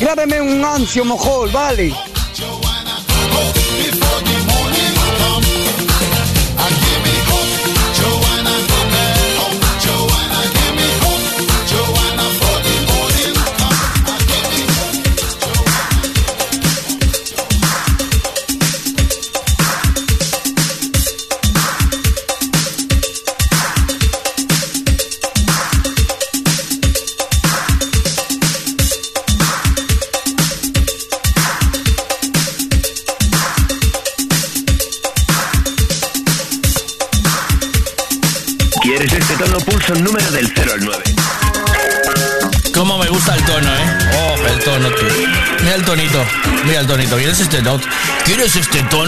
Grábeme 0.00 0.40
un 0.40 0.64
ancio 0.64 1.04
mojol, 1.04 1.50
vale. 1.50 2.13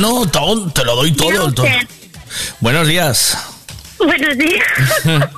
Tono? 0.06 0.26
Ton- 0.30 0.70
Te 0.72 0.84
lo 0.84 0.96
doy 0.96 1.12
todo. 1.12 1.52
Buenos 2.60 2.86
días. 2.86 3.36
Buenos 3.98 4.36
días. 4.38 4.64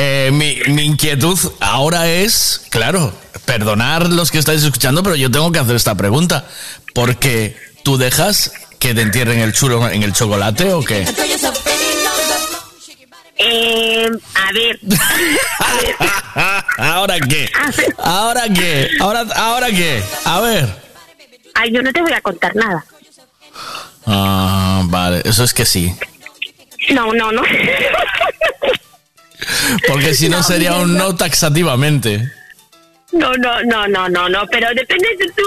Eh, 0.00 0.30
mi, 0.32 0.56
mi 0.72 0.84
inquietud 0.84 1.36
ahora 1.58 2.06
es, 2.08 2.62
claro, 2.70 3.12
perdonar 3.44 4.06
los 4.08 4.30
que 4.30 4.38
estáis 4.38 4.62
escuchando, 4.62 5.02
pero 5.02 5.16
yo 5.16 5.28
tengo 5.28 5.50
que 5.50 5.58
hacer 5.58 5.74
esta 5.74 5.96
pregunta. 5.96 6.46
Porque 6.94 7.56
tú 7.82 7.96
dejas 7.98 8.52
que 8.78 8.94
te 8.94 9.00
entierren 9.02 9.40
el 9.40 9.52
chulo 9.52 9.88
en 9.88 10.04
el 10.04 10.12
chocolate 10.12 10.72
o 10.72 10.84
qué? 10.84 11.04
Eh, 13.38 14.08
a 14.34 14.52
ver. 14.52 14.78
¿Ahora 16.78 17.18
qué? 17.18 17.50
¿Ahora 17.98 18.42
qué? 18.54 18.88
¿Ahora, 19.00 19.24
¿Ahora 19.34 19.66
qué? 19.68 20.00
A 20.24 20.40
ver. 20.40 20.68
Ay, 21.54 21.72
yo 21.72 21.82
no 21.82 21.92
te 21.92 22.02
voy 22.02 22.12
a 22.12 22.20
contar 22.20 22.54
nada. 22.54 22.84
Ah, 24.10 24.82
vale, 24.86 25.20
eso 25.24 25.44
es 25.44 25.52
que 25.52 25.66
sí. 25.66 25.94
No, 26.94 27.12
no, 27.12 27.30
no. 27.30 27.42
Porque 29.86 30.14
si 30.14 30.28
no 30.28 30.38
No, 30.38 30.42
sería 30.42 30.74
un 30.76 30.96
no. 30.96 31.14
taxativamente. 31.14 32.32
No, 33.12 33.32
no, 33.34 33.62
no, 33.64 33.86
no, 33.88 34.08
no, 34.08 34.28
no, 34.28 34.46
pero 34.50 34.68
depende 34.74 35.08
de 35.18 35.26
tú, 35.32 35.42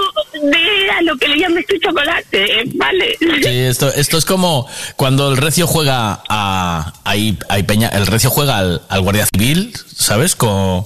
de 0.48 0.90
a 0.90 1.02
lo 1.02 1.16
que 1.16 1.28
le 1.28 1.38
llames 1.38 1.64
tu 1.66 1.76
chocolate, 1.78 2.60
¿eh? 2.60 2.64
¿vale? 2.74 3.16
Sí, 3.20 3.48
esto, 3.60 3.92
esto 3.94 4.18
es 4.18 4.24
como 4.24 4.68
cuando 4.96 5.30
el 5.30 5.36
recio 5.36 5.66
juega 5.68 6.22
a. 6.28 6.92
Ahí, 7.04 7.38
ahí 7.48 7.62
Peña, 7.62 7.88
el 7.88 8.06
recio 8.08 8.30
juega 8.30 8.58
al, 8.58 8.82
al 8.88 9.00
Guardia 9.02 9.26
Civil, 9.32 9.72
¿sabes? 9.96 10.34
Con, 10.34 10.84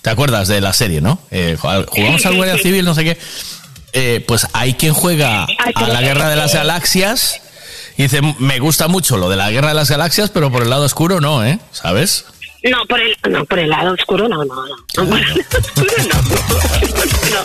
¿Te 0.00 0.10
acuerdas 0.10 0.48
de 0.48 0.60
la 0.62 0.72
serie, 0.72 1.00
no? 1.02 1.18
Eh, 1.30 1.56
jugamos 1.58 2.22
Sí, 2.22 2.28
al 2.28 2.36
Guardia 2.36 2.56
sí. 2.56 2.62
Civil, 2.64 2.84
no 2.86 2.94
sé 2.94 3.04
qué. 3.04 3.18
Eh, 3.96 4.24
pues 4.26 4.46
hay 4.52 4.74
quien 4.74 4.92
juega 4.92 5.46
a 5.74 5.88
la 5.88 6.00
Guerra 6.02 6.28
de 6.28 6.36
las 6.36 6.52
Galaxias 6.52 7.40
y 7.96 8.02
dice: 8.04 8.20
Me 8.40 8.58
gusta 8.58 8.88
mucho 8.88 9.16
lo 9.16 9.28
de 9.30 9.36
la 9.36 9.50
Guerra 9.52 9.68
de 9.68 9.74
las 9.74 9.88
Galaxias, 9.90 10.30
pero 10.30 10.50
por 10.50 10.62
el 10.62 10.70
lado 10.70 10.84
oscuro 10.84 11.20
no, 11.20 11.44
¿eh? 11.44 11.58
¿Sabes? 11.72 12.24
No, 12.64 12.84
por 12.86 12.98
el, 12.98 13.16
no, 13.30 13.44
por 13.44 13.58
el 13.58 13.68
lado 13.70 13.92
oscuro 13.92 14.26
no, 14.28 14.44
no, 14.44 14.54
no. 14.54 14.64
No, 14.66 14.76
por 15.10 15.18
el 15.20 15.28
lado 15.28 15.40
oscuro 15.40 15.92
no. 16.10 16.22
No, 17.30 17.42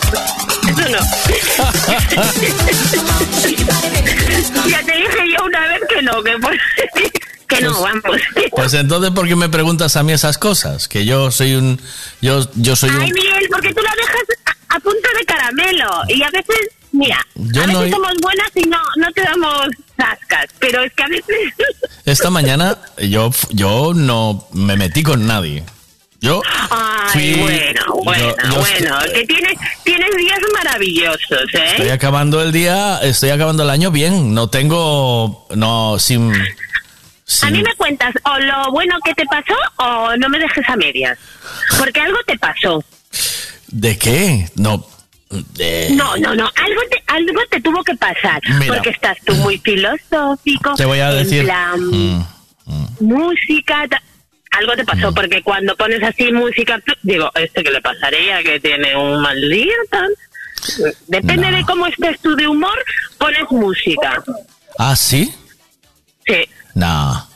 eso 0.70 0.90
no. 0.90 1.00
ya 4.70 4.84
te 4.84 4.92
dije 4.94 5.32
yo 5.38 5.46
una 5.46 5.68
vez 5.68 5.82
que 5.90 6.02
no, 6.02 6.24
que, 6.24 6.32
por- 6.38 6.58
que 7.48 7.62
no, 7.62 7.82
vamos. 7.82 8.04
Pues 8.52 8.74
entonces, 8.76 9.12
¿por 9.12 9.28
qué 9.28 9.36
me 9.36 9.50
preguntas 9.50 9.96
a 9.96 10.04
mí 10.04 10.14
esas 10.14 10.38
cosas? 10.38 10.88
Que 10.88 11.06
yo 11.06 11.32
soy 11.32 11.56
un. 11.56 11.82
Yo, 12.22 12.48
yo 12.56 12.76
soy 12.76 12.90
un. 12.92 13.02
Ay, 13.02 13.12
Miguel, 13.12 13.48
porque 13.52 13.74
tú 13.74 13.82
la 13.82 13.92
dejas 13.96 14.22
a, 14.70 14.80
punto 14.80 15.10
de 15.18 15.26
caramelo. 15.26 15.90
Y 16.08 16.22
a 16.24 16.30
veces, 16.32 16.58
mira, 16.92 17.20
Yo 17.36 17.64
a 17.64 17.66
veces 17.68 17.92
somos 17.92 18.14
buenas 18.22 18.50
y 18.56 18.62
no, 18.64 18.80
no 18.98 19.12
te 19.12 19.22
damos 19.22 19.68
zascas. 19.98 20.46
Pero 20.60 20.84
es 20.84 20.94
que 20.94 21.04
a 21.04 21.08
veces... 21.08 21.54
Esta 22.06 22.30
mañana 22.30 22.78
yo, 22.98 23.32
yo 23.50 23.94
no 23.96 24.48
me 24.54 24.76
metí 24.78 25.04
con 25.04 25.26
nadie. 25.28 25.64
Yo 26.22 26.42
Ay, 26.70 27.10
fui- 27.14 27.42
bueno, 27.42 27.82
bueno, 28.04 28.36
yo- 28.44 28.50
yo 28.50 28.60
bueno. 28.60 28.98
Que 29.14 29.26
tienes, 29.26 29.54
tienes 29.84 30.10
días 30.18 30.40
maravillosos, 30.54 31.44
¿eh? 31.54 31.66
Estoy 31.72 31.90
acabando 31.90 32.42
el 32.42 32.52
día, 32.52 33.00
estoy 33.04 33.30
acabando 33.30 33.64
el 33.64 33.70
año 33.70 33.90
bien. 33.90 34.34
No 34.34 34.50
tengo, 34.50 35.48
no, 35.56 35.98
sin, 35.98 36.34
A 36.34 37.50
mí 37.52 37.62
me 37.64 37.74
cuentas 37.76 38.14
o 38.24 38.38
lo 38.40 38.70
bueno 38.72 38.98
que 39.06 39.14
te 39.14 39.24
pasó 39.28 39.54
o 39.78 40.18
no 40.18 40.28
me 40.28 40.40
dejes 40.40 40.68
a 40.68 40.76
medias. 40.76 41.18
Porque 41.78 42.02
algo 42.02 42.18
te 42.28 42.38
pasó. 42.38 42.84
¿De 43.72 43.98
qué? 43.98 44.50
No, 44.56 44.86
de, 45.30 45.90
No, 45.92 46.16
no, 46.18 46.34
no. 46.36 46.46
Algo 46.56 46.82
te, 46.90 47.04
algo 47.08 47.42
te 47.50 47.62
tuvo 47.62 47.84
que 47.84 47.96
pasar. 47.96 48.42
Mira. 48.60 48.74
Porque 48.74 48.90
estás 48.90 49.18
tú 49.26 49.34
muy 49.36 49.58
filosófico. 49.60 50.74
Te 50.76 50.86
voy 50.86 51.00
a 51.00 51.12
decir. 51.12 51.44
plan, 51.44 51.80
Mm, 52.66 52.86
música. 53.00 53.88
ta- 53.90 54.02
Algo 54.58 54.76
te 54.76 54.84
pasó. 54.84 55.14
Porque 55.14 55.42
cuando 55.44 55.76
pones 55.76 56.02
así 56.04 56.32
música, 56.32 56.80
digo, 57.04 57.32
¿este 57.36 57.64
que 57.64 57.72
le 57.72 57.82
pasaría? 57.82 58.42
Que 58.44 58.60
tiene 58.60 58.96
un 58.96 59.22
mal 59.22 59.40
día. 59.50 59.74
tal. 59.92 60.10
Depende 61.08 61.52
de 61.52 61.64
cómo 61.66 61.88
estés 61.88 62.20
tú 62.22 62.36
de 62.36 62.48
humor, 62.48 62.78
pones 63.18 63.44
música. 63.52 64.22
¿Ah, 64.78 64.96
sí? 64.96 65.34
Sí. 66.28 66.46
No. 66.76 67.28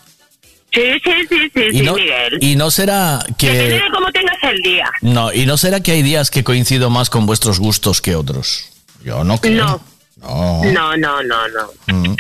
Sí, 0.74 0.82
sí, 1.04 1.12
sí, 1.30 1.52
sí, 1.54 1.62
Y 1.72 1.78
sí, 1.80 1.82
no, 1.84 1.94
Miguel. 1.96 2.38
y 2.42 2.56
no 2.56 2.72
será 2.72 3.20
Depende 3.20 3.38
que, 3.38 3.70
de 3.76 3.82
cómo 3.94 4.12
tengas 4.12 4.38
el 4.44 4.58
día. 4.62 4.90
no, 5.02 5.32
y 5.32 5.46
no 5.46 5.58
será 5.58 5.82
que 5.82 5.92
hay 5.92 6.02
días 6.02 6.32
que 6.32 6.44
coincido 6.44 6.90
más 6.90 7.10
con 7.10 7.26
vuestros 7.26 7.60
gustos 7.60 8.02
que 8.02 8.16
otros. 8.16 8.66
Yo 9.04 9.24
no 9.24 9.38
creo. 9.40 9.66
No. 9.66 9.82
No. 10.22 10.64
No, 10.72 10.98
no, 10.98 11.22
no, 11.24 11.38
no. 11.50 11.94
Mm. 11.94 12.16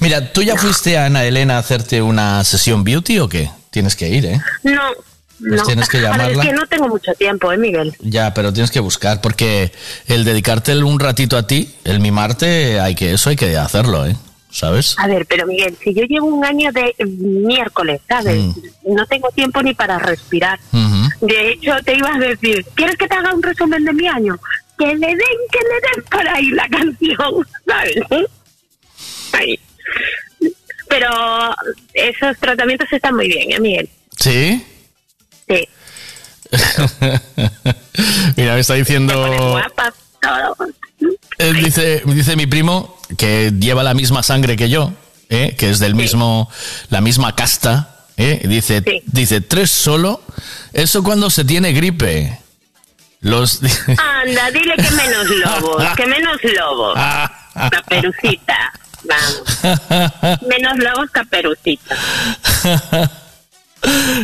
Mira, 0.00 0.32
¿tú 0.32 0.42
ya 0.42 0.56
fuiste 0.56 0.98
a 0.98 1.06
Ana 1.06 1.24
Elena 1.24 1.56
a 1.56 1.58
hacerte 1.60 2.02
una 2.02 2.42
sesión 2.44 2.82
beauty 2.84 3.18
o 3.20 3.28
qué? 3.28 3.50
Tienes 3.70 3.94
que 3.96 4.08
ir, 4.08 4.26
¿eh? 4.26 4.40
No. 4.64 4.80
Pues 5.38 5.60
no. 5.60 5.62
tienes 5.64 5.88
que 5.88 5.98
A 5.98 6.00
ver, 6.00 6.10
llamarla. 6.12 6.42
es 6.42 6.48
que 6.48 6.54
no 6.54 6.66
tengo 6.66 6.88
mucho 6.88 7.12
tiempo, 7.12 7.52
¿eh, 7.52 7.58
Miguel? 7.58 7.94
Ya, 8.00 8.32
pero 8.34 8.52
tienes 8.52 8.70
que 8.70 8.80
buscar, 8.80 9.20
porque 9.20 9.70
el 10.06 10.24
dedicarte 10.24 10.74
un 10.82 10.98
ratito 10.98 11.36
a 11.36 11.46
ti, 11.46 11.74
el 11.84 12.00
mimarte, 12.00 12.80
hay 12.80 12.94
que, 12.94 13.12
eso 13.12 13.30
hay 13.30 13.36
que 13.36 13.56
hacerlo, 13.56 14.06
¿eh? 14.06 14.16
¿Sabes? 14.56 14.96
A 14.98 15.06
ver, 15.06 15.26
pero 15.26 15.46
Miguel, 15.46 15.76
si 15.84 15.92
yo 15.92 16.04
llevo 16.04 16.28
un 16.28 16.42
año 16.42 16.72
de 16.72 16.94
miércoles, 17.04 18.00
¿sabes? 18.08 18.42
No 18.86 19.04
tengo 19.04 19.28
tiempo 19.28 19.62
ni 19.62 19.74
para 19.74 19.98
respirar. 19.98 20.58
De 21.20 21.50
hecho, 21.50 21.72
te 21.84 21.94
iba 21.94 22.14
a 22.14 22.18
decir, 22.18 22.64
¿quieres 22.74 22.96
que 22.96 23.06
te 23.06 23.16
haga 23.16 23.34
un 23.34 23.42
resumen 23.42 23.84
de 23.84 23.92
mi 23.92 24.08
año? 24.08 24.40
Que 24.78 24.86
le 24.86 25.08
den, 25.08 25.18
que 25.52 25.58
le 25.58 25.74
den 25.92 26.04
por 26.10 26.26
ahí 26.26 26.48
la 26.52 26.66
canción, 26.70 27.46
¿sabes? 27.66 27.96
Ahí. 29.32 29.60
Pero 30.88 31.10
esos 31.92 32.38
tratamientos 32.38 32.90
están 32.90 33.14
muy 33.14 33.28
bien, 33.28 33.52
¿eh, 33.52 33.60
Miguel? 33.60 33.90
¿Sí? 34.18 34.64
Sí. 35.50 35.68
Mira, 38.38 38.54
me 38.54 38.60
está 38.60 38.72
diciendo... 38.72 39.50
Guapa, 39.50 39.92
todo. 40.22 40.56
Eh, 41.38 41.52
dice, 41.52 42.02
dice 42.06 42.36
mi 42.36 42.46
primo 42.46 42.95
que 43.16 43.52
lleva 43.58 43.82
la 43.82 43.94
misma 43.94 44.22
sangre 44.22 44.56
que 44.56 44.68
yo, 44.68 44.92
¿eh? 45.28 45.54
que 45.56 45.70
es 45.70 45.78
del 45.78 45.94
mismo, 45.94 46.50
la 46.90 47.00
misma 47.00 47.34
casta. 47.34 47.96
¿eh? 48.16 48.42
Dice, 48.44 48.82
dice, 49.06 49.40
tres 49.40 49.70
solo, 49.70 50.22
eso 50.72 51.02
cuando 51.02 51.30
se 51.30 51.44
tiene 51.44 51.72
gripe. 51.72 52.40
Los 53.20 53.60
Anda, 53.88 54.50
dile 54.50 54.74
que 54.76 54.90
menos 54.90 55.28
lobos, 55.28 55.84
que 55.96 56.06
menos 56.06 56.36
lobos. 56.42 56.98
Caperucita, 57.70 58.72
vamos. 59.04 60.42
Menos 60.46 60.78
lobos, 60.78 61.10
caperucita. 61.10 61.96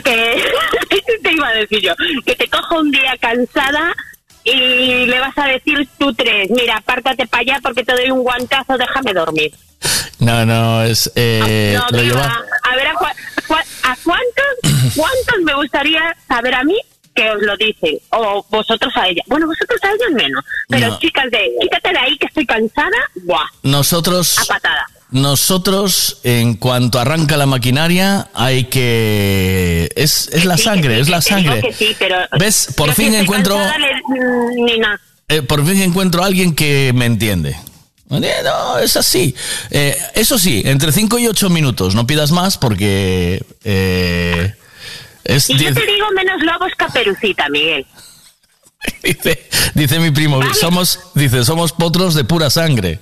Que 0.03 0.43
te 1.23 1.33
iba 1.33 1.47
a 1.47 1.53
decir 1.53 1.81
yo, 1.81 1.93
que 2.27 2.35
te 2.35 2.49
cojo 2.49 2.81
un 2.81 2.91
día 2.91 3.17
cansada 3.21 3.95
y 4.44 5.06
le 5.06 5.20
vas 5.20 5.36
a 5.39 5.47
decir 5.47 5.89
tú 5.98 6.12
tres, 6.14 6.48
mira, 6.51 6.77
apártate 6.78 7.27
para 7.27 7.40
allá 7.43 7.59
porque 7.62 7.85
te 7.85 7.93
doy 7.93 8.10
un 8.10 8.23
guantazo, 8.23 8.77
déjame 8.77 9.12
dormir. 9.12 9.52
No, 10.19 10.44
no, 10.47 10.82
es... 10.85 11.10
eh, 11.16 11.77
no, 11.78 11.97
lo 11.97 12.02
lleva-. 12.05 12.44
A 12.62 12.77
ver, 12.77 12.86
¿a, 12.89 12.90
a 12.93 12.94
cua- 12.94 13.64
a 13.82 13.97
cuántos, 14.05 14.55
cuántos 14.97 15.40
me 15.44 15.55
gustaría 15.55 16.16
saber 16.28 16.55
a 16.55 16.62
mí 16.64 16.77
que 17.14 17.28
os 17.31 17.43
lo 17.43 17.56
dicen? 17.56 17.98
O 18.10 18.44
vosotros 18.48 18.93
a 18.97 19.09
ella. 19.09 19.23
Bueno, 19.27 19.47
vosotros 19.47 19.78
a 19.82 19.89
ellos 19.89 20.10
menos. 20.12 20.44
Pero 20.69 20.89
No. 20.89 20.98
chicas 20.98 21.24
de, 21.31 21.51
quítate 21.60 21.90
de 21.90 21.98
ahí 21.98 22.16
que 22.19 22.27
estoy 22.27 22.47
cansada, 22.47 22.97
¡buah! 23.24 23.47
Nosotros... 23.64 24.39
A 24.39 24.44
patada. 24.55 24.86
Nosotros, 25.13 26.19
en 26.25 26.55
cuanto 26.55 26.99
arranca 26.99 27.37
la 27.37 27.47
maquinaria, 27.47 28.29
hay 28.35 28.65
que... 28.65 29.91
Es, 29.95 30.29
es 30.33 30.45
la 30.47 30.57
sangre, 30.57 30.99
es 31.01 31.09
la 31.11 31.21
sangre. 31.21 31.61
que 31.61 31.73
sí, 31.73 31.95
pero 31.99 32.17
¿Ves? 32.39 32.69
Por 32.77 32.93
fin 32.95 33.15
encuentro- 33.15 33.59
mm, 33.59 34.65
ni 34.65 34.79
nada. 34.79 34.99
Eh, 35.29 35.43
por 35.43 35.65
fin 35.67 35.81
encuentro 35.83 36.23
a 36.23 36.27
alguien 36.27 36.55
que 36.55 36.93
me 36.95 37.05
entiende. 37.05 37.51
Eh, 38.11 38.33
No, 38.45 38.79
es 38.79 38.97
así. 38.97 39.35
Eh, 39.71 39.97
eso 40.15 40.39
sí, 40.39 40.63
entre 40.65 40.93
5 40.93 41.19
y 41.19 41.27
8 41.29 41.51
minutos. 41.51 41.95
No 41.95 42.07
pidas 42.07 42.31
más 42.33 42.57
porque... 42.59 43.45
eh, 43.65 44.55
es 45.25 45.49
Y 45.51 45.59
yo 45.59 45.73
te 45.75 45.87
digo 45.87 46.07
menos 46.17 46.43
lobos 46.43 46.73
caperucita, 46.77 47.49
Miguel. 47.51 47.87
dice, 49.03 49.49
dice 49.75 49.99
mi 50.01 50.11
primo, 50.11 50.41
somos, 50.55 50.99
dice, 51.15 51.45
somos 51.45 51.73
potros 51.73 52.15
de 52.15 52.25
pura 52.25 52.51
sangre. 52.51 52.99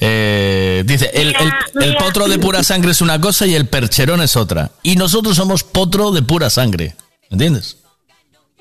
Eh, 0.00 0.82
dice, 0.86 1.10
el, 1.14 1.34
el- 1.34 1.82
el 1.82 1.96
potro 1.96 2.28
de 2.28 2.38
pura 2.38 2.62
sangre 2.62 2.90
es 2.92 3.00
una 3.00 3.20
cosa 3.20 3.46
y 3.46 3.54
el 3.54 3.66
percherón 3.68 4.20
es 4.22 4.36
otra. 4.36 4.70
Y 4.82 4.96
nosotros 4.96 5.36
somos 5.36 5.62
potro 5.64 6.10
de 6.12 6.22
pura 6.22 6.50
sangre. 6.50 6.94
¿Entiendes? 7.30 7.78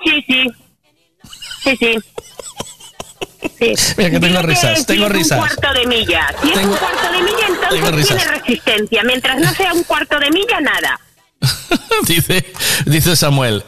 Sí, 0.04 0.24
sí. 0.28 0.44
Sí, 1.64 1.78
sí. 1.80 1.96
Sí. 3.60 3.74
Mira 3.98 4.10
que 4.10 4.20
tengo 4.20 4.40
Dile 4.40 4.42
risas, 4.42 4.80
si 4.80 4.86
tengo 4.86 5.06
es 5.06 5.12
risas. 5.12 5.40
un 5.40 5.48
cuarto 5.48 5.80
de 5.80 5.88
milla. 5.88 6.28
Si 6.42 6.48
es 6.50 6.54
Tengo- 6.56 6.72
un 6.74 6.78
cuarto 6.78 7.12
de 7.12 7.22
milla, 7.22 7.48
entonces 7.48 8.08
tiene 8.08 8.24
resistencia. 8.26 9.04
Mientras 9.04 9.40
no 9.40 9.54
sea 9.54 9.74
un 9.74 9.84
cuarto 9.84 10.20
de 10.20 10.32
milla, 10.32 10.60
nada. 10.62 11.00
Dice, 12.08 12.46
dice 12.86 13.16
Samuel, 13.16 13.64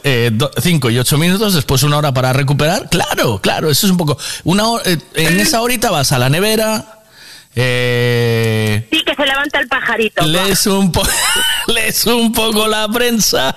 5 0.62 0.90
y 0.90 1.00
8 1.00 1.18
minutos, 1.18 1.54
después 1.54 1.84
una 1.84 1.98
hora 1.98 2.14
para 2.14 2.34
recuperar. 2.34 2.90
Claro, 2.90 3.40
claro, 3.40 3.70
eso 3.70 3.86
es 3.88 3.92
un 3.92 3.98
poco. 3.98 4.18
Una 4.44 4.68
hora- 4.68 4.84
eh, 4.90 4.98
en 5.16 5.40
esa 5.40 5.62
horita 5.62 5.92
vas 5.92 6.12
a 6.12 6.18
la 6.20 6.30
nevera, 6.30 6.97
eh, 7.60 8.88
Sí, 8.92 9.04
que 9.04 9.16
se 9.16 9.26
levanta 9.26 9.60
el 9.60 9.68
pajarito. 9.68 10.24
lees, 10.26 10.66
un 10.68 10.92
po- 10.92 11.02
lees 11.68 12.06
un 12.06 12.32
poco 12.32 12.68
la 12.68 12.88
prensa. 12.88 13.56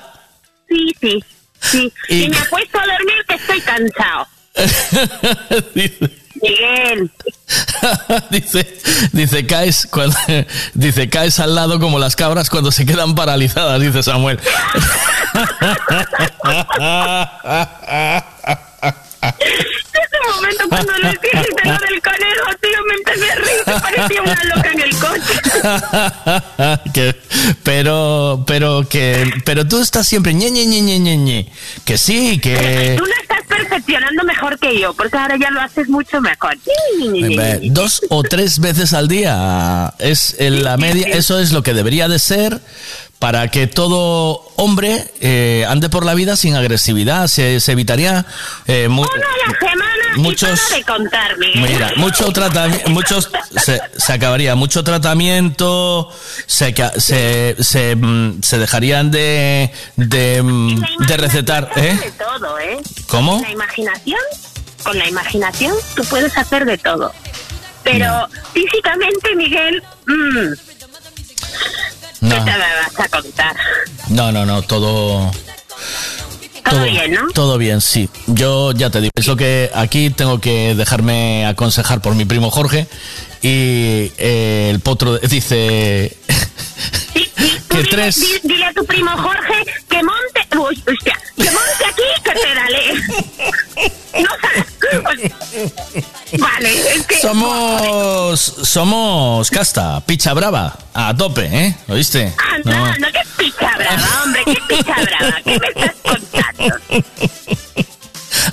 Sí, 0.69 0.95
sí. 1.01 1.25
Sí. 1.61 1.93
Y- 2.09 2.23
Y 2.25 2.29
me 2.31 2.39
apuesto 2.39 2.79
a 2.79 2.87
dormir 2.87 3.25
que 3.29 3.35
estoy 3.35 3.61
cansado. 3.61 4.27
Miguel. 6.43 7.11
dice, 8.31 8.79
dice, 9.13 9.47
caes 9.47 9.87
cuando, 9.91 10.17
dice, 10.73 11.11
caes 11.11 11.39
al 11.39 11.55
lado 11.55 11.79
como 11.79 11.99
las 11.99 12.17
cabras 12.17 12.49
cuando 12.49 12.73
se 12.73 12.87
quedan 12.87 13.15
paralizadas, 13.15 13.79
dice 13.81 14.03
Samuel. 14.03 14.41
Ese 19.23 20.19
momento 20.35 20.69
cuando 20.69 20.93
le 20.99 21.09
dijiste 21.11 21.65
lo 21.65 21.79
del 21.79 22.03
conejo, 22.03 22.51
tío, 22.61 22.79
me 22.89 22.95
empecé 22.95 23.31
a 23.31 23.35
reír. 23.37 23.81
Parecía 23.83 24.23
una 24.23 24.45
loca 24.45 24.71
en 24.73 24.81
el 24.81 24.97
coche. 24.97 26.81
Que- 26.95 27.15
pero, 27.63 28.45
pero 28.47 28.89
que, 28.89 29.31
pero 29.45 29.67
tú 29.67 29.81
estás 29.81 30.07
siempre 30.07 30.33
ñe, 30.35 30.51
ñe, 30.51 30.65
ñe, 30.67 30.81
ñe, 30.83 31.17
ñe. 31.17 31.53
Que 31.85 31.99
sí, 31.99 32.39
que 32.39 32.95
Tú 32.99 33.05
lo 33.05 33.13
estás 33.21 33.41
perfeccionando 33.49 34.25
mejor 34.25 34.59
que 34.59 34.79
yo, 34.79 34.95
porque 34.95 35.17
ahora 35.19 35.37
ya 35.39 35.51
lo 35.51 35.61
haces 35.61 35.89
mucho 35.89 36.21
mejor. 36.21 36.57
Dos 37.63 38.03
o 38.09 38.23
tres 38.23 38.59
veces 38.59 38.93
al 38.93 39.09
día 39.09 39.93
es 39.99 40.35
en 40.39 40.65
la 40.65 40.77
media. 40.77 41.09
Eso 41.09 41.39
es 41.39 41.53
lo 41.53 41.63
que 41.63 41.75
debería 41.75 42.09
de 42.09 42.19
ser 42.19 42.61
para 43.21 43.47
que 43.49 43.67
todo 43.69 44.43
hombre 44.57 45.05
eh, 45.21 45.65
ande 45.69 45.89
por 45.89 46.05
la 46.05 46.15
vida 46.15 46.35
sin 46.37 46.57
agresividad. 46.57 47.29
Se, 47.29 47.61
se 47.61 47.73
evitaría 47.73 48.27
eh, 48.67 48.89
mu- 48.89 49.05
a 49.05 49.07
la 49.07 49.59
semana 49.59 49.95
Muchos- 50.17 50.59
y 50.59 50.63
para 50.65 50.77
de 50.77 50.85
contar. 50.85 51.37
Mira, 51.39 51.93
mucho 51.97 52.33
tratamiento, 52.33 52.91
muchos 52.91 53.31
se, 53.63 53.79
se 53.97 54.13
acabaría, 54.13 54.55
mucho 54.57 54.83
tratamiento, 54.83 56.11
se, 56.47 56.75
se, 56.97 57.57
se, 57.63 57.95
mm, 57.95 58.41
se 58.43 58.59
dejarían 58.59 59.11
de, 59.13 59.71
de, 59.97 60.43
mm, 60.43 60.81
de 61.07 61.17
recetar, 61.19 61.73
de 61.75 61.91
¿eh? 61.91 62.13
todo, 62.19 62.59
¿eh? 62.59 62.79
¿Cómo? 63.07 63.35
Con 63.35 63.43
la 63.43 63.53
imaginación, 63.53 64.19
con 64.83 64.99
la 64.99 65.07
imaginación 65.09 65.75
tú 65.95 66.03
puedes 66.07 66.37
hacer 66.37 66.65
de 66.65 66.79
todo. 66.79 67.13
Pero 67.85 68.27
físicamente, 68.53 69.37
Miguel, 69.37 69.83
mm, 70.07 70.53
No, 72.21 72.45
¿qué 72.45 72.51
te 72.51 72.59
vas 72.59 73.01
a 73.01 73.09
contar? 73.09 73.57
no, 74.09 74.33
no, 74.33 74.45
no, 74.47 74.63
todo... 74.63 75.31
Todo 76.69 76.85
bien, 76.85 77.13
¿no? 77.13 77.27
Todo 77.33 77.59
bien, 77.59 77.81
sí. 77.81 78.09
Yo 78.29 78.71
ya 78.73 78.91
te 78.91 79.01
digo, 79.01 79.11
es 79.17 79.27
lo 79.27 79.35
que 79.37 79.71
aquí 79.75 80.11
tengo 80.11 80.41
que 80.41 80.75
dejarme 80.77 81.47
aconsejar 81.47 82.01
por 82.01 82.15
mi 82.15 82.27
primo 82.27 82.51
Jorge 82.51 82.87
y 83.43 84.13
eh, 84.19 84.69
el 84.71 84.79
potro 84.81 85.19
dice 85.19 86.17
que 87.71 87.85
tres... 87.91 88.17
Di- 88.21 88.49
Dile 88.49 88.67
a 88.67 88.73
tu 88.75 88.85
primo 88.85 89.11
Jorge 89.11 89.65
que 89.89 90.03
monte, 90.03 90.57
uy, 90.59 90.77
hostia, 90.95 91.19
que 91.37 91.45
monte 91.51 91.85
aquí 91.89 92.03
que 92.23 92.31
pedale. 92.33 93.91
No 94.23 94.29
sabes. 94.43 94.67
Vale, 96.39 96.95
es 96.95 97.07
que 97.07 97.17
Somos, 97.21 98.41
somos 98.41 99.51
casta, 99.51 100.01
picha 100.01 100.33
brava, 100.35 100.77
a 100.95 101.15
tope, 101.17 101.43
¿eh? 101.53 101.77
¿Oíste? 101.89 102.33
Anda, 102.55 102.71
No. 102.79 102.87
no, 102.99 103.09
qué 103.13 103.21
picha 103.37 103.71
brava, 103.77 104.09
hombre, 104.25 104.43
qué 104.47 104.59
picha 104.69 104.95
brava, 104.95 105.37
¿qué 105.45 105.59
me 105.59 105.67
estás 105.67 105.95
contando? 106.03 106.75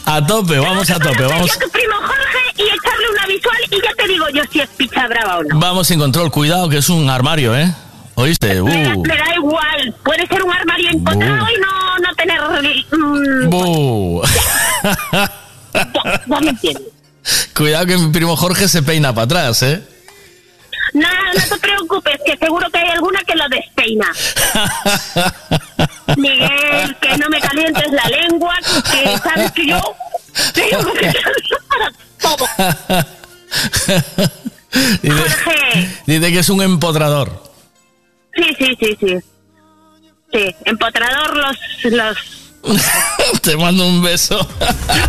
A 0.06 0.26
tope, 0.26 0.58
vamos 0.60 0.90
a 0.90 1.00
tope, 1.00 1.24
vamos, 1.24 1.52
a 1.56 1.60
tu 1.60 1.70
primo 1.70 1.96
Jorge 1.96 2.40
y 2.58 2.62
echarle 2.64 3.10
una 3.12 3.26
visual 3.28 3.58
y 3.70 3.76
ya 3.82 3.94
te 3.98 4.08
digo 4.08 4.26
yo 4.34 4.44
si 4.52 4.60
es 4.62 4.70
picha 4.70 5.08
brava 5.08 5.38
o 5.38 5.44
no. 5.44 5.60
vamos 5.60 5.88
sin 5.88 6.00
control. 6.00 6.32
Cuidado 6.32 6.68
que 6.70 6.78
es 6.78 6.90
un 6.90 7.10
armario, 7.10 7.56
¿eh? 7.56 7.72
¿Oíste? 8.16 8.62
Me 8.64 8.84
da, 8.84 8.96
Uh, 8.96 9.04
me 9.04 9.16
da 9.18 9.36
igual, 9.36 9.96
puede 10.04 10.26
ser 10.28 10.42
un 10.44 10.52
armario 10.52 10.90
empotrado 10.90 11.46
Bu. 11.46 11.52
y 11.52 11.60
no, 11.62 11.98
no 12.00 12.16
tener... 12.16 12.42
bu. 13.48 14.22
ya, 15.78 16.24
ya 16.28 16.40
me 16.40 16.50
entiendes. 16.50 16.94
Cuidado 17.56 17.86
que 17.86 17.98
mi 17.98 18.12
primo 18.12 18.36
Jorge 18.36 18.68
se 18.68 18.84
peina 18.84 19.14
para 19.14 19.26
atrás, 19.26 19.64
¿eh? 19.64 19.82
No, 20.94 21.08
no 21.10 21.42
te 21.50 21.58
preocupes, 21.60 22.20
que 22.26 22.38
seguro 22.38 22.70
que 22.72 22.80
hay 22.80 22.90
alguna 22.90 23.20
que 23.24 23.36
lo 23.36 23.44
despeina. 23.50 24.12
Miguel, 26.16 26.96
que 27.02 27.18
no 27.18 27.30
me 27.30 27.40
calientes 27.40 27.92
la 27.92 28.06
lengua, 28.06 28.56
que 28.92 29.18
sabes 29.18 29.52
que 29.52 29.68
yo 29.68 29.82
tengo 30.54 30.94
que 30.94 31.14
para 31.68 31.92
todo. 32.22 32.48
dice, 35.02 35.12
Jorge. 35.12 35.90
dice 36.06 36.32
que 36.32 36.40
es 36.40 36.50
un 36.50 36.62
empodrador. 36.62 37.44
Sí, 38.34 38.56
sí, 38.58 38.78
sí, 38.80 38.98
sí. 39.00 39.18
Sí, 40.32 40.56
empotrador 40.66 41.36
los... 41.38 41.58
los... 41.86 42.18
Te 43.42 43.56
mando 43.58 43.86
un 43.88 44.02
beso. 44.02 44.46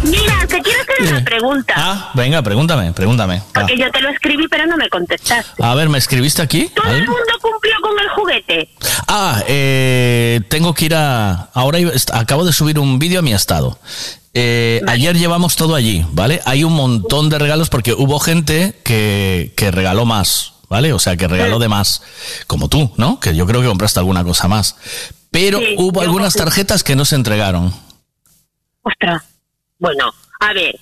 Mira, 0.04 0.46
te 0.48 0.60
quiero 0.60 0.80
hacer 0.82 1.12
una 1.12 1.24
pregunta. 1.24 1.74
Ah, 1.76 2.10
venga, 2.14 2.42
pregúntame, 2.42 2.92
pregúntame. 2.92 3.42
Porque 3.54 3.76
yo 3.76 3.90
te 3.90 4.00
lo 4.00 4.10
escribí, 4.10 4.46
pero 4.48 4.66
no 4.66 4.76
me 4.76 4.88
contestaste. 4.88 5.62
A 5.62 5.74
ver, 5.74 5.88
¿me 5.88 5.98
escribiste 5.98 6.42
aquí? 6.42 6.70
Todo 6.74 6.86
el 6.90 7.06
mundo 7.06 7.32
cumplió 7.40 7.74
con 7.80 7.98
el 7.98 8.08
juguete. 8.10 8.70
Ah, 9.06 9.42
eh, 9.46 10.40
tengo 10.48 10.74
que 10.74 10.86
ir 10.86 10.94
a... 10.94 11.48
Ahora 11.54 11.78
acabo 12.12 12.44
de 12.44 12.52
subir 12.52 12.78
un 12.78 12.98
vídeo 12.98 13.20
a 13.20 13.22
mi 13.22 13.32
estado. 13.32 13.78
Eh, 14.34 14.80
Ayer 14.86 15.16
llevamos 15.16 15.56
todo 15.56 15.74
allí, 15.74 16.04
¿vale? 16.12 16.40
Hay 16.44 16.64
un 16.64 16.74
montón 16.74 17.28
de 17.30 17.38
regalos 17.38 17.70
porque 17.70 17.92
hubo 17.92 18.18
gente 18.20 18.78
que, 18.84 19.52
que 19.56 19.70
regaló 19.70 20.04
más, 20.04 20.52
¿vale? 20.68 20.92
O 20.92 20.98
sea, 20.98 21.16
que 21.16 21.26
regaló 21.26 21.58
de 21.58 21.68
más, 21.68 22.02
como 22.46 22.68
tú, 22.68 22.92
¿no? 22.96 23.18
Que 23.20 23.34
yo 23.34 23.46
creo 23.46 23.60
que 23.62 23.68
compraste 23.68 23.98
alguna 23.98 24.22
cosa 24.24 24.46
más. 24.48 24.76
Pero 25.30 25.58
Sí, 25.58 25.74
hubo 25.78 26.00
algunas 26.00 26.34
tarjetas 26.34 26.82
que 26.82 26.96
no 26.96 27.04
se 27.04 27.16
entregaron. 27.16 27.72
Ostras. 28.82 29.22
Bueno, 29.78 30.12
a 30.40 30.52
ver. 30.52 30.78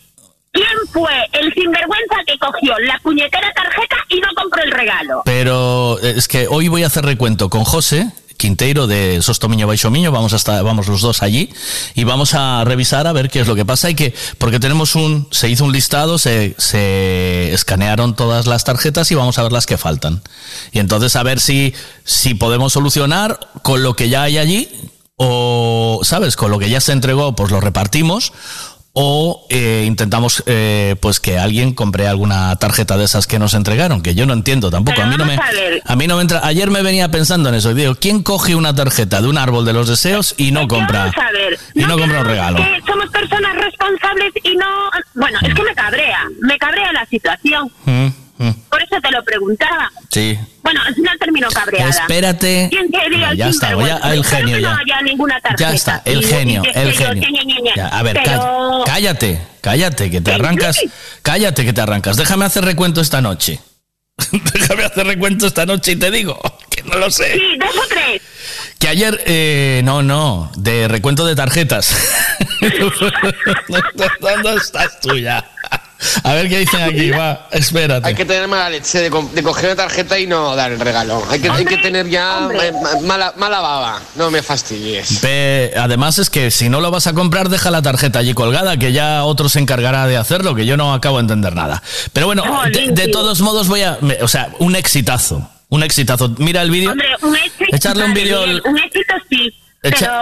¿Quién 0.53 0.67
fue 0.91 1.13
el 1.33 1.53
sinvergüenza 1.53 2.17
que 2.27 2.39
cogió 2.39 2.79
la 2.79 2.99
puñetera 3.01 3.53
tarjeta 3.53 3.97
y 4.09 4.21
no 4.21 4.29
compró 4.35 4.63
el 4.63 4.71
regalo? 4.71 5.21
Pero 5.27 5.99
eh, 6.01 6.15
es 6.17 6.29
que 6.29 6.47
hoy 6.49 6.69
voy 6.69 6.83
a 6.83 6.87
hacer 6.87 7.05
recuento 7.05 7.51
con 7.51 7.65
José 7.65 8.11
Quinteiro 8.37 8.87
de 8.87 9.21
Sostomiño 9.23 9.67
Baixomiño, 9.67 10.13
vamos 10.13 10.33
a 10.33 10.37
estar, 10.37 10.63
vamos 10.63 10.87
los 10.87 11.01
dos 11.01 11.23
allí 11.23 11.51
y 11.95 12.05
vamos 12.05 12.35
a 12.35 12.65
revisar 12.65 13.07
a 13.07 13.13
ver 13.13 13.31
qué 13.31 13.41
es 13.41 13.47
lo 13.47 13.55
que 13.55 13.65
pasa 13.65 13.91
y 13.91 13.95
que 13.95 14.15
porque 14.39 14.61
tenemos 14.61 14.95
un 14.95 15.29
se 15.31 15.49
hizo 15.49 15.65
un 15.65 15.73
listado, 15.73 16.19
se, 16.19 16.55
se 16.59 17.53
escanearon 17.53 18.15
todas 18.15 18.47
las 18.47 18.65
tarjetas 18.65 19.11
y 19.11 19.15
vamos 19.15 19.39
a 19.39 19.43
ver 19.43 19.53
las 19.53 19.67
que 19.67 19.79
faltan. 19.79 20.23
Y 20.73 20.79
entonces 20.79 21.17
a 21.17 21.23
ver 21.23 21.41
si 21.41 21.75
si 22.05 22.35
podemos 22.35 22.73
solucionar 22.73 23.39
con 23.63 23.83
lo 23.83 23.95
que 23.95 24.09
ya 24.09 24.23
hay 24.23 24.39
allí 24.39 24.69
o 25.17 26.01
sabes, 26.03 26.37
con 26.37 26.51
lo 26.51 26.59
que 26.59 26.69
ya 26.69 26.81
se 26.81 26.93
entregó, 26.93 27.35
pues 27.35 27.51
lo 27.51 27.61
repartimos 27.61 28.33
o 28.99 29.45
eh, 29.51 29.85
intentamos 29.87 30.43
eh, 30.47 30.97
pues 31.01 31.21
que 31.21 31.39
alguien 31.39 31.75
compre 31.75 32.09
alguna 32.09 32.57
tarjeta 32.57 32.97
de 32.97 33.05
esas 33.05 33.27
que 33.27 33.39
nos 33.39 33.53
entregaron, 33.53 34.01
que 34.01 34.15
yo 34.15 34.25
no 34.25 34.33
entiendo 34.33 34.71
tampoco. 34.71 34.95
Pero 34.97 35.07
a 35.07 35.11
mí 35.11 35.17
no 35.19 35.27
me 35.27 35.35
a 35.35 35.93
a 35.93 35.97
mí 35.97 36.07
no 36.07 36.17
me 36.17 36.23
entra. 36.23 36.41
Ayer 36.43 36.71
me 36.71 36.83
venía 36.83 37.11
pensando 37.11 37.51
en 37.51 37.57
eso. 37.57 37.73
y 37.73 37.75
Digo, 37.75 37.95
¿quién 37.95 38.23
coge 38.23 38.55
una 38.55 38.75
tarjeta 38.75 39.21
de 39.21 39.29
un 39.29 39.37
árbol 39.37 39.67
de 39.67 39.75
los 39.75 39.87
deseos 39.87 40.35
y 40.39 40.51
no 40.51 40.67
compra? 40.67 41.01
Vamos 41.01 41.19
a 41.19 41.33
ver. 41.33 41.59
Y 41.75 41.81
no 41.81 41.99
compra 41.99 42.21
un 42.21 42.27
regalo. 42.27 42.57
Que 42.57 42.81
somos 42.87 43.11
personas 43.11 43.55
responsables 43.57 44.33
y 44.43 44.57
no... 44.57 44.65
Bueno, 45.15 45.39
es 45.43 45.53
que 45.53 45.63
me 45.63 45.75
cabrea. 45.75 46.21
Me 46.41 46.57
cabrea 46.57 46.91
la 46.93 47.05
situación. 47.05 47.71
Mm. 47.85 48.26
Mm. 48.39 48.51
Por 48.69 48.83
eso 48.83 48.97
te 49.03 49.11
lo 49.11 49.23
preguntaba. 49.25 49.91
Sí. 50.11 50.39
Bueno, 50.63 50.81
al 50.87 50.95
final 50.95 51.17
terminó 51.19 51.49
cabreada. 51.51 51.91
Espérate. 51.91 52.69
¿Quién 52.71 52.91
quería 52.91 53.31
el 53.31 53.37
Ya 53.37 53.49
está, 53.49 53.71
ya, 53.79 53.97
el 54.13 54.25
genio 54.25 54.59
ya. 54.59 54.71
No 54.75 54.79
haya 54.79 55.03
ninguna 55.03 55.41
tarjeta. 55.41 55.71
Ya 55.71 55.75
está, 55.75 56.03
el 56.05 56.21
Y- 56.23 56.25
y 56.25 56.29
genio, 56.29 56.63
el 56.75 56.93
genio. 56.93 57.29
Ya, 57.75 57.89
a 57.89 58.03
ver, 58.03 58.21
Pero- 58.23 58.85
cá- 58.85 58.93
cállate, 58.93 59.41
cállate, 59.61 60.11
que 60.11 60.21
te 60.21 60.33
arrancas. 60.33 60.79
Cállate, 61.23 61.65
que 61.65 61.73
te 61.73 61.81
arrancas. 61.81 62.17
Déjame 62.17 62.45
hacer 62.45 62.65
recuento 62.65 63.01
esta 63.01 63.21
noche. 63.21 63.61
Déjame 64.55 64.85
hacer 64.85 65.07
recuento 65.07 65.47
esta 65.47 65.67
noche 65.67 65.93
y 65.93 65.97
te 65.97 66.11
digo 66.11 66.41
que 66.71 66.83
no 66.83 66.97
lo 66.97 67.11
sé. 67.11 67.35
Sí, 67.35 67.57
dos 67.59 67.77
o 67.77 67.87
tres. 67.89 68.23
Que 68.79 68.89
ayer, 68.89 69.23
eh, 69.27 69.83
no, 69.85 70.03
no, 70.03 70.51
de 70.57 70.89
recuento 70.89 71.27
de 71.27 71.35
tarjetas. 71.37 71.95
¿Dónde 74.21 74.55
estás 74.57 75.01
tú 75.01 75.17
ya? 75.17 75.45
A 76.25 76.35
ver 76.35 76.49
qué 76.49 76.59
dicen 76.59 76.83
aquí, 76.83 77.11
va, 77.11 77.49
espérate. 77.53 78.07
Hay 78.09 78.15
que 78.15 78.25
tener 78.25 78.47
mala 78.49 78.69
leche 78.71 78.99
de, 78.99 79.11
co- 79.11 79.31
de 79.33 79.43
coger 79.43 79.67
una 79.67 79.77
tarjeta 79.77 80.19
y 80.19 80.27
no 80.27 80.55
dar 80.55 80.71
el 80.73 80.79
regalo. 80.81 81.23
Hay 81.31 81.41
que, 81.41 81.49
hay 81.51 81.65
que 81.65 81.79
tener 81.79 82.09
ya 82.09 82.49
eh, 82.63 82.73
ma- 82.83 83.01
mala, 83.03 83.35
mala 83.37 83.61
baba. 83.61 84.01
No 84.15 84.31
me 84.31 84.43
fastidies. 84.43 85.21
Además 85.79 86.19
es 86.19 86.31
que 86.31 86.51
si 86.51 86.69
no 86.69 86.81
lo 86.81 86.91
vas 86.91 87.07
a 87.07 87.13
comprar, 87.15 87.49
deja 87.49 87.71
la 87.71 87.83
tarjeta 87.83 88.19
allí 88.19 88.35
colgada, 88.35 88.77
que 88.77 88.93
ya 88.93 89.25
otro 89.25 89.49
se 89.49 89.59
encargará 89.59 90.07
de 90.07 90.17
hacerlo, 90.17 90.55
que 90.55 90.67
yo 90.67 90.77
no 90.77 90.93
acabo 90.93 91.17
de 91.17 91.23
entender 91.23 91.55
nada. 91.55 91.83
Pero 92.13 92.27
bueno, 92.27 92.43
de, 92.73 92.89
de 92.93 93.09
todos 93.09 93.41
modos 93.41 93.69
voy 93.69 93.83
a... 93.83 93.99
me- 94.01 94.19
o 94.23 94.29
sea, 94.29 94.51
un 94.59 94.77
exitazo, 94.77 95.49
un 95.69 95.83
exitazo. 95.83 96.35
Mira 96.39 96.63
el 96.63 96.71
vídeo. 96.71 96.91
Hombre, 96.93 97.09
un 97.23 97.37
éxito. 97.37 97.77
Echarle 97.77 98.05
un 98.05 98.15
vídeo 98.15 98.43
Un 98.65 98.79
éxito 98.79 99.15
sí. 99.31 99.53
Pero 99.91 100.13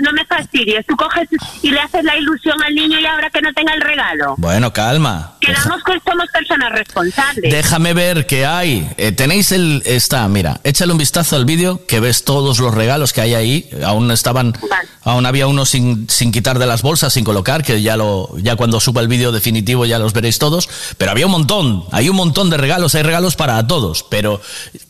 no 0.00 0.12
me 0.12 0.24
fastidies. 0.26 0.86
Tú 0.86 0.96
coges 0.96 1.28
y 1.62 1.70
le 1.70 1.80
haces 1.80 2.04
la 2.04 2.16
ilusión 2.16 2.56
al 2.62 2.74
niño 2.74 2.98
y 2.98 3.06
ahora 3.06 3.30
que 3.30 3.40
no 3.40 3.52
tenga 3.52 3.74
el 3.74 3.80
regalo. 3.80 4.34
Bueno, 4.38 4.72
calma. 4.72 5.32
Quedamos 5.40 5.82
que 5.84 5.92
somos 6.08 6.26
personas 6.32 6.72
responsables. 6.72 7.52
Déjame 7.52 7.94
ver 7.94 8.26
qué 8.26 8.46
hay. 8.46 8.90
Eh, 8.96 9.12
tenéis 9.12 9.52
el. 9.52 9.82
Está, 9.84 10.26
mira, 10.28 10.60
échale 10.64 10.92
un 10.92 10.98
vistazo 10.98 11.36
al 11.36 11.44
vídeo 11.44 11.86
que 11.86 12.00
ves 12.00 12.24
todos 12.24 12.58
los 12.58 12.74
regalos 12.74 13.12
que 13.12 13.20
hay 13.20 13.34
ahí. 13.34 13.70
Aún 13.84 14.10
estaban. 14.10 14.56
Aún 15.02 15.26
había 15.26 15.46
unos 15.46 15.70
sin, 15.70 16.08
sin 16.10 16.32
quitar 16.32 16.58
de 16.58 16.66
las 16.66 16.82
bolsas, 16.82 17.12
sin 17.12 17.24
colocar, 17.24 17.62
que 17.62 17.80
ya 17.80 17.96
lo 17.96 18.30
ya 18.38 18.56
cuando 18.56 18.80
suba 18.80 19.00
el 19.00 19.08
vídeo 19.08 19.32
definitivo 19.32 19.86
ya 19.86 19.98
los 19.98 20.12
veréis 20.12 20.38
todos. 20.38 20.68
Pero 20.96 21.10
había 21.10 21.26
un 21.26 21.32
montón. 21.32 21.84
Hay 21.92 22.08
un 22.08 22.16
montón 22.16 22.50
de 22.50 22.56
regalos. 22.56 22.94
Hay 22.94 23.02
regalos 23.02 23.36
para 23.36 23.66
todos. 23.66 24.04
Pero 24.08 24.40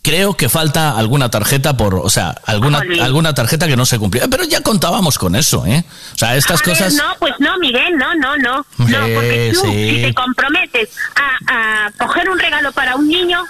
creo 0.02 0.34
que 0.34 0.48
falta 0.48 0.96
alguna 0.96 1.30
tarjeta 1.30 1.76
por. 1.76 1.94
O 1.94 2.10
sea, 2.10 2.34
alguna, 2.46 2.82
alguna 3.00 3.34
tarjeta 3.34 3.66
que 3.66 3.76
no 3.76 3.86
se 3.86 3.98
cumplió. 3.98 4.17
Pero 4.30 4.44
ya 4.44 4.60
contábamos 4.62 5.18
con 5.18 5.36
eso, 5.36 5.64
¿eh? 5.66 5.84
O 6.14 6.18
sea, 6.18 6.36
estas 6.36 6.60
A 6.60 6.64
ver, 6.64 6.74
cosas. 6.76 6.94
no, 6.94 7.04
pues 7.18 7.34
no, 7.38 7.58
Miguel, 7.58 7.96
no, 7.96 8.14
no, 8.14 8.36
no. 8.38 8.56
No, 8.78 8.98
porque 9.14 9.50
tú, 9.54 9.60
sí. 9.62 9.90
si 9.96 10.02
te 10.02 10.14
comprometes 10.14 10.88
a, 11.16 11.86
a 11.86 11.90
coger 11.98 12.28
un 12.30 12.38
regalo 12.38 12.72
para 12.72 12.96
un 12.96 13.06
niño, 13.08 13.42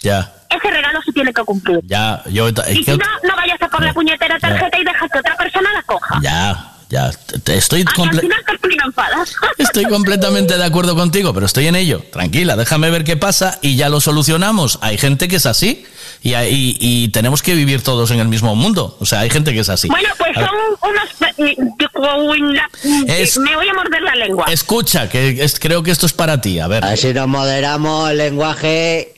Ya, 0.00 0.32
ese 0.50 0.70
regalo 0.70 1.00
se 1.02 1.12
tiene 1.12 1.32
que 1.32 1.42
cumplir. 1.42 1.80
ya. 1.84 2.22
Yo. 2.30 2.48
Y 2.48 2.84
si 2.84 2.90
no, 2.92 3.04
no 3.24 3.36
vayas 3.36 3.60
a 3.60 3.68
por 3.68 3.82
la 3.82 3.92
puñetera 3.92 4.38
tarjeta 4.38 4.78
y 4.78 4.84
dejas 4.84 5.10
que 5.12 5.18
otra 5.18 5.36
persona 5.36 5.72
la 5.72 5.82
coja. 5.82 6.18
Ya, 6.22 6.72
ya. 6.88 7.10
Estoy 7.46 7.84
Ah, 7.86 7.92
comple-. 7.94 8.22
Estoy 9.58 9.84
completamente 9.86 10.56
de 10.56 10.64
acuerdo 10.64 10.94
contigo, 10.94 11.32
pero 11.34 11.46
estoy 11.46 11.66
en 11.66 11.76
ello. 11.76 12.02
Tranquila, 12.12 12.56
déjame 12.56 12.90
ver 12.90 13.04
qué 13.04 13.16
pasa 13.16 13.58
y 13.62 13.76
ya 13.76 13.88
lo 13.88 14.00
solucionamos. 14.00 14.78
Hay 14.82 14.98
gente 14.98 15.28
que 15.28 15.36
es 15.36 15.46
así 15.46 15.84
y, 16.22 16.34
hay- 16.34 16.76
y 16.80 17.08
tenemos 17.08 17.42
que 17.42 17.54
vivir 17.54 17.82
todos 17.82 18.10
en 18.10 18.20
el 18.20 18.28
mismo 18.28 18.54
mundo. 18.54 18.96
O 19.00 19.06
sea, 19.06 19.20
hay 19.20 19.30
gente 19.30 19.52
que 19.52 19.60
es 19.60 19.68
así. 19.68 19.88
Bueno, 19.88 20.08
pues 20.18 20.36
A 20.36 20.46
son 20.46 20.56
unos... 20.90 22.68
Es- 23.08 23.38
Me 23.38 23.54
voy 23.54 23.68
a 23.68 23.74
morder 23.74 24.02
la 24.02 24.14
lengua. 24.14 24.46
Escucha, 24.50 25.08
que 25.08 25.42
es- 25.42 25.58
creo 25.58 25.82
que 25.82 25.90
esto 25.90 26.06
es 26.06 26.12
para 26.12 26.40
ti. 26.40 26.58
A 26.60 26.68
ver. 26.68 26.84
A 26.84 26.90
ver 26.90 26.98
si 26.98 27.12
nos 27.12 27.28
moderamos 27.28 28.10
el 28.10 28.18
lenguaje. 28.18 29.14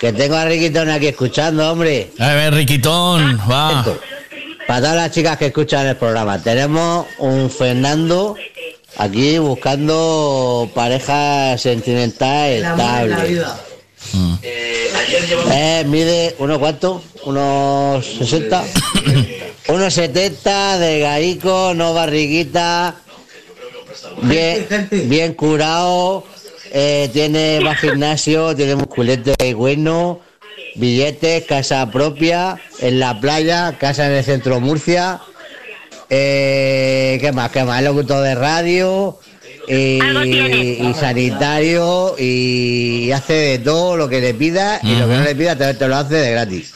Que 0.00 0.12
tengo 0.12 0.34
a 0.36 0.44
Riquitón 0.44 0.90
aquí 0.90 1.06
escuchando, 1.06 1.70
hombre. 1.72 2.10
A 2.18 2.34
ver, 2.34 2.52
Riquitón, 2.52 3.40
va. 3.50 3.84
Para 4.66 4.80
todas 4.80 4.96
las 4.96 5.10
chicas 5.10 5.36
que 5.36 5.46
escuchan 5.46 5.86
el 5.86 5.96
programa, 5.96 6.42
tenemos 6.42 7.06
un 7.18 7.50
Fernando 7.50 8.34
aquí 8.96 9.38
buscando 9.38 10.70
pareja 10.74 11.58
sentimental 11.58 12.50
estable. 12.50 13.42
Eh, 14.42 15.84
mide, 15.86 16.34
¿uno 16.38 16.58
cuánto? 16.58 17.02
¿Unos 17.24 18.06
60? 18.06 18.64
unos 19.68 19.94
70, 19.94 20.78
delgadico, 20.78 21.72
no 21.74 21.92
barriguita, 21.92 22.96
bien, 24.22 24.66
bien 25.08 25.34
curado, 25.34 26.24
eh, 26.72 27.10
tiene 27.12 27.60
más 27.60 27.78
gimnasio, 27.80 28.54
tiene 28.56 28.76
musculete 28.76 29.34
y 29.46 29.52
bueno, 29.52 30.20
billetes, 30.76 31.44
casa 31.44 31.90
propia, 31.90 32.56
en 32.80 32.98
la 33.00 33.20
playa, 33.20 33.76
casa 33.78 34.06
en 34.06 34.12
el 34.12 34.24
centro 34.24 34.54
de 34.56 34.60
Murcia, 34.60 35.20
eh, 36.10 37.18
¿qué 37.20 37.32
más? 37.32 37.50
¿Qué 37.50 37.64
más? 37.64 37.82
Locutor 37.82 38.22
de 38.22 38.34
radio 38.34 39.18
y, 39.68 39.98
y 40.02 40.94
sanitario 40.98 42.14
y 42.18 43.10
hace 43.12 43.32
de 43.32 43.58
todo 43.60 43.96
lo 43.96 44.08
que 44.08 44.20
le 44.20 44.34
pida 44.34 44.80
y 44.82 44.94
lo 44.96 45.08
que 45.08 45.14
no 45.14 45.22
le 45.22 45.34
pida 45.34 45.56
te, 45.56 45.72
te 45.74 45.88
lo 45.88 45.96
hace 45.96 46.14
de 46.16 46.30
gratis. 46.32 46.74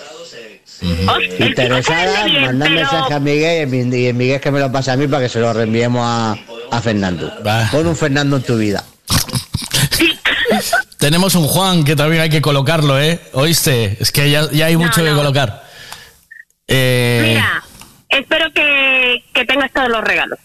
Interesada, 1.38 2.24
pero- 2.24 2.52
mensaje 2.70 3.14
a 3.14 3.18
Miguel 3.20 3.74
y 3.74 4.08
y 4.08 4.12
Miguel 4.12 4.40
que 4.40 4.50
me 4.50 4.60
lo 4.60 4.70
pase 4.70 4.90
a 4.92 4.96
mí 4.96 5.06
para 5.08 5.24
que 5.24 5.28
se 5.28 5.40
lo 5.40 5.52
reenviemos 5.52 6.02
a, 6.04 6.36
a 6.70 6.80
Fernando. 6.80 7.32
Pon 7.72 7.86
un 7.86 7.96
Fernando 7.96 8.36
en 8.36 8.42
tu 8.42 8.56
vida. 8.56 8.84
Tenemos 10.98 11.34
un 11.36 11.46
Juan 11.46 11.84
que 11.84 11.94
también 11.94 12.22
hay 12.22 12.28
que 12.28 12.42
colocarlo, 12.42 13.00
¿eh? 13.00 13.20
¿Oíste? 13.32 13.96
Es 14.00 14.10
que 14.10 14.30
ya, 14.30 14.50
ya 14.50 14.66
hay 14.66 14.76
mucho 14.76 15.04
que 15.04 15.12
colocar. 15.12 15.64
Eh, 16.66 17.22
Mira, 17.28 17.62
espero 18.08 18.52
que, 18.52 19.24
que 19.32 19.44
tengas 19.44 19.72
todos 19.72 19.88
los 19.88 20.02
regalos. 20.02 20.38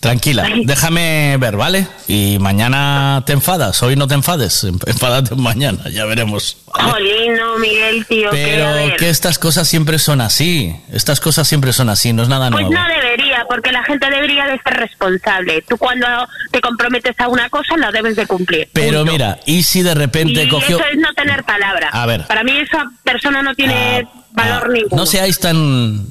Tranquila, 0.00 0.46
déjame 0.64 1.36
ver, 1.38 1.56
¿vale? 1.56 1.86
Y 2.08 2.38
mañana 2.40 3.22
te 3.26 3.32
enfadas, 3.32 3.82
hoy 3.82 3.96
no 3.96 4.06
te 4.06 4.14
enfades, 4.14 4.64
enfádate 4.64 5.34
mañana, 5.36 5.88
ya 5.90 6.04
veremos. 6.04 6.58
Jolín, 6.66 7.34
no, 7.36 7.58
Miguel, 7.58 8.04
tío. 8.06 8.28
Pero 8.30 8.96
que 8.98 9.08
estas 9.08 9.38
cosas 9.38 9.66
siempre 9.68 9.98
son 9.98 10.20
así, 10.20 10.76
estas 10.92 11.20
cosas 11.20 11.48
siempre 11.48 11.72
son 11.72 11.88
así, 11.88 12.12
no 12.12 12.22
es 12.22 12.28
nada 12.28 12.50
Pues 12.50 12.66
nuevo. 12.66 12.74
no 12.82 12.88
debería, 12.88 13.44
porque 13.48 13.72
la 13.72 13.82
gente 13.84 14.10
debería 14.10 14.44
de 14.46 14.58
ser 14.62 14.74
responsable. 14.74 15.62
Tú 15.68 15.76
cuando 15.78 16.06
te 16.50 16.60
comprometes 16.60 17.18
a 17.18 17.28
una 17.28 17.48
cosa, 17.48 17.76
la 17.76 17.90
debes 17.90 18.16
de 18.16 18.26
cumplir. 18.26 18.68
Pero 18.72 19.04
mira, 19.04 19.38
¿y 19.46 19.62
si 19.62 19.82
de 19.82 19.94
repente 19.94 20.44
y 20.44 20.48
cogió... 20.48 20.76
eso 20.78 20.86
es 20.92 20.98
no 20.98 21.12
tener 21.14 21.44
palabra. 21.44 21.88
A 21.92 22.06
ver. 22.06 22.26
Para 22.26 22.44
mí 22.44 22.52
esa 22.56 22.84
persona 23.02 23.42
no 23.42 23.54
tiene 23.54 24.06
valor 24.32 24.70
ninguno. 24.70 24.96
No 24.96 25.06
seáis 25.06 25.38
tan, 25.38 26.06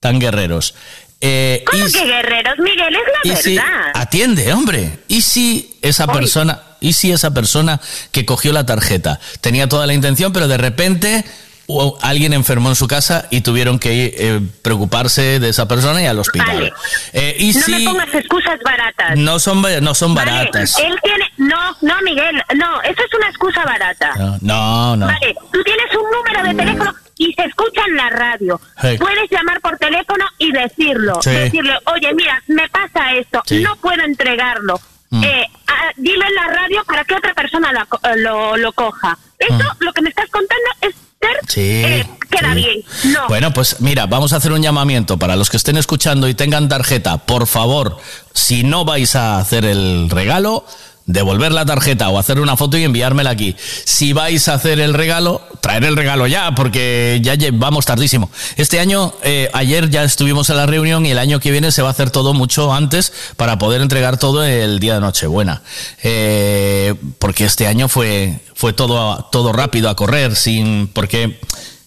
tan 0.00 0.18
guerreros. 0.20 0.74
Eh, 1.20 1.64
¿Cómo 1.70 1.86
y- 1.86 1.92
que 1.92 2.04
guerreros, 2.04 2.58
Miguel? 2.58 2.94
Es 2.94 3.02
y 3.24 3.28
la 3.30 3.36
si, 3.36 3.56
verdad. 3.56 3.90
atiende, 3.94 4.52
hombre. 4.52 5.00
¿Y 5.08 5.22
si 5.22 5.78
esa 5.82 6.06
persona, 6.06 6.60
y 6.80 6.92
si 6.92 7.10
esa 7.10 7.32
persona 7.34 7.80
que 8.12 8.24
cogió 8.24 8.52
la 8.52 8.64
tarjeta 8.66 9.18
tenía 9.40 9.68
toda 9.68 9.86
la 9.86 9.94
intención, 9.94 10.32
pero 10.32 10.46
de 10.48 10.56
repente 10.58 11.24
o 11.70 11.98
alguien 12.00 12.32
enfermó 12.32 12.70
en 12.70 12.76
su 12.76 12.86
casa 12.88 13.26
y 13.30 13.42
tuvieron 13.42 13.78
que 13.78 13.92
ir, 13.92 14.14
eh, 14.16 14.40
preocuparse 14.62 15.38
de 15.38 15.50
esa 15.50 15.68
persona 15.68 16.00
y 16.00 16.06
al 16.06 16.18
hospital? 16.18 16.46
Vale. 16.54 16.72
Eh, 17.12 17.36
y 17.40 17.52
no 17.52 17.60
si 17.62 17.72
me 17.72 17.84
pongas 17.84 18.14
excusas 18.14 18.58
baratas. 18.64 19.18
no 19.18 19.38
son 19.38 19.60
no 19.82 19.94
son 19.94 20.14
Vale, 20.14 20.30
baratas. 20.30 20.78
Él 20.78 20.96
tiene... 21.02 21.24
No, 21.36 21.76
no, 21.82 21.94
Miguel, 22.04 22.36
no, 22.56 22.80
eso 22.82 23.02
es 23.06 23.14
una 23.18 23.28
excusa 23.28 23.64
barata. 23.66 24.14
No, 24.16 24.38
no, 24.40 24.96
no. 24.96 25.06
Vale, 25.06 25.34
tú 25.52 25.62
tienes 25.62 25.86
un 25.94 26.10
número 26.10 26.48
de 26.48 26.54
teléfono 26.54 26.94
y 27.18 27.32
se 27.34 27.42
escucha 27.44 27.82
en 27.86 27.96
la 27.96 28.08
radio. 28.10 28.60
Hey. 28.80 28.96
Puedes 28.98 29.30
llamar 29.30 29.60
por 29.60 29.76
teléfono 29.76 30.24
y 30.38 30.52
decirlo. 30.52 31.20
Sí. 31.22 31.30
Decirle, 31.30 31.74
oye, 31.86 32.14
mira, 32.14 32.42
me 32.46 32.68
pasa 32.68 33.12
esto, 33.14 33.42
Sí. 33.44 33.60
no 33.60 33.76
puedo 33.76 34.02
entregarlo. 34.02 34.80
Mm. 35.10 35.24
Eh, 35.24 35.46
ah, 35.66 35.90
dilo 35.96 36.24
en 36.24 36.34
la 36.34 36.46
radio 36.48 36.84
para 36.84 37.04
que 37.04 37.14
otra 37.14 37.34
persona 37.34 37.72
la 37.72 37.82
eh, 37.82 38.16
lo, 38.18 38.56
lo 38.56 38.72
coja. 38.72 39.18
Eso, 39.38 39.64
lo 39.80 39.92
que 39.92 40.02
me 40.02 40.08
estás 40.10 40.28
contando 40.30 40.64
es 40.82 40.94
ser... 41.20 41.36
Mm. 41.42 41.46
Sí, 41.48 41.82
eh, 41.84 42.06
queda 42.30 42.54
sí. 42.54 42.56
bien. 42.56 43.12
No. 43.14 43.26
Bueno, 43.28 43.52
pues 43.52 43.80
mira, 43.80 44.06
vamos 44.06 44.32
a 44.32 44.36
hacer 44.36 44.52
un 44.52 44.62
llamamiento 44.62 45.16
para 45.16 45.34
los 45.36 45.48
que 45.50 45.56
estén 45.56 45.76
escuchando 45.76 46.28
y 46.28 46.34
tengan 46.34 46.68
tarjeta. 46.68 47.18
Por 47.18 47.46
favor, 47.46 47.98
si 48.34 48.64
no 48.64 48.84
vais 48.84 49.16
a 49.16 49.38
hacer 49.38 49.64
el 49.64 50.10
regalo, 50.10 50.64
devolver 51.08 51.52
la 51.52 51.64
tarjeta 51.64 52.10
o 52.10 52.18
hacer 52.18 52.38
una 52.38 52.56
foto 52.56 52.76
y 52.78 52.84
enviármela 52.84 53.30
aquí. 53.30 53.56
Si 53.84 54.12
vais 54.12 54.46
a 54.46 54.54
hacer 54.54 54.78
el 54.78 54.94
regalo, 54.94 55.42
traer 55.60 55.84
el 55.84 55.96
regalo 55.96 56.26
ya, 56.26 56.54
porque 56.54 57.18
ya 57.22 57.34
vamos 57.54 57.86
tardísimo. 57.86 58.30
Este 58.56 58.78
año, 58.78 59.14
eh, 59.22 59.48
ayer 59.54 59.88
ya 59.90 60.04
estuvimos 60.04 60.50
en 60.50 60.58
la 60.58 60.66
reunión 60.66 61.06
y 61.06 61.10
el 61.10 61.18
año 61.18 61.40
que 61.40 61.50
viene 61.50 61.72
se 61.72 61.82
va 61.82 61.88
a 61.88 61.92
hacer 61.92 62.10
todo 62.10 62.34
mucho 62.34 62.72
antes 62.72 63.12
para 63.36 63.58
poder 63.58 63.80
entregar 63.80 64.18
todo 64.18 64.44
el 64.44 64.78
día 64.78 64.94
de 64.94 65.00
Nochebuena. 65.00 65.62
Eh, 66.02 66.94
porque 67.18 67.46
este 67.46 67.66
año 67.66 67.88
fue, 67.88 68.40
fue 68.54 68.74
todo, 68.74 69.28
todo 69.32 69.52
rápido 69.54 69.88
a 69.88 69.96
correr, 69.96 70.36
sin, 70.36 70.88
porque 70.88 71.40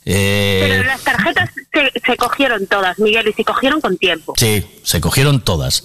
Eh, 0.04 0.66
Pero 0.68 0.84
las 0.84 1.02
tarjetas 1.02 1.50
se, 1.72 1.92
se 2.04 2.18
cogieron 2.18 2.66
todas, 2.66 2.98
Miguel, 2.98 3.28
y 3.28 3.34
se 3.34 3.44
cogieron 3.44 3.80
con 3.82 3.98
tiempo. 3.98 4.34
Sí, 4.36 4.66
se 4.84 5.00
cogieron 5.00 5.42
todas. 5.42 5.84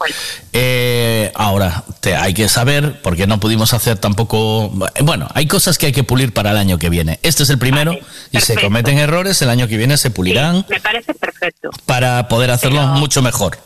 Eh, 0.52 1.30
ahora, 1.34 1.84
te, 2.00 2.16
hay 2.16 2.32
que 2.32 2.48
saber, 2.48 3.02
porque 3.02 3.26
no 3.26 3.38
pudimos 3.40 3.74
hacer 3.74 3.98
tampoco... 3.98 4.70
Bueno, 5.02 5.28
hay 5.34 5.46
cosas 5.46 5.76
que 5.76 5.86
hay 5.86 5.92
que 5.92 6.02
pulir 6.02 6.32
para 6.32 6.52
el 6.52 6.56
año 6.56 6.78
que 6.78 6.88
viene. 6.88 7.20
Este 7.22 7.42
es 7.42 7.50
el 7.50 7.58
primero 7.58 7.96
y 8.32 8.40
se 8.40 8.54
cometen 8.58 8.98
errores, 8.98 9.42
el 9.42 9.50
año 9.50 9.68
que 9.68 9.76
viene 9.76 9.96
se 9.98 10.10
pulirán 10.10 10.64
Me 10.68 10.80
parece 10.80 11.12
perfecto. 11.14 11.70
para 11.84 12.28
poder 12.28 12.50
hacerlo 12.50 12.82
mucho 12.86 13.20
mejor. 13.20 13.58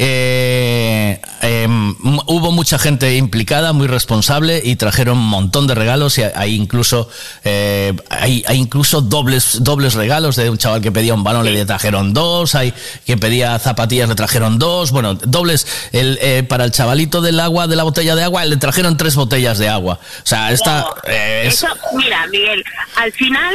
Eh, 0.00 1.20
em, 1.42 1.92
hubo 2.26 2.52
mucha 2.52 2.78
gente 2.78 3.16
implicada, 3.16 3.72
muy 3.72 3.88
responsable 3.88 4.60
y 4.64 4.76
trajeron 4.76 5.18
un 5.18 5.26
montón 5.26 5.66
de 5.66 5.74
regalos 5.74 6.18
y 6.18 6.22
hay 6.22 6.54
incluso 6.54 7.10
eh, 7.42 7.92
hay, 8.08 8.44
hay 8.46 8.58
incluso 8.58 9.00
dobles 9.00 9.58
dobles 9.64 9.94
regalos 9.94 10.36
de 10.36 10.50
un 10.50 10.56
chaval 10.56 10.80
que 10.80 10.92
pedía 10.92 11.14
un 11.14 11.24
balón 11.24 11.44
le 11.44 11.66
trajeron 11.66 12.14
dos, 12.14 12.54
hay 12.54 12.72
quien 13.06 13.18
pedía 13.18 13.58
zapatillas 13.58 14.08
le 14.08 14.14
trajeron 14.14 14.58
dos, 14.60 14.92
bueno 14.92 15.14
dobles. 15.14 15.66
El, 15.90 16.16
eh, 16.22 16.44
para 16.44 16.64
el 16.64 16.70
chavalito 16.70 17.20
del 17.20 17.40
agua 17.40 17.66
de 17.66 17.74
la 17.74 17.82
botella 17.82 18.14
de 18.14 18.22
agua 18.22 18.44
le 18.44 18.56
trajeron 18.56 18.96
tres 18.96 19.16
botellas 19.16 19.58
de 19.58 19.68
agua, 19.68 19.98
o 20.22 20.26
sea 20.26 20.52
esta 20.52 20.86
eh, 21.08 21.42
es- 21.46 21.54
Eso, 21.54 21.66
mira, 21.96 22.24
Miguel, 22.28 22.62
al 22.94 23.10
final 23.12 23.52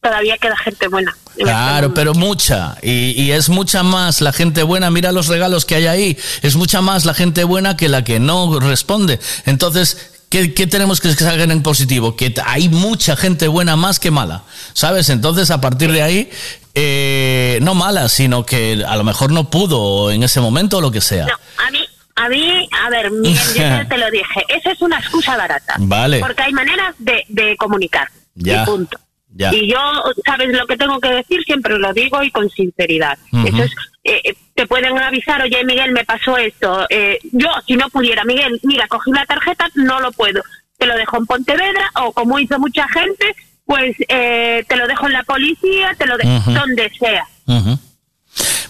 todavía 0.00 0.38
queda 0.38 0.56
gente 0.56 0.86
buena. 0.86 1.16
Claro, 1.38 1.94
pero 1.94 2.14
mucha. 2.14 2.76
Y, 2.82 3.20
y 3.22 3.32
es 3.32 3.48
mucha 3.48 3.82
más 3.82 4.20
la 4.20 4.32
gente 4.32 4.62
buena. 4.62 4.90
Mira 4.90 5.12
los 5.12 5.28
regalos 5.28 5.64
que 5.64 5.76
hay 5.76 5.86
ahí. 5.86 6.18
Es 6.42 6.56
mucha 6.56 6.80
más 6.80 7.04
la 7.04 7.14
gente 7.14 7.44
buena 7.44 7.76
que 7.76 7.88
la 7.88 8.04
que 8.04 8.20
no 8.20 8.58
responde. 8.60 9.20
Entonces, 9.46 10.10
¿qué, 10.28 10.54
qué 10.54 10.66
tenemos 10.66 11.00
que 11.00 11.12
salga 11.14 11.44
en 11.44 11.62
positivo? 11.62 12.16
Que 12.16 12.34
hay 12.44 12.68
mucha 12.68 13.16
gente 13.16 13.48
buena 13.48 13.76
más 13.76 13.98
que 14.00 14.10
mala. 14.10 14.42
¿Sabes? 14.72 15.08
Entonces, 15.10 15.50
a 15.50 15.60
partir 15.60 15.92
de 15.92 16.02
ahí, 16.02 16.30
eh, 16.74 17.58
no 17.62 17.74
mala, 17.74 18.08
sino 18.08 18.44
que 18.44 18.84
a 18.86 18.96
lo 18.96 19.04
mejor 19.04 19.32
no 19.32 19.50
pudo 19.50 20.10
en 20.10 20.22
ese 20.22 20.40
momento 20.40 20.78
o 20.78 20.80
lo 20.80 20.90
que 20.90 21.00
sea. 21.00 21.26
No, 21.26 21.34
a 21.66 21.70
mí, 21.70 21.80
a 22.16 22.28
mí, 22.28 22.68
a 22.84 22.90
ver, 22.90 23.10
Miguel, 23.10 23.38
yo 23.48 23.54
ya 23.62 23.84
te 23.88 23.98
lo 23.98 24.10
dije, 24.10 24.44
eso 24.48 24.70
es 24.70 24.80
una 24.82 24.98
excusa 24.98 25.36
barata. 25.36 25.74
Vale. 25.78 26.20
Porque 26.20 26.42
hay 26.42 26.52
maneras 26.52 26.94
de, 26.98 27.24
de 27.28 27.56
comunicar. 27.56 28.08
Ya. 28.34 28.62
Y 28.62 28.66
punto. 28.66 28.98
Ya. 29.38 29.54
Y 29.54 29.70
yo, 29.70 29.78
¿sabes 30.26 30.48
lo 30.48 30.66
que 30.66 30.76
tengo 30.76 30.98
que 30.98 31.10
decir? 31.10 31.40
Siempre 31.44 31.78
lo 31.78 31.92
digo 31.92 32.20
y 32.24 32.30
con 32.32 32.50
sinceridad. 32.50 33.16
Ujú. 33.30 33.46
Eso 33.46 33.62
es, 33.62 33.70
eh, 34.02 34.20
eh, 34.24 34.34
te 34.56 34.66
pueden 34.66 34.98
avisar, 34.98 35.40
oye, 35.40 35.64
Miguel, 35.64 35.92
me 35.92 36.04
pasó 36.04 36.36
esto. 36.36 36.84
Eh, 36.90 37.20
yo, 37.30 37.48
si 37.64 37.76
no 37.76 37.88
pudiera, 37.88 38.24
Miguel, 38.24 38.58
mira, 38.64 38.88
cogí 38.88 39.12
la 39.12 39.24
tarjeta, 39.26 39.68
no 39.76 40.00
lo 40.00 40.10
puedo. 40.10 40.42
Te 40.76 40.86
lo 40.86 40.96
dejo 40.96 41.18
en 41.18 41.26
Pontevedra 41.26 41.88
o 42.02 42.12
como 42.12 42.40
hizo 42.40 42.58
mucha 42.58 42.88
gente, 42.88 43.36
pues 43.64 43.94
eh, 44.08 44.64
te 44.68 44.76
lo 44.76 44.88
dejo 44.88 45.06
en 45.06 45.12
la 45.12 45.22
policía, 45.22 45.94
te 45.96 46.06
lo 46.06 46.16
dejo 46.16 46.50
donde 46.50 46.90
sea. 46.98 47.24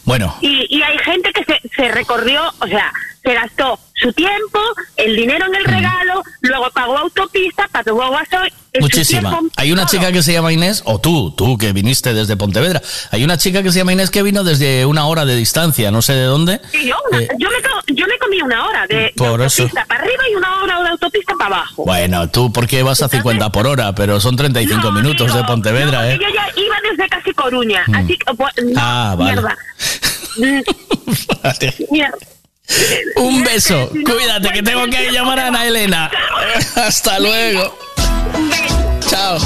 Bueno, 0.04 0.34
Y, 0.42 0.66
y 0.68 0.82
hay 0.82 0.98
gente 0.98 1.32
que 1.32 1.44
se, 1.44 1.60
se 1.74 1.88
recorrió, 1.88 2.42
o 2.60 2.66
sea, 2.66 2.92
se 3.22 3.34
gastó 3.34 3.78
su 3.94 4.12
tiempo, 4.12 4.60
el 4.96 5.16
dinero 5.16 5.46
en 5.46 5.54
el 5.56 5.64
regalo, 5.64 6.22
luego 6.40 6.70
pagó 6.72 6.96
autopista, 6.98 7.66
pagó 7.72 8.10
gasoil. 8.12 8.52
Muchísima. 8.80 9.40
Hay 9.56 9.72
una 9.72 9.86
chica 9.86 10.12
que 10.12 10.22
se 10.22 10.32
llama 10.32 10.52
Inés, 10.52 10.82
o 10.84 11.00
tú, 11.00 11.32
tú 11.32 11.58
que 11.58 11.72
viniste 11.72 12.14
desde 12.14 12.36
Pontevedra. 12.36 12.80
Hay 13.10 13.24
una 13.24 13.36
chica 13.36 13.62
que 13.62 13.72
se 13.72 13.78
llama 13.78 13.92
Inés 13.92 14.10
que 14.10 14.22
vino 14.22 14.44
desde 14.44 14.86
una 14.86 15.06
hora 15.06 15.24
de 15.24 15.34
distancia, 15.34 15.90
no 15.90 16.00
sé 16.00 16.12
de 16.14 16.24
dónde. 16.24 16.60
Sí, 16.70 16.86
yo, 16.86 16.94
una- 17.10 17.18
Eh, 17.22 17.28
yo, 17.38 17.48
me, 17.50 17.56
co- 17.60 17.82
yo 17.88 18.06
me 18.06 18.16
comí 18.18 18.40
una 18.40 18.66
hora 18.66 18.86
de, 18.86 18.94
de 18.96 19.12
Por 19.16 19.40
eso. 19.42 19.62
autopista 19.62 19.84
para 19.86 20.02
arriba 20.04 20.22
y 20.30 20.34
una 20.36 20.62
hora 20.62 20.82
de 20.84 20.88
autopista 20.90 21.34
para 21.36 21.56
abajo. 21.56 21.84
Bueno, 21.84 22.28
tú 22.30 22.52
porque 22.52 22.82
vas 22.84 23.02
a 23.02 23.08
50 23.08 23.50
por 23.50 23.66
hora, 23.66 23.92
pero 23.96 24.20
son 24.20 24.36
35 24.36 24.92
minutos 24.92 25.34
de 25.34 25.42
Pontevedra, 25.42 26.02
No, 26.02 26.08
¿eh? 26.10 26.18
Yo 26.22 26.28
ya 26.32 26.62
iba 26.62 26.76
desde 26.88 27.08
casi 27.08 27.32
Coruña, 27.32 27.82
Mm. 27.88 27.94
así 27.96 28.16
que, 28.16 28.34
pues, 28.34 28.52
no, 28.64 28.72
Ah, 28.80 29.14
vale. 29.18 29.32
mierda. 29.32 29.56
Mm, 30.38 30.62
mierda. 31.90 32.16
Un 33.16 33.42
beso, 33.44 33.90
cuídate 34.04 34.50
que 34.50 34.62
tengo 34.62 34.86
que 34.86 35.10
llamar 35.10 35.38
a 35.40 35.46
Ana 35.48 35.66
Elena. 35.66 36.10
Hasta 36.76 37.18
luego. 37.18 37.78
Chao. 39.08 39.38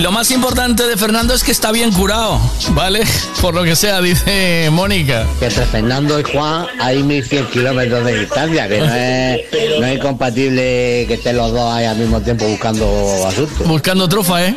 Lo 0.00 0.12
más 0.12 0.30
importante 0.30 0.86
de 0.86 0.96
Fernando 0.96 1.34
es 1.34 1.44
que 1.44 1.52
está 1.52 1.72
bien 1.72 1.92
curado, 1.92 2.40
¿vale? 2.70 3.02
Por 3.42 3.54
lo 3.54 3.62
que 3.64 3.76
sea, 3.76 4.00
dice 4.00 4.70
Mónica. 4.72 5.26
Que 5.38 5.46
entre 5.46 5.66
Fernando 5.66 6.18
y 6.18 6.22
Juan 6.22 6.66
hay 6.80 7.02
1100 7.02 7.46
kilómetros 7.48 8.06
de 8.06 8.20
distancia, 8.20 8.66
que 8.66 8.78
no 8.78 8.94
es, 8.94 9.78
no 9.78 9.86
es 9.86 9.96
incompatible 9.96 11.04
que 11.06 11.14
estén 11.14 11.36
los 11.36 11.52
dos 11.52 11.70
ahí 11.74 11.84
al 11.84 11.98
mismo 11.98 12.18
tiempo 12.22 12.46
buscando 12.46 12.86
asuntos. 13.26 13.66
Buscando 13.68 14.08
trufa, 14.08 14.46
¿eh? 14.46 14.56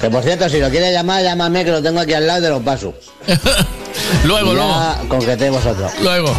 Que 0.00 0.10
por 0.10 0.22
cierto, 0.22 0.48
si 0.48 0.58
lo 0.60 0.68
quieres 0.70 0.92
llamar, 0.92 1.22
llámame 1.22 1.64
que 1.64 1.70
lo 1.70 1.82
tengo 1.82 2.00
aquí 2.00 2.12
al 2.14 2.26
lado 2.26 2.40
y 2.40 2.42
te 2.42 2.48
lo 2.50 2.60
paso. 2.60 2.94
Luego, 4.24 4.52
Y 4.52 4.54
luego. 4.54 4.68
ya 4.70 4.98
concreté 5.08 5.50
vosotros. 5.50 5.90
Luego. 6.02 6.34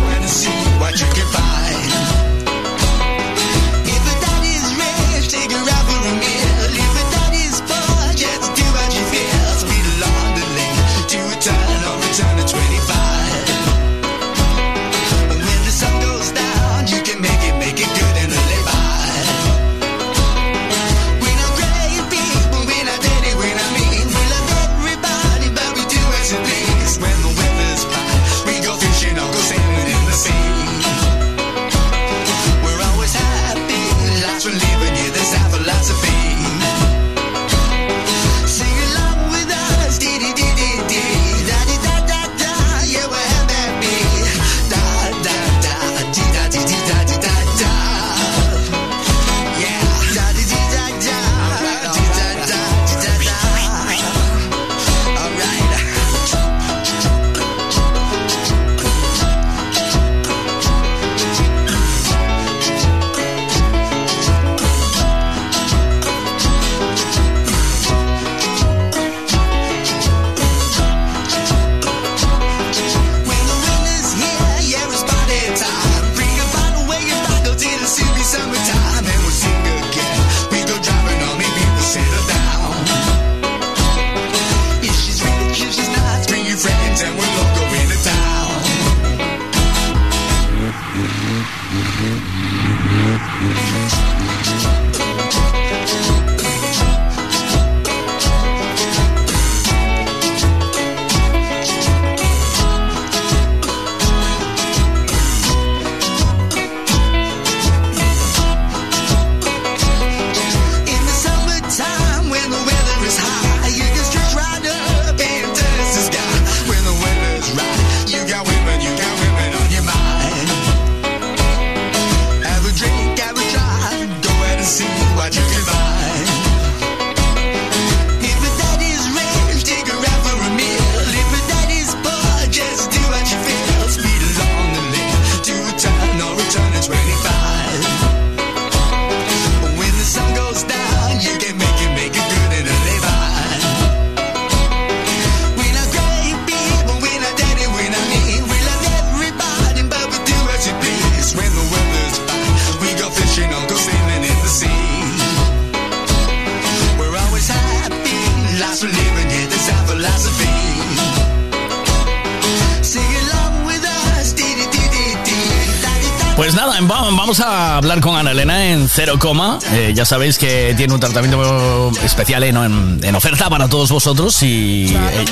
Cero 169.07 169.19
coma. 169.19 169.57
Eh, 169.71 169.93
ya 169.95 170.03
sabéis 170.03 170.37
que 170.37 170.73
tiene 170.75 170.93
un 170.93 170.99
tratamiento 170.99 171.93
especial 172.03 172.43
en 172.43 173.15
oferta 173.15 173.49
para 173.49 173.69
todos 173.69 173.89
vosotros 173.89 174.43
y 174.43 174.93
eh, 174.93 175.25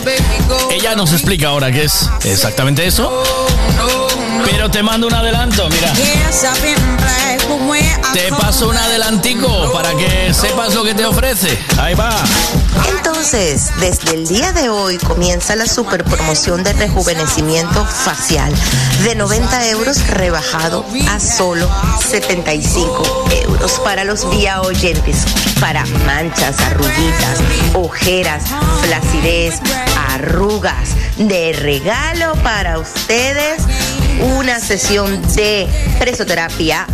ella 0.72 0.95
nos 0.95 1.11
explica 1.11 1.49
ahora 1.49 1.73
qué 1.73 1.84
es 1.84 2.10
exactamente 2.23 2.88
eso. 2.88 3.22
Pero 4.45 4.72
te 4.72 4.81
mando 4.81 5.07
un 5.07 5.14
adelanto, 5.14 5.68
mira. 5.69 5.91
Te 8.13 8.31
paso 8.31 8.69
un 8.69 8.77
adelantico 8.77 9.72
para 9.72 9.93
que 9.95 10.34
sepas 10.34 10.73
lo 10.73 10.84
que 10.84 10.93
te 10.93 11.05
ofrece. 11.05 11.57
Ahí 11.77 11.93
va. 11.93 12.15
Entonces, 12.97 13.72
desde 13.80 14.13
el 14.13 14.27
día 14.27 14.51
de 14.51 14.69
hoy 14.69 14.97
comienza 14.97 15.55
la 15.55 15.65
super 15.65 16.03
promoción 16.03 16.63
de 16.63 16.73
rejuvenecimiento 16.73 17.85
facial 17.85 18.53
de 19.03 19.15
90 19.15 19.69
euros 19.69 20.07
rebajado 20.07 20.85
a 21.09 21.19
solo 21.19 21.69
75 22.07 23.27
euros 23.43 23.80
para 23.84 24.03
los 24.03 24.30
vía 24.30 24.61
oyentes, 24.61 25.26
para 25.59 25.85
manchas, 26.05 26.59
arruguitas, 26.61 27.39
ojeras, 27.73 28.43
flacidez, 28.81 29.59
arrugas. 30.09 30.89
De 31.17 31.53
regalo 31.53 32.34
para 32.43 32.80
ustedes 32.80 33.61
una 34.38 34.59
sesión 34.59 35.22
de 35.34 35.67
presoterapia 35.99 36.88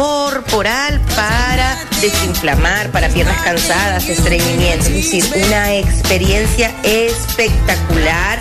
corporal 0.00 0.98
para 1.14 1.76
desinflamar, 2.00 2.90
para 2.90 3.10
piernas 3.10 3.38
cansadas, 3.42 4.08
estreñimiento, 4.08 4.86
es 4.86 4.94
decir, 4.94 5.24
una 5.46 5.74
experiencia 5.74 6.74
espectacular 6.82 8.38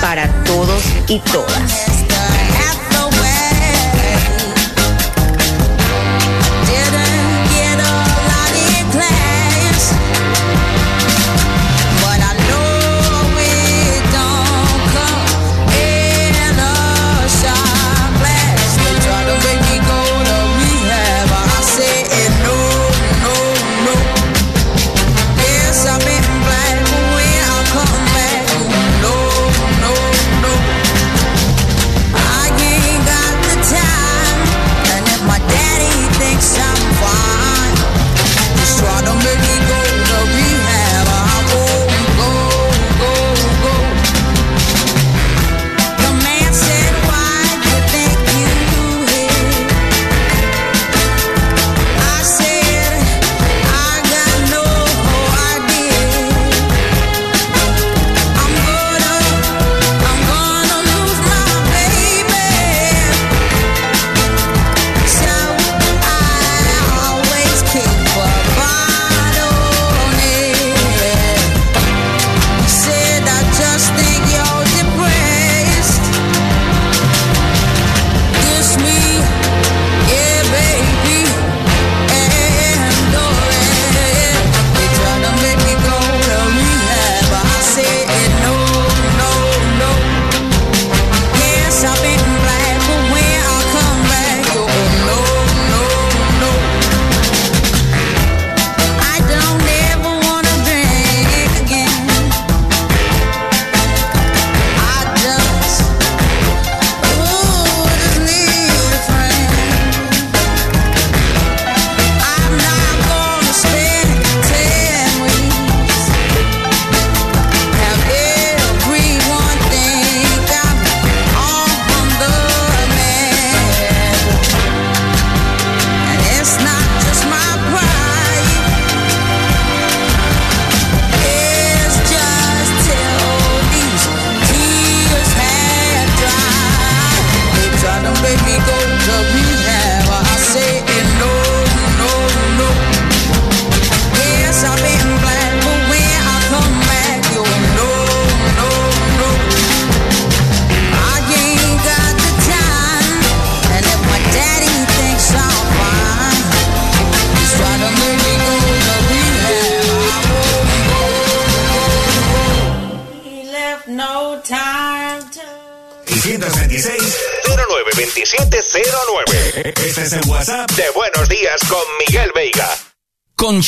para 0.00 0.28
todos 0.44 0.84
y 1.08 1.18
todas. 1.18 1.89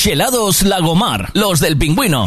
Congelados 0.02 0.62
Lagomar, 0.62 1.30
los 1.32 1.60
del 1.60 1.78
pingüino. 1.78 2.26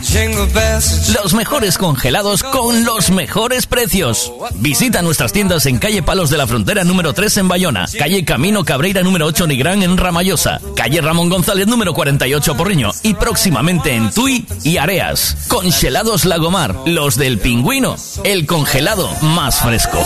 Los 1.21 1.33
mejores 1.33 1.77
congelados 1.77 2.41
con 2.41 2.85
los 2.85 3.11
mejores 3.11 3.67
precios. 3.67 4.31
Visita 4.53 5.01
nuestras 5.01 5.33
tiendas 5.33 5.65
en 5.65 5.77
calle 5.77 6.01
Palos 6.01 6.29
de 6.29 6.37
la 6.37 6.47
Frontera 6.47 6.85
número 6.85 7.11
3 7.11 7.35
en 7.35 7.47
Bayona, 7.49 7.85
calle 7.99 8.23
Camino 8.23 8.63
Cabreira 8.63 9.03
número 9.03 9.25
8 9.25 9.47
Nigrán 9.47 9.83
en 9.83 9.97
Ramallosa, 9.97 10.61
calle 10.73 11.01
Ramón 11.01 11.27
González 11.27 11.67
número 11.67 11.93
48 11.93 12.55
Porriño 12.55 12.91
y 13.03 13.13
próximamente 13.13 13.93
en 13.93 14.09
Tui 14.09 14.47
y 14.63 14.77
Areas. 14.77 15.35
Congelados 15.49 16.23
Lagomar, 16.23 16.73
los 16.85 17.17
del 17.17 17.39
pingüino, 17.39 17.97
el 18.23 18.45
congelado 18.45 19.13
más 19.19 19.59
fresco. 19.59 20.01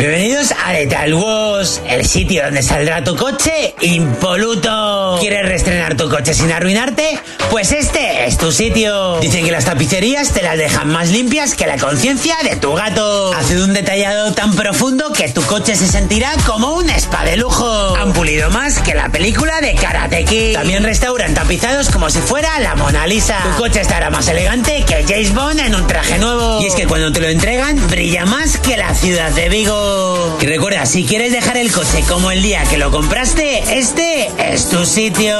Bienvenidos 0.00 0.50
a 0.52 0.72
Lethal 0.72 1.12
Wash, 1.12 1.76
el 1.86 2.06
sitio 2.06 2.42
donde 2.44 2.62
saldrá 2.62 3.04
tu 3.04 3.14
coche 3.14 3.74
impoluto. 3.82 5.18
¿Quieres 5.20 5.46
reestrenar 5.46 5.94
tu 5.94 6.08
coche 6.08 6.32
sin 6.32 6.50
arruinarte? 6.50 7.19
Pues 7.50 7.72
este 7.72 8.26
es 8.26 8.38
tu 8.38 8.52
sitio. 8.52 9.18
Dicen 9.18 9.44
que 9.44 9.50
las 9.50 9.64
tapicerías 9.64 10.30
te 10.30 10.40
las 10.40 10.56
dejan 10.56 10.88
más 10.88 11.08
limpias 11.08 11.54
que 11.56 11.66
la 11.66 11.78
conciencia 11.78 12.36
de 12.44 12.54
tu 12.54 12.74
gato. 12.74 13.32
Haced 13.34 13.60
un 13.60 13.72
detallado 13.72 14.32
tan 14.34 14.54
profundo 14.54 15.12
que 15.12 15.28
tu 15.30 15.42
coche 15.42 15.74
se 15.74 15.88
sentirá 15.88 16.32
como 16.46 16.74
un 16.74 16.88
spa 16.90 17.24
de 17.24 17.36
lujo. 17.36 17.96
Han 17.96 18.12
pulido 18.12 18.50
más 18.50 18.78
que 18.78 18.94
la 18.94 19.08
película 19.08 19.60
de 19.60 19.74
Karate 19.74 20.24
Kid. 20.24 20.54
También 20.54 20.84
restauran 20.84 21.34
tapizados 21.34 21.90
como 21.90 22.08
si 22.08 22.20
fuera 22.20 22.60
la 22.60 22.76
Mona 22.76 23.06
Lisa. 23.08 23.38
Tu 23.42 23.62
coche 23.62 23.80
estará 23.80 24.10
más 24.10 24.28
elegante 24.28 24.84
que 24.86 25.04
James 25.08 25.34
Bond 25.34 25.58
en 25.58 25.74
un 25.74 25.86
traje 25.88 26.18
nuevo. 26.18 26.60
Y 26.62 26.66
es 26.66 26.74
que 26.74 26.86
cuando 26.86 27.10
te 27.10 27.20
lo 27.20 27.26
entregan, 27.26 27.88
brilla 27.88 28.26
más 28.26 28.58
que 28.58 28.76
la 28.76 28.94
ciudad 28.94 29.32
de 29.32 29.48
Vigo. 29.48 30.38
Y 30.40 30.46
recuerda, 30.46 30.86
si 30.86 31.04
quieres 31.04 31.32
dejar 31.32 31.56
el 31.56 31.72
coche 31.72 32.04
como 32.08 32.30
el 32.30 32.42
día 32.42 32.62
que 32.70 32.78
lo 32.78 32.92
compraste, 32.92 33.76
este 33.76 34.30
es 34.38 34.68
tu 34.68 34.86
sitio. 34.86 35.36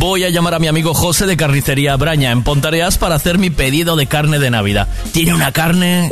Voy 0.00 0.24
a 0.24 0.30
llamar 0.30 0.54
a 0.54 0.58
mi 0.58 0.66
amigo 0.66 0.94
José 0.94 1.26
de 1.26 1.36
Carnicería 1.36 1.94
Braña 1.94 2.30
en 2.30 2.42
Pontareas 2.42 2.96
para 2.96 3.16
hacer 3.16 3.36
mi 3.36 3.50
pedido 3.50 3.96
de 3.96 4.06
carne 4.06 4.38
de 4.38 4.50
Navidad. 4.50 4.88
Tiene 5.12 5.34
una 5.34 5.52
carne 5.52 6.08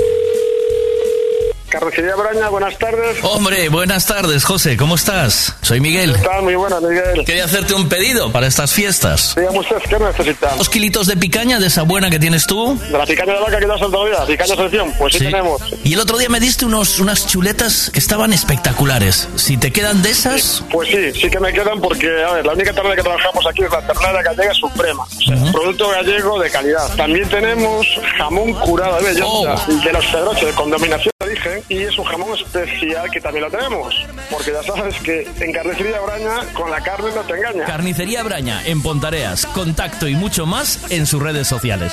Carnicería 1.69 2.16
Braña, 2.16 2.49
buenas 2.49 2.78
tardes. 2.78 3.19
Hombre, 3.23 3.69
buenas 3.69 4.07
tardes, 4.07 4.45
José, 4.45 4.77
¿cómo 4.78 4.95
estás? 4.95 5.55
Soy 5.61 5.81
Miguel. 5.81 6.15
Está 6.16 6.40
muy 6.40 6.55
buena, 6.55 6.81
Miguel. 6.81 7.24
Quería 7.27 7.45
hacerte 7.45 7.74
un 7.74 7.89
pedido 7.90 8.32
para 8.32 8.47
estas 8.47 8.73
fiestas. 8.73 9.35
Dígame 9.36 9.59
usted, 9.59 9.77
¿qué 9.89 9.99
necesita? 9.99 10.55
¿Dos 10.57 10.69
kilitos 10.70 11.07
de 11.07 11.16
picaña 11.19 11.59
de 11.61 11.66
esa 11.66 11.82
buena 11.82 12.09
que 12.09 12.19
tienes 12.19 12.47
tú? 12.47 12.78
De 12.90 12.97
la 12.97 13.05
picaña 13.05 13.35
de 13.35 13.40
vaca 13.40 13.59
que 13.61 13.66
te 13.66 13.73
has 13.73 13.78
soltado 13.81 14.11
ya, 14.11 14.24
picaña 14.24 14.55
selección, 14.57 14.95
pues 14.99 15.12
sí, 15.12 15.19
Sí. 15.19 15.24
tenemos. 15.27 15.61
Y 15.85 15.93
el 15.93 16.01
otro 16.01 16.16
día 16.16 16.28
me 16.31 16.40
diste 16.40 16.65
unos, 16.65 16.99
unas 17.01 17.27
chuletas 17.27 17.90
que 17.93 17.99
estaban 17.99 18.32
espectaculares. 18.32 19.28
Si 19.36 19.59
te 19.59 19.70
quedan 19.70 20.01
de 20.03 20.11
esas, 20.11 20.65
Pues 20.73 20.89
sí, 20.89 21.12
sí 21.20 21.28
que 21.28 21.39
me 21.39 21.53
quedan 21.53 21.81
porque, 21.82 22.07
a 22.24 22.32
ver, 22.32 22.47
la 22.47 22.53
única 22.55 22.73
ternera 22.73 22.97
que 22.97 23.03
trabajamos 23.03 23.47
aquí 23.47 23.62
es 23.62 23.70
la 23.70 23.86
ternera 23.86 24.23
gallega 24.23 24.55
suprema. 24.55 25.03
O 25.05 25.20
sea, 25.20 25.53
producto 25.53 25.90
gallego 25.90 26.40
de 26.40 26.51
calidad. 26.51 26.97
También 26.97 27.28
tenemos 27.28 27.86
jamón 28.16 28.55
curado 28.55 28.97
de 28.99 29.05
belleza 29.05 29.27
Oh. 29.27 29.45
de 29.85 29.93
los 29.93 30.07
Pedroche, 30.07 30.51
con 30.55 30.70
dominación 30.70 31.11
de 31.18 31.18
origen, 31.39 31.62
y 31.69 31.82
es 31.82 31.98
un 31.98 32.05
jamón 32.05 32.36
especial 32.36 33.10
que 33.10 33.20
también 33.20 33.44
lo 33.44 33.51
tenemos. 33.51 33.94
Porque 34.31 34.52
ya 34.52 34.62
sabes 34.62 34.97
que 35.01 35.27
en 35.40 35.52
carnicería 35.52 36.01
Braña, 36.01 36.52
con 36.55 36.70
la 36.70 36.81
carne 36.81 37.10
no 37.15 37.23
te 37.23 37.35
engaña. 37.35 37.65
Carnicería 37.65 38.23
Braña, 38.23 38.66
en 38.66 38.82
Pontareas. 38.82 39.47
Contacto 39.47 40.09
y 40.09 40.15
mucho 40.15 40.47
más 40.47 40.90
en 40.90 41.06
sus 41.06 41.23
redes 41.23 41.47
sociales. 41.47 41.93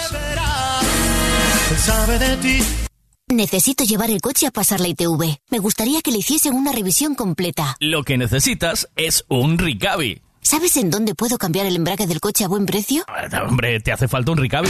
Necesito 3.27 3.83
llevar 3.83 4.11
el 4.11 4.21
coche 4.21 4.47
a 4.47 4.51
pasar 4.51 4.79
la 4.79 4.87
ITV. 4.87 5.37
Me 5.49 5.59
gustaría 5.59 6.01
que 6.01 6.11
le 6.11 6.19
hiciesen 6.19 6.53
una 6.53 6.71
revisión 6.71 7.15
completa. 7.15 7.75
Lo 7.79 8.03
que 8.03 8.17
necesitas 8.17 8.87
es 8.95 9.25
un 9.29 9.57
Ricavi. 9.57 10.21
¿Sabes 10.41 10.77
en 10.77 10.91
dónde 10.91 11.15
puedo 11.15 11.39
cambiar 11.39 11.65
el 11.65 11.75
embrague 11.75 12.05
del 12.05 12.19
coche 12.19 12.43
a 12.43 12.47
buen 12.47 12.67
precio? 12.67 13.03
Hombre, 13.47 13.79
te 13.79 13.91
hace 13.91 14.07
falta 14.07 14.31
un 14.31 14.37
Ricavi. 14.37 14.69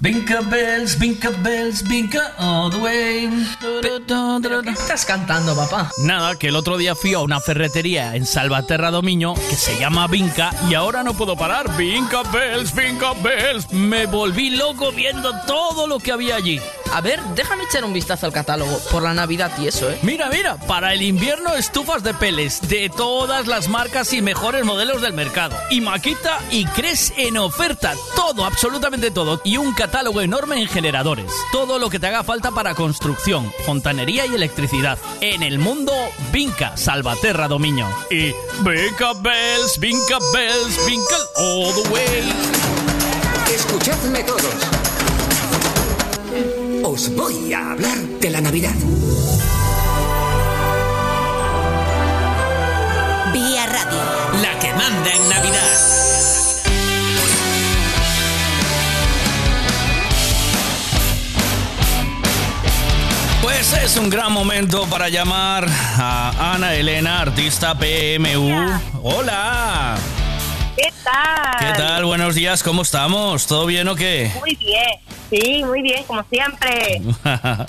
Vinca 0.00 0.42
bells, 0.42 0.96
vinca 0.96 1.30
bells, 1.42 1.82
vinca 1.82 2.32
all 2.38 2.70
the 2.70 2.76
way. 2.76 3.28
¿Qué 3.82 4.70
estás 4.70 5.04
cantando, 5.04 5.56
papá? 5.56 5.90
Nada, 6.04 6.36
que 6.36 6.48
el 6.48 6.56
otro 6.56 6.76
día 6.76 6.94
fui 6.94 7.14
a 7.14 7.18
una 7.18 7.40
ferretería 7.40 8.14
en 8.14 8.24
Salvaterra 8.24 8.92
Domiño 8.92 9.34
que 9.34 9.56
se 9.56 9.76
llama 9.76 10.06
Vinca 10.06 10.50
y 10.70 10.74
ahora 10.74 11.02
no 11.02 11.14
puedo 11.14 11.36
parar. 11.36 11.76
Vinca 11.76 12.22
bells, 12.22 12.72
vinca 12.76 13.12
bells. 13.14 13.72
Me 13.72 14.06
volví 14.06 14.50
loco 14.50 14.92
viendo 14.92 15.32
todo 15.48 15.88
lo 15.88 15.98
que 15.98 16.12
había 16.12 16.36
allí. 16.36 16.60
A 16.92 17.00
ver, 17.00 17.22
déjame 17.34 17.64
echar 17.64 17.84
un 17.84 17.92
vistazo 17.92 18.26
al 18.26 18.32
catálogo 18.32 18.78
por 18.90 19.02
la 19.02 19.14
Navidad 19.14 19.50
y 19.58 19.68
eso, 19.68 19.90
¿eh? 19.90 19.98
Mira, 20.02 20.28
mira, 20.30 20.56
para 20.56 20.94
el 20.94 21.02
invierno 21.02 21.54
estufas 21.54 22.02
de 22.02 22.14
peles 22.14 22.60
de 22.68 22.90
todas 22.94 23.46
las 23.46 23.68
marcas 23.68 24.12
y 24.12 24.22
mejores 24.22 24.64
modelos 24.64 25.02
del 25.02 25.12
mercado. 25.12 25.56
Y 25.70 25.80
Maquita 25.80 26.38
y 26.50 26.64
Cres 26.66 27.12
en 27.16 27.36
oferta. 27.36 27.94
Todo, 28.16 28.44
absolutamente 28.44 29.10
todo. 29.10 29.40
Y 29.44 29.58
un 29.58 29.74
catálogo 29.74 30.20
enorme 30.20 30.60
en 30.60 30.68
generadores. 30.68 31.32
Todo 31.52 31.78
lo 31.78 31.90
que 31.90 31.98
te 31.98 32.06
haga 32.06 32.24
falta 32.24 32.50
para 32.50 32.74
construcción, 32.74 33.52
fontanería 33.66 34.26
y 34.26 34.34
electricidad. 34.34 34.98
En 35.20 35.42
el 35.42 35.58
mundo, 35.58 35.92
Vinca, 36.32 36.76
Salvaterra 36.76 37.48
Domiño. 37.48 37.88
Y 38.10 38.32
Vinca 38.62 39.12
Bells, 39.14 39.78
Vinca 39.78 40.18
Bells, 40.32 40.86
Vinca 40.86 41.16
all 41.36 41.74
the 41.74 41.88
way. 41.90 42.32
Escuchadme 43.54 44.22
todos. 44.24 44.87
Os 46.90 47.14
voy 47.14 47.52
a 47.52 47.72
hablar 47.72 47.98
de 47.98 48.30
la 48.30 48.40
Navidad. 48.40 48.72
Vía 53.30 53.66
Radio. 53.66 54.00
La 54.40 54.58
que 54.58 54.72
manda 54.72 55.10
en 55.14 55.28
Navidad. 55.28 55.78
Pues 63.42 63.72
es 63.74 63.98
un 63.98 64.08
gran 64.08 64.32
momento 64.32 64.86
para 64.86 65.10
llamar 65.10 65.66
a 65.68 66.54
Ana 66.54 66.74
Elena, 66.74 67.20
artista 67.20 67.74
PMU. 67.78 68.80
Hola. 69.02 69.98
¿Qué 70.74 70.90
tal? 71.04 71.56
¿Qué 71.58 71.78
tal? 71.78 72.06
Buenos 72.06 72.34
días, 72.34 72.62
¿cómo 72.62 72.80
estamos? 72.80 73.46
¿Todo 73.46 73.66
bien 73.66 73.88
o 73.88 73.94
qué? 73.94 74.32
Muy 74.40 74.56
bien. 74.56 75.07
Sí, 75.30 75.62
muy 75.64 75.82
bien, 75.82 76.04
como 76.04 76.24
siempre. 76.24 77.02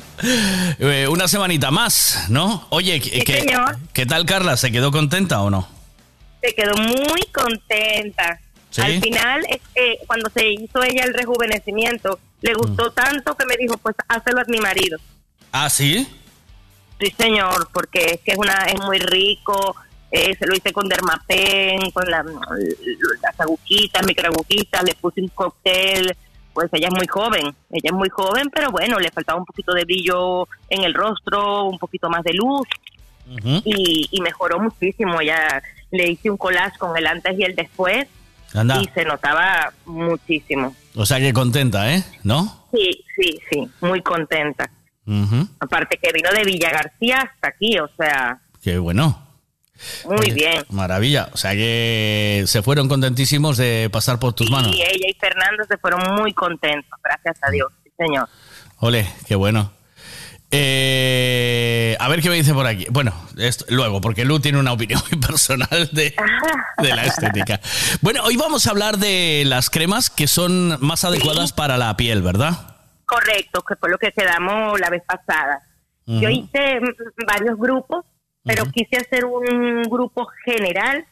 Eh, 0.79 1.07
Una 1.09 1.27
semanita 1.27 1.71
más, 1.71 2.25
¿no? 2.29 2.65
Oye, 2.69 2.99
¿qué, 3.01 3.09
Sí, 3.09 3.21
qué- 3.21 3.41
señor. 3.41 3.77
qué 3.93 4.05
tal 4.05 4.25
Carla? 4.25 4.55
¿Se 4.57 4.71
quedó 4.71 4.91
contenta 4.91 5.41
o 5.41 5.49
no? 5.49 5.67
Se 6.41 6.53
quedó 6.55 6.75
muy 6.77 7.21
contenta. 7.33 8.39
¿Sí? 8.69 8.81
Al 8.81 9.01
final, 9.01 9.41
es 9.49 9.61
que 9.73 9.97
cuando 10.07 10.29
se 10.29 10.47
hizo 10.51 10.83
ella 10.83 11.03
el 11.03 11.13
rejuvenecimiento, 11.13 12.19
le 12.41 12.53
gustó 12.53 12.91
tanto 12.91 13.35
que 13.35 13.45
me 13.45 13.57
dijo, 13.57 13.77
pues 13.77 13.95
hazlo 14.07 14.39
a 14.39 14.43
mi 14.47 14.59
marido. 14.59 14.97
¿Ah, 15.51 15.69
sí? 15.69 16.07
Sí, 16.99 17.13
señor, 17.17 17.69
porque 17.73 18.05
es 18.13 18.19
que 18.21 18.31
es 18.33 18.37
una 18.37 18.65
es 18.65 18.79
muy 18.81 18.99
rico. 18.99 19.75
eh, 20.11 20.35
se 20.39 20.47
lo 20.47 20.55
hice 20.55 20.73
con 20.73 20.87
dermapen, 20.89 21.91
con 21.91 22.03
la- 22.09 22.23
las 23.21 23.39
agujitas, 23.39 24.03
microagujitas, 24.05 24.83
le 24.83 24.95
puse 24.95 25.21
un 25.21 25.27
cóctel. 25.29 26.15
Pues 26.59 26.73
ella 26.73 26.89
es 26.89 26.93
muy 26.93 27.07
joven, 27.07 27.55
ella 27.71 27.85
es 27.89 27.93
muy 27.93 28.09
joven, 28.09 28.49
pero 28.53 28.69
bueno, 28.69 28.99
le 28.99 29.09
faltaba 29.11 29.39
un 29.39 29.45
poquito 29.45 29.73
de 29.73 29.85
brillo 29.85 30.45
en 30.69 30.83
el 30.83 30.93
rostro, 30.93 31.63
un 31.63 31.79
poquito 31.79 32.09
más 32.09 32.21
de 32.23 32.33
luz 32.33 32.67
y, 33.63 34.09
y 34.11 34.21
mejoró 34.21 34.59
muchísimo. 34.59 35.21
Ya 35.21 35.63
le 35.91 36.11
hice 36.11 36.29
un 36.29 36.35
collage 36.35 36.77
con 36.77 36.97
el 36.97 37.07
antes 37.07 37.39
y 37.39 37.43
el 37.43 37.55
después 37.55 38.07
Anda. 38.53 38.81
y 38.81 38.87
se 38.93 39.05
notaba 39.05 39.71
muchísimo. 39.85 40.75
O 40.95 41.05
sea 41.05 41.19
que 41.19 41.31
contenta, 41.31 41.93
¿eh? 41.95 42.03
¿No? 42.25 42.65
Sí, 42.73 43.05
sí, 43.15 43.39
sí, 43.49 43.69
muy 43.79 44.01
contenta. 44.01 44.69
Aparte 45.61 45.97
que 45.97 46.11
vino 46.11 46.29
de 46.33 46.43
Villa 46.43 46.71
García 46.71 47.19
hasta 47.21 47.47
aquí, 47.47 47.79
o 47.79 47.87
sea, 47.97 48.37
Qué 48.61 48.77
bueno. 48.77 49.28
Muy 50.05 50.17
Oye, 50.17 50.33
bien. 50.33 50.65
Maravilla. 50.69 51.29
O 51.33 51.37
sea 51.37 51.51
que 51.51 52.43
se 52.47 52.61
fueron 52.61 52.87
contentísimos 52.87 53.57
de 53.57 53.89
pasar 53.91 54.19
por 54.19 54.33
tus 54.33 54.49
manos. 54.51 54.75
Y 54.75 54.81
ella 54.81 55.07
y 55.07 55.13
Fernando 55.13 55.63
se 55.67 55.77
fueron 55.77 56.15
muy 56.15 56.33
contentos, 56.33 56.99
gracias 57.03 57.37
a 57.41 57.49
Dios, 57.49 57.71
sí, 57.83 57.91
señor. 57.97 58.27
Ole, 58.77 59.07
qué 59.27 59.35
bueno. 59.35 59.71
Eh, 60.51 61.95
a 61.99 62.07
ver 62.07 62.21
qué 62.21 62.29
me 62.29 62.35
dice 62.35 62.53
por 62.53 62.65
aquí. 62.65 62.87
Bueno, 62.89 63.13
esto, 63.37 63.65
luego, 63.69 64.01
porque 64.01 64.25
Lu 64.25 64.39
tiene 64.39 64.59
una 64.59 64.71
opinión 64.71 64.99
muy 65.11 65.19
personal 65.19 65.89
de, 65.91 66.15
de 66.77 66.95
la 66.95 67.05
estética. 67.05 67.59
Bueno, 68.01 68.23
hoy 68.23 68.35
vamos 68.35 68.65
a 68.65 68.71
hablar 68.71 68.97
de 68.97 69.43
las 69.45 69.69
cremas 69.69 70.09
que 70.09 70.27
son 70.27 70.77
más 70.83 71.03
adecuadas 71.03 71.53
para 71.53 71.77
la 71.77 71.95
piel, 71.97 72.21
¿verdad? 72.21 72.77
Correcto, 73.05 73.61
que 73.61 73.75
fue 73.75 73.89
lo 73.89 73.97
que 73.97 74.11
quedamos 74.11 74.79
la 74.79 74.89
vez 74.89 75.03
pasada. 75.05 75.61
Yo 76.05 76.27
hice 76.27 76.79
varios 77.27 77.55
grupos, 77.59 78.03
pero 78.43 78.65
quise 78.65 78.97
hacer 78.97 79.25
un 79.25 79.83
grupo 79.83 80.27
general 80.45 81.05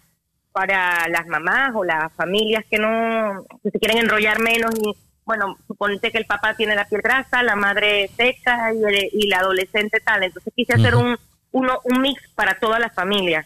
para 0.51 1.07
las 1.09 1.27
mamás 1.27 1.71
o 1.75 1.83
las 1.83 2.11
familias 2.13 2.63
que 2.69 2.77
no, 2.79 3.45
que 3.63 3.69
se 3.71 3.79
quieren 3.79 3.99
enrollar 3.99 4.39
menos 4.39 4.71
y, 4.79 4.91
bueno, 5.25 5.57
suponte 5.67 6.11
que 6.11 6.17
el 6.17 6.25
papá 6.25 6.55
tiene 6.55 6.73
la 6.75 6.85
piel 6.85 7.01
grasa, 7.01 7.43
la 7.43 7.55
madre 7.55 8.09
seca 8.15 8.73
y, 8.73 8.77
el- 8.83 9.09
y 9.13 9.27
la 9.27 9.39
adolescente 9.39 9.99
tal. 9.99 10.23
Entonces 10.23 10.51
quise 10.55 10.73
hacer 10.73 10.95
un, 10.95 11.17
uno, 11.51 11.79
un 11.83 12.01
mix 12.01 12.21
para 12.33 12.57
todas 12.59 12.79
las 12.79 12.93
familias, 12.95 13.45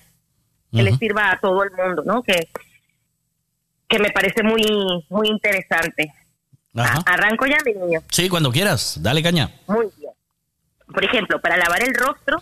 que 0.71 0.83
les 0.83 0.97
sirva 0.97 1.31
a 1.31 1.39
todo 1.39 1.63
el 1.63 1.71
mundo, 1.71 2.03
¿no? 2.05 2.23
Que, 2.23 2.47
que 3.89 3.99
me 3.99 4.11
parece 4.11 4.41
muy, 4.43 4.63
muy 5.09 5.27
interesante. 5.27 6.13
Ajá. 6.73 6.99
Arranco 7.05 7.45
ya, 7.45 7.57
mi 7.65 7.73
niño. 7.73 7.99
Sí, 8.09 8.29
cuando 8.29 8.51
quieras. 8.51 8.97
Dale 9.03 9.21
caña. 9.21 9.49
Muy 9.67 9.87
bien. 9.97 10.11
Por 10.93 11.03
ejemplo, 11.03 11.41
para 11.41 11.57
lavar 11.57 11.83
el 11.83 11.93
rostro, 11.93 12.41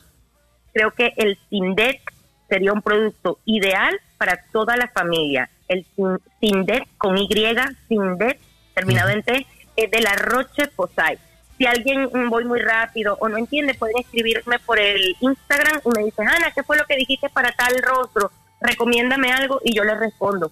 creo 0.74 0.92
que 0.92 1.14
el 1.18 1.38
Sindet 1.50 2.00
sería 2.48 2.74
un 2.74 2.82
producto 2.82 3.40
ideal 3.46 4.00
para 4.18 4.44
toda 4.52 4.76
la 4.78 4.88
familia. 4.88 5.50
El 5.68 5.86
Sin- 5.96 6.20
Sindet 6.40 6.84
con 6.98 7.18
Y, 7.18 7.28
Sindet, 7.88 8.40
terminado 8.74 9.10
en 9.10 9.24
T, 9.24 9.46
es 9.76 9.92
de 9.92 10.02
la 10.02 10.16
Roche 10.16 10.68
Posay. 10.68 11.18
Si 11.58 11.66
alguien 11.66 12.10
mm, 12.12 12.30
voy 12.30 12.46
muy 12.46 12.60
rápido 12.62 13.18
o 13.20 13.28
no 13.30 13.38
entiende, 13.38 13.74
pueden 13.74 13.98
escribirme 14.00 14.60
por 14.60 14.80
el 14.80 15.16
Instagram 15.20 15.82
y 15.86 15.90
me 15.98 16.06
dicen, 16.06 16.28
Ana, 16.28 16.52
¿qué 16.52 16.64
fue 16.64 16.78
lo 16.78 16.86
que 16.86 16.96
dijiste 16.96 17.30
para 17.30 17.52
tal 17.52 17.74
rostro? 17.84 18.32
Recomiéndame 18.62 19.32
algo 19.32 19.60
y 19.64 19.76
yo 19.76 19.84
les 19.84 19.98
respondo 20.00 20.52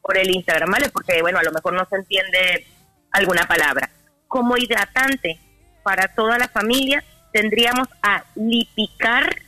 por 0.00 0.16
el 0.16 0.30
Instagram, 0.34 0.70
¿vale? 0.70 0.88
Porque, 0.90 1.20
bueno, 1.22 1.38
a 1.38 1.42
lo 1.42 1.50
mejor 1.52 1.72
no 1.74 1.84
se 1.90 1.96
entiende 1.96 2.66
alguna 3.10 3.46
palabra. 3.46 3.90
Como 4.28 4.56
hidratante 4.56 5.38
para 5.82 6.08
toda 6.08 6.38
la 6.38 6.48
familia, 6.48 7.02
tendríamos 7.34 7.88
a 8.00 8.22
Lipicar 8.36 9.42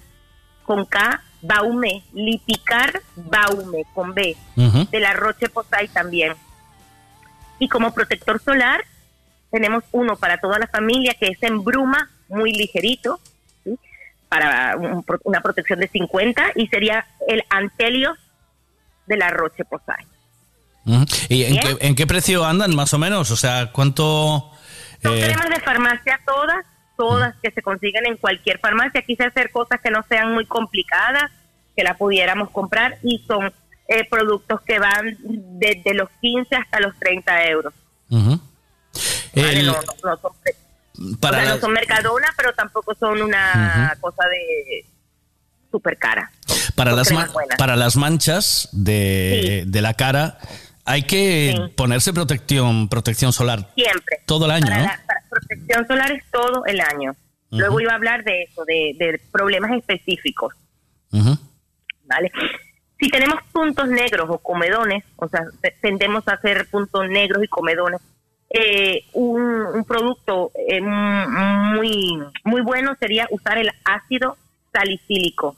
con 0.65 0.85
K 0.87 1.23
Baume, 1.41 2.03
Lipicar 2.13 3.01
Baume 3.15 3.85
con 3.95 4.13
B, 4.13 4.37
de 4.57 5.01
la 5.01 5.13
Roche 5.13 5.49
Posay 5.49 5.87
también. 5.87 6.35
Y 7.61 7.69
como 7.69 7.95
protector 7.95 8.43
solar 8.43 8.85
tenemos 9.53 9.85
uno 9.93 10.17
para 10.17 10.39
toda 10.39 10.59
la 10.59 10.67
familia 10.67 11.15
que 11.15 11.29
es 11.29 11.41
en 11.45 11.63
bruma, 11.63 12.11
muy 12.29 12.53
ligerito, 12.53 13.21
¿sí? 13.63 13.79
para 14.29 14.77
un 14.77 15.05
una 15.23 15.41
protección 15.41 15.79
de 15.79 15.87
50 15.87 16.43
y 16.57 16.67
sería 16.67 17.07
el 17.29 17.45
Antelios 17.51 18.19
de 19.07 19.17
la 19.17 19.31
Roche 19.31 19.65
Posay. 19.65 20.05
¿Y 21.29 21.45
en 21.45 21.53
Bien. 21.53 21.61
qué, 21.63 21.87
en 21.87 21.95
qué 21.95 22.07
precio 22.09 22.45
andan 22.45 22.75
más 22.75 22.93
o 22.95 22.99
menos? 22.99 23.31
O 23.31 23.37
sea, 23.37 23.71
¿cuánto...? 23.71 24.51
Son 25.03 25.15
eh, 25.15 25.23
cremas 25.25 25.51
de 25.51 25.61
farmacia 25.61 26.21
todas, 26.27 26.65
todas 26.97 27.34
que 27.42 27.50
se 27.50 27.62
consiguen 27.62 28.07
en 28.07 28.16
cualquier 28.16 28.58
farmacia. 28.58 29.02
Quise 29.02 29.25
hacer 29.25 29.50
cosas 29.50 29.81
que 29.81 29.91
no 29.91 30.05
sean 30.08 30.33
muy 30.34 30.47
complicadas, 30.47 31.31
que 31.76 31.83
la 31.84 31.94
pudiéramos 31.94 32.50
comprar 32.50 32.99
y 33.02 33.23
son 33.26 33.52
eh, 33.89 34.07
productos 34.10 34.60
que 34.62 34.78
van 34.78 35.16
desde 35.20 35.94
los 35.94 36.08
15 36.20 36.57
hasta 36.57 36.81
los 36.81 36.99
30 36.99 37.44
euros. 37.47 37.73
ujú. 38.10 38.41
¿vale? 39.34 39.60
El- 39.60 39.66
no, 39.66 39.73
no- 39.75 39.81
no 40.10 40.16
son, 40.16 40.33
para 41.20 41.36
o 41.36 41.41
sea, 41.41 41.49
no 41.49 41.55
las- 41.55 41.60
son 41.60 41.73
mercadona, 41.73 42.28
pero 42.36 42.52
tampoco 42.55 42.94
son 42.99 43.20
una 43.23 43.94
cosa 44.00 44.25
de 44.28 44.86
súper 45.70 45.99
cara. 45.99 46.31
Para 46.75 46.92
las, 46.92 47.12
para 47.58 47.76
las 47.76 47.97
manchas 47.97 48.68
de, 48.73 49.65
de 49.66 49.83
la 49.83 49.94
cara, 49.94 50.39
hay 50.87 51.03
que 51.03 51.53
Sí. 51.55 51.73
ponerse 51.77 52.13
protección, 52.13 52.89
protección 52.89 53.33
solar 53.33 53.69
Siempre. 53.75 54.21
todo 54.27 54.45
el 54.47 54.53
año, 54.53 54.67
Para 54.67 54.79
¿no? 54.79 54.85
la 54.85 55.01
para 55.07 55.21
protección 55.29 55.87
solar 55.87 56.13
es 56.13 56.25
todo 56.31 56.65
el 56.67 56.81
año. 56.81 57.15
Luego 57.51 57.81
iba 57.81 57.93
a 57.93 57.97
hablar 57.97 58.25
de 58.25 58.43
eso, 58.45 58.65
de, 58.65 58.95
de 58.99 59.21
problemas 59.33 59.71
específicos. 59.73 60.55
¿vale? 62.05 62.31
Si 63.01 63.09
tenemos 63.11 63.37
puntos 63.53 63.89
negros 63.89 64.27
o 64.31 64.39
comedones, 64.39 65.05
o 65.17 65.29
sea, 65.29 65.41
te- 65.61 65.75
tendemos 65.81 66.27
a 66.29 66.33
hacer 66.35 66.67
puntos 66.71 67.09
negros 67.09 67.43
y 67.45 67.49
comedones, 67.49 68.01
eh, 68.51 69.05
un, 69.13 69.43
un 69.43 69.85
producto 69.85 70.51
eh, 70.69 70.81
muy, 70.81 72.19
muy 72.45 72.61
bueno 72.63 72.95
sería 72.99 73.27
usar 73.31 73.59
el 73.59 73.71
ácido 73.85 74.37
salicílico, 74.73 75.57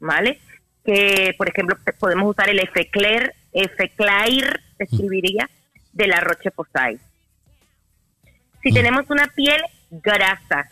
¿vale? 0.00 0.40
Que, 0.84 1.34
por 1.36 1.48
ejemplo, 1.48 1.76
podemos 1.98 2.30
usar 2.30 2.48
el 2.48 2.60
Efecler, 2.60 3.34
Efeclair, 3.56 4.60
se 4.76 4.84
escribiría, 4.84 5.48
de 5.92 6.06
la 6.06 6.20
Roche 6.20 6.50
Posay. 6.50 6.98
Si 8.62 8.70
tenemos 8.70 9.08
una 9.08 9.26
piel 9.28 9.62
grasa, 9.90 10.68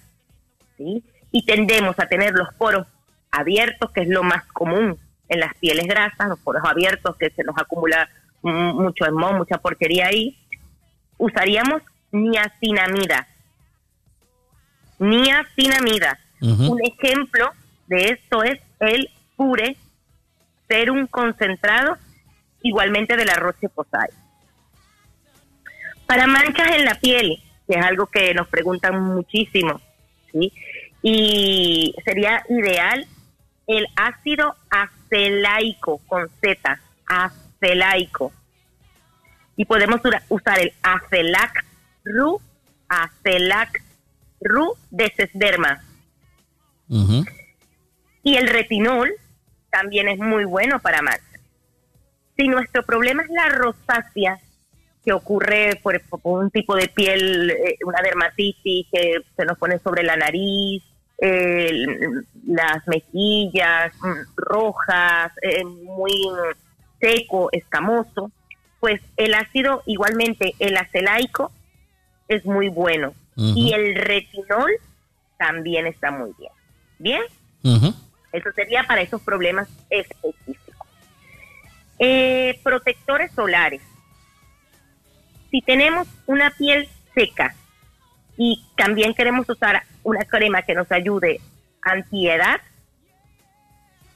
¿sí? 0.76 1.02
Y 1.32 1.46
tendemos 1.46 1.98
a 1.98 2.06
tener 2.06 2.34
los 2.34 2.52
poros 2.54 2.86
abiertos, 3.30 3.90
que 3.90 4.02
es 4.02 4.08
lo 4.08 4.22
más 4.22 4.44
común 4.46 4.98
en 5.28 5.40
las 5.40 5.54
pieles 5.54 5.86
grasas, 5.86 6.28
los 6.28 6.38
poros 6.40 6.62
abiertos, 6.64 7.16
que 7.16 7.30
se 7.30 7.42
nos 7.42 7.56
acumula 7.56 8.08
mucho 8.42 9.06
esmón, 9.06 9.38
mucha 9.38 9.56
porquería 9.56 10.08
ahí, 10.08 10.38
usaríamos 11.16 11.80
niacinamida. 12.12 13.26
Niacinamida. 14.98 16.18
Un 16.42 16.78
ejemplo 16.84 17.50
de 17.86 18.10
esto 18.10 18.42
es 18.42 18.60
el 18.80 19.08
pure 19.36 19.76
serum 20.68 21.06
concentrado, 21.06 21.96
igualmente 22.64 23.16
de 23.16 23.24
la 23.24 23.34
Roche 23.34 23.68
Posay. 23.68 24.08
Para 26.06 26.26
manchas 26.26 26.74
en 26.74 26.84
la 26.84 26.94
piel, 26.96 27.40
que 27.68 27.78
es 27.78 27.84
algo 27.84 28.06
que 28.06 28.34
nos 28.34 28.48
preguntan 28.48 29.00
muchísimo, 29.00 29.80
¿sí? 30.32 30.52
Y 31.02 31.94
sería 32.04 32.42
ideal 32.48 33.06
el 33.66 33.86
ácido 33.94 34.56
acelaico 34.70 35.98
con 36.06 36.28
Z, 36.40 36.80
acelaico. 37.06 38.32
Y 39.56 39.66
podemos 39.66 40.00
usar 40.28 40.58
el 40.58 40.72
acelac 40.82 41.64
ru, 42.02 42.40
acelac 42.88 43.82
ru 44.40 44.74
de 44.90 45.12
Sesderma. 45.14 45.84
Y 48.22 48.36
el 48.36 48.48
retinol 48.48 49.12
también 49.70 50.08
es 50.08 50.18
muy 50.18 50.44
bueno 50.44 50.80
para 50.80 51.02
manchas. 51.02 51.33
Si 52.36 52.48
nuestro 52.48 52.82
problema 52.82 53.22
es 53.22 53.30
la 53.30 53.48
rosácea, 53.48 54.40
que 55.04 55.12
ocurre 55.12 55.78
por, 55.82 56.00
por 56.00 56.42
un 56.42 56.50
tipo 56.50 56.74
de 56.74 56.88
piel, 56.88 57.50
eh, 57.50 57.76
una 57.84 58.00
dermatitis 58.02 58.86
que 58.90 59.16
se 59.36 59.44
nos 59.44 59.58
pone 59.58 59.78
sobre 59.78 60.02
la 60.02 60.16
nariz, 60.16 60.82
eh, 61.18 61.86
las 62.46 62.86
mejillas 62.88 63.92
mm, 64.00 64.34
rojas, 64.36 65.32
eh, 65.42 65.64
muy 65.64 66.12
seco, 67.00 67.50
escamoso, 67.52 68.30
pues 68.80 69.00
el 69.16 69.34
ácido, 69.34 69.82
igualmente 69.86 70.54
el 70.58 70.76
acelaico, 70.76 71.52
es 72.28 72.44
muy 72.44 72.68
bueno. 72.68 73.14
Y 73.36 73.72
el 73.72 73.96
retinol 73.96 74.70
también 75.38 75.88
está 75.88 76.12
muy 76.12 76.30
bien. 76.38 76.52
¿Bien? 77.00 77.22
Eso 78.32 78.52
sería 78.54 78.84
para 78.84 79.02
esos 79.02 79.20
problemas 79.22 79.68
específicos. 79.90 80.53
Eh, 81.98 82.58
protectores 82.62 83.30
solares. 83.32 83.80
Si 85.50 85.60
tenemos 85.62 86.08
una 86.26 86.50
piel 86.50 86.88
seca 87.14 87.54
y 88.36 88.64
también 88.76 89.14
queremos 89.14 89.48
usar 89.48 89.82
una 90.02 90.24
crema 90.24 90.62
que 90.62 90.74
nos 90.74 90.90
ayude 90.90 91.40
antiedad, 91.82 92.60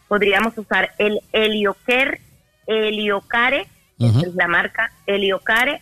podríamos 0.08 0.56
usar 0.58 0.92
el 0.98 1.20
Heliocare, 1.32 2.20
Heliocare, 2.66 3.66
Ujú. 3.98 4.20
es 4.26 4.34
la 4.34 4.48
marca 4.48 4.92
Heliocare 5.06 5.80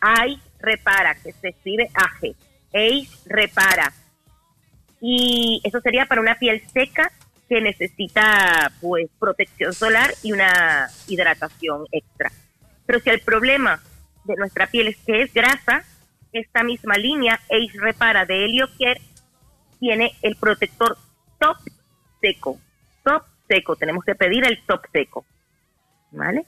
Age 0.00 0.38
Repara, 0.58 1.14
que 1.14 1.32
se 1.32 1.48
escribe 1.50 1.88
Age, 1.94 2.34
Age 2.72 3.08
Repara. 3.26 3.92
Y 5.00 5.60
eso 5.64 5.80
sería 5.80 6.06
para 6.06 6.20
una 6.20 6.36
piel 6.36 6.62
seca 6.72 7.12
que 7.48 7.60
necesita 7.60 8.72
pues 8.80 9.08
protección 9.18 9.72
solar 9.72 10.10
y 10.22 10.32
una 10.32 10.88
hidratación 11.06 11.86
extra. 11.92 12.30
Pero 12.86 13.00
si 13.00 13.10
el 13.10 13.20
problema 13.20 13.80
de 14.24 14.36
nuestra 14.36 14.66
piel 14.66 14.88
es 14.88 14.96
que 14.98 15.22
es 15.22 15.32
grasa, 15.32 15.84
esta 16.32 16.62
misma 16.62 16.96
línea 16.96 17.40
Age 17.50 17.78
Repara 17.78 18.26
de 18.26 18.44
Heliocare 18.44 19.00
tiene 19.78 20.12
el 20.22 20.36
protector 20.36 20.96
top 21.38 21.56
seco. 22.20 22.58
Top 23.04 23.24
seco, 23.48 23.76
tenemos 23.76 24.04
que 24.04 24.14
pedir 24.14 24.44
el 24.44 24.62
top 24.66 24.82
seco. 24.92 25.24
¿Vale? 26.12 26.44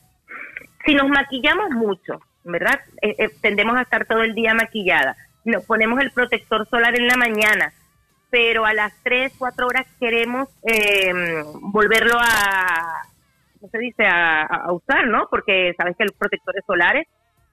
Si 0.84 0.94
nos 0.94 1.08
maquillamos 1.08 1.70
mucho, 1.70 2.20
¿verdad? 2.44 2.80
Eh, 3.02 3.14
eh, 3.18 3.28
tendemos 3.40 3.76
a 3.76 3.82
estar 3.82 4.06
todo 4.06 4.22
el 4.22 4.34
día 4.34 4.54
maquillada. 4.54 5.16
Nos 5.44 5.64
ponemos 5.64 6.00
el 6.00 6.10
protector 6.10 6.68
solar 6.68 6.98
en 6.98 7.06
la 7.06 7.16
mañana, 7.16 7.72
pero 8.30 8.64
a 8.64 8.74
las 8.74 8.92
3, 9.02 9.34
4 9.38 9.66
horas 9.66 9.86
queremos 9.98 10.48
eh, 10.64 11.12
volverlo 11.60 12.14
a, 12.20 13.02
¿cómo 13.58 13.70
se 13.70 13.78
dice? 13.78 14.04
A, 14.06 14.72
usar, 14.72 15.06
¿no? 15.06 15.28
Porque 15.30 15.74
sabes 15.76 15.96
que 15.96 16.04
los 16.04 16.16
protectores 16.16 16.64
solares 16.66 17.06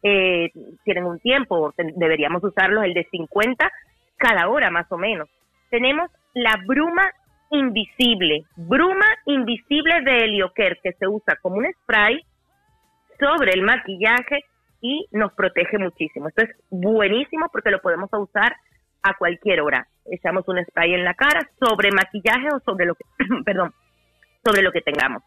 eh, 0.04 0.52
tienen 0.84 1.06
un 1.06 1.20
tiempo, 1.20 1.74
deberíamos 1.78 2.44
usarlos 2.44 2.84
el 2.84 2.94
de 2.94 3.08
50 3.10 3.72
cada 4.18 4.48
hora 4.50 4.70
más 4.70 4.92
o 4.92 4.98
menos. 4.98 5.30
Tenemos 5.70 6.12
la 6.34 6.56
bruma 6.66 7.10
invisible, 7.52 8.44
bruma 8.56 9.06
invisible 9.26 10.02
de 10.02 10.26
Helioker 10.26 10.80
que 10.84 10.94
se 10.94 11.08
usa 11.08 11.38
como 11.42 11.58
un 11.58 11.68
spray 11.82 12.24
sobre 13.20 13.54
el 13.54 13.62
maquillaje 13.62 14.44
y 14.82 15.08
nos 15.12 15.34
protege 15.34 15.78
muchísimo. 15.78 16.28
Esto 16.28 16.44
es 16.44 16.56
buenísimo 16.70 17.48
porque 17.52 17.72
lo 17.72 17.82
podemos 17.82 18.10
usar 18.14 18.56
a 19.06 19.14
cualquier 19.14 19.62
hora. 19.62 19.88
Echamos 20.06 20.48
un 20.48 20.64
spray 20.66 20.96
en 20.96 21.04
la 21.04 21.14
cara 21.14 21.48
sobre 21.60 21.92
maquillaje 21.92 22.48
o 22.54 22.60
sobre 22.60 22.86
lo 22.86 22.96
que, 22.96 23.06
perdón, 23.46 23.74
sobre 24.44 24.64
lo 24.64 24.72
que 24.72 24.82
tengamos. 24.82 25.22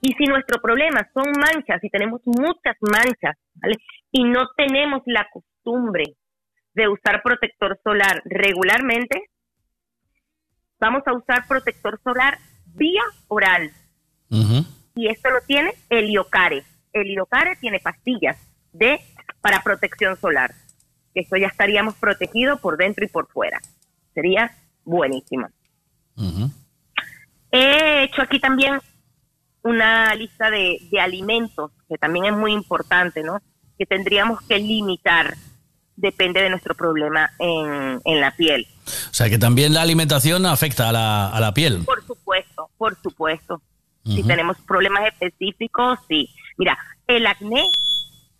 Y 0.00 0.12
si 0.14 0.24
nuestro 0.24 0.60
problema 0.60 1.08
son 1.14 1.24
manchas, 1.38 1.82
y 1.82 1.88
tenemos 1.88 2.20
muchas 2.26 2.76
manchas, 2.80 3.38
¿vale? 3.54 3.76
Y 4.12 4.24
no 4.24 4.48
tenemos 4.56 5.02
la 5.06 5.26
costumbre 5.32 6.16
de 6.74 6.88
usar 6.88 7.22
protector 7.22 7.78
solar 7.82 8.20
regularmente, 8.24 9.30
vamos 10.80 11.02
a 11.06 11.14
usar 11.14 11.46
protector 11.48 11.98
solar 12.02 12.38
vía 12.74 13.02
oral. 13.28 13.70
Y 14.96 15.08
esto 15.08 15.30
lo 15.30 15.40
tiene 15.46 15.72
Heliocare. 15.88 16.64
Heliocare 16.92 17.56
tiene 17.56 17.78
pastillas 17.78 18.36
de 18.72 18.98
para 19.40 19.60
protección 19.60 20.16
solar. 20.16 20.50
Esto 21.14 21.36
ya 21.36 21.46
estaríamos 21.46 21.94
protegidos 21.94 22.60
por 22.60 22.76
dentro 22.76 23.04
y 23.04 23.08
por 23.08 23.28
fuera. 23.28 23.60
Sería 24.14 24.50
buenísimo. 24.84 25.48
He 27.50 28.04
hecho 28.04 28.22
aquí 28.22 28.40
también 28.40 28.80
una 29.62 30.14
lista 30.14 30.50
de, 30.50 30.78
de 30.90 31.00
alimentos, 31.00 31.70
que 31.88 31.96
también 31.96 32.26
es 32.26 32.32
muy 32.32 32.52
importante, 32.52 33.22
¿no? 33.22 33.40
Que 33.78 33.86
tendríamos 33.86 34.40
que 34.42 34.58
limitar, 34.58 35.34
depende 35.96 36.42
de 36.42 36.50
nuestro 36.50 36.74
problema 36.74 37.30
en, 37.38 38.00
en 38.04 38.20
la 38.20 38.32
piel. 38.36 38.66
O 38.86 39.14
sea 39.14 39.30
que 39.30 39.38
también 39.38 39.72
la 39.72 39.82
alimentación 39.82 40.44
afecta 40.46 40.88
a 40.88 40.92
la, 40.92 41.30
a 41.30 41.40
la 41.40 41.54
piel. 41.54 41.84
Por 41.84 42.04
supuesto, 42.06 42.70
por 42.76 43.00
supuesto. 43.00 43.62
Si 44.04 44.22
tenemos 44.22 44.58
problemas 44.66 45.06
específicos, 45.06 45.98
sí. 46.08 46.28
Mira, 46.58 46.76
el 47.06 47.26
acné, 47.26 47.62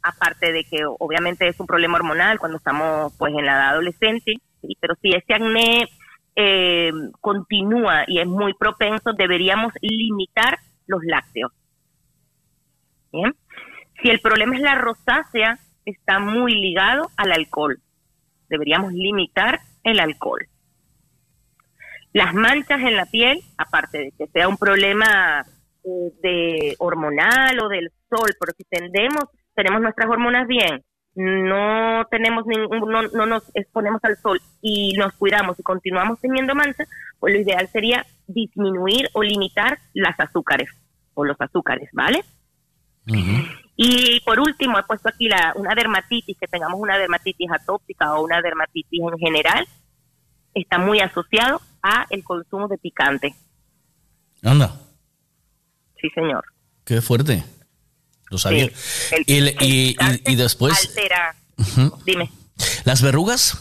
aparte 0.05 0.53
de 0.53 0.65
que 0.65 0.85
obviamente 0.85 1.49
es 1.49 1.59
un 1.59 1.67
problema 1.67 1.97
hormonal 1.97 2.39
cuando 2.39 2.59
estamos 2.59 3.13
pues 3.17 3.33
en 3.35 3.47
la 3.47 3.53
edad 3.53 3.69
adolescente, 3.71 4.35
pero 4.81 4.95
si 5.01 5.11
ese 5.11 5.33
acné 5.33 5.89
eh, 6.37 6.93
continúa 7.21 8.05
y 8.07 8.21
es 8.21 8.27
muy 8.27 8.53
propenso, 8.55 9.15
deberíamos 9.15 9.73
limitar 9.81 10.59
los 10.87 11.01
lácteos. 11.05 11.53
Bien. 13.13 13.35
Si 14.03 14.11
el 14.11 14.21
problema 14.21 14.57
es 14.57 14.61
la 14.61 14.75
rosácea, 14.75 15.59
está 15.87 16.19
muy 16.19 16.55
ligado 16.55 17.11
al 17.17 17.33
alcohol. 17.33 17.81
Deberíamos 18.49 18.93
limitar 18.93 19.61
el 19.85 20.01
alcohol. 20.01 20.47
Las 22.13 22.35
manchas 22.35 22.81
en 22.81 22.97
la 22.97 23.07
piel, 23.07 23.41
aparte 23.57 23.99
de 23.99 24.13
que 24.19 24.27
sea 24.27 24.49
un 24.49 24.59
problema 24.59 25.47
eh, 25.85 26.13
de 26.23 26.77
hormonal 26.79 27.59
o 27.61 27.69
del 27.69 27.91
sol, 28.11 28.31
si 28.57 28.65
tendemos, 28.65 29.25
tenemos 29.55 29.81
nuestras 29.81 30.09
hormonas 30.09 30.47
bien, 30.47 30.83
no 31.15 32.05
tenemos 32.11 32.45
ningún, 32.47 32.91
no, 32.91 33.03
no 33.03 33.27
nos 33.27 33.45
exponemos 33.55 34.03
al 34.03 34.17
sol 34.17 34.41
y 34.61 34.93
nos 34.99 35.13
cuidamos 35.15 35.59
y 35.59 35.63
continuamos 35.63 36.21
teniendo 36.21 36.55
manchas, 36.55 36.89
pues 37.21 37.35
lo 37.35 37.41
ideal 37.41 37.69
sería 37.69 38.05
disminuir 38.27 39.09
o 39.13 39.23
limitar 39.23 39.79
las 39.93 40.19
azúcares 40.19 40.69
o 41.15 41.25
los 41.25 41.41
azúcares, 41.41 41.89
¿vale? 41.93 42.25
Y 43.77 44.21
por 44.25 44.41
último, 44.41 44.79
he 44.79 44.83
puesto 44.85 45.09
aquí 45.09 45.29
la, 45.29 45.53
una 45.57 45.75
dermatitis, 45.75 46.37
que 46.39 46.47
tengamos 46.47 46.81
una 46.81 46.97
dermatitis 46.97 47.51
atópica 47.51 48.15
o 48.15 48.25
una 48.25 48.41
dermatitis 48.41 49.01
en 49.01 49.19
general, 49.19 49.67
está 50.55 50.79
muy 50.79 51.01
asociado 51.01 51.61
a 51.83 52.07
el 52.11 52.25
consumo 52.25 52.69
de 52.69 52.79
picante. 52.79 53.35
Anda, 54.43 54.81
Sí, 56.01 56.11
señor. 56.15 56.45
qué 56.85 57.01
fuerte. 57.01 57.43
Lo 58.35 58.39
sabía. 58.39 58.71
Sí, 58.75 59.15
el- 59.29 59.49
y, 59.61 59.65
y- 59.65 59.97
y- 59.99 60.33
y 60.33 60.35
después, 60.37 60.77
Altera, 60.89 61.35
dime, 62.05 62.31
las 62.85 63.01
verrugas. 63.03 63.57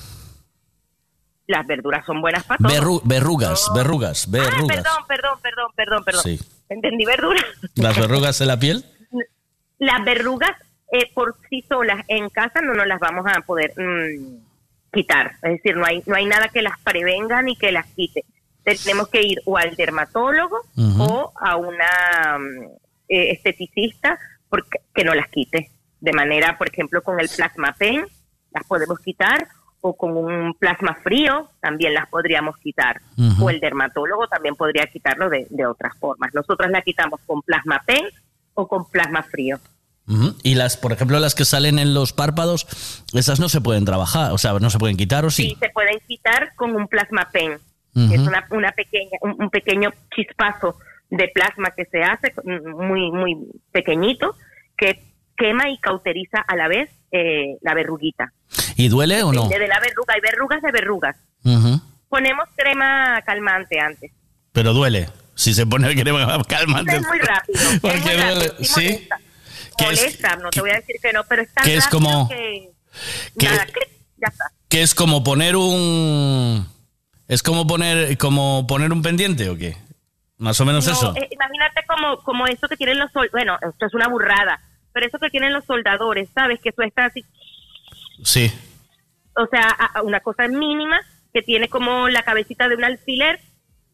las 1.47 1.67
verduras 1.67 2.05
son 2.05 2.21
buenas 2.21 2.43
para 2.45 2.57
todo. 2.57 2.69
Verru- 2.71 3.01
verrugas, 3.03 3.67
verrugas, 3.75 4.25
Ah, 4.27 4.31
verrugas. 4.31 4.77
perdón, 4.77 5.03
perdón, 5.07 5.39
perdón, 5.41 5.67
perdón, 5.75 6.03
perdón. 6.03 6.23
Sí. 6.23 6.39
Entendí 6.69 7.05
verduras. 7.05 7.43
Las 7.75 7.97
verrugas 7.97 8.39
en 8.41 8.47
la 8.47 8.57
piel. 8.59 8.85
Las 9.79 10.03
verrugas 10.05 10.51
eh, 10.91 11.09
por 11.13 11.35
sí 11.49 11.63
solas 11.67 12.05
en 12.07 12.29
casa 12.29 12.61
no 12.61 12.73
nos 12.73 12.87
las 12.87 12.99
vamos 12.99 13.25
a 13.27 13.41
poder 13.41 13.73
mm, 13.77 14.37
quitar. 14.93 15.33
Es 15.41 15.51
decir, 15.53 15.75
no 15.75 15.85
hay, 15.85 16.01
no 16.05 16.15
hay 16.15 16.25
nada 16.25 16.47
que 16.49 16.61
las 16.61 16.79
prevenga 16.79 17.41
ni 17.41 17.55
que 17.57 17.71
las 17.71 17.85
quite. 17.87 18.23
Tenemos 18.63 19.09
que 19.09 19.21
ir 19.21 19.41
o 19.45 19.57
al 19.57 19.75
dermatólogo 19.75 20.61
o 20.99 21.33
a 21.41 21.55
una 21.57 22.37
mm, 22.39 22.65
eh, 23.09 23.31
esteticista 23.31 24.17
porque, 24.53 24.81
que 24.93 25.03
no 25.03 25.15
las 25.15 25.29
quite. 25.29 25.71
De 25.99 26.13
manera, 26.13 26.59
por 26.59 26.69
ejemplo, 26.69 27.01
con 27.01 27.19
el 27.19 27.27
plasma 27.27 27.73
pen 27.75 28.05
las 28.51 28.63
podemos 28.67 28.99
quitar 28.99 29.47
o 29.81 29.97
con 29.97 30.15
un 30.15 30.53
plasma 30.53 30.95
frío 31.03 31.49
también 31.59 31.95
las 31.95 32.07
podríamos 32.07 32.55
quitar. 32.57 33.01
O 33.41 33.49
el 33.49 33.59
dermatólogo 33.59 34.27
también 34.27 34.55
podría 34.55 34.85
quitarlo 34.85 35.27
de, 35.27 35.47
de 35.49 35.65
otras 35.65 35.97
formas. 35.97 36.35
Nosotras 36.35 36.69
la 36.69 36.83
quitamos 36.83 37.19
con 37.25 37.41
plasma 37.41 37.81
pen 37.83 38.03
o 38.53 38.67
con 38.67 38.87
plasma 38.91 39.23
frío. 39.23 39.59
Y 40.43 40.53
las, 40.53 40.77
por 40.77 40.91
ejemplo, 40.91 41.17
las 41.19 41.33
que 41.33 41.45
salen 41.45 41.79
en 41.79 41.95
los 41.95 42.13
párpados, 42.13 42.67
esas 43.11 43.39
no 43.39 43.49
se 43.49 43.59
pueden 43.59 43.85
trabajar, 43.85 44.33
o 44.33 44.37
sea, 44.37 44.53
no 44.59 44.69
se 44.69 44.77
pueden 44.77 44.97
quitar 44.97 45.25
o 45.25 45.31
sí. 45.31 45.49
Sí, 45.49 45.57
se 45.59 45.69
pueden 45.69 45.99
quitar 46.05 46.53
con 46.55 46.75
un 46.75 46.87
plasma 46.87 47.27
pen, 47.31 47.57
que 47.95 48.13
es 48.13 48.21
una, 48.21 48.45
una 48.51 48.71
pequeña, 48.73 49.17
un, 49.21 49.35
un 49.39 49.49
pequeño 49.49 49.91
chispazo 50.13 50.77
de 51.17 51.27
plasma 51.33 51.71
que 51.75 51.85
se 51.85 52.01
hace 52.03 52.33
muy, 52.43 53.11
muy 53.11 53.37
pequeñito, 53.71 54.35
que 54.77 54.99
quema 55.37 55.69
y 55.69 55.77
cauteriza 55.77 56.39
a 56.47 56.55
la 56.55 56.67
vez 56.67 56.89
eh, 57.11 57.57
la 57.61 57.73
verruguita. 57.73 58.31
¿Y 58.75 58.87
duele 58.87 59.21
o 59.23 59.31
no? 59.31 59.43
Depende 59.43 59.59
de 59.59 59.67
la 59.67 59.79
verruga, 59.79 60.13
hay 60.15 60.21
verrugas 60.21 60.61
de 60.61 60.71
verrugas. 60.71 61.15
Ponemos 62.09 62.45
crema 62.55 63.21
calmante 63.25 63.79
antes. 63.79 64.11
Pero 64.51 64.73
duele. 64.73 65.09
Si 65.35 65.53
se 65.53 65.65
pone 65.65 65.93
crema 66.01 66.41
calmante. 66.47 66.95
Es 66.95 67.07
muy 67.07 67.19
rápido. 67.19 67.59
Porque 67.81 67.97
muy 67.99 68.11
duele, 68.11 68.47
rápido, 68.47 68.55
sí 68.59 68.65
¿sí? 68.65 68.81
molesta. 68.87 69.19
¿Qué 69.77 69.85
es- 69.93 70.41
no 70.43 70.49
te 70.51 70.61
voy 70.61 70.69
a 70.69 70.75
decir 70.75 70.95
que 71.01 71.13
no, 71.13 71.23
pero 71.25 71.41
es 71.41 71.53
tan 71.53 71.63
que 71.65 71.75
es 71.75 71.87
como- 71.87 72.27
que... 72.29 72.69
que- 73.39 73.45
Nada, 73.45 73.65
clic, 73.65 73.89
ya 74.17 74.27
está. 74.27 74.45
Que 74.69 74.81
es 74.83 74.93
como 74.95 75.23
poner 75.23 75.55
un. 75.55 76.67
Es 77.27 77.41
como 77.43 77.65
poner, 77.67 78.17
como 78.17 78.65
poner 78.67 78.91
un 78.91 79.01
pendiente 79.01 79.49
o 79.49 79.57
qué? 79.57 79.77
Más 80.43 80.59
o 80.59 80.65
menos 80.65 80.85
No, 80.85 80.91
eso. 80.91 81.13
eh, 81.15 81.29
imagínate 81.31 81.83
como, 81.87 82.17
como 82.23 82.45
eso 82.47 82.67
que 82.67 82.75
tienen 82.75 82.99
los 82.99 83.09
bueno, 83.31 83.57
esto 83.61 83.85
es 83.85 83.93
una 83.93 84.07
burrada, 84.09 84.59
pero 84.91 85.05
eso 85.07 85.17
que 85.19 85.29
tienen 85.29 85.53
los 85.53 85.63
soldadores, 85.65 86.29
¿sabes? 86.33 86.59
Que 86.61 86.69
eso 86.69 86.81
está 86.81 87.05
así, 87.05 87.23
Sí. 88.23 88.51
o 89.37 89.45
sea, 89.47 89.67
a- 89.69 89.99
a 89.99 90.01
una 90.01 90.19
cosa 90.19 90.47
mínima 90.49 90.99
que 91.33 91.41
tiene 91.41 91.69
como 91.69 92.09
la 92.09 92.23
cabecita 92.23 92.67
de 92.67 92.75
un 92.75 92.83
alfiler 92.83 93.39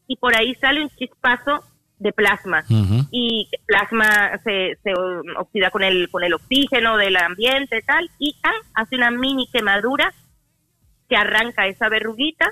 y 0.07 0.17
por 0.17 0.35
ahí 0.35 0.55
sale 0.55 0.81
un 0.81 0.89
chispazo 0.89 1.63
de 1.99 2.13
plasma 2.13 2.63
y 3.11 3.47
plasma 3.67 4.37
se, 4.43 4.77
se 4.83 4.93
oxida 5.37 5.69
con 5.69 5.83
el 5.83 6.09
con 6.09 6.23
el 6.23 6.33
oxígeno 6.33 6.95
del 6.97 7.15
ambiente 7.17 7.81
tal 7.83 8.09
y 8.17 8.35
hace 8.73 8.95
una 8.95 9.11
mini 9.11 9.47
quemadura 9.51 10.13
que 11.09 11.15
arranca 11.17 11.67
esa 11.67 11.89
verruguita 11.89 12.47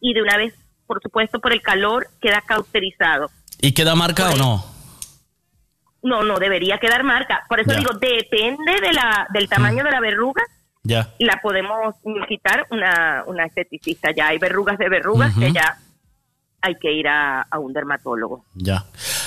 y 0.00 0.14
de 0.14 0.22
una 0.22 0.36
vez, 0.36 0.54
por 0.86 1.00
supuesto, 1.02 1.38
por 1.40 1.52
el 1.52 1.62
calor 1.62 2.08
queda 2.20 2.40
cauterizado. 2.46 3.30
¿Y 3.60 3.72
queda 3.72 3.94
marca 3.94 4.30
o 4.30 4.36
no? 4.36 4.64
No, 6.02 6.22
no 6.22 6.38
debería 6.38 6.78
quedar 6.78 7.02
marca. 7.02 7.44
Por 7.48 7.60
eso 7.60 7.72
Ya. 7.72 7.78
digo, 7.78 7.90
depende 7.94 8.80
de 8.80 8.92
la, 8.92 9.26
del 9.32 9.48
tamaño 9.48 9.82
de 9.84 9.90
la 9.90 10.00
verruga, 10.00 10.42
Ya. 10.84 11.10
la 11.18 11.40
podemos 11.42 11.96
quitar 12.28 12.66
una, 12.70 13.24
una 13.26 13.44
esteticista. 13.44 14.10
Ya 14.12 14.28
hay 14.28 14.38
verrugas 14.38 14.78
de 14.78 14.88
verrugas 14.88 15.34
que 15.36 15.52
ya 15.52 15.76
hay 16.60 16.74
que 16.74 16.92
ir 16.92 17.06
a, 17.08 17.42
a 17.42 17.58
un 17.58 17.72
dermatólogo. 17.72 18.44
Ya. 18.54 18.84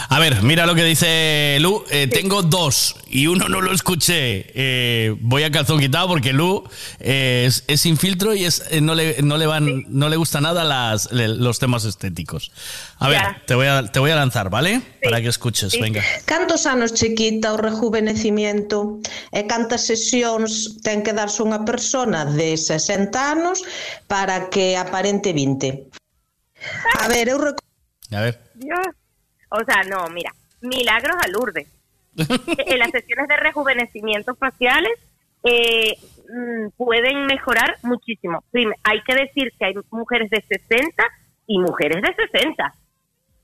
A 0.09 0.19
ver, 0.19 0.41
mira 0.43 0.65
lo 0.65 0.75
que 0.75 0.83
dice 0.83 1.57
Lu. 1.61 1.83
Eh, 1.89 2.07
Tengo 2.07 2.41
dos 2.43 2.95
y 3.07 3.27
uno 3.27 3.47
no 3.47 3.61
lo 3.61 3.71
escuché. 3.71 4.51
Eh, 4.53 5.15
voy 5.21 5.43
a 5.43 5.51
calzón 5.51 5.79
quitado 5.79 6.07
porque 6.09 6.33
Lu 6.33 6.63
eh, 6.99 7.45
es, 7.47 7.63
es 7.67 7.81
sin 7.81 7.97
filtro 7.97 8.35
y 8.35 8.43
es, 8.43 8.63
eh, 8.71 8.81
no, 8.81 8.93
le, 8.95 9.21
no, 9.21 9.37
le 9.37 9.45
van, 9.47 9.85
no 9.87 10.09
le 10.09 10.17
gusta 10.17 10.41
nada 10.41 10.63
las, 10.65 11.11
le- 11.13 11.29
los 11.29 11.59
temas 11.59 11.85
estéticos. 11.85 12.51
A 12.99 13.07
ver, 13.07 13.21
te 13.47 13.55
voy 13.55 13.67
a, 13.67 13.87
te 13.89 13.99
voy 13.99 14.11
a 14.11 14.15
lanzar, 14.15 14.49
¿vale? 14.49 14.81
Para 15.01 15.21
que 15.21 15.29
escuches, 15.29 15.79
venga. 15.79 16.03
Cantos 16.25 16.65
anos 16.65 16.93
chiquita 16.93 17.53
o 17.53 17.57
rejuvenecimiento 17.57 18.99
e 19.31 19.47
cantas 19.47 19.87
sesións 19.87 20.83
ten 20.83 21.01
que 21.01 21.15
darse 21.15 21.41
unha 21.41 21.63
persona 21.63 22.27
de 22.27 22.59
60 22.59 23.15
anos 23.15 23.63
para 24.11 24.51
que 24.51 24.75
aparente 24.75 25.31
20? 25.33 26.00
A 26.99 27.07
ver, 27.07 27.27
eu 27.29 27.37
recu- 27.37 27.63
A 28.15 28.21
ver. 28.21 28.39
Dios. 28.55 28.79
O 29.49 29.63
sea, 29.65 29.83
no, 29.83 30.07
mira, 30.09 30.31
milagros 30.61 31.15
a 31.21 31.27
Lourdes. 31.27 31.67
en 32.15 32.79
las 32.79 32.91
sesiones 32.91 33.27
de 33.29 33.37
rejuvenecimiento 33.37 34.35
faciales 34.35 34.91
eh, 35.43 35.93
mm, 36.29 36.69
pueden 36.77 37.25
mejorar 37.25 37.77
muchísimo. 37.83 38.43
Hay 38.83 39.01
que 39.03 39.15
decir 39.15 39.51
que 39.57 39.65
hay 39.65 39.73
mujeres 39.91 40.29
de 40.29 40.41
60 40.41 41.03
y 41.47 41.57
mujeres 41.59 42.01
de 42.01 42.13
60. 42.31 42.73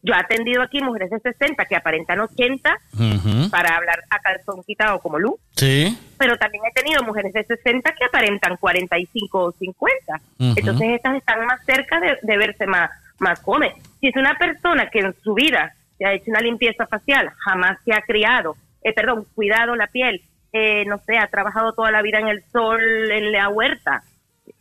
Yo 0.04 0.14
he 0.14 0.18
atendido 0.18 0.62
aquí 0.62 0.80
mujeres 0.82 1.10
de 1.10 1.20
60 1.20 1.66
que 1.66 1.76
aparentan 1.76 2.20
80 2.20 2.78
Ujú. 2.94 3.50
para 3.50 3.76
hablar 3.76 4.04
a 4.10 4.20
calzón 4.20 4.64
quitado 4.64 5.00
como 5.00 5.18
Lu, 5.18 5.40
Sí. 5.56 5.98
pero 6.20 6.38
también 6.38 6.64
he 6.70 6.74
tenido 6.74 7.04
mujeres 7.04 7.34
de 7.34 7.44
60 7.44 7.92
que 7.94 8.06
aparentan 8.06 8.58
45 8.58 9.40
o 9.40 9.52
50. 9.54 10.14
Ujú. 10.40 10.54
Entonces 10.56 10.90
estas 10.92 11.16
están 11.16 11.46
más 11.46 11.66
cerca 11.66 12.00
de, 12.00 12.18
de 12.22 12.38
verse 12.38 12.68
más, 12.68 12.92
más 13.20 13.42
jóvenes. 13.42 13.76
Si 14.00 14.08
es 14.08 14.16
una 14.16 14.36
persona 14.38 14.90
que 14.90 15.00
en 15.00 15.14
su 15.24 15.34
vida 15.34 15.74
se 15.98 16.06
ha 16.06 16.14
hecho 16.14 16.30
una 16.32 16.42
limpieza 16.42 16.86
facial, 16.88 17.32
jamás 17.40 17.78
se 17.84 17.94
ha 17.94 18.02
criado, 18.02 18.56
eh, 18.84 18.94
perdón, 18.94 19.26
cuidado 19.36 19.76
la 19.76 19.88
piel, 19.88 20.22
eh, 20.54 20.86
no 20.86 21.00
sé, 21.06 21.18
ha 21.18 21.28
trabajado 21.28 21.74
toda 21.74 21.92
la 21.92 22.02
vida 22.02 22.20
en 22.20 22.28
el 22.28 22.44
sol, 22.52 22.80
en 23.12 23.32
la 23.32 23.50
huerta, 23.50 24.04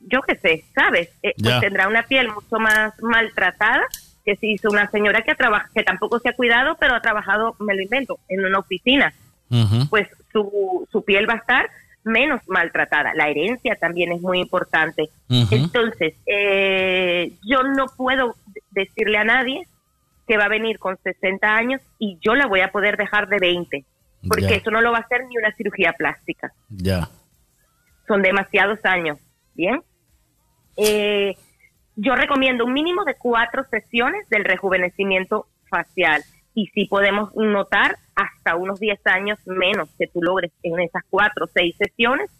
yo 0.00 0.22
qué 0.22 0.36
sé, 0.36 0.64
¿sabes? 0.74 1.08
Eh, 1.22 1.32
pues 1.40 1.54
tendrá 1.60 1.88
una 1.88 2.02
piel 2.04 2.28
mucho 2.28 2.58
más 2.58 2.92
maltratada 3.02 3.82
que 4.24 4.36
si 4.36 4.52
hizo 4.52 4.68
una 4.70 4.90
señora 4.90 5.22
que, 5.22 5.34
traba- 5.36 5.68
que 5.74 5.84
tampoco 5.84 6.18
se 6.18 6.28
ha 6.30 6.32
cuidado, 6.34 6.76
pero 6.80 6.94
ha 6.94 7.00
trabajado, 7.00 7.54
me 7.60 7.74
lo 7.76 7.82
invento, 7.82 8.18
en 8.28 8.44
una 8.44 8.58
oficina 8.58 9.12
pues 9.88 10.08
su, 10.32 10.88
su 10.90 11.04
piel 11.04 11.28
va 11.28 11.34
a 11.34 11.36
estar 11.36 11.70
menos 12.06 12.40
maltratada. 12.46 13.12
La 13.14 13.28
herencia 13.28 13.76
también 13.76 14.12
es 14.12 14.20
muy 14.22 14.40
importante. 14.40 15.10
Entonces, 15.28 16.14
eh, 16.26 17.32
yo 17.42 17.62
no 17.64 17.86
puedo 17.96 18.34
decirle 18.70 19.18
a 19.18 19.24
nadie 19.24 19.66
que 20.26 20.36
va 20.36 20.44
a 20.44 20.48
venir 20.48 20.78
con 20.78 20.96
60 21.02 21.46
años 21.46 21.80
y 21.98 22.18
yo 22.20 22.34
la 22.34 22.46
voy 22.46 22.60
a 22.60 22.72
poder 22.72 22.96
dejar 22.96 23.28
de 23.28 23.38
20, 23.38 23.84
porque 24.28 24.56
eso 24.56 24.70
no 24.70 24.80
lo 24.80 24.92
va 24.92 24.98
a 24.98 25.02
hacer 25.02 25.26
ni 25.26 25.36
una 25.36 25.52
cirugía 25.52 25.92
plástica. 25.92 26.52
Ya. 26.68 27.08
Son 28.08 28.22
demasiados 28.22 28.78
años, 28.84 29.18
¿bien? 29.54 29.82
Eh, 30.76 31.36
yo 31.96 32.14
recomiendo 32.14 32.64
un 32.64 32.72
mínimo 32.72 33.04
de 33.04 33.14
cuatro 33.14 33.64
sesiones 33.70 34.28
del 34.28 34.44
rejuvenecimiento 34.44 35.46
facial. 35.68 36.22
Y 36.56 36.66
sí 36.74 36.86
podemos 36.86 37.32
notar 37.36 37.96
hasta 38.16 38.56
unos 38.56 38.80
10 38.80 38.98
años 39.06 39.38
menos 39.46 39.88
que 39.98 40.06
tú 40.08 40.20
logres 40.22 40.50
en 40.64 40.80
esas 40.80 41.02
cuatro 41.08 41.44
o 41.44 41.48
seis 41.48 41.76
sesiones, 41.78 42.30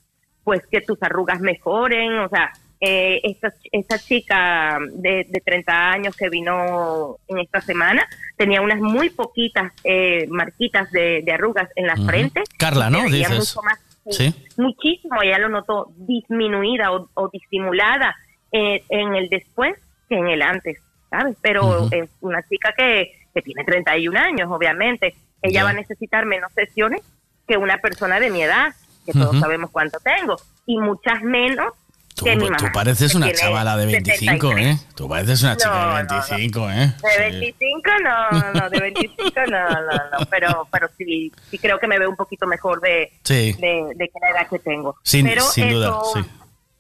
pues 0.43 0.67
que 0.67 0.81
tus 0.81 1.01
arrugas 1.03 1.39
mejoren, 1.41 2.19
o 2.21 2.29
sea, 2.29 2.51
eh, 2.81 3.21
esta, 3.25 3.53
esta 3.73 3.99
chica 3.99 4.79
de, 4.95 5.27
de 5.29 5.41
30 5.45 5.91
años 5.93 6.17
que 6.17 6.29
vino 6.31 7.17
en 7.29 7.39
esta 7.39 7.61
semana 7.61 8.07
tenía 8.37 8.61
unas 8.63 8.81
muy 8.81 9.11
poquitas 9.11 9.73
eh, 9.85 10.27
marquitas 10.29 10.91
de, 10.93 11.23
de 11.23 11.33
arrugas 11.33 11.69
en 11.77 11.87
la 11.87 11.95
Ujú. 11.95 12.07
frente. 12.07 12.43
Carla, 12.59 12.89
¿no? 12.91 13.05
Dices. 13.05 13.31
mucho 13.39 13.63
más- 13.63 13.83
Sí. 14.09 14.33
muchísimo, 14.57 15.21
ella 15.21 15.39
lo 15.41 15.49
notó 15.49 15.89
disminuida 15.97 16.93
o, 16.93 17.09
o 17.15 17.29
disimulada 17.29 18.15
eh, 18.53 18.85
en 18.89 19.17
el 19.17 19.29
después 19.29 19.75
que 20.09 20.17
en 20.17 20.29
el 20.29 20.43
antes, 20.43 20.79
¿sabes? 21.11 21.37
Pero 21.43 21.67
Ujú. 21.87 21.89
es 21.91 22.09
una 22.21 22.41
chica 22.49 22.73
que, 22.77 23.11
que 23.37 23.43
tiene 23.43 23.65
31 23.65 24.19
años, 24.19 24.49
obviamente. 24.51 25.15
Ella 25.43 25.63
va 25.65 25.71
a 25.71 25.75
necesitar 25.75 26.25
menos 26.25 26.51
sesiones 26.55 27.03
que 27.47 27.59
una 27.59 27.77
persona 27.79 28.19
de 28.19 28.31
mi 28.31 28.43
edad, 28.43 28.75
que 29.05 29.13
todos 29.13 29.39
sabemos 29.39 29.71
cuánto 29.71 29.99
tengo, 30.01 30.37
y 30.65 30.79
muchas 30.79 31.23
menos 31.23 31.75
Tú, 32.15 32.25
que 32.25 32.35
mi 32.35 32.49
tú 32.49 32.65
pareces 32.73 33.15
una 33.15 33.31
chavala 33.31 33.77
de 33.77 33.85
25, 33.85 34.49
73. 34.49 34.67
¿eh? 34.67 34.87
Tú 34.97 35.07
pareces 35.07 35.43
una 35.43 35.55
chica 35.55 35.69
No, 35.69 35.97
de 35.97 36.03
no, 36.05 36.09
no. 36.09 36.25
25, 36.29 36.71
¿eh? 36.71 36.95
De 37.03 37.31
25 37.31 37.91
no, 38.03 38.53
no, 38.55 38.71
de 38.71 38.81
25 38.81 39.33
no, 39.51 39.69
no, 39.69 39.93
no, 39.93 40.27
pero, 40.31 40.67
pero 40.73 40.89
sí, 40.97 41.31
sí 41.51 41.59
creo 41.59 41.79
que 41.79 41.87
me 41.87 41.99
veo 41.99 42.09
un 42.09 42.17
poquito 42.17 42.47
mejor 42.47 42.81
de, 42.81 43.13
Sí. 43.23 43.53
de, 43.61 43.93
de 43.97 44.09
que 44.09 44.19
la 44.23 44.31
edad 44.31 44.49
que 44.49 44.59
tengo. 44.61 44.97
Sin, 45.03 45.27
pero 45.27 45.43
sin 45.43 45.65
eso, 45.67 45.77
duda, 45.77 46.01
sí. 46.15 46.21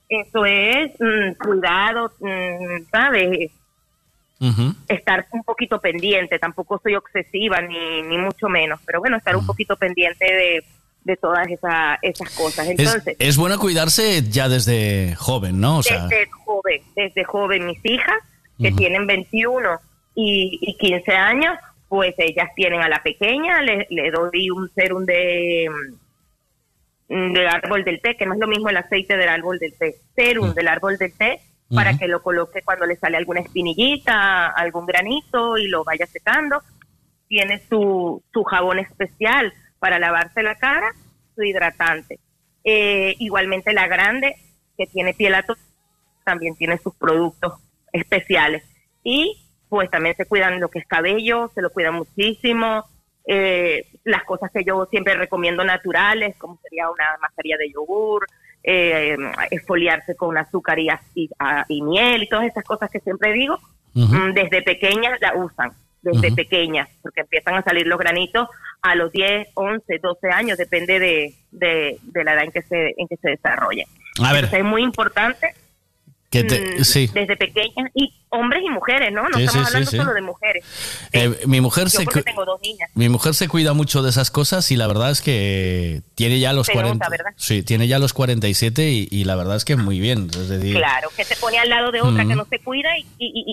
eso 0.09 0.47
es 0.47 0.93
mm, 0.99 1.33
cuidado, 1.44 2.12
mm, 2.18 2.91
¿sabes? 2.91 3.51
Ujú. 4.40 4.74
Estar 4.89 5.26
un 5.32 5.42
poquito 5.42 5.81
pendiente, 5.81 6.39
tampoco 6.39 6.78
soy 6.82 6.94
obsesiva 6.94 7.60
ni, 7.62 8.02
ni 8.02 8.18
mucho 8.18 8.48
menos, 8.48 8.81
pero 8.84 9.00
bueno, 9.00 9.16
estar 9.16 9.34
un 9.34 9.47
poquito 9.47 9.76
pendiente 9.76 10.24
de, 10.24 10.65
de 11.05 11.16
todas 11.16 11.48
esa, 11.48 11.98
esas 12.02 12.31
cosas. 12.36 12.66
Es, 12.68 12.78
Entonces, 12.78 13.16
es 13.18 13.36
bueno 13.36 13.58
cuidarse 13.58 14.23
ya 14.28 14.48
desde 14.48 15.15
joven, 15.15 15.60
¿no? 15.60 15.78
O 15.78 15.82
sea, 15.82 16.06
desde 16.06 16.31
joven, 16.31 16.82
desde 16.94 17.24
joven, 17.24 17.66
mis 17.66 17.84
hijas, 17.84 18.18
que 18.60 18.73
tienen 18.73 19.06
21 19.06 19.81
y, 20.15 20.58
y 20.60 20.76
15 20.76 21.12
años, 21.12 21.56
pues 21.89 22.15
ellas 22.18 22.48
tienen 22.56 22.82
a 22.82 22.89
la 22.89 23.02
pequeña, 23.02 23.62
le, 23.62 23.86
le 23.90 24.10
doy 24.10 24.50
un 24.50 24.68
serum 24.74 25.05
de 25.05 25.70
mm, 27.08 27.32
del 27.32 27.47
árbol 27.47 27.84
del 27.84 28.00
té, 28.00 28.16
que 28.16 28.26
no 28.26 28.34
es 28.34 28.40
lo 28.40 28.48
mismo 28.48 28.68
el 28.68 28.76
aceite 28.76 29.16
del 29.16 29.28
árbol 29.28 29.58
del 29.58 29.74
té, 29.74 29.94
serum 30.15 30.52
del 30.55 30.68
árbol 30.68 30.97
del 30.97 31.12
té, 31.12 31.40
para 31.75 31.97
que 31.99 32.07
lo 32.07 32.23
coloque 32.23 32.62
cuando 32.62 32.86
le 32.86 32.97
sale 32.97 33.17
alguna 33.17 33.41
espinillita, 33.41 34.47
algún 34.49 34.86
granito 34.86 35.59
y 35.59 35.69
lo 35.69 35.85
vaya 35.85 36.07
secando. 36.07 36.62
Tiene 37.28 37.61
su, 37.69 38.23
su 38.33 38.45
jabón 38.45 38.78
especial 38.78 39.53
para 39.78 39.99
lavarse 39.99 40.43
la 40.43 40.55
cara, 40.55 40.93
su 41.35 41.43
hidratante. 41.43 42.20
Eh, 42.65 43.15
igualmente 43.19 43.73
la 43.73 43.86
grande, 43.89 44.36
que 44.77 44.86
tiene 44.86 45.15
piel 45.15 45.35
atópica, 45.35 45.67
también 46.25 46.55
tiene 46.57 46.78
sus 46.78 46.95
productos 46.95 47.55
especiales. 47.93 48.65
Y 49.03 49.43
pues 49.69 49.91
también 49.91 50.17
se 50.17 50.27
cuidan 50.27 50.61
lo 50.61 50.69
que 50.69 50.78
es 50.78 50.86
cabello, 50.86 51.51
se 51.55 51.62
lo 51.62 51.70
cuidan 51.70 51.95
muchísimo. 51.95 52.85
Eh, 53.27 53.86
las 54.05 54.25
cosas 54.25 54.51
que 54.53 54.65
yo 54.65 54.86
siempre 54.86 55.15
recomiendo 55.15 55.65
naturales, 55.65 56.36
como 56.39 56.59
sería 56.62 56.91
una 56.91 57.17
mascarilla 57.20 57.57
de 57.57 57.73
yogur, 57.73 58.27
eh, 58.67 59.17
esfoliarse 59.53 60.17
con 60.17 60.36
azúcar 60.36 60.78
y, 60.81 60.89
y, 61.15 61.31
y 61.69 61.83
miel 61.83 62.25
y 62.25 62.28
todas 62.28 62.47
esas 62.47 62.65
cosas 62.65 62.91
que 62.91 62.99
siempre 62.99 63.33
digo, 63.33 63.59
mm, 63.95 64.33
desde 64.33 64.61
pequeñas 64.62 65.20
la 65.20 65.35
usan, 65.36 65.70
desde 66.03 66.27
Ujú. 66.27 66.36
pequeñas, 66.36 66.89
porque 67.01 67.20
empiezan 67.20 67.55
a 67.55 67.62
salir 67.62 67.86
los 67.86 67.99
granitos 67.99 68.49
a 68.83 68.97
los 68.97 69.12
10, 69.12 69.49
11, 69.55 69.99
12 70.03 70.28
años, 70.31 70.59
depende 70.59 70.99
de, 70.99 71.33
de, 71.53 71.99
de 72.03 72.25
la 72.25 72.35
edad 72.35 72.45
en 72.45 72.51
que 72.51 72.62
se, 72.62 72.95
en 72.97 73.07
que 73.09 73.17
se 73.17 73.31
desarrolla. 73.31 73.85
A 74.23 74.33
ver. 74.33 74.45
Entonces 74.45 74.59
es 74.59 74.65
muy 74.65 74.83
importante 74.83 75.55
que 76.31 76.45
te- 76.45 76.81
mm, 76.81 76.85
sí. 76.85 77.11
desde 77.15 77.37
pequeñas, 77.37 77.91
y 77.95 78.13
hombres 78.31 78.63
y 78.67 78.69
mujeres, 78.71 79.13
¿no? 79.13 79.23
No 79.29 79.37
Sí, 79.39 79.45
estamos 79.45 79.69
sí, 79.69 79.75
hablando 79.75 79.91
solo 79.93 80.13
de 80.15 80.23
mujeres. 80.23 80.65
Eh, 81.13 81.41
mi 81.47 81.61
mujer 81.61 81.85
Yo 81.85 81.91
se 82.01 82.05
porque 82.05 82.21
cu- 82.21 82.25
tengo 82.25 82.45
dos 82.45 82.61
niñas. 82.61 82.91
mi 82.95 83.09
mujer 83.09 83.35
se 83.35 83.49
cuida 83.49 83.73
mucho 83.75 84.03
de 84.03 84.11
esas 84.11 84.31
cosas 84.31 84.71
y 84.71 84.77
la 84.77 84.87
verdad 84.89 85.11
es 85.13 85.23
que 85.23 86.03
tiene 86.15 86.39
ya 86.41 86.53
los 86.53 86.67
Se 86.67 86.73
40 86.73 86.95
nota, 87.05 87.09
¿verdad? 87.09 87.31
sí 87.37 87.63
tiene 87.63 87.87
ya 87.89 87.99
los 87.99 88.13
47 88.13 88.91
y, 88.91 89.09
y 89.11 89.25
la 89.25 89.37
verdad 89.37 89.57
es 89.57 89.65
que 89.65 89.77
muy 89.77 90.01
bien 90.01 90.29
es 90.31 90.49
decir 90.49 90.75
Claro, 90.77 91.09
que 91.17 91.25
se 91.25 91.37
pone 91.37 91.59
al 91.59 91.69
lado 91.69 91.91
de 91.93 92.01
otra 92.03 92.25
Mm. 92.25 92.29
que 92.29 92.35
no 92.35 92.45
se 92.45 92.59
cuida 92.59 92.89
y, 92.99 93.07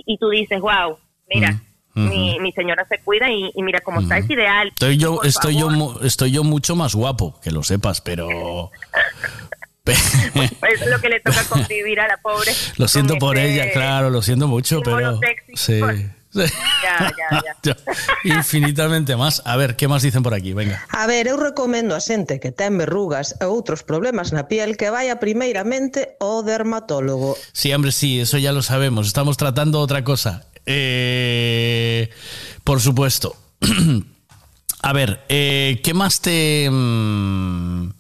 y, 0.06 0.18
tú 0.18 0.30
dices, 0.30 0.60
wow, 0.60 0.98
mira, 1.30 1.62
Mm, 1.96 2.10
mi, 2.10 2.40
mi 2.40 2.52
señora 2.54 2.88
se 2.90 2.98
cuida 2.98 3.30
y, 3.30 3.52
y 3.54 3.62
mira 3.62 3.80
cómo 3.82 4.02
está, 4.02 4.18
es 4.18 4.28
ideal. 4.28 4.70
estoy 4.70 4.98
yo 4.98 5.18
Por 5.18 5.28
estoy 5.28 5.54
yo 5.56 5.70
favor. 5.70 6.04
estoy 6.04 6.32
yo 6.32 6.44
mucho 6.44 6.76
más 6.76 6.96
guapo 6.96 7.40
que 7.40 7.52
lo 7.52 7.62
sepas 7.62 8.02
pero 8.02 8.72
Es 9.86 10.88
lo 10.88 11.00
que 11.02 11.10
le 11.10 11.20
toca 11.20 11.44
convivir 11.50 12.00
a 12.00 12.08
la 12.08 12.18
pobre. 12.18 12.52
lo 12.78 12.88
siento 12.88 13.16
por 13.18 13.38
ese 13.38 13.54
ella 13.54 13.72
claro 13.74 14.10
lo 14.10 14.22
siento 14.22 14.48
mucho 14.48 14.82
pero 14.82 15.20
sexy. 15.20 15.56
sí 15.56 15.82
Ya, 16.84 17.12
ya, 17.16 17.44
ya. 17.64 17.78
Infinitamente 18.24 19.16
más 19.16 19.44
a 19.46 19.56
ver 19.56 19.76
qué 19.76 19.88
más 19.88 20.02
dicen 20.02 20.24
por 20.24 20.34
aquí 20.34 20.54
venga 20.54 20.84
A 20.90 21.06
ver, 21.06 21.28
eu 21.28 21.38
recomendo 21.38 21.94
a 21.94 22.02
xente 22.02 22.40
que 22.40 22.50
ten 22.52 22.74
verrugas 22.80 23.36
e 23.38 23.46
outros 23.46 23.84
problemas 23.86 24.34
na 24.34 24.48
piel 24.50 24.74
que 24.74 24.90
vaya 24.90 25.22
primeiramente 25.22 26.18
ao 26.18 26.42
dermatólogo. 26.42 27.38
Sí, 27.54 27.70
hombre, 27.70 27.92
sí, 27.94 28.18
eso 28.20 28.40
ya 28.42 28.50
lo 28.52 28.64
sabemos. 28.66 29.06
Estamos 29.06 29.38
tratando 29.38 29.78
otra 29.80 30.02
cosa. 30.04 30.50
Eh, 30.66 32.10
por 32.64 32.82
supuesto. 32.82 33.38
A 34.82 34.92
ver, 34.92 35.22
eh, 35.30 35.80
¿qué 35.84 35.94
más 35.94 36.20
te... 36.20 36.68
mm, 36.70 37.94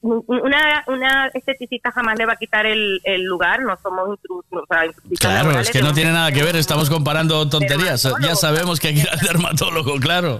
Una, 0.00 0.84
una 0.86 1.26
esteticista 1.34 1.90
jamás 1.90 2.16
le 2.18 2.24
va 2.24 2.34
a 2.34 2.36
quitar 2.36 2.66
el, 2.66 3.00
el 3.02 3.22
lugar, 3.24 3.62
no 3.62 3.76
somos 3.82 4.10
intrusos. 4.16 4.64
Sea, 4.68 4.84
Claro, 5.18 5.58
es 5.58 5.70
que 5.70 5.82
no 5.82 5.92
tiene 5.92 6.12
nada 6.12 6.30
que 6.30 6.42
ver, 6.44 6.54
estamos 6.54 6.88
comparando 6.88 7.48
tonterías. 7.48 8.06
Ya 8.22 8.36
sabemos 8.36 8.78
que 8.78 8.88
hay 8.88 8.94
que 8.94 9.00
ir 9.00 9.08
al 9.10 9.18
dermatólogo, 9.18 9.96
claro. 9.98 10.38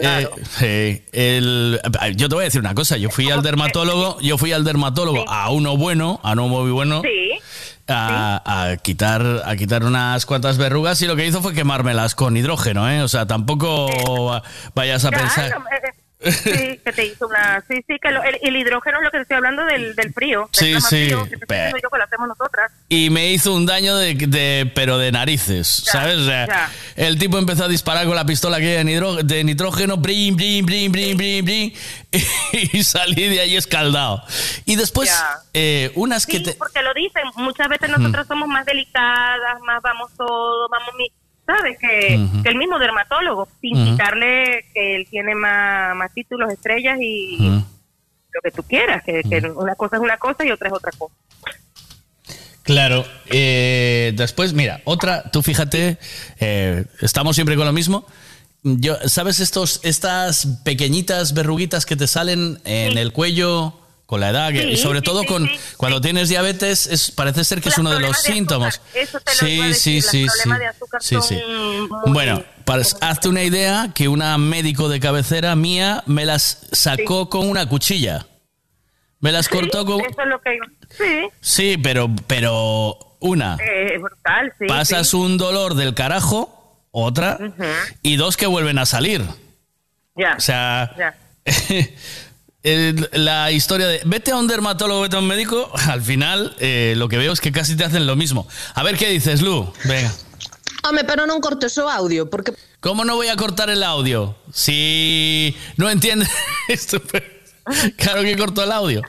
Eh, 0.00 0.28
eh, 0.62 1.04
el- 1.12 1.80
yo 2.14 2.28
te 2.28 2.34
voy 2.36 2.42
a 2.42 2.44
decir 2.44 2.60
una 2.60 2.74
cosa, 2.74 2.96
yo 2.96 3.10
fui 3.10 3.28
al 3.30 3.42
dermatólogo, 3.42 4.20
yo 4.20 4.38
fui 4.38 4.52
al 4.52 4.62
dermatólogo 4.64 5.28
a 5.28 5.50
uno 5.50 5.76
bueno, 5.76 6.20
a 6.22 6.32
uno 6.32 6.46
muy 6.46 6.70
bueno, 6.70 7.02
Sí. 7.02 7.32
a, 7.88 8.68
a 8.70 8.76
quitar 8.76 9.42
a 9.44 9.56
quitar 9.56 9.82
unas 9.82 10.26
cuantas 10.26 10.58
verrugas 10.58 11.02
y 11.02 11.06
lo 11.08 11.16
que 11.16 11.26
hizo 11.26 11.42
fue 11.42 11.54
quemármelas 11.54 12.14
con 12.14 12.36
hidrógeno, 12.36 12.88
¿eh? 12.88 13.02
O 13.02 13.08
sea, 13.08 13.26
tampoco 13.26 13.90
vayas 14.76 15.04
a 15.04 15.10
pensar... 15.10 15.50
eh, 15.50 15.92
sí, 16.20 16.80
que 16.84 16.92
te 16.94 17.06
hizo 17.06 17.26
una. 17.26 17.64
Sí, 17.68 17.76
sí, 17.86 17.96
que 18.00 18.10
lo- 18.10 18.22
el, 18.22 18.38
el 18.42 18.56
hidrógeno 18.56 18.98
es 18.98 19.04
lo 19.04 19.10
que 19.10 19.18
te 19.18 19.22
estoy 19.22 19.36
hablando 19.36 19.64
del, 19.64 19.94
del 19.96 20.12
frío. 20.12 20.48
del 20.58 20.80
Sí, 20.80 20.80
sí, 20.80 21.04
frío, 21.06 21.24
que 21.24 21.30
te 21.30 21.34
estoy 21.36 21.46
pe- 21.46 21.54
diciendo 21.56 21.78
yo 21.82 21.90
que 21.90 21.98
lo 21.98 22.04
hacemos 22.04 22.28
nosotras. 22.28 22.72
Y 22.88 23.10
me 23.10 23.30
hizo 23.30 23.54
un 23.54 23.66
daño 23.66 23.96
de, 23.96 24.14
de- 24.14 24.70
pero 24.74 24.98
de 24.98 25.12
narices, 25.12 25.68
¿sabes? 25.84 26.16
O 26.18 26.24
sea, 26.26 26.46
ya. 26.46 26.70
el 26.96 27.18
tipo 27.18 27.38
empezó 27.38 27.64
a 27.64 27.68
disparar 27.68 28.06
con 28.06 28.16
la 28.16 28.24
pistola 28.26 28.58
que 28.58 28.76
de, 28.78 28.84
nitro- 28.84 29.22
de 29.22 29.44
nitrógeno, 29.44 29.96
brin, 29.96 30.36
brin, 30.36 30.64
brin, 30.66 30.92
brin, 30.92 31.16
brin, 31.16 31.44
brin, 31.44 31.74
y 32.72 32.84
salí 32.84 33.28
de 33.28 33.40
ahí 33.40 33.56
escaldado. 33.56 34.22
Y 34.64 34.76
después, 34.76 35.10
eh, 35.54 35.92
unas 35.94 36.26
que 36.26 36.40
te... 36.40 36.52
porque 36.54 36.82
lo 36.82 36.92
dicen. 36.94 37.22
Muchas 37.36 37.68
veces 37.68 37.88
nosotras 37.90 38.26
somos 38.26 38.48
más 38.48 38.64
delicadas, 38.66 39.60
más 39.66 39.80
vamos 39.82 40.10
todo, 40.16 40.68
vamos. 40.68 40.88
Mi, 40.98 41.10
¿Sabes? 41.56 41.78
Que, 41.78 42.14
el 42.14 42.56
mismo 42.56 42.78
dermatólogo, 42.78 43.48
sin 43.60 43.74
quitarle 43.84 44.66
que 44.72 44.96
él 44.96 45.06
tiene 45.10 45.34
más, 45.34 45.96
más 45.96 46.12
títulos, 46.14 46.52
estrellas 46.52 46.98
y 47.00 47.38
lo 48.32 48.40
que 48.42 48.50
tú 48.50 48.62
quieras. 48.62 49.02
Que, 49.02 49.22
que 49.22 49.38
una 49.50 49.74
cosa 49.74 49.96
es 49.96 50.02
una 50.02 50.16
cosa 50.16 50.44
y 50.44 50.50
otra 50.50 50.68
es 50.68 50.74
otra 50.74 50.92
cosa. 50.96 51.14
Claro, 52.62 53.04
eh, 53.26 54.12
después, 54.14 54.52
mira, 54.52 54.80
otra, 54.84 55.24
tú 55.30 55.42
fíjate, 55.42 55.98
eh, 56.38 56.84
estamos 57.00 57.34
siempre 57.34 57.56
con 57.56 57.66
lo 57.66 57.72
mismo. 57.72 58.06
Yo, 58.62 58.96
¿Sabes 59.08 59.40
estos, 59.40 59.80
estas 59.82 60.46
pequeñitas 60.62 61.32
verruguitas 61.32 61.86
que 61.86 61.96
te 61.96 62.06
salen 62.06 62.60
en 62.64 62.98
el 62.98 63.12
cuello 63.12 63.79
con 64.10 64.20
la 64.20 64.30
edad? 64.30 64.50
Sí, 64.50 64.58
y 64.58 64.76
sobre 64.76 64.98
sí, 64.98 65.04
todo 65.04 65.20
sí, 65.20 65.26
con 65.28 65.48
cuando 65.76 66.00
tienes 66.00 66.28
diabetes, 66.28 66.88
es, 66.88 67.12
parece 67.12 67.44
ser 67.44 67.60
que 67.60 67.68
es 67.68 67.78
uno 67.78 67.90
de 67.92 68.00
los 68.00 68.20
de 68.24 68.32
síntomas. 68.32 68.80
eso 68.92 69.20
te 69.20 69.30
lo 69.30 69.38
sí, 69.38 69.56
decir, 69.68 70.02
sí, 70.02 70.08
sí, 70.10 70.24
los 70.24 70.32
sí. 70.34 70.40
problemas 70.42 70.58
de 70.58 70.66
azúcar 70.66 71.00
Sí, 71.02 71.16
Bueno, 72.06 72.42
para, 72.64 72.82
hazte 73.02 73.28
una 73.28 73.44
idea 73.44 73.92
que 73.94 74.08
una 74.08 74.36
médico 74.36 74.88
de 74.88 74.98
cabecera 74.98 75.54
mía 75.54 76.02
me 76.06 76.24
las 76.24 76.66
sacó 76.72 77.28
con 77.30 77.48
una 77.48 77.68
cuchilla. 77.68 78.26
Me 79.20 79.30
las 79.30 79.48
cortó 79.48 79.84
con... 79.86 80.00
Eso 80.00 80.22
es 80.22 80.26
lo 80.26 80.40
que. 80.40 80.58
Sí, 80.90 81.28
Sí, 81.40 81.76
pero, 81.80 82.10
pero 82.26 82.98
una. 83.20 83.58
eh, 83.64 83.96
brutal, 83.98 84.52
sí. 84.58 84.66
Pasas 84.66 85.14
un 85.14 85.36
dolor 85.38 85.74
del 85.74 85.94
carajo, 85.94 86.82
otra, 86.90 87.38
y 88.02 88.16
dos 88.16 88.36
que 88.36 88.46
vuelven 88.48 88.78
a 88.80 88.86
salir. 88.86 89.22
Ya. 90.16 90.34
O 90.36 90.40
sea, 90.40 90.96
ya. 90.98 91.14
el- 92.62 93.08
la 93.12 93.50
historia 93.52 93.86
de 93.86 94.00
vete 94.04 94.30
a 94.32 94.36
un 94.36 94.46
dermatólogo, 94.46 95.00
vete 95.02 95.16
a 95.16 95.20
un 95.20 95.26
médico, 95.26 95.70
al 95.88 96.02
final 96.02 96.54
eh, 96.60 96.94
lo 96.96 97.08
que 97.08 97.16
veo 97.18 97.32
es 97.32 97.40
que 97.40 97.52
casi 97.52 97.76
te 97.76 97.84
hacen 97.84 98.06
lo 98.06 98.16
mismo. 98.16 98.46
A 98.74 98.82
ver 98.82 98.96
qué 98.96 99.08
dices, 99.08 99.40
Lu. 99.42 99.72
Venga. 99.84 100.12
Home, 100.82 101.04
pero 101.04 101.26
non 101.28 101.40
cortes 101.44 101.76
o 101.76 101.88
audio, 101.92 102.30
porque 102.32 102.56
¿Cómo 102.80 103.04
no 103.04 103.12
voy 103.14 103.28
a 103.28 103.36
cortar 103.36 103.68
el 103.68 103.82
audio? 103.84 104.32
Si 104.52 105.54
no 105.76 105.90
entiendes 105.92 106.30
esto. 106.68 106.96
Claro 108.00 108.22
que 108.24 108.34
corto 108.40 108.64
el 108.64 108.72
audio. 108.72 109.02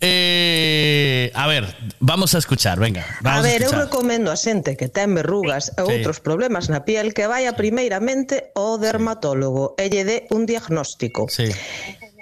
Eh, 0.00 1.30
a 1.34 1.46
ver, 1.46 1.76
vamos 2.00 2.34
a 2.34 2.38
escuchar, 2.38 2.80
venga. 2.80 3.04
Vamos 3.20 3.40
a 3.40 3.42
ver, 3.42 3.60
eu 3.62 3.68
escuchar. 3.68 3.84
recomendo 3.84 4.32
a 4.32 4.36
xente 4.40 4.76
que 4.80 4.88
ten 4.88 5.12
verrugas 5.14 5.68
e 5.76 5.84
Sí. 5.84 5.92
outros 6.00 6.18
problemas 6.24 6.72
na 6.72 6.88
piel 6.88 7.12
que 7.12 7.28
vaya 7.28 7.52
primeiramente 7.54 8.50
ao 8.56 8.80
dermatólogo 8.80 9.76
e 9.76 9.92
lle 9.92 10.02
dé 10.08 10.16
un 10.32 10.48
diagnóstico. 10.48 11.28
Sí. 11.28 11.52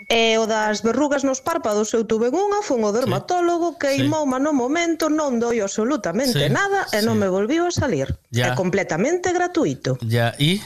E 0.09 0.41
o 0.41 0.49
das 0.49 0.81
verrugas 0.81 1.21
nos 1.21 1.45
párpados 1.45 1.93
eu 1.93 2.09
tuve 2.09 2.33
unha, 2.33 2.65
fun 2.65 2.81
o 2.81 2.97
dermatólogo, 2.97 3.77
sí. 3.77 4.09
queimouma 4.09 4.41
sí. 4.41 4.45
no 4.49 4.57
momento, 4.57 5.13
non 5.13 5.37
doi 5.37 5.61
absolutamente 5.61 6.49
sí. 6.49 6.49
nada 6.49 6.89
e 6.97 7.01
sí. 7.01 7.05
non 7.05 7.21
me 7.21 7.29
volviu 7.29 7.69
a 7.69 7.73
salir. 7.77 8.17
Ya. 8.33 8.49
É 8.49 8.57
completamente 8.57 9.37
gratuito. 9.37 10.01
Ya, 10.01 10.33
e... 10.41 10.65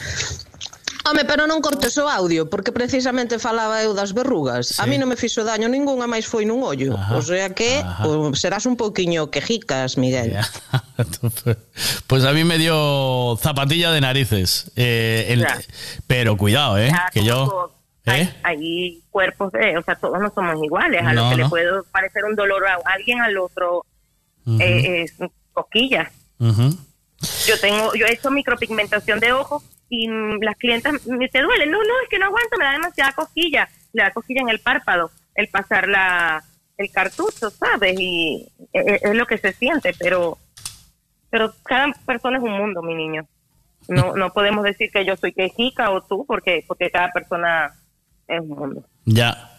Home, 1.03 1.27
pero 1.27 1.51
non 1.51 1.59
cortes 1.59 1.99
o 1.99 2.07
audio, 2.07 2.47
porque 2.47 2.71
precisamente 2.71 3.43
falaba 3.43 3.83
eu 3.83 3.91
das 3.91 4.15
verrugas. 4.15 4.79
Sí. 4.79 4.79
A 4.79 4.87
mí 4.87 4.95
non 4.95 5.11
me 5.11 5.19
fixo 5.19 5.43
daño 5.43 5.67
ningunha, 5.67 6.07
máis 6.07 6.23
foi 6.23 6.47
nun 6.47 6.62
ollo. 6.62 6.95
Ajá, 6.95 7.19
o 7.19 7.23
sea 7.27 7.51
que 7.51 7.83
o, 8.07 8.31
serás 8.39 8.62
un 8.71 8.79
pouquiño 8.79 9.27
quejicas, 9.35 9.99
Miguel. 9.99 10.39
Yeah. 10.39 10.47
pues 12.07 12.23
a 12.23 12.31
mí 12.31 12.47
me 12.47 12.62
dio 12.62 13.35
zapatilla 13.43 13.91
de 13.91 14.07
narices. 14.07 14.71
Eh, 14.79 15.35
el, 15.35 15.43
yeah. 15.43 15.59
Pero 16.07 16.39
cuidado, 16.39 16.79
eh, 16.79 16.95
yeah, 16.95 17.11
que 17.11 17.27
yo... 17.27 17.82
¿Eh? 18.07 18.29
Hay 18.43 19.01
cuerpos 19.11 19.53
de, 19.53 19.77
o 19.79 19.83
sea, 19.83 19.95
todos 19.95 20.19
no 20.21 20.31
somos 20.35 20.63
iguales. 20.63 21.03
A 21.03 21.13
No, 21.13 21.23
lo 21.25 21.31
que 21.31 21.37
no. 21.37 21.43
le 21.45 21.49
puede 21.49 21.71
parecer 21.93 22.25
un 22.25 22.35
dolor 22.35 22.67
a 22.67 22.79
alguien, 22.85 23.21
al 23.21 23.37
otro 23.39 23.85
Ujú. 24.45 24.61
eh, 24.61 25.03
es 25.03 25.15
cosquillas. 25.53 26.11
Yo 27.47 27.61
tengo, 27.61 27.95
yo 27.95 28.07
he 28.07 28.13
hecho 28.13 28.31
micropigmentación 28.31 29.21
de 29.21 29.33
ojos 29.33 29.63
y 29.89 30.09
las 30.41 30.57
clientas 30.57 31.07
me 31.07 31.29
te 31.29 31.41
duele, 31.43 31.67
no, 31.67 31.79
no, 31.79 32.01
es 32.03 32.09
que 32.09 32.19
no 32.19 32.27
aguanto, 32.27 32.57
me 32.59 32.65
da 32.65 32.73
demasiada 32.73 33.13
cosquilla, 33.13 33.69
le 33.93 34.03
da 34.03 34.11
cosquilla 34.11 34.41
en 34.41 34.49
el 34.49 34.59
párpado, 34.59 35.11
el 35.35 35.47
pasar 35.49 35.87
la 35.89 36.43
el 36.79 36.91
cartucho, 36.91 37.51
¿sabes? 37.51 37.95
Y 38.01 38.49
es, 38.73 39.03
es 39.03 39.15
lo 39.15 39.27
que 39.27 39.39
se 39.39 39.53
siente, 39.53 39.95
pero 39.99 40.39
pero 41.31 41.53
cada 41.63 41.93
persona 42.05 42.39
es 42.39 42.43
un 42.43 42.53
mundo, 42.57 42.83
mi 42.83 42.95
niño. 42.95 43.25
No 43.87 44.17
no 44.17 44.31
podemos 44.33 44.65
decir 44.65 44.91
que 44.91 45.05
yo 45.05 45.17
soy 45.17 45.33
quejica 45.33 45.91
o 45.91 46.01
tú 46.03 46.25
porque 46.27 46.65
porque 46.67 46.91
cada 46.91 47.13
persona 47.13 47.73
es 48.28 48.41
un 48.41 48.49
mundo 48.49 48.83
Ya. 49.05 49.51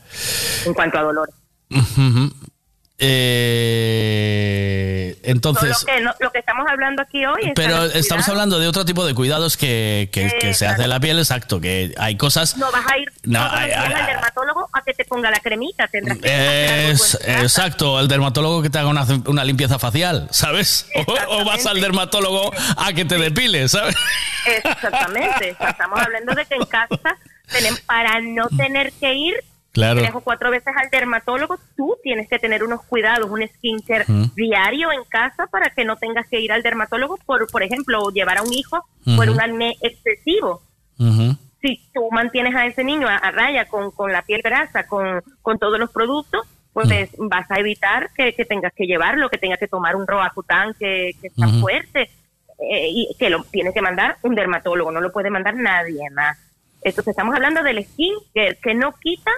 en 0.65 0.73
cuanto 0.73 0.97
a 0.99 1.01
dolor. 1.03 1.29
Ujú. 1.69 2.31
Eh, 3.43 5.19
entonces... 5.23 5.77
Solo 5.77 5.93
que 5.93 6.01
no- 6.01 6.13
lo 6.19 6.31
que 6.31 6.39
estamos 6.39 6.65
hablando 6.69 7.01
aquí 7.01 7.25
hoy 7.25 7.41
es 7.47 7.51
Pero 7.55 7.83
estamos 7.85 8.27
hablando 8.29 8.59
de 8.59 8.67
otro 8.67 8.85
tipo 8.85 9.05
de 9.05 9.13
cuidados 9.13 9.57
que, 9.57 10.09
que- 10.11 10.31
que 10.39 10.53
se 10.53 10.67
hace 10.67 10.83
en 10.83 10.89
la 10.89 10.99
piel, 10.99 11.17
exacto, 11.19 11.59
que 11.59 11.93
hay 11.97 12.15
cosas... 12.17 12.55
No 12.57 12.71
vas 12.71 12.85
a 12.89 12.97
ir 12.97 13.11
No, 13.23 13.39
ay, 13.41 13.71
ay, 13.71 13.93
al 13.93 14.05
dermatólogo 14.05 14.69
a 14.71 14.81
que 14.83 14.93
te 14.93 15.03
ponga 15.05 15.29
la 15.31 15.39
cremita, 15.39 15.87
tendrás 15.87 16.19
que 16.19 16.89
Es, 16.91 17.17
exacto, 17.25 17.99
el 17.99 18.07
dermatólogo 18.07 18.61
que 18.61 18.69
te 18.69 18.77
haga 18.79 18.87
una, 18.89 19.05
una 19.25 19.43
limpieza 19.43 19.79
facial, 19.79 20.27
¿sabes? 20.31 20.87
O, 20.95 21.39
o 21.41 21.45
vas 21.45 21.65
al 21.65 21.81
dermatólogo 21.81 22.51
a 22.77 22.93
que 22.93 23.03
te 23.05 23.17
depile, 23.17 23.67
¿sabes? 23.67 23.95
Exactamente. 24.45 25.55
Estamos 25.59 25.99
hablando 25.99 26.33
de 26.35 26.45
que 26.45 26.55
en 26.55 26.65
casa, 26.65 27.17
para 27.85 28.21
no 28.21 28.47
tener 28.49 28.91
que 28.93 29.13
ir 29.13 29.35
Claro. 29.71 30.01
tres 30.01 30.13
o 30.13 30.21
cuatro 30.21 30.51
veces 30.51 30.71
al 30.77 30.91
dermatólogo, 30.91 31.57
tú 31.75 31.97
tienes 32.03 32.29
que 32.29 32.37
tener 32.37 32.63
unos 32.63 32.83
cuidados, 32.83 33.27
un 33.31 33.41
skincare 33.47 34.05
Ujú. 34.07 34.29
diario 34.35 34.91
en 34.91 35.03
casa 35.05 35.47
para 35.47 35.71
que 35.71 35.83
no 35.83 35.95
tengas 35.97 36.27
que 36.27 36.39
ir 36.39 36.51
al 36.51 36.61
dermatólogo 36.61 37.17
por, 37.25 37.49
por 37.49 37.63
ejemplo, 37.63 38.11
llevar 38.11 38.37
a 38.37 38.43
un 38.43 38.53
hijo 38.53 38.85
Ujú. 39.07 39.15
por 39.15 39.29
un 39.31 39.41
acné 39.41 39.73
excesivo. 39.81 40.61
Si 41.59 41.81
tú 41.91 42.07
mantienes 42.11 42.53
a 42.55 42.67
ese 42.67 42.83
niño 42.83 43.07
a, 43.07 43.15
a 43.15 43.31
raya 43.31 43.65
con, 43.65 43.89
con 43.91 44.11
la 44.11 44.21
piel 44.21 44.41
grasa, 44.43 44.85
con, 44.85 45.23
con 45.41 45.57
todos 45.57 45.79
los 45.79 45.89
productos, 45.91 46.45
pues 46.71 46.91
es- 46.91 47.09
vas 47.17 47.49
a 47.49 47.55
evitar 47.59 48.11
que, 48.15 48.33
que 48.33 48.45
tengas 48.45 48.73
que 48.73 48.85
llevarlo, 48.85 49.29
que 49.29 49.37
tengas 49.39 49.57
que 49.59 49.67
tomar 49.67 49.95
un 49.95 50.05
Roacutan 50.05 50.75
que, 50.77 51.11
que 51.19 51.27
está 51.27 51.47
fuerte 51.47 52.11
eh, 52.59 52.89
y 52.89 53.15
que 53.17 53.29
lo 53.31 53.43
tiene 53.45 53.73
que 53.73 53.81
mandar 53.81 54.17
un 54.21 54.35
dermatólogo, 54.35 54.91
no 54.91 55.01
lo 55.01 55.11
puede 55.11 55.31
mandar 55.31 55.55
nadie 55.55 56.09
más. 56.11 56.37
Entonces 56.83 57.11
estamos 57.11 57.35
hablando 57.35 57.63
del 57.63 57.83
skin 57.85 58.13
que, 58.33 58.57
que 58.61 58.73
no 58.73 58.93
quita 58.99 59.31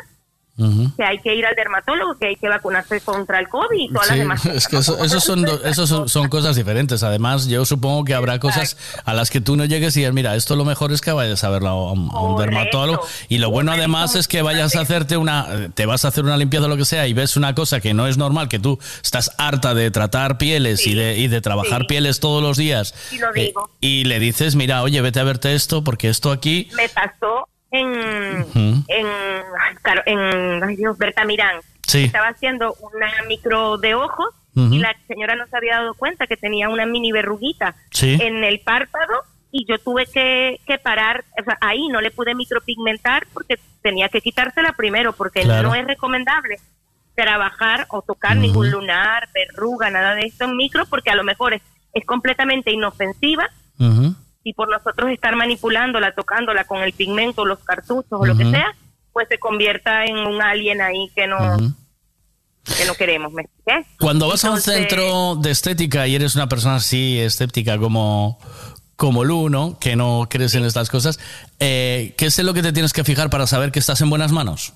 que 0.58 1.04
hay 1.04 1.20
que 1.20 1.36
ir 1.36 1.46
al 1.46 1.54
dermatólogo, 1.54 2.18
que 2.18 2.28
hay 2.28 2.36
que 2.38 2.48
vacunarse 2.48 3.02
contra 3.02 3.40
el 3.40 3.50
COVID 3.50 3.78
y 3.78 3.90
todas 3.90 4.08
las 4.08 4.16
Sí, 4.16 4.20
demás 4.20 4.46
es 4.46 4.68
que 4.68 4.78
eso, 4.78 5.04
esos 5.04 5.24
son, 5.24 5.46
esos 5.66 5.90
son, 5.90 6.08
son 6.08 6.30
cosas 6.30 6.56
diferentes. 6.56 7.04
Además, 7.04 7.48
yo 7.48 7.66
supongo 7.66 8.06
que 8.06 8.14
habrá 8.14 8.40
cosas 8.40 8.78
a 9.04 9.14
las 9.14 9.30
que 9.30 9.42
tú 9.42 9.58
no 9.58 9.66
llegues 9.66 9.98
y 9.98 10.00
digas, 10.00 10.14
mira, 10.14 10.36
esto 10.36 10.56
lo 10.56 10.64
mejor 10.64 10.94
es 10.94 11.02
que 11.02 11.12
vayas 11.12 11.44
a 11.44 11.50
verlo 11.50 11.70
a 11.70 11.92
un, 11.92 12.10
a 12.14 12.22
un 12.22 12.38
dermatólogo. 12.38 13.06
Y 13.28 13.40
lo 13.40 13.50
bueno 13.50 13.74
además 13.74 14.16
es 14.16 14.30
que 14.30 14.42
vayas 14.42 14.76
a 14.78 14.82
hacerte 14.82 15.18
una, 15.18 15.70
te 15.74 15.86
vas 15.86 16.06
a 16.06 16.08
hacer 16.08 16.24
una 16.24 16.38
limpieza 16.38 16.66
o 16.66 16.70
lo 16.70 16.78
que 16.78 16.86
sea 16.86 17.06
y 17.08 17.14
ves 17.14 17.36
una 17.36 17.54
cosa 17.54 17.82
que 17.82 17.94
no 17.94 18.08
es 18.08 18.18
normal, 18.18 18.48
que 18.48 18.60
tú 18.60 18.80
estás 19.04 19.32
harta 19.38 19.74
de 19.74 19.92
tratar 19.92 20.38
pieles 20.38 20.88
y, 20.88 20.94
de, 20.94 21.18
y 21.18 21.28
de 21.28 21.42
trabajar 21.42 21.82
sí. 21.82 21.88
pieles 21.88 22.22
todos 22.22 22.42
los 22.42 22.56
días. 22.56 22.94
Y 23.12 23.18
lo 23.18 23.36
eh, 23.36 23.54
y 23.82 24.04
le 24.06 24.20
dices, 24.20 24.56
mira, 24.56 24.84
oye, 24.84 25.02
vete 25.02 25.20
a 25.20 25.24
verte 25.24 25.54
esto 25.54 25.84
porque 25.84 26.08
esto 26.08 26.32
aquí... 26.32 26.70
me 26.76 26.88
pasó 26.88 27.50
en 27.80 28.42
Ujú. 28.42 28.84
en 28.88 29.06
ay, 29.08 29.76
claro, 29.82 30.02
en 30.06 30.64
ay 30.64 30.76
Dios 30.76 30.98
Bertamirán 30.98 31.58
Sí. 31.88 32.06
estaba 32.06 32.30
haciendo 32.30 32.76
una 32.82 33.08
micro 33.28 33.78
de 33.78 33.94
ojos 33.96 34.28
y 34.58 34.80
la 34.80 34.96
señora 35.08 35.36
no 35.36 35.46
se 35.48 35.58
había 35.58 35.76
dado 35.80 35.94
cuenta 35.96 36.28
que 36.28 36.38
tenía 36.38 36.70
una 36.70 36.86
mini 36.86 37.12
verruguita 37.12 37.76
Sí. 37.92 38.18
en 38.22 38.44
el 38.44 38.62
párpado 38.62 39.14
y 39.52 39.66
yo 39.66 39.78
tuve 39.80 40.06
que, 40.06 40.60
que 40.66 40.78
parar 40.78 41.24
o 41.40 41.44
sea, 41.44 41.58
ahí 41.62 41.88
no 41.90 42.00
le 42.02 42.10
pude 42.12 42.34
micropigmentar 42.36 43.28
porque 43.34 43.60
tenía 43.82 44.08
que 44.10 44.22
quitársela 44.22 44.72
primero 44.72 45.12
porque 45.14 45.42
Claro. 45.42 45.70
no 45.70 45.76
es 45.76 45.86
recomendable 45.86 46.58
trabajar 47.16 47.86
o 47.90 48.02
tocar 48.02 48.36
ningún 48.38 48.72
lunar, 48.72 49.30
verruga, 49.34 49.90
nada 49.90 50.16
de 50.16 50.22
esto 50.26 50.46
en 50.46 50.56
micro 50.58 50.86
porque 50.86 51.10
a 51.12 51.16
lo 51.16 51.24
mejor 51.24 51.54
es, 51.54 51.62
es 51.94 52.06
completamente 52.06 52.72
inofensiva 52.72 53.50
y 54.46 54.54
por 54.54 54.70
nosotros 54.70 55.12
estar 55.12 55.36
manipulándola, 55.36 56.14
tocándola 56.14 56.66
con 56.66 56.84
el 56.84 56.94
pigmento, 56.94 57.46
los 57.46 57.60
cartuchos 57.60 58.12
o 58.12 58.26
lo 58.26 58.38
que 58.38 58.46
sea, 58.46 58.76
pues 59.12 59.28
se 59.28 59.40
convierta 59.40 60.06
en 60.06 60.18
un 60.18 60.40
alien 60.40 60.82
ahí 60.82 61.10
que 61.16 61.26
no, 61.26 61.58
que 62.78 62.86
no 62.86 62.94
queremos, 62.94 63.34
¿me 63.34 63.42
expliqué? 63.42 63.88
Cuando 64.00 64.28
vas 64.28 64.46
a 64.46 64.52
un 64.52 64.62
centro 64.62 65.36
de 65.36 65.50
estética 65.50 66.06
y 66.06 66.14
eres 66.14 66.36
una 66.36 66.48
persona 66.48 66.76
así 66.76 67.20
escéptica 67.20 67.80
como, 67.80 68.38
como 68.96 69.24
Lu, 69.24 69.50
¿no? 69.50 69.80
Que 69.80 69.96
no 69.96 70.28
crees 70.30 70.54
en 70.54 70.64
estas 70.64 70.92
cosas, 70.92 71.20
eh, 71.60 72.14
¿qué 72.16 72.28
es 72.28 72.38
lo 72.38 72.54
que 72.54 72.62
te 72.62 72.72
tienes 72.72 72.94
que 72.94 73.04
fijar 73.04 73.32
para 73.32 73.48
saber 73.48 73.72
que 73.72 73.80
estás 73.80 74.00
en 74.02 74.12
buenas 74.12 74.32
manos? 74.32 74.74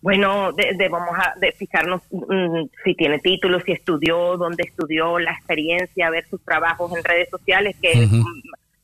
Bueno, 0.00 0.52
de, 0.52 0.74
de- 0.74 0.88
vamos 0.88 1.10
a 1.18 1.34
de 1.40 1.52
fijarnos 1.52 2.02
mm, 2.10 2.66
si 2.84 2.94
tiene 2.94 3.18
títulos, 3.18 3.62
si 3.64 3.72
estudió, 3.72 4.36
dónde 4.36 4.62
estudió, 4.64 5.18
la 5.18 5.32
experiencia, 5.32 6.10
ver 6.10 6.26
sus 6.28 6.40
trabajos 6.44 6.96
en 6.96 7.02
redes 7.02 7.28
sociales, 7.30 7.74
que 7.82 8.06
mm, 8.06 8.24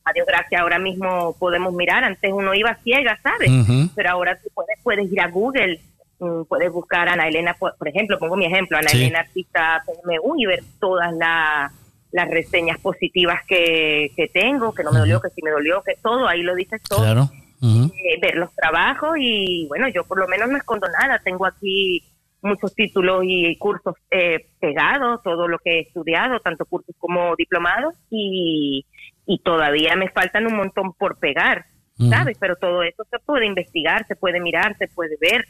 a 0.03 0.11
Dios 0.13 0.27
gracias 0.27 0.61
ahora 0.61 0.77
mismo 0.77 1.35
podemos 1.39 1.73
mirar. 1.73 2.03
Antes 2.03 2.31
uno 2.33 2.53
iba 2.53 2.75
ciega, 2.83 3.17
¿sabes? 3.23 3.49
Pero 3.95 4.09
ahora 4.11 4.37
tú 4.37 4.49
puedes, 4.53 4.77
puedes 4.83 5.09
ir 5.11 5.21
a 5.21 5.29
Google, 5.29 5.79
mm, 6.19 6.43
puedes 6.49 6.69
buscar 6.71 7.07
a 7.07 7.13
Ana 7.13 7.27
Elena, 7.29 7.53
por, 7.53 7.75
por 7.77 7.87
ejemplo, 7.87 8.19
pongo 8.19 8.35
mi 8.35 8.45
ejemplo, 8.45 8.77
Ana 8.77 8.89
Sí. 8.89 8.97
Elena 8.97 9.21
Artista 9.21 9.83
PMU 9.85 10.35
y 10.37 10.45
ver 10.47 10.63
todas 10.81 11.13
la- 11.13 11.71
las 12.11 12.29
reseñas 12.29 12.77
positivas 12.79 13.39
que, 13.47 14.11
que 14.15 14.27
tengo, 14.27 14.73
que 14.73 14.83
no 14.83 14.91
me 14.91 14.99
dolió, 14.99 15.19
que 15.21 15.29
sí 15.29 15.41
me 15.43 15.51
dolió, 15.51 15.81
que 15.81 15.95
todo, 16.01 16.27
ahí 16.27 16.43
lo 16.43 16.55
dices 16.55 16.81
todo 16.83 16.99
Claro. 17.03 17.29
Eh, 17.65 18.19
ver 18.21 18.35
los 18.35 18.53
trabajos 18.53 19.15
y 19.17 19.65
bueno, 19.67 19.87
yo 19.89 20.03
por 20.03 20.19
lo 20.19 20.27
menos 20.27 20.49
no 20.49 20.57
escondo 20.57 20.87
nada, 20.99 21.19
tengo 21.23 21.45
aquí 21.45 22.03
muchos 22.41 22.75
títulos 22.75 23.23
y 23.25 23.57
cursos 23.57 23.95
eh, 24.11 24.47
pegados, 24.59 25.21
todo 25.23 25.47
lo 25.47 25.57
que 25.59 25.71
he 25.71 25.79
estudiado, 25.81 26.39
tanto 26.39 26.65
cursos 26.65 26.95
como 26.99 27.35
diplomados 27.35 27.95
y, 28.09 28.85
y 29.25 29.39
todavía 29.39 29.95
me 29.95 30.09
faltan 30.09 30.45
un 30.47 30.57
montón 30.57 30.93
por 30.93 31.17
pegar. 31.17 31.65
¿sabes? 32.09 32.37
Pero 32.39 32.55
todo 32.55 32.83
eso 32.83 33.03
se 33.09 33.19
puede 33.19 33.45
investigar, 33.45 34.05
se 34.07 34.15
puede 34.15 34.39
mirar, 34.39 34.77
se 34.77 34.87
puede 34.87 35.17
ver, 35.19 35.45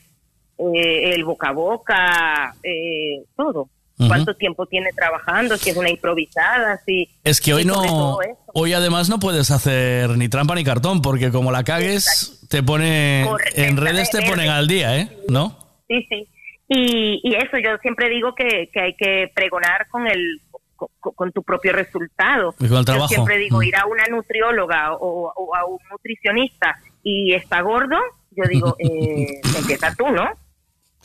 eh, 0.57 1.13
el 1.13 1.23
boca 1.23 1.49
a 1.49 1.53
boca, 1.53 2.55
eh, 2.63 3.23
todo. 3.35 3.69
¿Cuánto 3.97 4.33
tiempo 4.35 4.65
tiene 4.65 4.91
trabajando? 4.93 5.55
Si 5.57 5.69
es 5.69 5.77
una 5.77 5.89
improvisada, 5.89 6.81
si... 6.85 7.09
Es 7.23 7.39
que 7.39 7.53
hoy 7.53 7.63
no, 7.63 8.17
hoy 8.53 8.73
además 8.73 9.07
no 9.09 9.19
puedes 9.19 9.51
hacer 9.51 10.09
ni 10.17 10.27
trampa 10.27 10.53
ni 10.55 10.63
cartón, 10.65 11.01
porque 11.01 11.31
como 11.31 11.51
la 11.51 11.63
cagues, 11.63 12.45
te 12.49 12.61
pone, 12.61 13.25
en 13.53 13.77
redes 13.77 14.09
te 14.09 14.21
ponen 14.23 14.49
al 14.49 14.67
día, 14.67 14.97
¿eh? 14.97 15.09
¿No? 15.29 15.57
Sí, 15.87 16.05
sí. 16.09 16.27
Y, 16.67 17.21
y 17.23 17.35
eso, 17.35 17.57
yo 17.63 17.77
siempre 17.81 18.09
digo 18.09 18.33
que, 18.35 18.69
que 18.73 18.79
hay 18.81 18.95
que 18.95 19.31
pregonar 19.33 19.87
con 19.89 20.07
el 20.07 20.41
con, 20.75 20.89
con 21.13 21.31
tu 21.31 21.41
propio 21.43 21.71
resultado. 21.71 22.53
Y 22.59 22.67
con 22.67 22.79
el 22.79 22.85
trabajo. 22.85 23.07
Yo 23.09 23.15
siempre 23.15 23.37
digo, 23.37 23.59
Mm. 23.59 23.63
ir 23.63 23.75
a 23.77 23.85
una 23.85 24.03
nutrióloga 24.07 24.93
o, 24.95 25.31
o 25.33 25.55
a 25.55 25.65
un 25.65 25.77
nutricionista 25.89 26.75
y 27.01 27.33
está 27.33 27.61
gordo, 27.61 27.95
yo 28.31 28.43
digo, 28.49 28.75
eh, 28.79 29.39
empieza 29.57 29.93
tú, 29.95 30.07
¿no? 30.09 30.25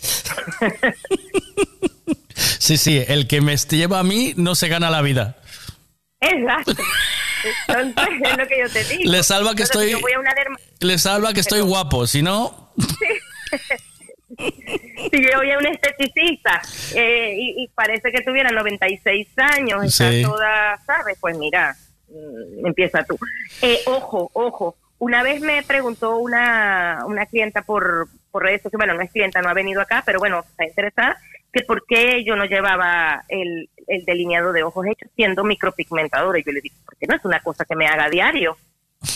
Sí, 2.60 2.76
sí, 2.76 3.02
el 3.08 3.26
que 3.26 3.40
me 3.40 3.56
lleva 3.56 3.98
a 4.00 4.02
mí 4.02 4.34
no 4.36 4.54
se 4.54 4.68
gana 4.68 4.90
la 4.90 5.00
vida. 5.00 5.36
Exacto. 6.20 6.74
Entonces, 7.68 8.20
es 8.22 8.36
lo 8.36 8.46
que 8.46 8.58
yo 8.60 8.68
te 8.70 8.84
digo. 8.84 9.10
Le 9.10 9.22
salva 9.22 9.54
que 9.54 9.62
Entonces, 9.62 9.92
estoy- 9.94 10.86
Le 10.88 10.98
salva 10.98 11.32
que 11.32 11.40
estoy 11.40 11.60
guapo, 11.62 12.06
si 12.06 12.20
no... 12.22 12.72
si 14.38 15.22
yo 15.22 15.38
voy 15.38 15.50
a 15.50 15.58
un 15.58 15.66
esteticista 15.66 16.62
eh, 16.94 17.34
y, 17.36 17.64
y 17.64 17.68
parece 17.68 18.10
que 18.12 18.22
tuviera 18.22 18.50
96 18.50 19.28
años, 19.38 19.84
está 19.84 20.10
Sí. 20.10 20.22
toda, 20.22 20.78
¿sabes? 20.86 21.16
Pues 21.20 21.36
mira, 21.38 21.74
mm, 22.08 22.66
empieza 22.66 23.02
tú. 23.04 23.18
Eh, 23.62 23.80
ojo, 23.86 24.30
ojo. 24.34 24.76
Una 24.98 25.22
vez 25.22 25.40
me 25.40 25.62
preguntó 25.62 26.18
una, 26.18 27.04
una 27.06 27.24
clienta 27.26 27.62
por, 27.62 28.08
por 28.30 28.42
redes 28.42 28.60
sociales, 28.62 28.86
bueno, 28.86 28.94
no 28.94 29.02
es 29.02 29.10
clienta, 29.10 29.40
no 29.40 29.48
ha 29.48 29.54
venido 29.54 29.80
acá, 29.80 30.02
pero 30.04 30.18
bueno, 30.18 30.44
está 30.50 30.66
interesada, 30.66 31.16
que 31.52 31.62
por 31.64 31.84
qué 31.86 32.22
yo 32.24 32.36
no 32.36 32.44
llevaba 32.44 33.24
el, 33.28 33.68
el 33.86 34.04
delineado 34.04 34.52
de 34.52 34.62
ojos 34.62 34.86
hechos 34.86 35.10
siendo 35.16 35.42
micropigmentadora. 35.44 36.38
Y 36.38 36.44
yo 36.44 36.52
le 36.52 36.60
dije, 36.60 36.76
porque 36.84 37.06
no 37.08 37.16
es 37.16 37.24
una 37.24 37.40
cosa 37.40 37.64
que 37.64 37.76
me 37.76 37.86
haga 37.86 38.04
a 38.04 38.10
diario 38.10 38.56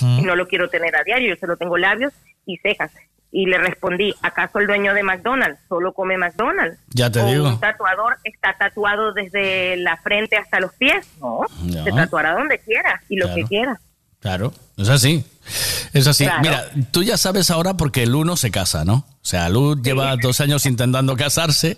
y 0.01 0.23
no 0.23 0.35
lo 0.35 0.47
quiero 0.49 0.69
tener 0.71 0.97
a 0.97 1.05
diario, 1.05 1.35
yo 1.35 1.37
solo 1.41 1.57
tengo 1.57 1.77
labios 1.77 2.13
y 2.47 2.57
cejas. 2.59 2.91
Y 3.31 3.47
le 3.47 3.59
respondí, 3.59 4.15
¿acaso 4.23 4.61
el 4.61 4.67
dueño 4.69 4.95
de 4.95 5.03
McDonald's 5.03 5.59
solo 5.69 5.93
come 5.93 6.17
McDonald's? 6.17 6.79
Ya 6.95 7.11
te 7.11 7.21
¿O 7.21 7.27
digo. 7.27 7.49
un 7.49 7.59
tatuador 7.61 8.17
está 8.23 8.57
tatuado 8.57 9.13
desde 9.13 9.77
la 9.77 9.97
frente 9.97 10.37
hasta 10.37 10.61
los 10.61 10.73
pies? 10.75 11.07
No, 11.21 11.41
No. 11.65 11.85
se 11.85 11.91
tatuará 11.93 12.33
donde 12.35 12.59
quiera 12.61 13.03
y 13.09 13.17
lo 13.17 13.35
que 13.35 13.43
quiera. 13.45 13.81
Claro, 14.21 14.53
es 14.79 14.89
así. 14.89 15.25
Es 15.93 16.07
así. 16.07 16.25
Claro. 16.25 16.43
Mira, 16.43 16.71
tú 16.91 17.03
ya 17.03 17.17
sabes 17.17 17.51
ahora 17.51 17.75
porque 17.75 18.07
Lu 18.07 18.25
no 18.25 18.37
se 18.37 18.51
casa, 18.51 18.85
¿no? 18.85 18.95
O 18.95 19.27
sea, 19.27 19.49
Lu 19.49 19.81
lleva 19.81 20.17
dos 20.17 20.41
años 20.41 20.67
intentando 20.67 21.17
casarse, 21.17 21.77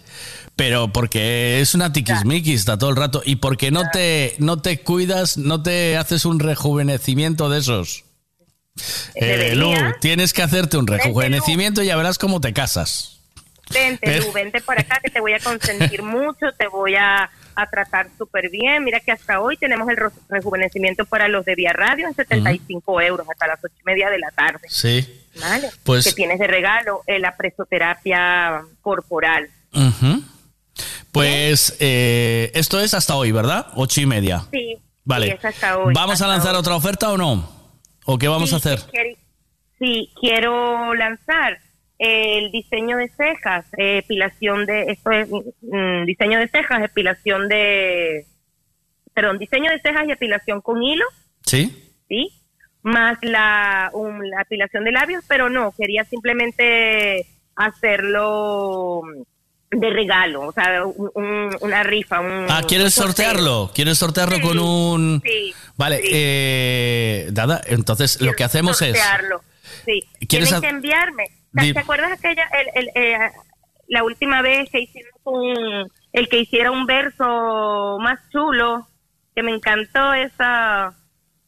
pero 0.57 0.93
porque 0.93 1.61
es 1.61 1.75
una 1.75 1.93
tiquismiquis, 1.93 2.61
está 2.61 2.79
todo 2.79 2.91
el 2.91 2.97
rato. 2.97 3.23
Y 3.25 3.37
porque 3.37 3.71
no 3.71 3.83
te, 3.93 4.35
no 4.39 4.61
te 4.61 4.81
cuidas, 4.81 5.37
no 5.37 5.63
te 5.63 5.97
haces 5.97 6.25
un 6.25 6.41
rejuvenecimiento 6.41 7.49
de 7.49 7.59
esos. 7.59 8.05
Eh, 9.15 9.55
Lu, 9.55 9.73
tienes 10.01 10.33
que 10.33 10.43
hacerte 10.43 10.77
un 10.77 10.87
rejuvenecimiento 10.87 11.83
y 11.83 11.87
ya 11.87 11.97
verás 11.97 12.19
cómo 12.19 12.41
te 12.41 12.53
casas. 12.53 13.19
Vente. 13.73 14.21
Lu, 14.21 14.33
vente 14.33 14.61
para 14.61 14.83
acá 14.83 15.01
que 15.03 15.11
te 15.11 15.21
voy 15.21 15.33
a 15.33 15.41
consentir 15.41 16.03
mucho, 16.05 16.47
te 16.57 16.69
voy 16.69 16.95
a, 16.95 17.31
a 17.57 17.67
tratar 17.67 18.09
súper 18.19 18.51
bien. 18.51 18.85
Mira 18.85 19.01
que 19.01 19.13
hasta 19.13 19.41
hoy 19.41 19.57
tenemos 19.57 19.89
el 19.89 19.97
rejuvenecimiento 20.29 21.07
para 21.07 21.27
los 21.29 21.45
de 21.45 21.55
Vía 21.55 21.73
Radio 21.73 22.07
en 22.07 22.15
75 22.15 23.01
euros 23.01 23.27
hasta 23.29 23.47
las 23.47 23.59
ocho 23.65 23.75
y 23.81 23.85
media 23.85 24.11
de 24.11 24.19
la 24.19 24.31
tarde. 24.31 24.69
Sí. 24.69 25.23
¿Vale? 25.41 25.71
Pues- 25.83 26.05
que 26.05 26.13
tienes 26.13 26.39
de 26.39 26.47
regalo 26.47 27.03
eh, 27.07 27.19
la 27.19 27.37
presoterapia 27.37 28.63
corporal. 28.83 29.49
Pues 31.13 31.77
eh, 31.81 32.51
esto 32.55 32.81
es 32.81 32.95
hasta 32.95 33.17
hoy, 33.17 33.33
¿verdad? 33.33 33.69
Ocho 33.75 34.01
y 34.01 34.07
media. 34.07 34.45
Sí. 34.53 34.79
Vale. 35.05 35.27
sí, 35.29 35.33
es 35.39 35.45
hasta 35.45 35.79
hoy. 35.79 35.95
¿Vamos 35.95 36.21
a 36.21 36.27
lanzar 36.27 36.55
hoy. 36.55 36.61
otra 36.61 36.75
oferta 36.77 37.11
o 37.11 37.17
no? 37.17 37.49
¿O 38.05 38.19
qué 38.19 38.29
vamos 38.29 38.53
a 38.53 38.57
hacer? 38.57 38.81
Sí, 39.79 40.11
quiero 40.21 40.95
lanzar 40.95 41.59
el 41.99 42.51
diseño 42.53 42.97
de 42.99 43.09
cejas, 43.09 43.65
epilación 43.77 44.67
de, 44.67 44.83
esto 44.93 45.11
es 45.11 45.29
mm, 45.31 46.05
diseño 46.05 46.39
de 46.39 46.49
cejas, 46.49 46.83
epilación 46.83 47.49
de, 47.49 48.27
perdón, 49.15 49.39
diseño 49.39 49.71
de 49.71 49.81
cejas 49.81 50.07
y 50.07 50.13
epilación 50.13 50.61
con 50.61 50.83
hilo, 50.83 51.05
¿Sí? 51.45 51.95
¿sí? 52.09 52.29
Más 52.83 53.19
la, 53.23 53.91
un- 53.95 54.29
la 54.31 54.43
epilación 54.43 54.85
de 54.85 54.93
labios, 54.93 55.25
pero 55.27 55.49
no, 55.49 55.73
quería 55.77 56.05
simplemente 56.05 57.27
hacerlo 57.57 59.03
de 59.71 59.91
regalo, 59.91 60.43
o 60.43 60.53
sea, 60.53 60.85
un- 60.85 61.11
un- 61.15 61.57
una 61.61 61.83
rifa. 61.83 62.21
Un, 62.21 62.47
Ah, 62.49 62.63
¿quieres 62.67 62.95
sortearlo? 62.95 63.71
¿Quieres 63.75 63.99
sortearlo 63.99 64.41
con 64.41 64.59
un...? 64.59 65.23
Sí. 65.25 65.53
Vale, 65.77 66.01
eh, 66.05 67.29
Dada, 67.33 67.61
entonces 67.67 68.21
lo 68.21 68.33
que 68.35 68.45
hacemos 68.45 68.81
es... 68.83 68.97
sortearlo. 68.97 69.41
Sí. 69.85 70.03
¿Quieres 70.29 70.49
Tienen 70.51 70.55
ha- 70.55 70.61
que 70.61 70.69
enviarme. 70.69 71.25
¿Te, 71.57 71.79
acuerdas 71.79 72.13
aquella, 72.13 72.45
el, 72.75 72.87
el, 72.87 72.91
eh, 72.95 73.19
la 73.89 74.05
última 74.05 74.43
vez 74.43 74.69
que 74.71 74.81
hicimos 74.81 75.13
un, 75.25 75.91
el 76.13 76.29
que 76.29 76.41
hiciera 76.41 76.71
un 76.71 76.87
verso 76.87 77.99
más 78.01 78.19
chulo, 78.31 78.87
que 79.35 79.43
me 79.43 79.53
encantó 79.53 80.15
esa, 80.15 80.95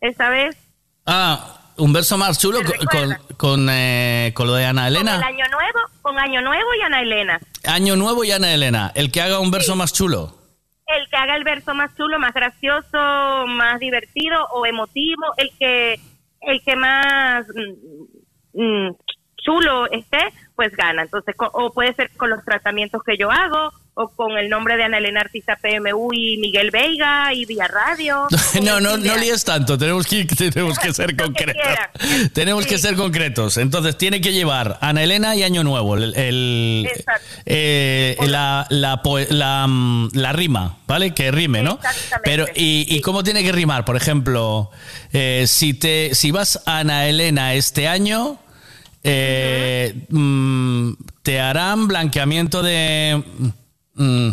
esa 0.00 0.28
vez? 0.30 0.56
Ah, 1.06 1.72
un 1.76 1.92
verso 1.92 2.18
más 2.18 2.38
chulo 2.38 2.60
con, 2.64 2.76
con, 2.86 3.36
con, 3.36 3.68
eh, 3.70 4.32
con 4.34 4.46
lo 4.46 4.54
de 4.54 4.66
Ana 4.66 4.82
Con 4.82 4.88
el 4.88 4.96
Elena. 4.96 5.26
año 5.26 5.44
nuevo, 5.50 5.78
con 6.02 6.18
año 6.18 6.42
nuevo 6.42 6.68
y 6.78 6.82
Ana 6.82 7.00
Elena. 7.00 7.40
Año 7.64 7.96
Nuevo 7.96 8.24
y 8.24 8.32
Ana 8.32 8.52
Elena. 8.52 8.92
El 8.94 9.12
que 9.12 9.20
haga 9.20 9.40
un 9.40 9.50
verso 9.50 9.76
más 9.76 9.92
chulo. 9.92 10.34
El 10.86 11.08
que 11.10 11.16
haga 11.16 11.36
el 11.36 11.44
verso 11.44 11.74
más 11.74 11.94
chulo, 11.96 12.18
más 12.18 12.32
gracioso, 12.32 13.46
más 13.46 13.78
divertido 13.78 14.42
o 14.52 14.64
emotivo, 14.64 15.22
el 15.36 15.50
que, 15.58 16.00
el 16.40 16.62
que 16.64 16.76
más 16.76 17.44
mm, 18.54 18.60
mm, 18.62 18.96
chulo 19.42 19.90
esté, 19.90 20.18
pues 20.56 20.72
gana. 20.76 21.02
Entonces, 21.02 21.34
o 21.38 21.72
puede 21.72 21.94
ser 21.94 22.10
con 22.16 22.30
los 22.30 22.44
tratamientos 22.44 23.02
que 23.04 23.16
yo 23.16 23.30
hago, 23.30 23.72
o 24.00 24.08
con 24.10 24.38
el 24.38 24.48
nombre 24.48 24.76
de 24.76 24.84
Ana 24.84 24.98
Elena 24.98 25.20
Artista 25.22 25.56
PMU 25.56 26.12
y 26.12 26.36
Miguel 26.38 26.70
Veiga 26.70 27.34
y 27.34 27.44
Vía 27.46 27.66
Radio. 27.66 28.28
No, 28.62 28.80
no, 28.80 28.96
no 28.96 29.16
líes 29.16 29.44
tanto, 29.44 29.76
tenemos 29.78 30.06
que, 30.06 30.24
tenemos 30.52 30.78
que 30.78 30.92
ser 30.92 31.16
concretos. 31.20 31.62
Tenemos 32.32 32.66
que 32.66 32.78
ser 32.78 32.94
concretos. 32.96 33.56
Entonces, 33.56 33.96
tiene 33.98 34.20
que 34.20 34.32
llevar 34.32 34.78
Ana 34.80 35.02
Elena 35.02 35.34
y 35.34 35.42
Año 35.42 35.64
Nuevo. 35.64 35.96
El, 35.96 36.14
el- 36.14 36.88
eh, 37.46 38.16
la, 38.26 38.66
la, 38.70 39.00
la, 39.30 39.66
mm, 39.66 40.10
la 40.14 40.32
rima, 40.32 40.78
¿vale? 40.86 41.14
Que 41.14 41.30
rime, 41.30 41.62
¿no? 41.62 41.78
Pero, 42.24 42.46
¿y, 42.54 42.86
y 42.88 43.00
cómo 43.00 43.22
tiene 43.24 43.42
que 43.42 43.52
rimar? 43.52 43.84
Por 43.84 43.96
ejemplo, 43.96 44.70
eh, 45.12 45.44
si, 45.46 45.74
te, 45.74 46.14
si 46.14 46.30
vas 46.30 46.62
a 46.66 46.78
Ana 46.78 47.06
Elena 47.06 47.54
este 47.54 47.88
año, 47.88 48.38
eh, 49.02 50.06
mm, 50.08 50.92
te 51.22 51.40
harán 51.40 51.86
blanqueamiento 51.88 52.62
de... 52.62 53.22
mm, 53.94 54.30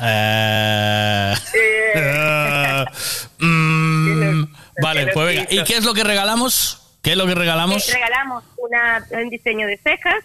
eh, 0.00 1.34
mm, 3.38 4.42
vale, 4.82 5.06
pues 5.12 5.26
venga. 5.26 5.46
¿Y 5.50 5.64
qué 5.64 5.76
es 5.78 5.84
lo 5.84 5.94
que 5.94 6.04
regalamos? 6.04 6.98
¿Qué 7.02 7.12
es 7.12 7.16
lo 7.16 7.26
que 7.26 7.34
regalamos? 7.34 7.76
Les 7.76 7.92
regalamos 7.94 8.44
una, 8.56 9.04
un 9.22 9.30
diseño 9.30 9.66
de 9.66 9.78
cejas, 9.78 10.24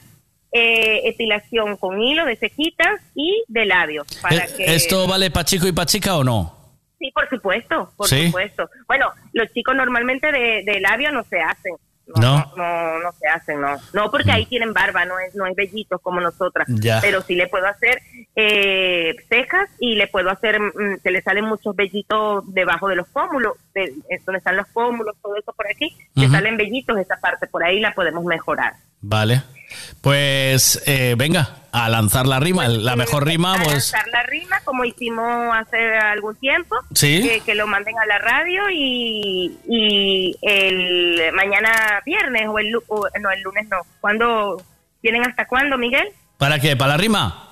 eh, 0.51 1.01
epilación 1.05 1.77
con 1.77 1.99
hilo 2.01 2.25
de 2.25 2.35
cejitas 2.35 2.99
y 3.15 3.43
de 3.47 3.65
labios. 3.65 4.07
Para 4.21 4.35
Eh, 4.37 4.49
que... 4.57 4.75
¿Esto 4.75 5.07
vale 5.07 5.31
para 5.31 5.45
chico 5.45 5.67
y 5.67 5.71
para 5.71 5.85
chica 5.85 6.17
o 6.17 6.23
no? 6.23 6.57
Sí, 6.99 7.11
por 7.13 7.29
supuesto, 7.29 7.91
por 7.97 8.07
¿Sí? 8.07 8.27
supuesto. 8.27 8.69
Bueno, 8.87 9.07
los 9.33 9.51
chicos 9.53 9.75
normalmente 9.75 10.31
de, 10.31 10.63
de 10.65 10.79
labio 10.79 11.11
no 11.11 11.23
se 11.29 11.39
hacen. 11.39 11.73
No. 12.07 12.51
No, 12.57 12.99
no 12.99 13.11
se 13.13 13.27
hacen, 13.27 13.61
no. 13.61 13.77
No, 13.93 14.11
porque 14.11 14.31
ahí 14.31 14.45
tienen 14.45 14.73
barba, 14.73 15.05
no 15.05 15.19
es, 15.19 15.33
no 15.35 15.45
es 15.45 15.55
bellitos 15.55 16.01
como 16.01 16.19
nosotras. 16.19 16.67
Ya. 16.69 16.99
Pero 17.01 17.21
sí 17.21 17.35
le 17.35 17.47
puedo 17.47 17.65
hacer 17.65 18.01
eh, 18.35 19.15
cejas 19.29 19.69
y 19.79 19.95
le 19.95 20.07
puedo 20.07 20.29
hacer, 20.29 20.59
mm, 20.59 20.99
se 21.01 21.11
le 21.11 21.21
salen 21.21 21.45
muchos 21.45 21.75
vellitos 21.75 22.43
debajo 22.53 22.87
de 22.87 22.97
los 22.97 23.07
pómulos, 23.07 23.53
de, 23.73 23.93
es 24.09 24.25
donde 24.25 24.39
están 24.39 24.57
los 24.57 24.67
pómulos, 24.69 25.15
todo 25.21 25.35
eso 25.37 25.53
por 25.53 25.67
aquí, 25.67 25.95
le 26.15 26.27
salen 26.29 26.57
vellitos, 26.57 26.97
esa 26.97 27.17
parte 27.17 27.47
por 27.47 27.63
ahí 27.63 27.79
la 27.79 27.93
podemos 27.93 28.23
mejorar. 28.25 28.73
Vale. 29.03 29.43
Pues 30.01 30.81
eh, 30.85 31.15
venga, 31.17 31.57
a 31.71 31.89
lanzar 31.89 32.25
la 32.27 32.39
rima. 32.39 32.67
La 32.67 32.95
mejor 32.95 33.25
rima, 33.25 33.53
a 33.55 33.57
pues. 33.57 33.91
lanzar 33.91 34.07
la 34.11 34.23
rima 34.23 34.59
como 34.63 34.85
hicimos 34.85 35.25
hace 35.55 35.97
algún 35.97 36.35
tiempo 36.35 36.75
Sí. 36.93 37.21
que, 37.21 37.39
que 37.41 37.55
lo 37.55 37.67
manden 37.67 37.95
a 37.99 38.05
la 38.05 38.19
radio 38.19 38.69
y, 38.71 39.57
y 39.67 40.35
el 40.41 41.31
mañana 41.33 42.01
viernes 42.05 42.43
o 42.47 42.59
el 42.59 42.75
o- 42.87 43.07
no 43.21 43.31
el 43.31 43.41
lunes 43.41 43.67
no 43.69 43.77
¿cuándo 44.01 44.61
tienen 45.01 45.25
hasta 45.25 45.47
cuándo 45.47 45.77
Miguel? 45.77 46.07
¿Para 46.37 46.59
qué? 46.59 46.75
¿Para 46.75 46.91
la 46.93 46.97
rima? 46.97 47.49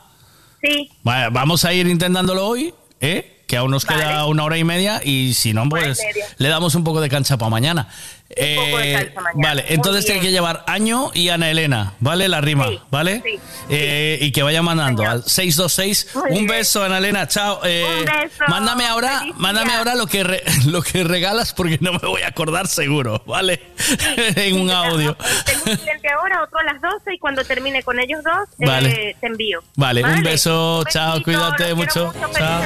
sí 0.62 0.90
Vale, 1.04 1.30
vamos 1.32 1.66
a 1.66 1.74
ir 1.74 1.88
intentándolo 1.88 2.46
hoy, 2.48 2.74
¿eh? 3.00 3.44
Que 3.48 3.58
aún 3.58 3.72
nos 3.72 3.84
queda 3.86 4.26
una 4.28 4.46
hora 4.46 4.58
y 4.58 4.64
media 4.64 5.02
y 5.04 5.34
si 5.34 5.52
no, 5.54 5.68
pues 5.68 6.00
le 6.38 6.48
damos 6.48 6.76
un 6.76 6.86
poco 6.86 7.02
de 7.02 7.10
cancha 7.10 7.38
para 7.38 7.50
mañana. 7.50 7.90
Poco 8.36 8.78
de 8.78 8.92
Eh, 8.92 8.94
cancha 9.06 9.22
mañana. 9.22 9.48
Vale, 9.50 9.66
entonces 9.70 10.06
tiene 10.06 10.22
que 10.22 10.32
llevar 10.32 10.64
Año 10.68 11.12
y 11.14 11.30
Ana 11.30 11.50
Elena, 11.50 11.94
¿vale? 12.00 12.28
La 12.30 12.42
rima, 12.42 12.68
Sí, 12.68 12.80
¿vale? 12.90 13.22
sí, 13.26 13.40
Eh, 13.70 14.18
y 14.22 14.32
que 14.32 14.44
vaya 14.44 14.62
mandando 14.62 15.04
al 15.04 15.24
626. 15.24 16.08
Muy 16.16 16.24
un 16.32 16.34
bien. 16.36 16.48
beso, 16.48 16.84
Ana 16.84 16.98
Elena, 16.98 17.28
chao. 17.28 17.60
Eh, 17.64 17.86
Un 18.00 18.06
beso. 18.06 18.44
Mándame 18.48 18.86
ahora, 18.86 19.24
mándame 19.38 19.74
ahora 19.74 19.96
lo 19.96 20.08
que, 20.08 20.24
re- 20.24 20.44
lo 20.66 20.82
que 20.82 21.04
regalas 21.04 21.54
porque 21.54 21.78
no 21.82 21.94
me 21.94 22.00
voy 22.00 22.22
a 22.24 22.28
acordar 22.28 22.68
seguro, 22.68 23.22
¿vale? 23.26 23.62
en 24.36 24.60
un 24.60 24.70
audio. 24.72 25.16
tengo 25.46 25.62
un 25.68 25.76
cliente 25.78 26.10
ahora 26.10 26.44
otro 26.44 26.60
a 26.60 26.64
las 26.64 26.82
12 26.82 27.14
y 27.16 27.20
cuando 27.20 27.44
termine 27.46 27.82
con 27.84 28.00
ellos 28.00 28.24
dos 28.24 28.50
Vale. 28.58 29.16
te 29.20 29.28
envío 29.28 29.62
Vale, 29.76 30.04
un 30.04 30.22
beso, 30.24 30.84
chao, 30.90 31.22
cuídate 31.24 31.74
mucho. 31.74 32.14
Chao. 32.38 32.62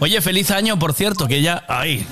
Oye, 0.00 0.20
feliz 0.20 0.50
año, 0.50 0.78
por 0.78 0.94
cierto, 0.94 1.26
que 1.28 1.42
ya. 1.42 1.64
Ahí. 1.68 2.04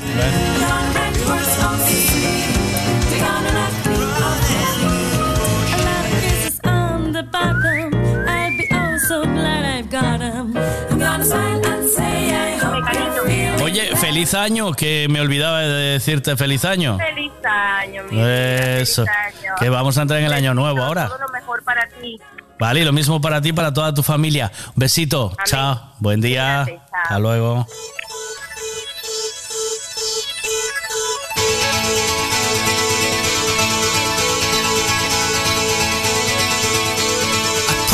Oye, 13.63 13.97
feliz 13.97 14.35
año, 14.35 14.73
que 14.73 15.07
me 15.09 15.21
olvidaba 15.21 15.61
de 15.61 15.93
decirte 15.93 16.37
feliz 16.37 16.65
año. 16.65 16.99
Feliz 16.99 17.33
año, 17.45 18.03
mi 18.11 18.21
Eso. 18.21 19.05
Que 19.59 19.69
vamos 19.69 19.97
a 19.99 20.03
entrar 20.03 20.21
en 20.21 20.27
el 20.27 20.33
año 20.33 20.55
nuevo 20.55 20.83
ahora. 20.83 21.07
Todo 21.07 21.19
lo 21.19 21.29
mejor 21.29 21.63
para 21.63 21.87
ti. 21.89 22.19
Vale, 22.59 22.81
y 22.81 22.85
lo 22.85 22.93
mismo 22.93 23.21
para 23.21 23.41
ti, 23.41 23.53
para 23.53 23.73
toda 23.73 23.95
tu 23.95 24.03
familia. 24.03 24.51
Un 24.69 24.75
besito. 24.77 25.37
Chao. 25.45 25.95
Buen 25.99 26.21
día. 26.21 26.67
Hasta 26.93 27.19
luego. 27.19 27.67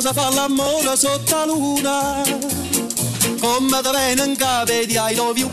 da 0.00 0.12
fa 0.14 0.30
l'amore 0.30 0.96
sotto 0.96 1.36
la 1.36 1.44
luna? 1.44 2.22
Come 3.40 3.80
da 3.82 4.10
in 4.10 4.36
cave 4.36 4.86
di 4.86 4.94
I 4.94 5.14
love 5.14 5.38
you 5.38 5.50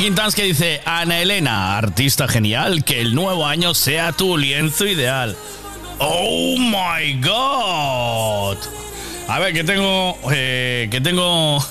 Quintans 0.00 0.34
que 0.34 0.44
dice, 0.44 0.80
Ana 0.86 1.20
Elena, 1.20 1.76
artista 1.76 2.26
genial, 2.26 2.84
que 2.84 3.02
el 3.02 3.14
nuevo 3.14 3.44
año 3.44 3.74
sea 3.74 4.12
tu 4.12 4.38
lienzo 4.38 4.86
ideal. 4.86 5.36
Oh 5.98 6.56
my 6.58 7.20
god. 7.20 8.56
A 9.28 9.38
ver, 9.40 9.52
que 9.52 9.62
tengo... 9.62 10.18
eh, 10.32 10.88
que 10.90 11.02
tengo... 11.02 11.62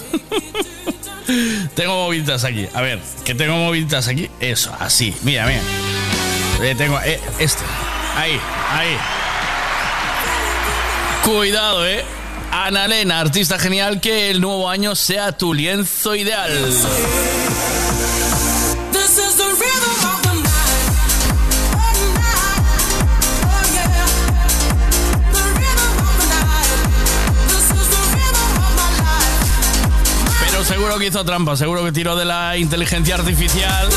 tengo 1.73 2.05
moviditas 2.05 2.43
aquí. 2.43 2.67
A 2.75 2.81
ver, 2.81 2.99
que 3.25 3.33
tengo 3.33 3.55
moviditas 3.55 4.07
aquí. 4.07 4.29
Eso, 4.39 4.71
así. 4.79 5.11
Mira, 5.23 5.47
mira. 5.47 5.61
Eh, 6.61 6.75
tengo 6.77 6.99
eh, 7.03 7.19
este. 7.39 7.63
Ahí, 8.15 8.39
ahí. 8.69 8.95
Cuidado, 11.23 11.83
eh. 11.87 12.05
Ana 12.51 12.85
Elena, 12.85 13.21
artista 13.21 13.57
genial, 13.57 13.99
que 13.99 14.29
el 14.29 14.39
nuevo 14.39 14.69
año 14.69 14.93
sea 14.93 15.31
tu 15.31 15.51
lienzo 15.51 16.13
ideal. 16.13 16.51
Hizo 31.09 31.25
trampa, 31.25 31.57
seguro 31.57 31.83
que 31.83 31.91
tiró 31.91 32.15
de 32.15 32.23
la 32.23 32.55
inteligencia 32.55 33.15
artificial. 33.15 33.89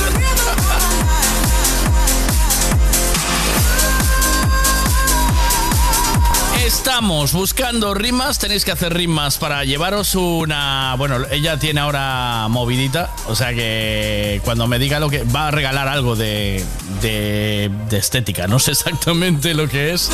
Estamos 6.64 7.32
buscando 7.32 7.92
rimas, 7.92 8.38
tenéis 8.38 8.64
que 8.64 8.72
hacer 8.72 8.94
rimas 8.94 9.36
para 9.36 9.62
llevaros 9.64 10.14
una... 10.14 10.94
Bueno, 10.96 11.18
ella 11.30 11.58
tiene 11.58 11.80
ahora 11.80 12.46
movidita, 12.48 13.10
o 13.28 13.36
sea 13.36 13.52
que 13.52 14.40
cuando 14.44 14.66
me 14.66 14.78
diga 14.78 14.98
lo 14.98 15.10
que... 15.10 15.22
Va 15.24 15.48
a 15.48 15.50
regalar 15.50 15.88
algo 15.88 16.16
de, 16.16 16.64
de, 17.02 17.70
de 17.90 17.98
estética, 17.98 18.46
no 18.46 18.58
sé 18.58 18.72
exactamente 18.72 19.52
lo 19.52 19.68
que 19.68 19.92
es, 19.92 20.10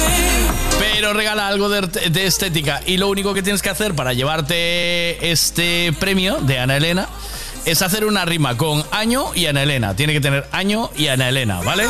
pero 1.00 1.12
regala 1.12 1.46
algo 1.46 1.68
de, 1.68 2.26
estética 2.26 2.80
y 2.84 2.96
lo 2.96 3.08
único 3.08 3.32
que 3.32 3.40
tienes 3.40 3.62
que 3.62 3.70
hacer 3.70 3.94
para 3.94 4.14
llevarte 4.14 5.30
este 5.30 5.92
premio 6.00 6.38
de 6.40 6.58
Ana 6.58 6.76
Elena 6.76 7.08
es 7.66 7.82
hacer 7.82 8.04
una 8.04 8.24
rima 8.24 8.56
con 8.56 8.84
año 8.90 9.26
y 9.32 9.46
Ana 9.46 9.62
Elena. 9.62 9.94
Tiene 9.94 10.12
que 10.12 10.20
tener 10.20 10.48
año 10.50 10.90
y 10.96 11.06
Ana 11.06 11.28
Elena, 11.28 11.60
¿vale? 11.60 11.86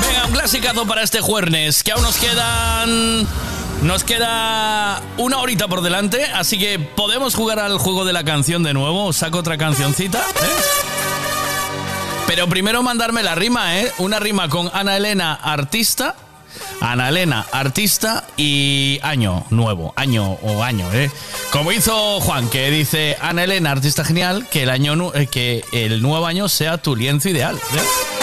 Venga, 0.00 0.26
un 0.26 0.32
clasicazo 0.32 0.84
para 0.84 1.04
este 1.04 1.20
jueves, 1.20 1.84
que 1.84 1.92
aún 1.92 2.02
nos 2.02 2.16
quedan... 2.16 3.53
Nos 3.82 4.04
queda 4.04 5.02
una 5.18 5.38
horita 5.38 5.68
por 5.68 5.82
delante, 5.82 6.24
así 6.24 6.58
que 6.58 6.78
podemos 6.78 7.34
jugar 7.34 7.58
al 7.58 7.78
juego 7.78 8.04
de 8.04 8.12
la 8.12 8.24
canción 8.24 8.62
de 8.62 8.72
nuevo. 8.72 9.06
Os 9.06 9.16
saco 9.16 9.38
otra 9.38 9.58
cancioncita, 9.58 10.18
¿eh? 10.18 10.84
Pero 12.26 12.48
primero 12.48 12.82
mandarme 12.82 13.22
la 13.22 13.34
rima, 13.34 13.78
¿eh? 13.78 13.92
Una 13.98 14.18
rima 14.18 14.48
con 14.48 14.70
Ana 14.72 14.96
Elena, 14.96 15.34
artista. 15.34 16.16
Ana 16.80 17.08
Elena, 17.08 17.46
artista 17.52 18.24
y 18.36 18.98
año 19.02 19.44
nuevo, 19.50 19.92
año 19.96 20.32
o 20.42 20.62
año, 20.62 20.92
¿eh? 20.92 21.10
Como 21.50 21.72
hizo 21.72 22.20
Juan, 22.20 22.48
que 22.48 22.70
dice 22.70 23.16
Ana 23.20 23.44
Elena, 23.44 23.70
artista 23.70 24.04
genial, 24.04 24.46
que 24.50 24.62
el 24.62 24.70
año 24.70 25.12
eh, 25.14 25.26
que 25.26 25.64
el 25.72 26.00
nuevo 26.02 26.26
año 26.26 26.48
sea 26.48 26.78
tu 26.78 26.96
lienzo 26.96 27.28
ideal. 27.28 27.56
¿eh? 27.56 28.13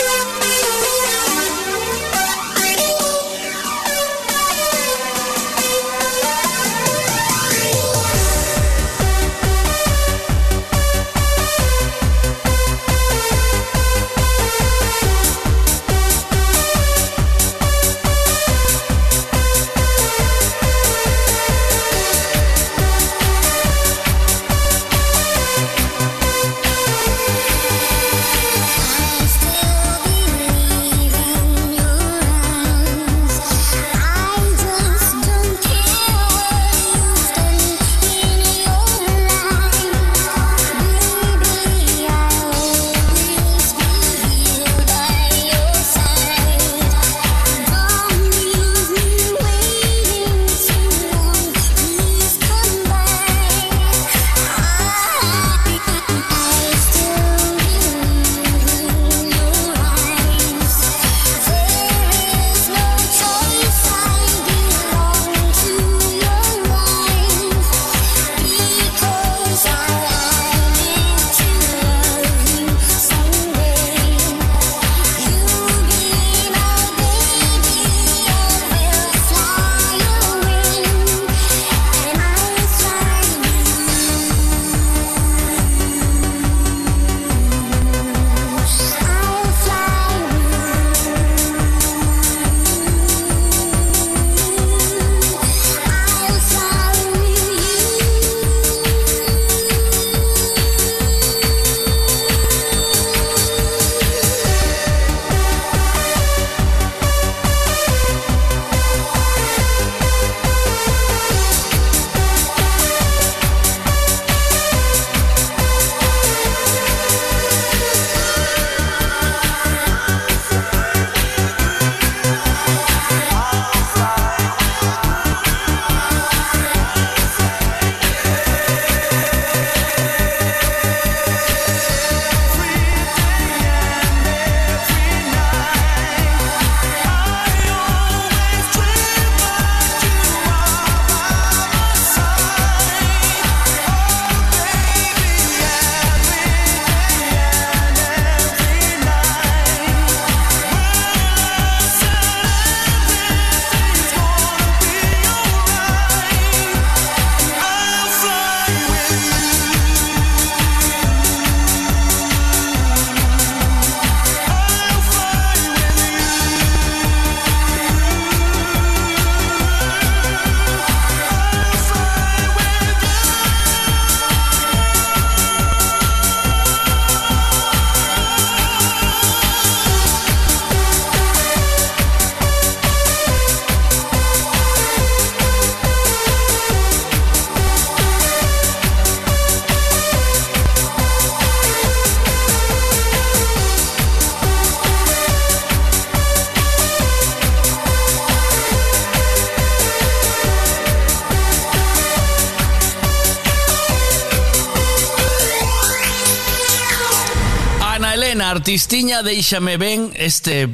Artistiña, 208.62 209.24
déixame 209.26 209.82
ben 209.82 210.14
este 210.14 210.70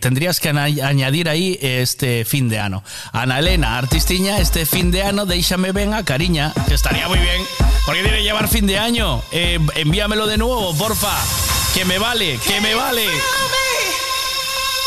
tendrías 0.00 0.40
que 0.40 0.48
añadir 0.50 1.28
ahí 1.28 1.56
este 1.62 2.24
fin 2.24 2.48
de 2.48 2.58
ano. 2.58 2.82
Ana 3.12 3.38
Elena, 3.38 3.78
artistiña, 3.78 4.40
este 4.40 4.66
fin 4.66 4.90
de 4.90 5.04
ano, 5.04 5.24
déixame 5.24 5.70
ben 5.70 5.94
a 5.94 6.04
cariña, 6.04 6.50
que 6.66 6.74
estaría 6.74 7.06
muy 7.06 7.20
bien, 7.20 7.40
porque 7.86 8.02
tiene 8.02 8.18
que 8.18 8.24
llevar 8.24 8.48
fin 8.48 8.66
de 8.66 8.80
año. 8.80 9.22
Eh, 9.30 9.60
envíamelo 9.76 10.26
de 10.26 10.38
nuevo, 10.38 10.74
porfa. 10.74 11.14
Que 11.72 11.84
me 11.84 12.00
vale, 12.00 12.36
que 12.48 12.60
me 12.60 12.74
vale. 12.74 13.06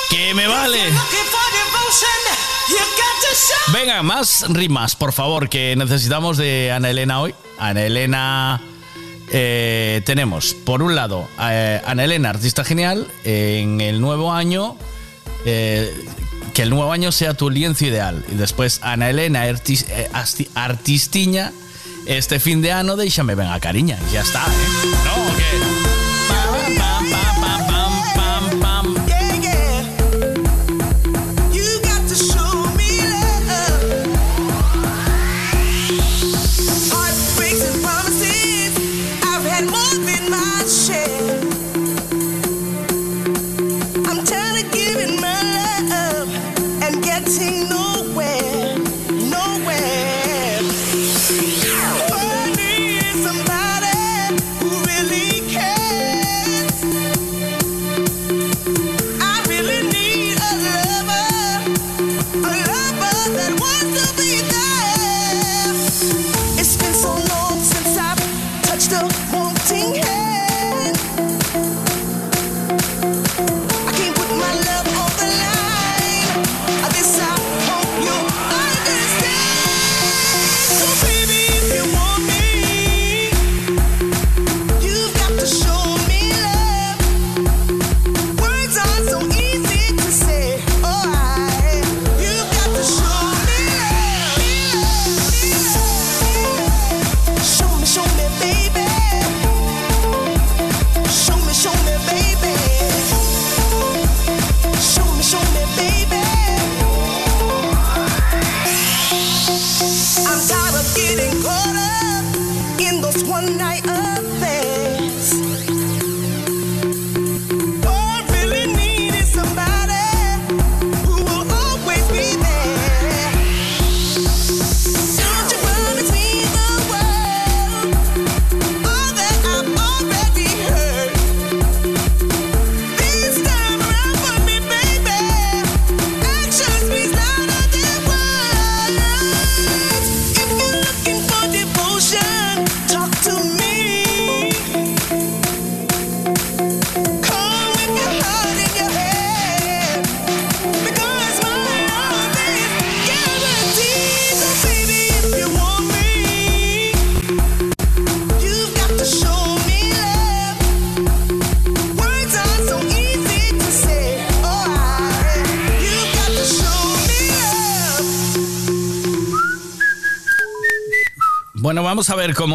Que 0.09 0.33
me 0.33 0.47
vale. 0.47 0.83
Venga, 3.71 4.03
más 4.03 4.45
rimas, 4.49 4.97
por 4.97 5.13
favor, 5.13 5.47
que 5.47 5.77
necesitamos 5.77 6.35
de 6.35 6.73
Ana 6.73 6.89
Elena 6.89 7.21
hoy. 7.21 7.33
Ana 7.57 7.83
Elena. 7.83 8.61
Eh, 9.31 10.01
tenemos, 10.05 10.53
por 10.53 10.81
un 10.81 10.95
lado, 10.95 11.27
eh, 11.41 11.81
Ana 11.85 12.03
Elena, 12.05 12.29
artista 12.29 12.63
genial, 12.63 13.07
eh, 13.23 13.59
en 13.63 13.81
el 13.81 13.99
nuevo 14.01 14.31
año. 14.33 14.75
que 16.53 16.63
el 16.63 16.69
nuevo 16.71 16.91
año 16.91 17.11
sea 17.11 17.35
tu 17.35 17.49
lienzo 17.51 17.85
ideal. 17.85 18.25
Y 18.31 18.35
después, 18.35 18.79
Ana 18.81 19.09
Elena, 19.11 19.45
artis- 19.45 19.85
artistiña, 20.55 21.51
este 22.07 22.39
fin 22.39 22.61
de 22.61 22.71
año, 22.71 22.95
déjame 22.95 23.35
ven 23.35 23.47
a 23.47 23.59
cariña. 23.59 23.97
Ya 24.11 24.21
está, 24.21 24.41
¿eh? 24.41 24.87
¿No? 25.05 25.31
¿O 25.31 25.35
qué? 25.37 25.43
Pam, 26.27 26.77
pam, 27.11 27.26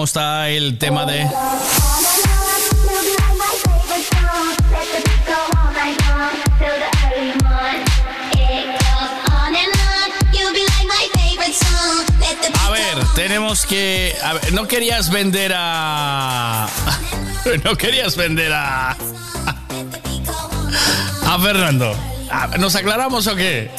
está 0.05 0.49
el 0.49 0.79
tema 0.79 1.07
de. 1.07 1.23
A 12.61 12.71
ver, 12.71 12.99
tenemos 13.15 13.67
que. 13.67 14.17
a 14.23 14.35
ver, 14.35 14.53
no 14.53 14.67
querías 14.67 15.11
vender 15.11 15.53
a. 15.55 16.69
No 17.65 17.77
querías 17.77 18.17
vender 18.17 18.53
a. 18.53 18.91
A 21.27 21.39
Fernando. 21.41 21.97
¿Nos 22.59 22.77
aclaramos 22.77 23.27
o 23.27 23.35
qué? 23.35 23.71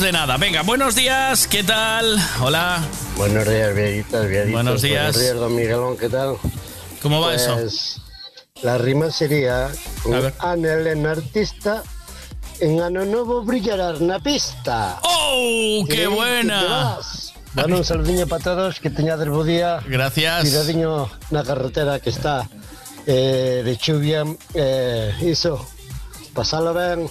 De 0.00 0.12
nada. 0.12 0.36
Venga, 0.36 0.62
buenos 0.62 0.94
días, 0.94 1.46
¿qué 1.46 1.62
tal? 1.64 2.18
Hola. 2.40 2.82
Buenos 3.16 3.48
días, 3.48 3.74
viejitas, 3.74 4.28
viejitos. 4.28 4.52
Buenos 4.52 4.82
días. 4.82 5.02
Buenos 5.14 5.20
días, 5.22 5.34
don 5.36 5.54
Miguelón, 5.56 5.96
¿qué 5.96 6.08
tal? 6.08 6.36
¿Cómo 7.02 7.20
va 7.20 7.34
eso? 7.34 7.54
Pues, 7.54 8.00
La 8.62 8.78
rima 8.78 9.10
sería 9.10 9.68
un 10.04 10.32
Anel 10.38 11.06
artista 11.06 11.82
en 12.60 12.80
ano 12.80 13.04
novo 13.04 13.42
brillarás 13.42 14.00
na 14.00 14.18
pista. 14.18 14.98
¡Oh, 15.02 15.84
qué 15.88 15.96
Que- 15.96 16.06
buena! 16.06 16.98
Bueno, 17.54 17.76
un 17.78 17.84
saludiño 17.84 18.26
para 18.26 18.42
todos, 18.44 18.80
que 18.80 18.90
teñades 18.90 19.28
bo 19.28 19.44
día. 19.44 19.80
Gracias. 19.86 20.42
Cuidadiño 20.42 21.08
na 21.30 21.42
carretera 21.42 22.00
que 22.00 22.10
está 22.10 22.48
eh, 23.06 23.62
de 23.64 23.76
chuvia. 23.76 24.24
Eh, 24.54 25.14
iso, 25.22 25.64
pasalo 26.34 26.74
ben. 26.74 27.08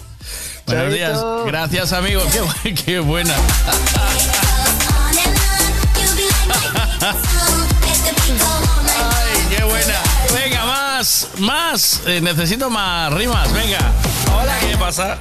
Buenos 0.66 0.92
días. 0.92 1.24
Gracias, 1.46 1.92
amigo. 1.92 2.22
Qué, 2.62 2.74
qué 2.86 2.98
buena. 2.98 3.34
Ay, 8.98 9.56
qué 9.56 9.64
buena. 9.64 9.94
Venga, 10.34 10.64
más, 10.64 11.28
más. 11.38 12.02
Eh, 12.06 12.20
necesito 12.20 12.68
más 12.68 13.12
rimas. 13.14 13.52
Venga. 13.52 13.78
Hola, 14.36 14.58
¿qué 14.58 14.76
pasa? 14.76 15.16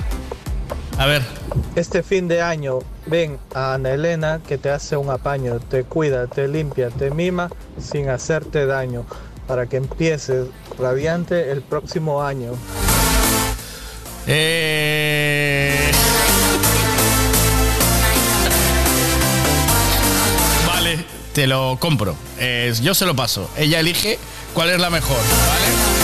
A 0.98 1.06
ver. 1.06 1.22
Este 1.76 2.02
fin 2.02 2.28
de 2.28 2.42
año 2.42 2.80
ven 3.06 3.38
a 3.54 3.76
Ana 3.76 3.92
Elena 3.92 4.42
que 4.48 4.58
te 4.58 4.72
hace 4.72 4.98
un 4.98 5.12
apaño, 5.12 5.60
te 5.60 5.84
cuida, 5.84 6.26
te 6.26 6.48
limpia, 6.48 6.90
te 6.90 7.12
mima 7.12 7.50
sin 7.80 8.10
hacerte 8.10 8.66
daño, 8.66 9.06
para 9.48 9.68
que 9.68 9.78
empieces 9.78 10.48
radiante 10.80 11.52
el 11.52 11.62
próximo 11.62 12.24
año. 12.24 12.54
Eh... 14.26 15.15
te 21.36 21.48
lo 21.48 21.76
compro. 21.80 22.16
Yo 22.82 22.96
se 22.96 23.06
lo 23.06 23.14
paso. 23.14 23.50
Ella 23.58 23.82
elige 23.82 24.18
cuál 24.54 24.70
es 24.70 24.80
la 24.80 24.90
mejor, 24.90 25.18
¿vale? 25.18 25.95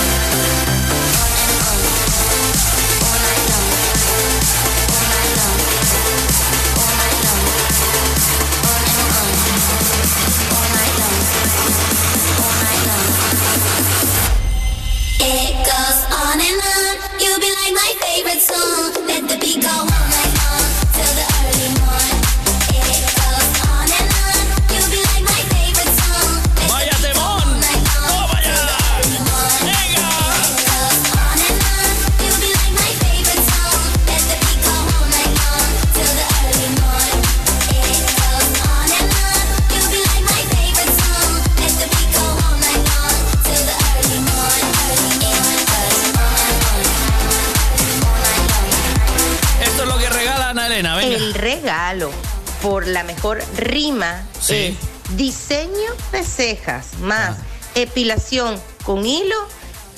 Mejor 53.14 53.44
rima 53.58 54.26
Sí. 54.40 54.78
es 54.80 55.18
diseño 55.18 55.92
de 56.12 56.24
cejas 56.24 57.00
más 57.02 57.38
epilación 57.76 58.60
con 58.84 59.06
hilo 59.06 59.36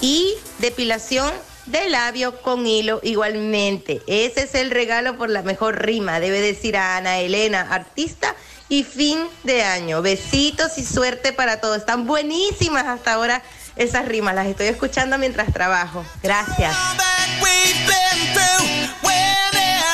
y 0.01 0.33
depilación 0.59 1.32
de 1.66 1.90
labio 1.90 2.42
con 2.42 2.66
hilo 2.66 3.00
igualmente. 3.03 4.01
Ese 4.08 4.43
es 4.43 4.56
el 4.56 4.72
regalo 4.72 5.17
por 5.17 5.30
la 5.30 5.43
mejor 5.43 5.82
rima. 5.85 6.19
Debe 6.19 6.42
decir 6.42 6.75
a 6.75 6.98
Ana 6.98 7.19
Elena, 7.19 7.61
artista 7.61 8.35
y 8.67 8.83
fin 8.83 9.19
de 9.43 9.64
año. 9.64 10.01
Besitos 10.01 10.77
y 10.77 10.83
suerte 10.83 11.32
para 11.32 11.61
todos. 11.61 11.77
Están 11.77 12.06
buenísimas 12.06 12.85
hasta 12.85 13.14
ahora 13.14 13.43
esas 13.75 14.06
rimas. 14.06 14.35
Las 14.35 14.48
estoy 14.48 14.67
escuchando 14.67 15.17
mientras 15.17 15.53
trabajo. 15.53 16.03
Gracias. 16.22 16.75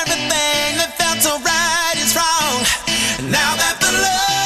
Everything 0.02 0.78
that 0.80 0.94
felt 0.96 1.20
so 1.20 1.36
right 1.44 1.96
is 1.96 2.16
wrong. 2.16 2.64
Now 3.30 3.52
that 3.56 3.76
the 3.80 3.92
love 3.92 4.39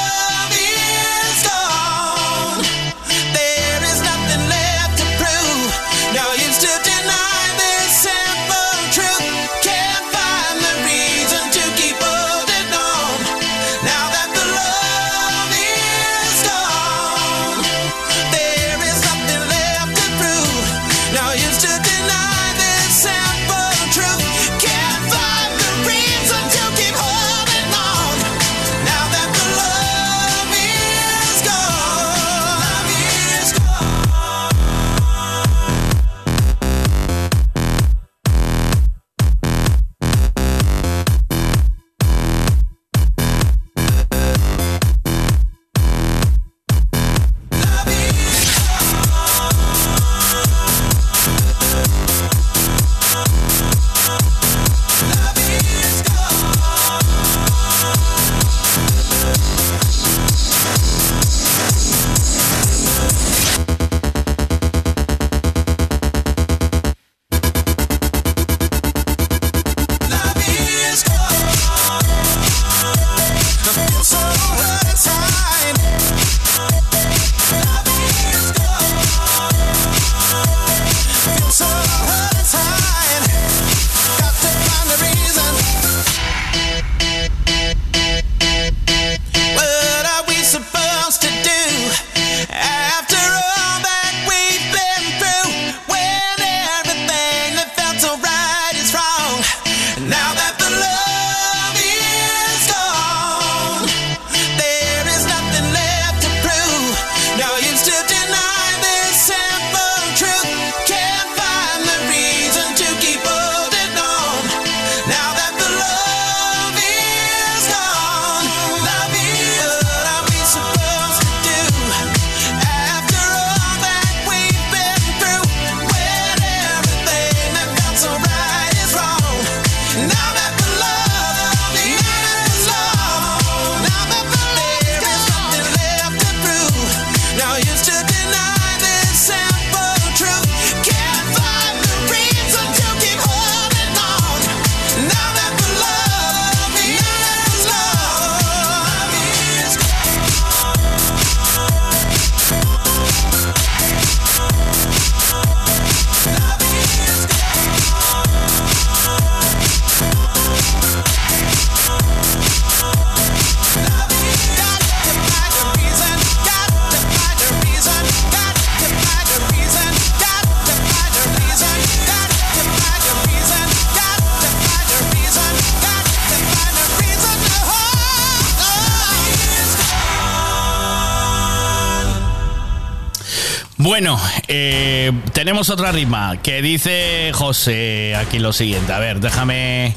Bueno, 183.94 184.20
eh, 184.48 185.12
tenemos 185.34 185.70
otra 185.70 185.92
rima 185.92 186.42
que 186.42 186.60
dice 186.62 187.30
José 187.32 188.16
aquí 188.16 188.40
lo 188.40 188.52
siguiente. 188.52 188.92
A 188.92 188.98
ver, 188.98 189.20
déjame, 189.20 189.94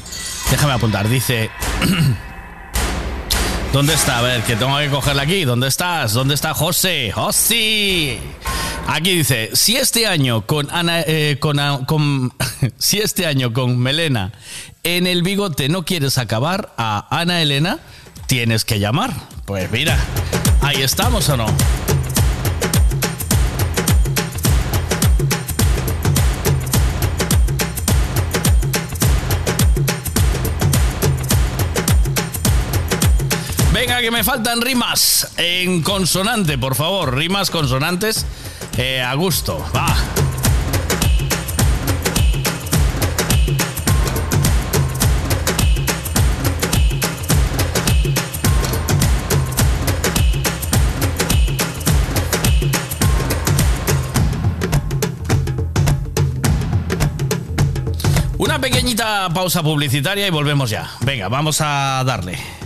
déjame 0.52 0.72
apuntar. 0.74 1.08
Dice, 1.08 1.50
¿dónde 3.72 3.94
está? 3.94 4.20
A 4.20 4.22
ver, 4.22 4.42
que 4.42 4.54
tengo 4.54 4.78
que 4.78 4.88
cogerla 4.88 5.22
aquí. 5.22 5.44
¿Dónde 5.44 5.66
estás? 5.66 6.12
¿Dónde 6.12 6.36
está 6.36 6.54
José? 6.54 7.10
José. 7.10 8.20
Aquí 8.86 9.16
dice, 9.16 9.50
si 9.54 9.74
este 9.74 10.06
año 10.06 10.46
con 10.46 10.70
Ana, 10.70 11.00
eh, 11.00 11.38
con, 11.40 12.32
si 12.78 12.98
este 12.98 13.26
año 13.26 13.52
con 13.52 13.78
Melena 13.78 14.30
en 14.84 15.08
el 15.08 15.24
bigote 15.24 15.68
no 15.68 15.84
quieres 15.84 16.18
acabar 16.18 16.72
a 16.78 17.08
Ana 17.10 17.42
Elena, 17.42 17.80
tienes 18.28 18.64
que 18.64 18.78
llamar. 18.78 19.12
Pues 19.44 19.68
mira, 19.72 19.98
ahí 20.62 20.82
estamos 20.82 21.28
o 21.30 21.36
no. 21.36 21.46
Que 34.08 34.12
me 34.12 34.24
faltan 34.24 34.62
rimas 34.62 35.28
en 35.36 35.82
consonante, 35.82 36.56
por 36.56 36.74
favor. 36.74 37.14
Rimas 37.14 37.50
consonantes 37.50 38.24
eh, 38.78 39.02
a 39.02 39.12
gusto. 39.12 39.62
Va. 39.76 39.94
Una 58.38 58.58
pequeñita 58.58 59.28
pausa 59.34 59.62
publicitaria 59.62 60.26
y 60.26 60.30
volvemos 60.30 60.70
ya. 60.70 60.88
Venga, 61.02 61.28
vamos 61.28 61.60
a 61.60 62.02
darle. 62.06 62.57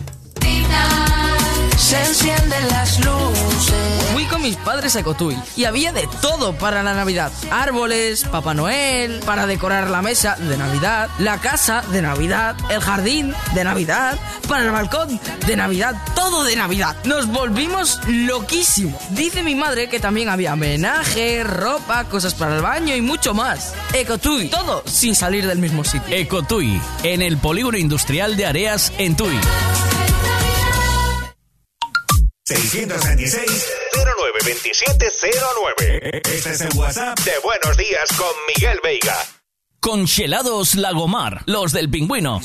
Se 1.93 2.03
encienden 2.07 2.69
las 2.69 2.99
luces. 3.01 4.13
Fui 4.13 4.25
con 4.25 4.41
mis 4.41 4.57
padres 4.57 4.97
a 4.97 5.01
Ecotuy 5.01 5.37
y 5.57 5.65
había 5.65 5.93
de 5.93 6.09
todo 6.23 6.55
para 6.55 6.83
la 6.83 6.95
Navidad. 6.95 7.31
Árboles, 7.51 8.25
Papá 8.25 8.55
Noel, 8.55 9.21
para 9.27 9.47
decorar 9.47 9.91
la 9.91 10.01
mesa 10.01 10.37
de 10.37 10.57
Navidad, 10.57 11.11
la 11.19 11.39
casa 11.39 11.83
de 11.93 12.01
Navidad, 12.01 12.57
el 12.71 12.81
jardín 12.81 13.35
de 13.55 13.65
Navidad, 13.65 14.19
para 14.49 14.65
el 14.65 14.71
balcón 14.71 15.21
de 15.47 15.57
Navidad, 15.57 15.95
todo 16.15 16.45
de 16.45 16.57
Navidad. 16.57 16.97
Nos 17.05 17.27
volvimos 17.27 18.01
loquísimos. 18.07 18.95
Dice 19.11 19.43
mi 19.43 19.55
madre 19.55 19.91
que 19.91 20.01
también 20.01 20.31
había 20.31 20.55
homenaje, 20.55 21.45
ropa, 21.45 22.05
cosas 22.05 22.35
para 22.35 22.57
el 22.57 22.63
baño 22.63 22.97
y 22.97 23.03
mucho 23.03 23.35
más. 23.35 23.75
Ecotuy, 23.93 24.49
todo 24.49 24.83
sin 24.87 25.15
salir 25.15 25.47
del 25.47 25.59
mismo 25.59 25.85
sitio. 25.85 26.17
Ecotuy, 26.17 26.81
en 27.03 27.21
el 27.21 27.37
polígono 27.37 27.77
industrial 27.77 28.35
de 28.35 28.47
Areas 28.47 28.95
en 28.97 29.15
Tui. 29.15 29.39
626 32.45 33.73
092709. 33.95 36.11
Este 36.13 36.51
es 36.51 36.61
el 36.61 36.77
WhatsApp 36.77 37.17
de 37.21 37.39
Buenos 37.43 37.77
Días 37.77 38.09
con 38.17 38.31
Miguel 38.49 38.81
Veiga. 38.83 39.17
Congelados 39.83 40.77
Lagomar, 40.77 41.43
los 41.47 41.73
del 41.73 41.91
pingüino. 41.91 42.41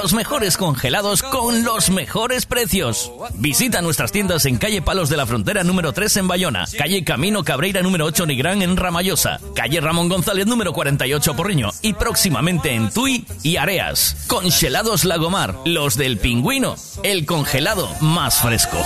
Los 0.00 0.12
mejores 0.12 0.56
congelados 0.56 1.20
con 1.20 1.64
los 1.64 1.90
mejores 1.90 2.46
precios. 2.46 3.10
Visita 3.34 3.82
nuestras 3.82 4.12
tiendas 4.12 4.46
en 4.46 4.56
calle 4.56 4.82
Palos 4.82 5.08
de 5.08 5.16
la 5.16 5.26
Frontera 5.26 5.64
número 5.64 5.92
3 5.92 6.18
en 6.18 6.28
Bayona, 6.28 6.64
calle 6.78 7.02
Camino 7.02 7.42
Cabreira 7.42 7.82
número 7.82 8.04
8 8.04 8.24
Nigrán 8.26 8.62
en 8.62 8.76
Ramallosa, 8.76 9.40
calle 9.56 9.80
Ramón 9.80 10.08
González 10.08 10.46
número 10.46 10.72
48 10.72 11.34
Porriño 11.34 11.70
y 11.82 11.94
próximamente 11.94 12.72
en 12.72 12.90
Tui 12.90 13.26
y 13.42 13.56
Areas. 13.56 14.24
Congelados 14.28 15.04
Lagomar, 15.04 15.56
los 15.64 15.96
del 15.96 16.18
pingüino, 16.18 16.76
el 17.02 17.26
congelado 17.26 17.90
más 18.00 18.36
fresco. 18.36 18.78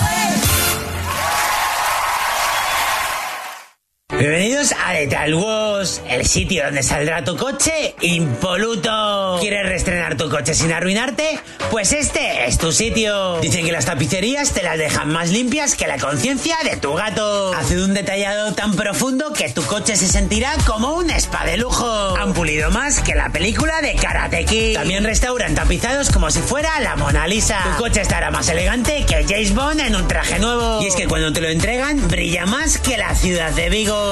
Bienvenidos 4.19 4.73
a 4.83 4.93
Detal 4.93 5.35
Wash, 5.35 5.99
el 6.09 6.25
sitio 6.25 6.63
donde 6.63 6.81
saldrá 6.81 7.23
tu 7.23 7.37
coche 7.37 7.93
impoluto. 8.01 9.37
¿Quieres 9.39 9.67
reestrenar 9.67 10.17
tu 10.17 10.27
coche 10.27 10.55
sin 10.55 10.71
arruinarte? 10.71 11.39
Pues 11.69 11.93
este 11.93 12.47
es 12.47 12.57
tu 12.57 12.71
sitio. 12.71 13.39
Dicen 13.41 13.63
que 13.63 13.71
las 13.71 13.85
tapicerías 13.85 14.53
te 14.53 14.63
las 14.63 14.79
dejan 14.79 15.11
más 15.11 15.29
limpias 15.29 15.75
que 15.75 15.85
la 15.85 15.99
conciencia 15.99 16.57
de 16.63 16.77
tu 16.77 16.95
gato. 16.95 17.53
Hace 17.53 17.79
un 17.79 17.93
detallado 17.93 18.55
tan 18.55 18.75
profundo 18.75 19.33
que 19.33 19.49
tu 19.49 19.61
coche 19.63 19.95
se 19.95 20.07
sentirá 20.07 20.51
como 20.65 20.95
un 20.95 21.11
spa 21.11 21.45
de 21.45 21.57
lujo. 21.57 22.15
Han 22.17 22.33
pulido 22.33 22.71
más 22.71 23.01
que 23.01 23.13
la 23.13 23.29
película 23.29 23.81
de 23.81 23.93
Karate 23.93 24.45
Kid. 24.45 24.73
También 24.73 25.03
restauran 25.03 25.53
tapizados 25.53 26.09
como 26.09 26.31
si 26.31 26.39
fuera 26.39 26.79
la 26.79 26.95
Mona 26.95 27.27
Lisa. 27.27 27.59
Tu 27.63 27.83
coche 27.83 28.01
estará 28.01 28.31
más 28.31 28.49
elegante 28.49 29.05
que 29.05 29.25
James 29.29 29.53
Bond 29.53 29.79
en 29.81 29.95
un 29.95 30.07
traje 30.07 30.39
nuevo. 30.39 30.81
Y 30.81 30.87
es 30.87 30.95
que 30.95 31.05
cuando 31.07 31.31
te 31.31 31.41
lo 31.41 31.49
entregan, 31.49 32.07
brilla 32.07 32.47
más 32.47 32.79
que 32.79 32.97
la 32.97 33.13
ciudad 33.13 33.51
de 33.51 33.69
Vigo. 33.69 34.06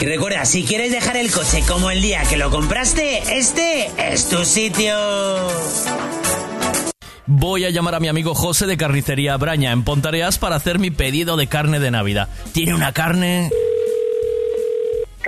Y 0.00 0.04
recuerda, 0.04 0.44
si 0.44 0.64
quieres 0.64 0.92
dejar 0.92 1.16
el 1.16 1.30
coche 1.30 1.62
como 1.66 1.90
el 1.90 2.02
día 2.02 2.22
que 2.28 2.36
lo 2.36 2.50
compraste, 2.50 3.38
este 3.38 3.90
es 4.12 4.28
tu 4.28 4.44
sitio. 4.44 4.94
Voy 7.26 7.64
a 7.64 7.70
llamar 7.70 7.96
a 7.96 8.00
mi 8.00 8.08
amigo 8.08 8.34
José 8.34 8.66
de 8.66 8.76
Carnicería 8.76 9.36
Braña 9.36 9.72
en 9.72 9.82
Pontareas 9.82 10.38
para 10.38 10.56
hacer 10.56 10.78
mi 10.78 10.90
pedido 10.90 11.36
de 11.36 11.48
carne 11.48 11.80
de 11.80 11.90
Navidad. 11.90 12.28
Tiene 12.52 12.74
una 12.74 12.92
carne... 12.92 13.50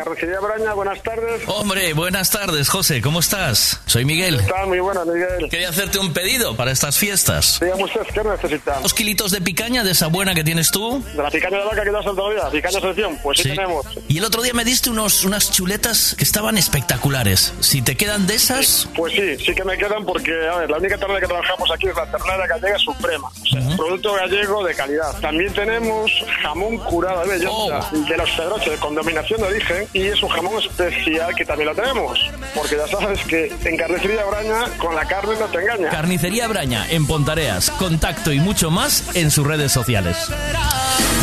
Carnicería 0.02 0.38
Braña, 0.38 0.74
buenas 0.74 1.02
tardes. 1.02 1.42
Hombre, 1.48 1.92
buenas 1.92 2.30
tardes, 2.30 2.68
José, 2.68 3.00
¿cómo 3.02 3.18
estás? 3.18 3.80
Soy 3.86 4.04
Miguel. 4.04 4.36
Está 4.38 4.64
muy 4.64 4.78
buena, 4.78 5.04
Miguel. 5.04 5.48
Quería 5.50 5.70
hacerte 5.70 5.98
un 5.98 6.12
pedido 6.12 6.54
para 6.56 6.70
estas 6.70 6.96
fiestas. 6.96 7.58
Dígame 7.60 7.82
usted, 7.82 8.02
¿qué 8.14 8.22
necesita? 8.22 8.78
Dos 8.80 8.94
kilitos 8.94 9.32
de 9.32 9.40
picaña 9.40 9.82
de 9.82 9.90
esa 9.90 10.06
buena 10.06 10.36
que 10.36 10.44
tienes 10.44 10.70
tú. 10.70 11.02
¿De 11.16 11.20
la 11.20 11.30
picaña 11.32 11.58
de 11.58 11.64
vaca 11.64 11.82
que 11.82 11.90
te 11.90 11.96
has 11.96 12.04
soltado 12.04 12.32
ya? 12.32 12.48
¿Picaña 12.48 12.78
selección? 12.80 13.18
Pues 13.24 13.38
sí, 13.38 13.42
Sí. 13.42 13.48
tenemos. 13.56 13.86
Y 14.06 14.18
el 14.18 14.24
otro 14.24 14.40
día 14.42 14.52
me 14.54 14.64
diste 14.64 14.88
unos, 14.88 15.24
unas 15.24 15.50
chuletas 15.50 16.14
que 16.16 16.22
estaban 16.22 16.56
espectaculares. 16.58 17.52
Si 17.58 17.82
te 17.82 17.96
quedan 17.96 18.28
de 18.28 18.36
esas, 18.36 18.88
Pues 18.96 19.14
sí, 19.14 19.36
sí 19.44 19.52
que 19.52 19.64
me 19.64 19.76
quedan 19.76 20.04
porque, 20.06 20.30
a 20.48 20.58
ver, 20.58 20.70
la 20.70 20.78
única 20.78 20.96
ternera 20.96 21.20
que 21.20 21.26
trabajamos 21.26 21.68
aquí 21.72 21.88
es 21.88 21.96
la 21.96 22.08
ternera 22.08 22.46
gallega 22.46 22.78
suprema. 22.78 23.28
O 23.28 23.46
sea, 23.46 23.76
producto 23.76 24.12
gallego 24.14 24.64
de 24.64 24.74
calidad. 24.76 25.18
También 25.20 25.52
tenemos 25.52 26.08
jamón 26.40 26.78
curado 26.78 27.22
de 27.22 27.30
belleza 27.38 27.90
de 27.90 28.16
los 28.16 28.30
Pedroches 28.30 28.78
con 28.78 28.94
dominación 28.94 29.40
de 29.40 29.46
origen 29.48 29.87
y 29.92 30.02
es 30.02 30.22
un 30.22 30.28
jamón 30.28 30.62
especial 30.62 31.34
que 31.34 31.44
también 31.44 31.68
lo 31.68 31.74
tenemos. 31.74 32.18
Porque 32.54 32.76
ya 32.76 32.86
sabes 32.88 33.20
que 33.24 33.52
en 33.64 33.76
carnicería 33.76 34.24
Braña 34.24 34.64
con 34.78 34.94
la 34.94 35.06
carne 35.06 35.34
no 35.38 35.46
te 35.46 35.58
engaña. 35.58 35.90
Carnicería 35.90 36.48
Braña 36.48 36.90
en 36.90 37.06
Pontareas. 37.06 37.70
Contacto 37.72 38.32
y 38.32 38.40
mucho 38.40 38.70
más 38.70 39.14
en 39.14 39.30
sus 39.30 39.46
redes 39.46 39.72
sociales. 39.72 40.16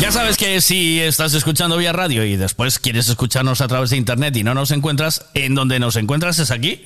Ya 0.00 0.12
sabes 0.12 0.36
que 0.36 0.60
si 0.60 1.00
estás 1.00 1.34
escuchando 1.34 1.76
vía 1.76 1.92
radio 1.92 2.24
y 2.24 2.36
después 2.36 2.78
quieres 2.78 3.08
escucharnos 3.08 3.60
a 3.60 3.68
través 3.68 3.90
de 3.90 3.96
internet 3.96 4.36
y 4.36 4.44
no 4.44 4.54
nos 4.54 4.70
encuentras, 4.70 5.26
en 5.34 5.54
donde 5.54 5.78
nos 5.78 5.96
encuentras 5.96 6.38
es 6.38 6.50
aquí. 6.50 6.84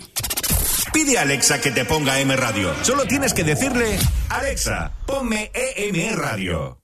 Pide 0.92 1.18
a 1.18 1.22
Alexa 1.22 1.60
que 1.60 1.70
te 1.70 1.84
ponga 1.84 2.20
M 2.20 2.34
Radio. 2.36 2.72
Solo 2.82 3.04
tienes 3.04 3.34
que 3.34 3.44
decirle, 3.44 3.98
Alexa, 4.28 4.92
ponme 5.06 5.50
EM 5.54 6.16
Radio. 6.16 6.79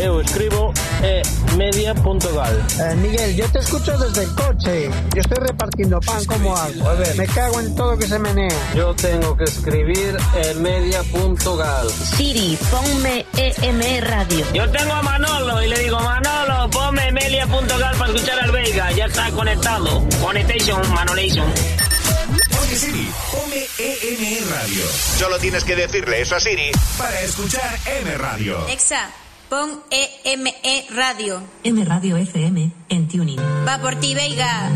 Eu 0.00 0.20
escribo 0.20 0.72
e 1.02 1.22
media.gal. 1.56 2.54
Eh, 2.80 2.96
Miguel, 2.96 3.36
yo 3.36 3.48
te 3.50 3.60
escucho 3.60 3.96
desde 3.98 4.24
el 4.24 4.34
coche. 4.34 4.90
Yo 5.14 5.20
estoy 5.20 5.46
repartiendo 5.46 6.00
pan 6.00 6.24
como 6.24 6.56
hago. 6.56 6.88
A 6.88 6.94
ver, 6.94 7.14
me 7.16 7.26
cago 7.26 7.60
en 7.60 7.74
todo 7.76 7.96
que 7.96 8.06
se 8.06 8.18
menea. 8.18 8.50
Yo 8.74 8.94
tengo 8.94 9.36
que 9.36 9.44
escribir 9.44 10.16
e 10.34 10.54
media.gal. 10.54 11.88
Siri, 11.90 12.58
ponme 12.70 13.26
EM 13.36 14.04
Radio. 14.04 14.44
Yo 14.52 14.68
tengo 14.70 14.92
a 14.92 15.02
Manolo 15.02 15.62
y 15.62 15.68
le 15.68 15.78
digo, 15.78 16.00
Manolo, 16.00 16.68
ponme 16.70 17.12
melia.gal 17.12 17.96
para 17.96 18.12
escuchar 18.12 18.40
al 18.40 18.50
Veiga. 18.50 18.90
Ya 18.92 19.04
está 19.04 19.30
conectado. 19.30 20.02
Connection, 20.20 20.92
Manolation. 20.92 21.46
Oye 22.72 22.78
Siri, 22.80 23.06
ponme 23.30 23.66
EM 23.78 24.48
Radio. 24.48 24.82
Solo 25.18 25.38
tienes 25.38 25.62
que 25.62 25.76
decirle 25.76 26.22
eso 26.22 26.36
a 26.36 26.40
Siri 26.40 26.70
para 26.96 27.20
escuchar 27.20 27.78
M 27.84 28.16
Radio. 28.16 28.66
Exa, 28.66 29.10
pon 29.50 29.82
EME 29.90 30.86
Radio. 30.88 31.42
M 31.64 31.84
Radio 31.84 32.16
FM 32.16 32.72
en 32.88 33.08
Tuning. 33.08 33.38
Va 33.68 33.78
por 33.78 33.96
ti, 33.96 34.14
Veiga. 34.14 34.70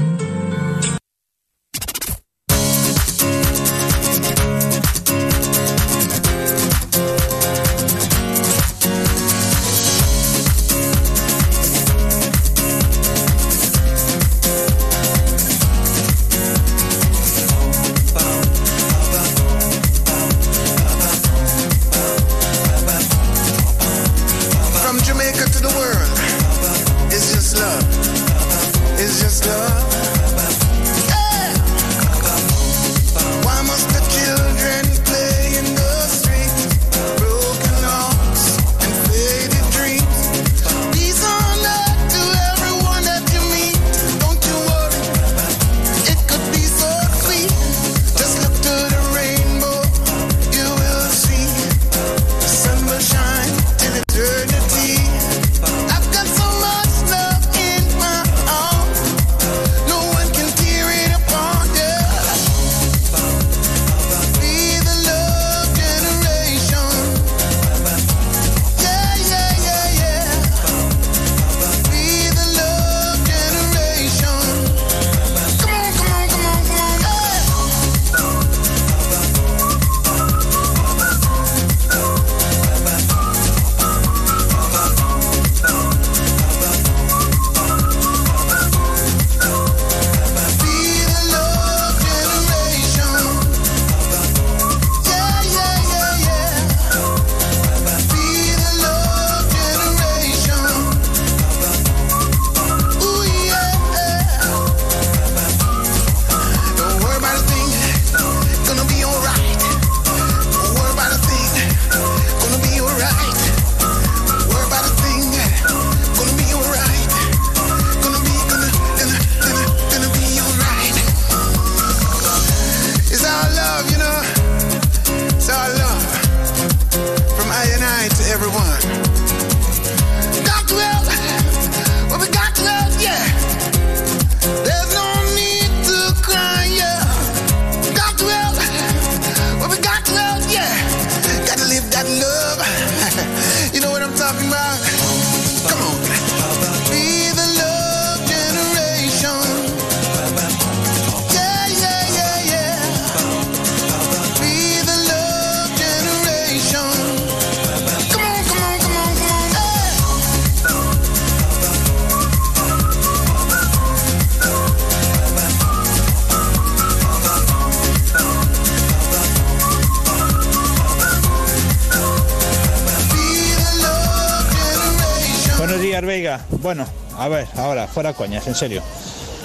En 178.47 178.55
serio. 178.55 178.83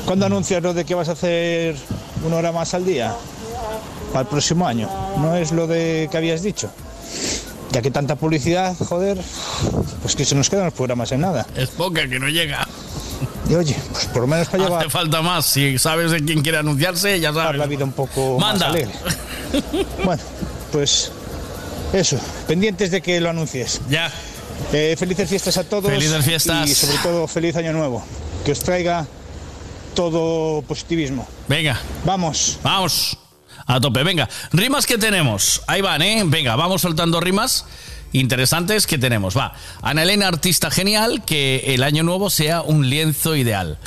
¿Cuándo 0.06 0.26
anuncias 0.26 0.62
lo 0.64 0.74
de 0.74 0.86
que 0.86 0.96
vas 0.96 1.10
a 1.10 1.14
hacer 1.14 1.76
una 2.26 2.38
hora 2.38 2.52
más 2.52 2.74
al 2.74 2.86
día? 2.86 3.14
Para 4.12 4.22
el 4.22 4.28
próximo 4.28 4.68
año. 4.68 4.90
¿No 5.18 5.36
es 5.36 5.52
lo 5.52 5.68
de 5.68 6.08
que 6.12 6.18
habías 6.18 6.42
dicho? 6.42 6.70
Ya 7.72 7.82
que 7.82 7.92
tanta 7.92 8.16
publicidad, 8.16 8.76
joder, 8.78 9.18
pues 10.02 10.16
que 10.16 10.26
se 10.26 10.36
nos 10.36 10.50
quedan 10.50 10.66
los 10.66 10.74
programas 10.74 11.12
en 11.14 11.22
nada. 11.22 11.46
Es 11.56 11.70
poca 11.70 12.08
que 12.08 12.20
no 12.20 12.28
llega. 12.28 12.68
Y 13.50 13.56
oye, 13.56 13.76
pues 13.92 14.06
por 14.08 14.22
lo 14.24 14.28
menos 14.28 14.48
para 14.50 14.64
llevar 14.64 14.82
Hace 14.82 14.90
falta 14.90 15.22
más. 15.22 15.46
Si 15.46 15.78
sabes 15.78 16.12
de 16.12 16.24
quién 16.24 16.42
quiere 16.42 16.58
anunciarse, 16.58 17.20
ya 17.20 17.34
sabes. 17.34 17.58
la 17.58 17.66
vida 17.68 17.86
un 17.86 17.94
poco 17.94 18.38
Manda. 18.40 18.68
más 18.68 18.76
alegre. 18.76 18.92
Bueno, 20.06 20.24
pues 20.72 21.12
eso, 21.94 22.18
pendientes 22.48 22.92
de 22.92 23.02
que 23.02 23.20
lo 23.20 23.30
anuncies. 23.30 23.82
Ya. 23.90 24.12
Eh, 24.72 24.96
felices 24.98 25.30
fiestas 25.30 25.58
a 25.58 25.64
todos. 25.64 25.92
Felices 25.92 26.24
fiestas. 26.24 26.70
Y 26.70 26.74
sobre 26.76 26.98
todo, 27.00 27.28
feliz 27.28 27.56
año 27.56 27.74
nuevo. 27.74 28.04
Que 28.46 28.52
os 28.52 28.60
traiga 28.60 29.06
todo 29.96 30.62
positivismo. 30.68 31.28
Venga. 31.48 31.80
Vamos. 32.06 32.58
Vamos. 32.64 33.18
A 33.68 33.80
tope. 33.80 34.04
Venga. 34.04 34.28
Rimas 34.52 34.86
que 34.86 34.98
tenemos. 34.98 35.62
Ahí 35.68 35.82
van, 35.82 36.02
¿eh? 36.02 36.24
Venga, 36.26 36.56
vamos 36.56 36.82
soltando 36.82 37.20
rimas 37.20 37.66
interesantes 38.14 38.88
que 38.88 38.98
tenemos. 38.98 39.38
Va. 39.38 39.54
Ana 39.82 40.04
Elena, 40.04 40.28
artista 40.28 40.70
genial, 40.72 41.24
que 41.26 41.64
el 41.76 41.84
año 41.84 42.04
nuevo 42.04 42.30
sea 42.30 42.62
un 42.62 42.90
lienzo 42.90 43.36
ideal. 43.36 43.78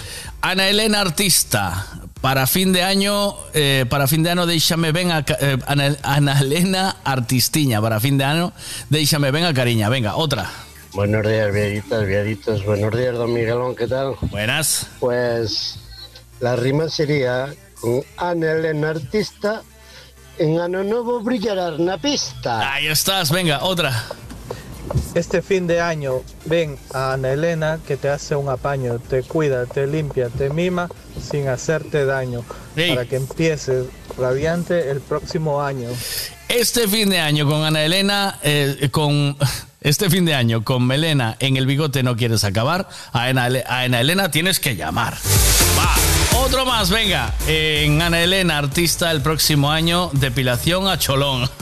Ana 0.41 0.69
Elena, 0.69 1.01
artista. 1.01 1.87
Para 2.23 2.47
fin 2.47 2.73
de 2.73 2.83
año, 2.83 3.35
eh, 3.53 3.85
para 3.91 4.07
fin 4.09 4.23
de 4.23 4.31
año, 4.31 4.47
déjame 4.47 4.93
ven 4.93 5.11
a 5.13 5.25
ca- 5.27 5.37
eh, 5.41 5.59
Ana, 5.67 5.95
Ana 6.03 6.41
Elena 6.41 6.97
Artistiña. 7.05 7.83
Para 7.83 8.01
fin 8.01 8.17
de 8.17 8.25
año, 8.25 8.53
déjame 8.89 9.31
ven 9.31 9.45
a 9.45 9.53
cariña. 9.53 9.91
Venga, 9.91 10.17
otra. 10.17 10.51
Buenos 10.95 11.27
días, 11.27 11.53
viaditas, 11.53 12.07
viaditos. 12.07 12.65
Buenos 12.65 12.97
días, 12.97 13.15
don 13.15 13.33
Miguelón, 13.33 13.75
¿qué 13.75 13.89
tal? 13.89 14.15
Buenas. 14.31 14.87
Pues 15.01 15.77
la 16.39 16.55
rima 16.55 16.89
sería 16.89 17.53
con 17.81 18.05
Ana 18.17 18.53
Elena 18.53 18.91
Artista, 18.91 19.63
en 20.39 20.61
Ano 20.61 20.85
Nuevo 20.85 21.19
brillará 21.19 21.73
na 21.79 21.99
pista. 21.99 22.75
Ahí 22.75 22.87
estás, 22.87 23.33
venga, 23.33 23.65
otra. 23.65 24.05
Este 25.17 25.43
fin 25.43 25.67
de 25.67 25.81
año 25.81 26.23
ven 26.45 26.79
a 26.93 27.15
Ana 27.15 27.33
Elena 27.33 27.81
que 27.85 27.97
te 27.97 28.09
hace 28.09 28.37
un 28.37 28.49
apaño, 28.49 29.01
te 29.01 29.25
cuida, 29.25 29.67
te 29.67 29.89
limpia, 29.89 30.29
te 30.29 30.49
mima 30.49 30.89
sin 31.21 31.49
hacerte 31.49 32.05
daño, 32.05 32.45
para 32.77 33.05
que 33.05 33.17
empieces 33.17 33.87
radiante 34.17 34.91
el 34.91 35.01
próximo 35.01 35.61
año. 35.61 35.89
Este 36.49 36.87
fin 36.87 37.11
de 37.11 37.19
año 37.19 37.47
con 37.47 37.65
Ana 37.65 37.85
Elena, 37.85 38.39
eh, 38.45 38.91
con 38.93 39.37
este 39.85 40.11
fin 40.11 40.25
de 40.25 40.35
año 40.35 40.65
con 40.65 40.85
Melena 40.87 41.37
en 41.41 41.57
el 41.59 41.67
bigote 41.67 42.03
no 42.03 42.17
quieres 42.17 42.43
acabar, 42.43 42.89
a 43.13 43.25
Ana, 43.25 43.49
a 43.67 43.83
Ana 43.83 44.01
Elena 44.01 44.31
tienes 44.31 44.59
que 44.59 44.77
llamar. 44.77 45.15
Va, 45.79 45.95
otro 46.39 46.65
más, 46.65 46.89
venga. 46.89 47.35
En 47.47 48.01
Ana 48.01 48.23
Elena, 48.23 48.57
artista 48.57 49.11
el 49.11 49.21
próximo 49.21 49.71
año, 49.71 50.09
depilación 50.15 50.89
a 50.89 50.99
cholón. 50.99 51.51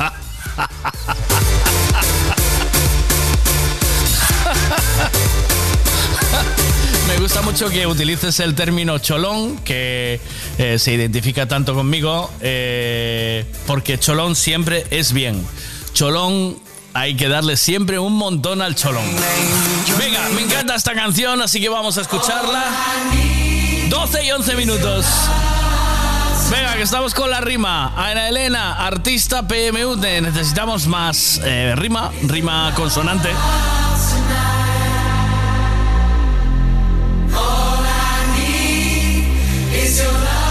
Me 7.08 7.16
gusta 7.18 7.42
mucho 7.42 7.68
que 7.70 7.88
utilices 7.88 8.38
el 8.38 8.54
término 8.54 8.98
cholón, 8.98 9.58
que 9.58 10.20
eh, 10.58 10.78
se 10.78 10.92
identifica 10.92 11.48
tanto 11.48 11.74
conmigo, 11.74 12.30
eh, 12.40 13.44
porque 13.66 13.98
cholón 13.98 14.36
siempre 14.36 14.86
es 14.90 15.12
bien. 15.12 15.44
Cholón 15.92 16.61
hay 16.94 17.16
que 17.16 17.28
darle 17.28 17.56
siempre 17.56 17.98
un 17.98 18.14
montón 18.14 18.62
al 18.62 18.74
cholón. 18.74 19.04
Venga, 19.98 20.28
me 20.34 20.42
encanta 20.42 20.74
esta 20.74 20.94
canción, 20.94 21.40
así 21.42 21.60
que 21.60 21.68
vamos 21.68 21.98
a 21.98 22.02
escucharla. 22.02 22.64
12 23.88 24.24
y 24.24 24.30
11 24.30 24.56
minutos. 24.56 25.06
Venga, 26.50 26.74
que 26.74 26.82
estamos 26.82 27.14
con 27.14 27.30
la 27.30 27.40
rima. 27.40 27.92
Ana 27.96 28.28
Elena, 28.28 28.84
artista 28.86 29.46
PMU, 29.46 29.96
necesitamos 29.96 30.86
más 30.86 31.40
eh, 31.44 31.74
rima, 31.76 32.10
rima 32.24 32.72
consonante. 32.74 33.30
All 37.34 37.84
I 37.84 38.38
need 38.38 39.82
is 39.82 39.98
your 39.98 40.41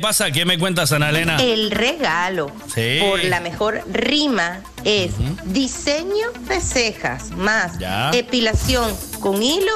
pasa? 0.00 0.30
¿Qué 0.30 0.44
me 0.44 0.58
cuentas, 0.58 0.90
Ana 0.92 1.10
Elena? 1.10 1.36
El 1.40 1.70
regalo 1.70 2.50
Sí. 2.74 2.98
por 3.00 3.22
la 3.24 3.40
mejor 3.40 3.82
rima 3.92 4.60
es 4.84 5.12
diseño 5.44 6.26
de 6.48 6.60
cejas 6.60 7.30
más 7.30 7.78
Ya. 7.78 8.10
epilación 8.12 8.92
con 9.20 9.42
hilo 9.42 9.72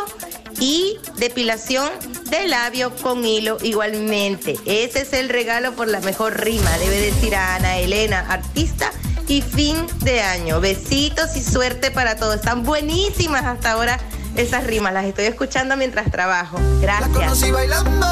y 0.60 0.98
depilación 1.16 1.90
de 2.30 2.48
labio 2.48 2.94
con 2.96 3.24
hilo 3.24 3.58
igualmente. 3.62 4.56
Ese 4.66 5.02
es 5.02 5.12
el 5.12 5.28
regalo 5.28 5.72
por 5.74 5.88
la 5.88 6.00
mejor 6.00 6.40
rima. 6.42 6.70
Debe 6.78 7.00
decir 7.00 7.34
a 7.34 7.56
Ana 7.56 7.78
Elena, 7.78 8.24
artista 8.28 8.90
y 9.28 9.42
fin 9.42 9.76
de 10.00 10.20
año. 10.22 10.60
Besitos 10.60 11.36
y 11.36 11.42
suerte 11.42 11.90
para 11.90 12.16
todos. 12.16 12.36
Están 12.36 12.62
buenísimas 12.62 13.44
hasta 13.44 13.72
ahora 13.72 13.98
esas 14.36 14.64
rimas. 14.66 14.92
Las 14.92 15.04
estoy 15.06 15.24
escuchando 15.26 15.76
mientras 15.76 16.10
trabajo. 16.10 16.58
Gracias. 16.80 17.10
conocí 17.12 17.50
bailando, 17.50 18.06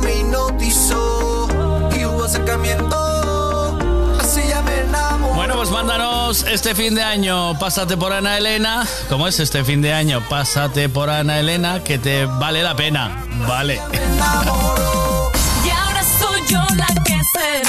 me 0.00 0.16
hipnotizó 0.16 1.48
y 1.96 2.04
hubo 2.04 2.24
acercamiento. 2.24 3.78
Así 4.20 4.42
ya 4.48 4.62
me 4.62 4.80
enamoré. 4.80 5.34
Bueno, 5.34 5.54
pues 5.56 5.70
mándanos 5.70 6.44
este 6.44 6.74
fin 6.74 6.94
de 6.94 7.02
año, 7.02 7.58
pásate 7.58 7.96
por 7.96 8.12
Ana 8.12 8.38
Elena. 8.38 8.86
¿Cómo 9.08 9.28
es 9.28 9.40
este 9.40 9.64
fin 9.64 9.82
de 9.82 9.92
año? 9.92 10.22
Pásate 10.28 10.88
por 10.88 11.10
Ana 11.10 11.38
Elena, 11.38 11.82
que 11.82 11.98
te 11.98 12.26
vale 12.26 12.62
la 12.62 12.74
pena. 12.74 13.24
Vale. 13.46 13.80
Y 15.64 15.70
ahora 15.70 16.02
soy 16.18 16.42
yo 16.48 16.60
la 16.76 16.86
que 17.04 17.20
se 17.32 17.62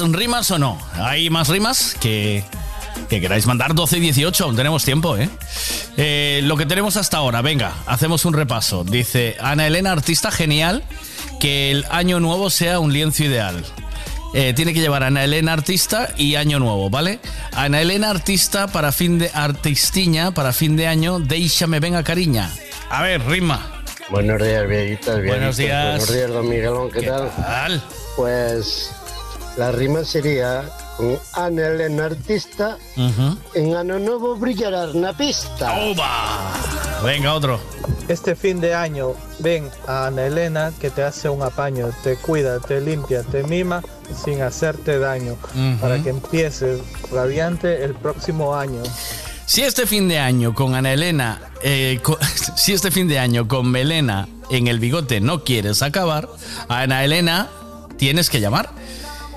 más 0.00 0.12
rimas 0.12 0.50
o 0.50 0.58
no? 0.58 0.78
¿Hay 0.94 1.30
más 1.30 1.48
rimas 1.48 1.96
que, 2.00 2.44
que 3.08 3.20
queráis 3.20 3.46
mandar? 3.46 3.74
12 3.74 3.98
y 3.98 4.00
18, 4.00 4.44
aún 4.44 4.56
tenemos 4.56 4.84
tiempo, 4.84 5.16
¿eh? 5.16 5.28
Eh, 5.96 6.40
Lo 6.44 6.56
que 6.56 6.66
tenemos 6.66 6.96
hasta 6.96 7.18
ahora, 7.18 7.42
venga, 7.42 7.72
hacemos 7.86 8.24
un 8.24 8.34
repaso. 8.34 8.84
Dice 8.84 9.36
Ana 9.40 9.66
Elena, 9.66 9.92
artista 9.92 10.30
genial, 10.30 10.82
que 11.40 11.70
el 11.70 11.84
año 11.90 12.20
nuevo 12.20 12.50
sea 12.50 12.80
un 12.80 12.92
lienzo 12.92 13.24
ideal. 13.24 13.64
Eh, 14.34 14.52
tiene 14.54 14.74
que 14.74 14.80
llevar 14.80 15.04
Ana 15.04 15.22
Elena 15.22 15.52
artista 15.52 16.10
y 16.16 16.34
año 16.34 16.58
nuevo, 16.58 16.90
¿vale? 16.90 17.20
Ana 17.52 17.80
Elena 17.80 18.10
artista 18.10 18.66
para 18.66 18.90
fin 18.90 19.18
de 19.18 19.30
artistiña 19.32 20.32
para 20.34 20.52
fin 20.52 20.74
de 20.76 20.88
año, 20.88 21.20
déixame 21.20 21.78
venga 21.78 22.02
cariña. 22.02 22.50
A 22.90 23.02
ver, 23.02 23.24
rima. 23.24 23.82
Buenos 24.10 24.42
días, 24.42 24.68
viejitas, 24.68 25.24
Buenos 25.24 25.56
días. 25.56 25.98
Buenos 25.98 26.12
días, 26.12 26.30
don 26.30 26.48
Miguelón, 26.48 26.90
¿qué, 26.90 27.00
¿Qué 27.00 27.06
tal? 27.06 27.30
tal? 27.36 27.82
Pues 28.16 28.90
la 29.56 29.70
rima 29.70 30.04
sería 30.04 30.64
con 30.96 31.18
Ana 31.32 31.68
Elena 31.68 32.06
artista, 32.06 32.78
en 33.54 33.74
Ano 33.74 33.98
Nuevo 33.98 34.36
brillará 34.36 34.86
na 34.94 35.12
pista. 35.12 35.74
Venga, 37.02 37.34
otro. 37.34 37.60
Este 38.08 38.34
fin 38.34 38.60
de 38.60 38.74
año 38.74 39.14
ven 39.38 39.70
a 39.86 40.06
Ana 40.06 40.26
Elena 40.26 40.72
que 40.80 40.90
te 40.90 41.02
hace 41.02 41.28
un 41.28 41.42
apaño, 41.42 41.90
te 42.02 42.16
cuida, 42.16 42.60
te 42.60 42.80
limpia, 42.80 43.22
te 43.22 43.42
mima 43.44 43.82
sin 44.24 44.42
hacerte 44.42 44.98
daño, 44.98 45.36
para 45.80 46.02
que 46.02 46.10
empieces 46.10 46.80
radiante 47.10 47.84
el 47.84 47.94
próximo 47.94 48.54
año. 48.54 48.82
Si 49.46 49.62
este 49.62 49.86
fin 49.86 50.08
de 50.08 50.18
año 50.18 50.54
con 50.54 50.74
Ana 50.74 50.92
Elena, 50.92 51.40
eh, 51.62 52.00
si 52.56 52.72
este 52.72 52.90
fin 52.90 53.08
de 53.08 53.18
año 53.18 53.46
con 53.46 53.70
Melena 53.70 54.26
en 54.50 54.66
el 54.68 54.78
bigote 54.78 55.20
no 55.20 55.44
quieres 55.44 55.82
acabar, 55.82 56.28
a 56.68 56.80
Ana 56.80 57.04
Elena 57.04 57.48
tienes 57.96 58.30
que 58.30 58.40
llamar. 58.40 58.70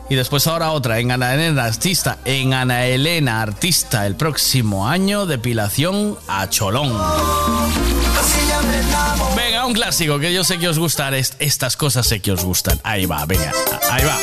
Y 0.10 0.16
después 0.16 0.48
ahora 0.48 0.72
otra 0.72 1.00
en 1.00 1.12
Ana 1.12 1.34
Elena 1.34 1.66
Artista. 1.66 2.18
En 2.24 2.54
Ana 2.54 2.86
Elena 2.86 3.42
Artista 3.42 4.08
el 4.08 4.16
próximo 4.16 4.88
año, 4.88 5.26
depilación 5.26 6.18
a 6.28 6.50
cholón. 6.50 6.94
Venga, 9.36 9.66
un 9.66 9.74
clásico 9.74 10.18
que 10.20 10.34
yo 10.34 10.46
sé 10.46 10.60
que 10.60 10.70
os 10.70 10.80
gustan. 10.80 11.14
Estas 11.14 11.76
cosas 11.76 12.08
sé 12.08 12.22
que 12.22 12.32
os 12.32 12.44
gustan. 12.46 12.80
Ahí 12.84 13.06
va, 13.06 13.26
venga. 13.26 13.52
Ahí 13.92 14.04
va. 14.06 14.18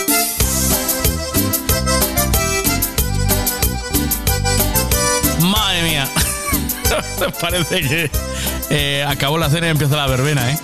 Madre 5.47 5.83
mía. 5.83 6.09
Parece 7.41 7.81
que 7.81 8.11
eh, 8.71 9.05
acabó 9.07 9.37
la 9.37 9.51
cena 9.51 9.67
y 9.67 9.71
empieza 9.71 9.97
la 9.97 10.07
verbena, 10.07 10.51
¿eh? 10.51 10.59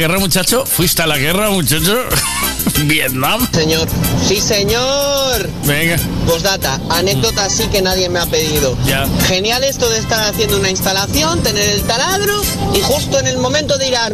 Guerra, 0.00 0.18
muchacho? 0.18 0.64
¿Fuiste 0.64 1.02
a 1.02 1.06
la 1.06 1.18
guerra, 1.18 1.50
muchacho? 1.50 1.94
¿Vietnam? 2.84 3.46
Señor. 3.52 3.86
Sí, 4.26 4.40
señor. 4.40 5.46
Venga. 5.64 5.96
Postdata, 6.26 6.80
anécdota 6.88 7.50
sí 7.50 7.64
que 7.66 7.82
nadie 7.82 8.08
me 8.08 8.18
ha 8.18 8.24
pedido. 8.24 8.78
Ya. 8.86 9.06
Genial 9.26 9.62
esto 9.62 9.90
de 9.90 9.98
estar 9.98 10.26
haciendo 10.26 10.56
una 10.56 10.70
instalación, 10.70 11.42
tener 11.42 11.68
el 11.68 11.82
taladro 11.82 12.40
y 12.74 12.80
justo 12.80 13.18
en 13.18 13.26
el 13.26 13.36
momento 13.36 13.76
de 13.76 13.88
ir 13.88 13.96
a... 13.96 14.08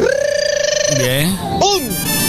Bien. 0.98 1.38
¡Pum! 1.60 1.82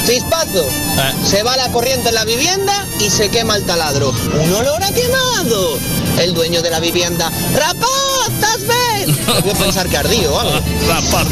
Chispazo. 0.05 0.63
Ah. 0.97 1.11
Se 1.25 1.41
va 1.41 1.57
la 1.57 1.71
corriente 1.71 2.09
en 2.09 2.15
la 2.15 2.25
vivienda 2.25 2.85
y 2.99 3.09
se 3.09 3.29
quema 3.29 3.55
el 3.55 3.65
taladro. 3.65 4.13
Un 4.39 4.53
olor 4.53 4.83
a 4.83 4.91
quemado. 4.93 5.79
El 6.19 6.35
dueño 6.35 6.61
de 6.61 6.69
la 6.69 6.79
vivienda. 6.79 7.31
¡Rapaz! 7.55 7.89
¿Estás 8.29 8.59
bien? 8.59 9.17
Voy 9.41 9.51
a 9.51 9.55
pensar 9.55 9.89
que 9.89 9.97
ardío 9.97 10.31
o 10.31 10.39
algo. 10.39 10.59
Rapaz, 10.87 11.27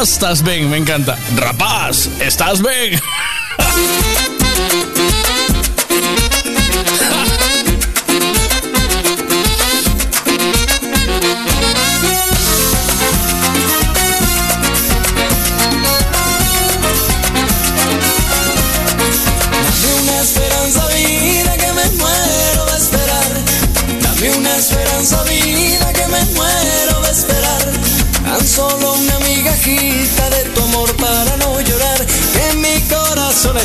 Estás 0.00 0.42
bien, 0.42 0.68
me 0.68 0.76
encanta. 0.76 1.16
Rapaz, 1.36 2.08
estás 2.20 2.60
bien. 2.60 3.00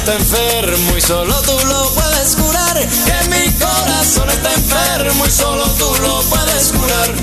está 0.09 0.15
enfermo 0.15 0.97
y 0.97 1.01
solo 1.01 1.35
tú 1.41 1.57
lo 1.67 1.89
puedes 1.93 2.35
curar. 2.35 2.77
Que 2.79 3.29
mi 3.29 3.51
corazón 3.53 4.29
está 4.29 4.53
enfermo 4.53 5.25
y 5.25 5.31
solo 5.31 5.63
tú 5.77 5.91
lo 6.01 6.21
puedes 6.23 6.71
curar. 6.71 7.13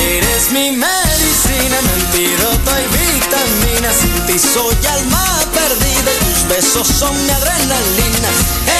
Eres 0.00 0.50
mi 0.52 0.70
medicina, 0.72 1.76
mi 1.82 2.02
antídoto 2.02 2.70
y 2.78 2.86
vitamina. 2.96 3.92
Sin 3.92 4.26
ti 4.26 4.38
soy 4.38 4.76
alma 4.86 5.24
perdida 5.52 6.12
tus 6.20 6.48
besos 6.48 6.88
son 6.88 7.14
mi 7.26 7.30
adrenalina. 7.30 8.30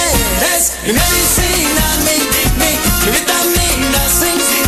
Eres 0.07 0.73
mi 0.86 0.92
medicina, 0.92 1.84
mi, 2.05 2.16
mi, 2.60 2.73
mi 3.05 3.10
vitamina. 3.10 4.00
Sin 4.08 4.39
ti 4.39 4.61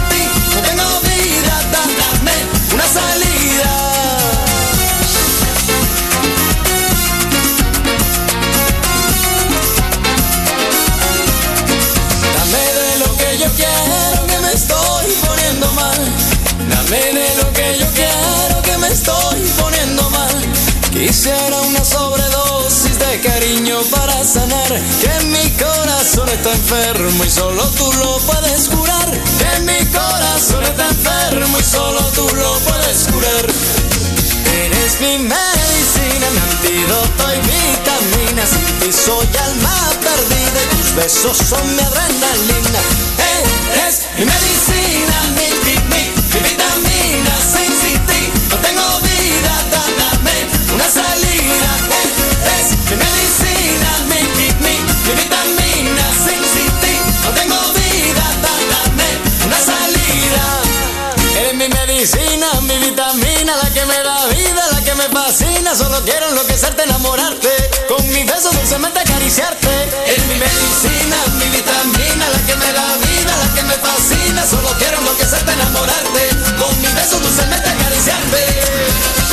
cariño 23.24 23.80
para 23.90 24.22
sanar. 24.24 24.68
Que 25.00 25.24
mi 25.26 25.50
corazón 25.56 26.28
está 26.28 26.52
enfermo 26.52 27.24
y 27.24 27.30
solo 27.30 27.62
tú 27.70 27.90
lo 27.94 28.18
puedes 28.18 28.68
curar. 28.68 29.08
Que 29.38 29.60
mi 29.60 29.84
corazón 29.86 30.62
está 30.64 30.88
enfermo 30.88 31.58
y 31.58 31.62
solo 31.64 32.00
tú 32.14 32.28
lo 32.36 32.58
puedes 32.60 33.06
curar. 33.12 33.46
Eres 34.64 35.00
mi 35.00 35.18
medicina, 35.18 36.26
mi 36.34 36.40
antídoto 36.50 37.24
y 37.34 37.40
vitamina. 37.48 38.42
Sin 38.46 38.78
ti 38.80 38.92
soy 38.92 39.26
alma 39.48 39.90
perdida 40.00 40.58
y 40.62 40.76
tus 40.76 40.94
besos 40.94 41.36
son 41.38 41.64
mi 41.76 41.82
adrenalina. 41.82 42.80
Eres 43.72 44.02
mi 44.18 44.24
medicina, 44.26 45.16
mi, 45.36 45.48
mi, 45.64 45.74
mi, 45.90 46.02
mi 46.32 46.40
vitamina. 46.48 47.32
Sin, 47.52 47.72
ti 48.06 48.30
no 48.50 48.56
tengo 48.58 49.00
vida, 49.00 49.52
da- 49.72 49.92
dame 49.98 50.36
una 50.74 50.88
salida. 50.88 51.70
Solo 65.76 66.00
quiero 66.05 66.28
enloquecerte, 66.28 66.84
enamorarte. 66.84 67.49
Con 67.89 68.07
mi 68.10 68.23
beso 68.23 68.49
dulcemente 68.50 69.00
acariciarte. 69.00 69.68
Eres 70.07 70.24
mi 70.26 70.36
medicina, 70.36 71.16
mi 71.36 71.49
vitamina, 71.49 72.28
la 72.31 72.39
que 72.47 72.55
me 72.55 72.73
da 72.73 72.97
vida, 72.99 73.36
la 73.36 73.55
que 73.55 73.62
me 73.65 73.74
fascina. 73.74 74.47
Solo 74.47 74.68
quiero 74.78 74.99
enloquecerte, 74.99 75.52
enamorarte. 75.52 76.28
Con 76.58 76.81
mi 76.81 76.86
beso 76.92 77.18
dulcemente 77.18 77.68
acariciarte. 77.68 79.23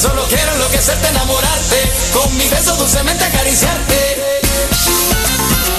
Solo 0.00 0.24
quiero 0.28 0.52
enloquecerte, 0.52 1.08
enamorarte, 1.08 1.76
con 2.12 2.36
mi 2.36 2.46
beso 2.48 2.74
dulcemente 2.76 3.24
acariciarte. 3.24 4.42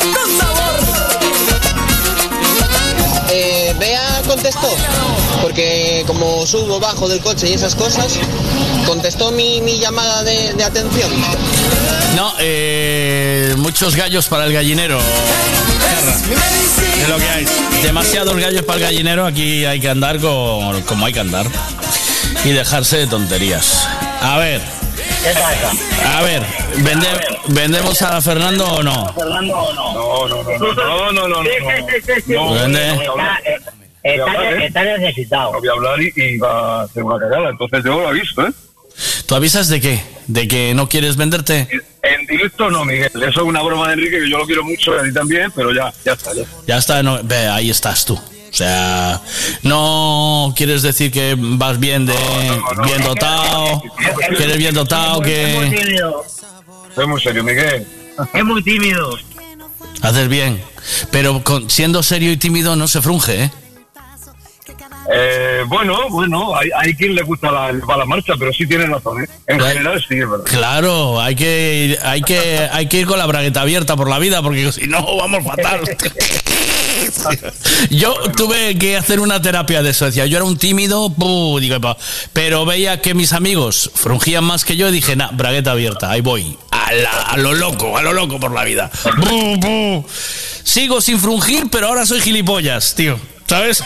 Con 0.01 0.37
sabor. 0.37 0.79
Eh, 3.29 3.75
Bea 3.77 4.21
contestó, 4.27 4.75
porque 5.43 6.03
como 6.07 6.47
subo, 6.47 6.79
bajo 6.79 7.07
del 7.07 7.19
coche 7.19 7.49
y 7.49 7.53
esas 7.53 7.75
cosas, 7.75 8.13
contestó 8.87 9.31
mi, 9.31 9.61
mi 9.61 9.77
llamada 9.77 10.23
de, 10.23 10.53
de 10.53 10.63
atención. 10.63 11.11
No, 12.15 12.33
eh, 12.39 13.53
muchos 13.57 13.95
gallos 13.95 14.27
para 14.27 14.45
el 14.45 14.53
gallinero. 14.53 14.97
Guerra. 15.79 16.17
Es 17.01 17.09
lo 17.09 17.17
que 17.17 17.29
hay. 17.29 17.45
Demasiados 17.83 18.35
gallos 18.37 18.63
para 18.63 18.77
el 18.77 18.83
gallinero. 18.85 19.25
Aquí 19.25 19.65
hay 19.65 19.79
que 19.79 19.89
andar 19.89 20.19
con, 20.19 20.81
como 20.83 21.05
hay 21.05 21.13
que 21.13 21.19
andar. 21.19 21.45
Y 22.45 22.51
dejarse 22.51 22.97
de 22.99 23.07
tonterías. 23.07 23.87
A 24.21 24.37
ver. 24.37 24.61
A 26.05 26.21
ver, 26.21 26.43
¿vende- 26.77 27.39
¿vendemos 27.47 28.01
a 28.03 28.21
Fernando 28.21 28.65
o 28.65 28.83
no? 28.83 29.13
Fernando 29.13 29.53
o 29.57 29.73
no? 29.73 29.93
No, 29.93 30.27
no, 30.27 30.43
no, 30.43 31.11
no, 31.11 31.11
no, 31.11 31.27
no, 31.27 31.43
no. 31.43 32.53
¿Vende? 32.53 33.09
Está, 34.03 34.63
está 34.63 34.83
necesitado. 34.83 35.53
No 35.53 35.59
voy 35.59 35.67
a 35.67 35.71
hablar 35.71 36.01
y, 36.01 36.13
y 36.15 36.37
va 36.37 36.81
a 36.81 36.83
hacer 36.83 37.01
una 37.03 37.17
cagada, 37.19 37.49
entonces 37.49 37.83
yo 37.83 37.99
lo 37.99 38.07
aviso, 38.07 38.45
¿eh? 38.47 38.51
¿Tú 39.25 39.33
avisas 39.35 39.67
de 39.67 39.81
qué? 39.81 39.99
¿De 40.27 40.47
que 40.47 40.73
no 40.75 40.87
quieres 40.87 41.17
venderte? 41.17 41.67
En 42.03 42.25
directo 42.27 42.69
no, 42.69 42.85
Miguel. 42.85 43.09
Eso 43.15 43.27
es 43.27 43.37
una 43.37 43.63
broma 43.63 43.87
de 43.87 43.93
Enrique 43.95 44.19
que 44.19 44.29
yo 44.29 44.37
lo 44.37 44.45
quiero 44.45 44.63
mucho 44.63 44.95
y 44.95 44.99
a 44.99 45.03
ti 45.03 45.11
también, 45.11 45.51
pero 45.55 45.73
ya, 45.73 45.91
ya 46.05 46.13
está, 46.13 46.33
ya. 46.35 46.43
Ya 46.67 46.77
está, 46.77 47.01
no, 47.01 47.19
ve, 47.23 47.47
ahí 47.47 47.71
estás 47.71 48.05
tú. 48.05 48.17
O 48.55 48.57
sea, 48.57 49.19
no 49.63 50.53
quieres 50.55 50.81
decir 50.81 51.11
que 51.11 51.35
vas 51.37 51.77
bien 51.77 52.05
de 52.05 52.13
bien 52.85 53.01
dotado, 53.03 53.83
que 54.37 54.43
eres 54.45 54.57
bien 54.57 54.73
dotado, 54.73 55.19
que 55.19 55.73
tímido. 55.77 56.23
Es 56.97 57.05
muy 57.05 57.19
serio, 57.21 57.43
Miguel. 57.43 57.85
Es 58.33 58.45
muy 58.45 58.63
tímido. 58.63 59.17
haces 60.01 60.29
bien. 60.29 60.63
Pero 61.11 61.43
con- 61.43 61.69
siendo 61.69 62.01
serio 62.01 62.31
y 62.31 62.37
tímido 62.37 62.77
no 62.77 62.87
se 62.87 63.01
frunge, 63.01 63.43
¿eh? 63.43 63.51
Eh, 65.13 65.63
bueno, 65.67 66.07
bueno, 66.09 66.55
hay, 66.57 66.69
hay 66.77 66.95
quien 66.95 67.13
le 67.13 67.23
gusta 67.23 67.51
la, 67.51 67.73
la 67.73 68.05
marcha, 68.05 68.35
pero 68.39 68.53
sí 68.53 68.65
tienes 68.65 68.87
razón, 68.89 69.21
¿eh? 69.21 69.27
En 69.47 69.59
general 69.59 69.99
sí, 70.07 70.15
es 70.15 70.29
verdad. 70.29 70.45
Claro, 70.45 71.19
hay 71.19 71.35
que, 71.35 71.87
ir- 71.89 71.99
hay 72.03 72.21
que, 72.21 72.69
hay 72.71 72.87
que 72.87 73.01
ir 73.01 73.05
con 73.05 73.19
la 73.19 73.25
bragueta 73.25 73.61
abierta 73.61 73.97
por 73.97 74.09
la 74.09 74.17
vida, 74.17 74.41
porque 74.41 74.71
si 74.71 74.87
no 74.87 75.17
vamos 75.17 75.43
fatal. 75.43 75.81
Yo 77.89 78.13
tuve 78.35 78.77
que 78.77 78.97
hacer 78.97 79.19
una 79.19 79.41
terapia 79.41 79.81
de 79.83 79.89
eso. 79.91 80.05
Decía, 80.05 80.25
yo 80.25 80.37
era 80.37 80.45
un 80.45 80.57
tímido, 80.57 81.09
digo, 81.59 81.97
pero 82.33 82.65
veía 82.65 83.01
que 83.01 83.13
mis 83.13 83.33
amigos 83.33 83.91
frungían 83.93 84.43
más 84.43 84.65
que 84.65 84.75
yo 84.77 84.89
y 84.89 84.91
dije, 84.91 85.15
nah, 85.15 85.31
bragueta 85.31 85.71
abierta, 85.71 86.09
ahí 86.11 86.21
voy. 86.21 86.57
A, 86.71 86.91
la- 86.93 87.21
a 87.23 87.37
lo 87.37 87.53
loco, 87.53 87.97
a 87.97 88.01
lo 88.01 88.13
loco 88.13 88.39
por 88.39 88.51
la 88.51 88.63
vida. 88.63 88.91
Sigo 90.63 91.01
sin 91.01 91.19
frungir, 91.19 91.67
pero 91.71 91.87
ahora 91.87 92.05
soy 92.05 92.21
gilipollas, 92.21 92.95
tío. 92.95 93.19
¿Sabes? 93.47 93.83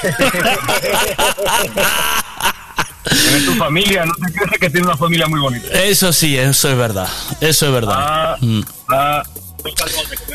En 3.33 3.45
tu 3.45 3.53
familia, 3.55 4.05
no 4.05 4.13
te 4.13 4.31
crees 4.33 4.59
que 4.59 4.69
tiene 4.69 4.87
una 4.87 4.97
familia 4.97 5.27
muy 5.27 5.39
bonita. 5.39 5.67
Eso 5.83 6.13
sí, 6.13 6.37
eso 6.37 6.69
es 6.69 6.77
verdad. 6.77 7.07
Eso 7.41 7.65
es 7.67 7.71
verdad. 7.71 8.37
Mm. 8.41 8.61
Ah, 8.89 9.23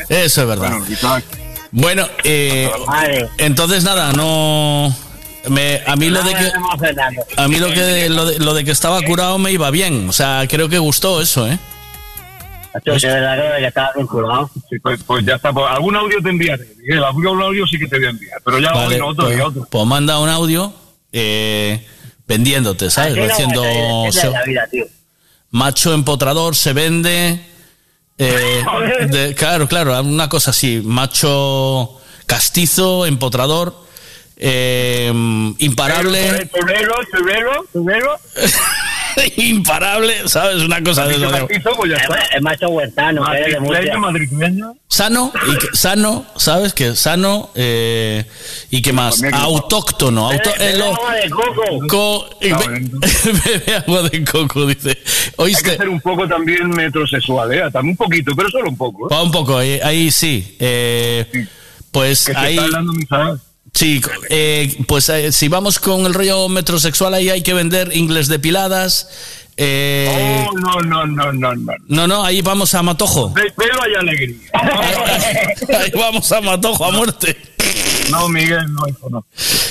Eso 0.09 0.41
es 0.41 0.47
verdad. 0.47 0.69
Bueno, 0.71 0.85
eh, 2.23 2.71
entonces 3.37 3.83
nada, 3.83 4.13
no. 4.13 4.95
Me, 5.49 5.81
a 5.85 5.95
mí 5.95 6.09
lo 6.09 6.23
de 6.23 6.33
que 6.33 6.51
a 7.37 7.47
mí 7.47 7.57
lo 7.57 7.71
que 7.71 8.09
lo 8.09 8.25
de, 8.25 8.39
lo 8.39 8.53
de 8.55 8.65
que 8.65 8.71
estaba 8.71 8.99
curado 9.03 9.37
me 9.37 9.51
iba 9.51 9.69
bien, 9.69 10.09
o 10.09 10.13
sea, 10.13 10.45
creo 10.49 10.69
que 10.69 10.79
gustó 10.79 11.21
eso, 11.21 11.47
¿eh? 11.47 11.59
pues, 14.81 15.01
pues 15.03 15.25
ya 15.25 15.35
está. 15.35 15.53
Pues, 15.53 15.65
algún 15.69 15.95
audio 15.95 16.21
te 16.21 16.29
enviaré, 16.29 16.65
Miguel. 16.77 17.03
Algún 17.03 17.41
audio 17.41 17.65
sí 17.65 17.79
que 17.79 17.87
te 17.87 17.97
voy 17.97 18.07
a 18.07 18.09
enviar. 18.09 18.41
Pero 18.43 18.59
ya 18.59 18.73
Vale, 18.73 19.01
otro 19.01 19.25
pues, 19.25 19.35
día, 19.35 19.47
otro. 19.47 19.67
pues 19.69 19.85
manda 19.85 20.19
un 20.19 20.27
audio 20.27 20.73
eh, 21.13 21.85
vendiéndote, 22.27 22.89
¿sabes? 22.89 23.31
Haciendo 23.31 23.63
macho 25.51 25.93
empotrador 25.93 26.55
se 26.55 26.73
vende. 26.73 27.39
Eh, 28.17 28.63
de- 29.09 29.35
claro, 29.35 29.67
claro, 29.67 29.99
una 30.01 30.29
cosa 30.29 30.51
así, 30.51 30.81
macho 30.83 31.99
castizo, 32.25 33.05
empotrador, 33.05 33.75
eh, 34.37 35.11
imparable. 35.59 36.45
Tubero, 36.47 36.95
tubero, 37.11 37.65
tubero. 37.71 38.19
imparable, 39.37 40.27
¿sabes? 40.27 40.61
Una 40.63 40.83
cosa 40.83 41.05
de 41.07 41.15
eso. 41.15 41.29
pues 41.47 41.59
Es 42.35 42.41
macho 42.41 42.67
huertano, 42.69 43.23
que 43.25 43.97
madrileño. 43.97 44.75
Sano, 44.87 45.31
y 45.51 45.57
que- 45.57 45.75
sano, 45.75 46.25
¿sabes? 46.37 46.73
Que 46.73 46.95
sano, 46.95 47.49
eh, 47.55 48.23
y 48.69 48.81
qué 48.81 48.93
más, 48.93 49.21
que- 49.21 49.29
autóctono, 49.33 50.31
auto- 50.31 50.51
Bebe 50.57 50.71
eh, 50.71 50.77
lo- 50.77 50.93
agua 50.95 51.13
de 51.15 51.29
coco. 51.29 51.87
co- 51.87 52.29
eh, 52.41 52.51
Ah, 52.53 52.59
bebe 53.45 53.75
agua 53.75 54.09
de 54.09 54.23
coco, 54.23 54.65
dice. 54.65 54.89
Hay 54.89 54.95
que 54.95 55.33
Oíste, 55.37 55.77
ser 55.77 55.89
un 55.89 55.99
poco 56.01 56.27
también 56.27 56.69
metrosexual, 56.69 57.53
¿eh? 57.53 57.61
También 57.71 57.91
un 57.91 57.97
poquito, 57.97 58.33
pero 58.35 58.49
solo 58.49 58.69
un 58.69 58.77
poco. 58.77 59.07
¿eh? 59.09 59.13
va 59.13 59.23
un 59.23 59.31
poco, 59.31 59.57
ahí, 59.57 59.79
ahí 59.83 60.11
sí. 60.11 60.55
eh, 60.59 61.47
pues 61.91 62.25
Que 62.25 62.33
se 62.33 62.37
ahí. 62.39 62.55
está 62.57 62.65
hablando. 62.65 62.93
Sí, 63.75 64.01
eh, 64.29 64.73
pues 64.87 65.09
eh, 65.09 65.31
si 65.33 65.49
vamos 65.49 65.79
con 65.79 66.05
el 66.05 66.13
rollo 66.13 66.47
metrosexual, 66.47 67.13
ahí 67.13 67.29
hay 67.29 67.41
que 67.43 67.53
vender 67.53 67.95
ingles 67.95 68.27
depiladas. 68.29 69.09
eh, 69.57 70.45
Oh, 70.49 70.53
no, 70.57 70.79
no, 70.81 71.05
no, 71.05 71.33
no, 71.33 71.53
no. 71.55 71.73
no, 71.87 72.07
no, 72.07 72.23
ahí 72.23 72.41
vamos 72.41 72.73
a 72.73 72.81
Matojo. 72.81 73.33
Ve- 73.33 73.53
Pero 73.57 73.81
hay 73.83 73.93
alegría. 73.95 74.37
Ahí 75.79 75.91
vamos 75.93 76.31
a 76.31 76.39
Matojo 76.41 76.85
a 76.85 76.91
muerte. 76.91 77.35
No, 78.11 78.29
Miguel, 78.29 78.71
no, 78.71 78.87
hijo, 78.87 79.09
no. 79.09 79.25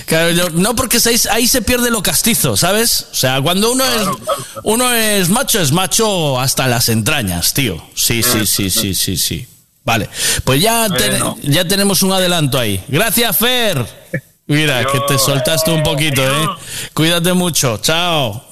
Claro, 0.06 0.30
yo- 0.32 0.50
no, 0.50 0.74
porque 0.76 0.98
ahí, 1.06 1.16
ahí 1.30 1.46
se 1.48 1.62
pierde 1.62 1.90
lo 1.90 2.02
castizo, 2.02 2.56
¿sabes? 2.58 3.06
O 3.10 3.14
sea, 3.14 3.40
cuando 3.40 3.72
uno 3.72 3.84
es 3.84 4.08
uno 4.64 4.92
es 4.92 5.28
macho, 5.30 5.60
es 5.60 5.72
macho 5.72 6.38
hasta 6.38 6.66
las 6.66 6.88
entrañas, 6.90 7.54
tío. 7.54 7.82
Sí, 7.94 8.22
sí, 8.22 8.44
sí, 8.46 8.68
sí, 8.70 8.94
sí, 8.94 9.16
sí. 9.16 9.46
Vale, 9.84 10.08
pues 10.44 10.60
ya, 10.62 10.88
ten- 10.88 11.10
Bueno. 11.10 11.36
ya 11.42 11.64
tenemos 11.66 12.02
un 12.02 12.12
adelanto 12.12 12.58
ahí. 12.58 12.82
Gracias, 12.88 13.36
Fer. 13.36 13.84
Mira, 14.46 14.84
que 14.84 15.00
te 15.08 15.18
soltaste 15.18 15.70
un 15.70 15.82
poquito, 15.82 16.22
¿eh? 16.22 16.48
Cuídate 16.92 17.32
mucho. 17.32 17.78
Chao. 17.78 18.44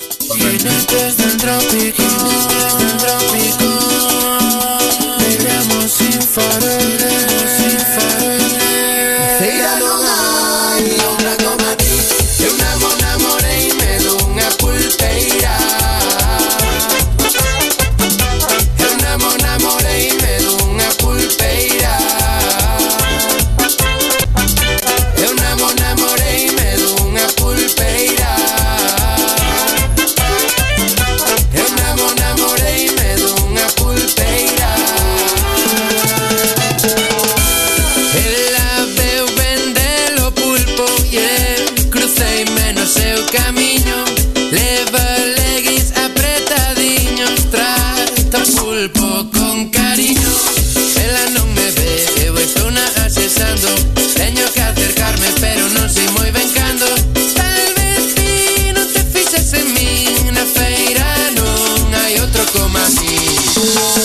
Asesando 53.63 53.93
Teño 54.15 54.45
que 54.53 54.61
acercarme 54.61 55.27
pero 55.41 55.69
non 55.71 55.89
sei 55.89 56.09
moi 56.11 56.31
ben 56.33 56.49
cando 56.51 56.87
Tal 57.35 57.67
vez 57.77 58.15
ti 58.15 58.73
non 58.75 58.87
te 58.93 59.03
fixes 59.13 59.53
en 59.55 59.67
min 59.75 60.35
Na 60.35 60.45
feira 60.45 61.31
non 61.35 61.95
hai 61.95 62.19
outro 62.21 62.45
como 62.53 62.79
a 62.79 62.89
mí 62.99 64.02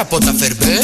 Pulpeira, 0.00 0.54
tes 0.54 0.81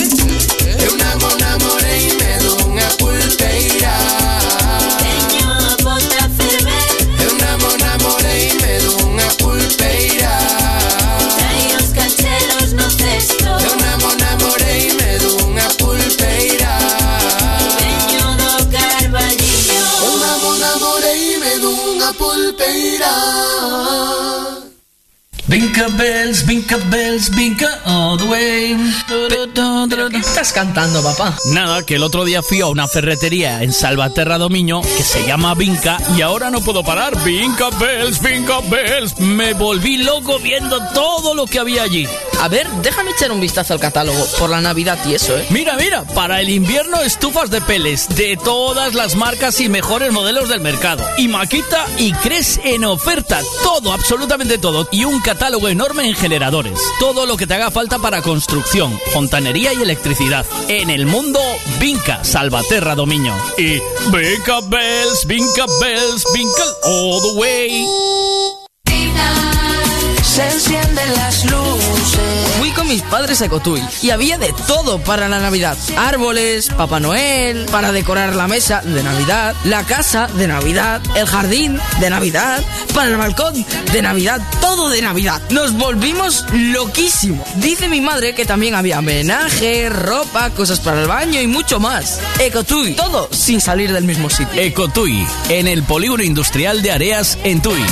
bells, 25.99 26.47
vinca 26.47 26.77
bells, 26.91 27.29
vinca 27.35 27.81
all 27.85 28.17
the 28.17 28.25
way. 28.25 28.77
¿Qué 30.11 30.17
estás 30.19 30.53
cantando, 30.53 31.03
papá? 31.03 31.37
Nada, 31.53 31.85
que 31.85 31.97
el 31.97 32.05
otro 32.05 32.25
día 32.25 32.43
fui 32.43 32.61
a 32.61 32.67
una 32.67 32.87
ferretería 32.87 33.63
en 33.63 33.73
Salvaterra 33.73 34.39
Domiño 34.39 34.81
que 34.81 35.03
se 35.03 35.27
llama 35.27 35.55
Vinca 35.55 35.99
y 36.17 36.23
ahora 36.23 36.51
no 36.51 36.61
puedo 36.61 36.85
parar. 36.85 37.23
Vinca 37.25 37.71
bells, 37.71 38.23
vinca 38.23 38.61
bells. 38.61 39.19
Me 39.19 39.53
volví 39.55 39.99
loco 39.99 40.39
viendo 40.39 40.79
todo 40.95 41.35
lo 41.35 41.47
que 41.47 41.59
había 41.59 41.83
allí. 41.83 42.07
A 42.41 42.49
ver, 42.49 42.69
déjame 42.83 43.11
echar 43.11 43.33
un 43.33 43.41
vistazo 43.41 43.75
al 43.75 43.81
catálogo 43.81 44.25
por 44.39 44.49
la 44.49 44.61
Navidad 44.61 44.99
y 45.05 45.15
eso, 45.15 45.37
¿eh? 45.37 45.47
Mira, 45.51 45.77
mira, 45.77 46.05
para 46.15 46.41
el 46.41 46.49
invierno 46.49 47.01
estufas 47.03 47.51
de 47.51 47.61
peles 47.61 48.09
de 48.11 48.37
todas 48.37 48.95
las 48.95 49.17
marcas 49.17 49.61
y 49.61 49.69
mejores 49.69 50.13
modelos 50.13 50.49
del 50.49 50.61
mercado. 50.61 51.05
Y 51.17 51.27
Maquita 51.27 51.85
y 51.97 52.13
Cres 52.13 52.61
en 52.63 52.85
oferta. 52.85 53.41
Todo, 53.63 53.93
absolutamente 53.93 54.59
todo. 54.59 54.89
Y 54.93 55.05
un 55.05 55.21
catálogo 55.21 55.69
enorme 55.69 56.07
en 56.07 56.15
generadores. 56.15 56.79
Todo 57.01 57.27
lo 57.27 57.37
que 57.37 57.47
te 57.47 57.55
haga 57.55 57.73
falta 57.73 57.99
para 57.99 58.23
construcción, 58.23 58.99
fontanería 59.13 59.73
y 59.73 59.83
electricidad. 59.83 60.47
En 60.69 60.91
el 60.91 61.07
mundo, 61.07 61.41
Vinca, 61.81 62.23
Salvaterra, 62.23 62.95
Dominio. 62.95 63.35
Y 63.59 63.81
Vinca 64.11 64.61
Bells, 64.63 65.27
Vinca 65.27 65.67
Bells, 65.81 66.25
Vinca 66.33 66.65
all 66.85 67.21
the 67.21 67.39
way. 67.39 67.85
Se 70.23 70.49
encienden 70.49 71.15
las 71.15 71.45
luces. 71.47 71.98
Mis 72.89 73.03
padres 73.03 73.43
a 73.43 73.45
Ecotuy 73.45 73.83
y 74.01 74.09
había 74.11 74.39
de 74.39 74.55
todo 74.67 74.99
para 74.99 75.29
la 75.29 75.41
Navidad. 75.41 75.77
Árboles, 75.99 76.71
Papá 76.71 76.99
Noel, 76.99 77.67
para 77.67 77.93
decorar 77.93 78.35
la 78.35 78.49
mesa 78.49 78.81
de 78.81 79.03
Navidad, 79.03 79.55
la 79.65 79.85
casa 79.85 80.27
de 80.27 80.49
Navidad, 80.49 81.03
el 81.15 81.27
jardín 81.27 81.79
de 82.01 82.09
Navidad, 82.09 82.65
para 82.95 83.11
el 83.11 83.19
balcón 83.19 83.67
de 83.93 84.01
Navidad, 84.01 84.41
todo 84.63 84.89
de 84.89 85.03
Navidad. 85.03 85.43
Nos 85.51 85.75
volvimos 85.75 86.47
loquísimos. 86.51 87.47
Dice 87.57 87.89
mi 87.89 88.01
madre 88.01 88.35
que 88.35 88.47
también 88.47 88.75
había 88.75 89.01
homenaje, 89.01 89.91
ropa, 89.91 90.49
cosas 90.51 90.81
para 90.81 91.03
el 91.03 91.09
baño 91.09 91.43
y 91.43 91.47
mucho 91.47 91.79
más. 91.79 92.21
Ecotuy, 92.39 92.95
todo 92.95 93.29
sin 93.31 93.61
salir 93.61 93.93
del 93.93 94.05
mismo 94.05 94.31
sitio. 94.31 94.63
Ecotuy, 94.63 95.27
en 95.51 95.69
el 95.69 95.83
polígono 95.83 96.23
industrial 96.23 96.81
de 96.81 96.93
Areas, 96.93 97.37
en 97.45 97.61
Tui. 97.61 97.85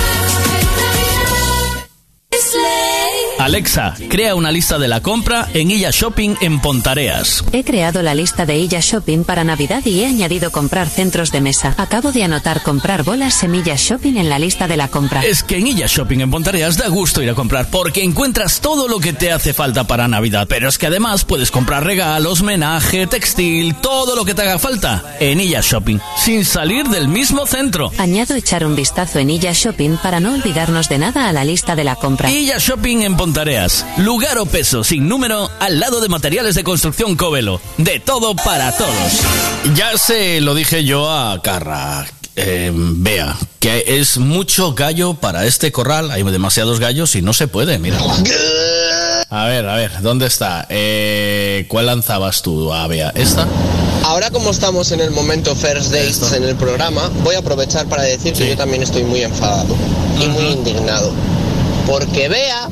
Alexa, 3.47 3.94
crea 4.08 4.34
una 4.34 4.50
lista 4.50 4.76
de 4.76 4.89
la 4.89 5.00
compra 5.00 5.49
en 5.55 5.70
Illa 5.70 5.91
Shopping 5.92 6.34
en 6.41 6.58
Pontareas. 6.58 7.44
He 7.52 7.62
creado 7.62 8.02
la 8.02 8.12
lista 8.12 8.44
de 8.44 8.58
Illa 8.58 8.81
Shopping 8.81 9.23
para 9.23 9.44
Navidad 9.44 9.86
y 9.86 10.00
he 10.00 10.07
añadido 10.07 10.50
comprar 10.50 10.89
centros 10.89 11.31
de 11.31 11.41
mesa. 11.41 11.73
Acabo 11.78 12.10
de 12.10 12.25
anotar 12.25 12.65
comprar 12.65 13.05
bolas 13.05 13.34
semillas 13.34 13.81
shopping 13.81 14.16
en 14.16 14.28
la 14.28 14.41
lista 14.41 14.66
de 14.66 14.76
la 14.76 14.89
compra. 14.89 15.25
Es 15.25 15.44
que 15.44 15.58
en 15.58 15.68
Illa 15.68 15.86
Shopping 15.86 16.23
en 16.23 16.31
Pontareas 16.33 16.76
da 16.76 16.89
gusto 16.89 17.23
ir 17.23 17.31
a 17.31 17.34
comprar 17.34 17.70
porque 17.70 18.02
encuentras 18.02 18.60
todo 18.60 18.89
lo 18.89 18.99
que 18.99 19.12
te 19.12 19.31
hace 19.31 19.55
falta 19.55 19.86
para 19.86 20.08
Navidad. 20.08 20.49
Pero 20.49 20.68
es 20.68 20.76
que 20.76 20.89
además 20.89 21.25
puedes 21.25 21.52
comprar 21.52 21.84
regalos, 21.84 22.42
menaje, 22.42 23.07
textil, 23.07 23.76
todo 23.76 24.16
lo 24.16 24.25
que 24.25 24.34
te 24.34 24.42
haga 24.42 24.58
falta 24.58 25.05
en 25.20 25.41
Illa 25.41 25.60
Shopping, 25.62 26.00
sin 26.18 26.44
salir 26.44 26.89
del 26.89 27.07
mismo 27.07 27.47
centro. 27.47 27.92
Añado 27.99 28.34
echar 28.34 28.66
un 28.66 28.75
vistazo 28.75 29.20
en 29.20 29.31
Illa 29.31 29.52
Shopping 29.52 29.99
para 30.02 30.18
no 30.18 30.34
olvidarnos 30.34 30.89
de 30.89 30.99
nada 30.99 31.28
a 31.28 31.33
la 31.33 31.44
lista 31.44 31.76
de 31.76 31.84
la 31.84 31.94
compra. 31.94 32.28
Illa 32.28 32.58
Shopping 32.58 33.02
en 33.02 33.16
Pontareas. 33.16 33.36
Lugar 33.99 34.39
o 34.39 34.47
peso 34.47 34.83
sin 34.83 35.09
número 35.09 35.51
al 35.61 35.79
lado 35.79 36.01
de 36.01 36.09
materiales 36.09 36.55
de 36.55 36.65
construcción 36.65 37.17
Covelo. 37.17 37.61
De 37.77 38.01
todo 38.01 38.35
para 38.35 38.73
todos. 38.73 39.21
Ya 39.75 39.99
se 39.99 40.41
lo 40.41 40.55
dije 40.55 40.85
yo 40.85 41.11
a 41.11 41.43
Carra. 41.43 42.07
eh, 42.35 42.71
vea, 42.75 43.37
que 43.61 43.85
es 43.99 44.17
mucho 44.17 44.73
gallo 44.75 45.15
para 45.15 45.45
este 45.45 45.71
corral. 45.71 46.11
Hay 46.11 46.23
demasiados 46.23 46.81
gallos 46.81 47.15
y 47.15 47.21
no 47.21 47.35
se 47.35 47.47
puede, 47.47 47.79
mira. 47.79 47.99
A 49.29 49.45
ver, 49.45 49.69
a 49.69 49.75
ver, 49.75 50.01
¿dónde 50.01 50.27
está? 50.27 50.67
Eh, 50.71 51.67
¿Cuál 51.69 51.87
lanzabas 51.87 52.41
tú, 52.41 52.73
a 52.73 52.87
Bea? 52.87 53.13
¿Esta? 53.15 53.47
Ahora 54.05 54.31
como 54.31 54.51
estamos 54.51 54.93
en 54.93 55.01
el 55.01 55.11
momento 55.11 55.55
First 55.55 55.91
Dates 55.91 56.33
en 56.33 56.45
el 56.45 56.57
programa, 56.57 57.11
voy 57.23 57.35
a 57.35 57.41
aprovechar 57.41 57.87
para 57.87 58.05
decir 58.05 58.33
que 58.33 58.49
yo 58.49 58.57
también 58.57 58.83
estoy 58.83 59.03
muy 59.03 59.23
enfadado 59.23 59.77
y 60.23 60.27
muy 60.29 60.45
indignado. 60.45 61.13
Porque 61.87 62.29
Bea 62.29 62.69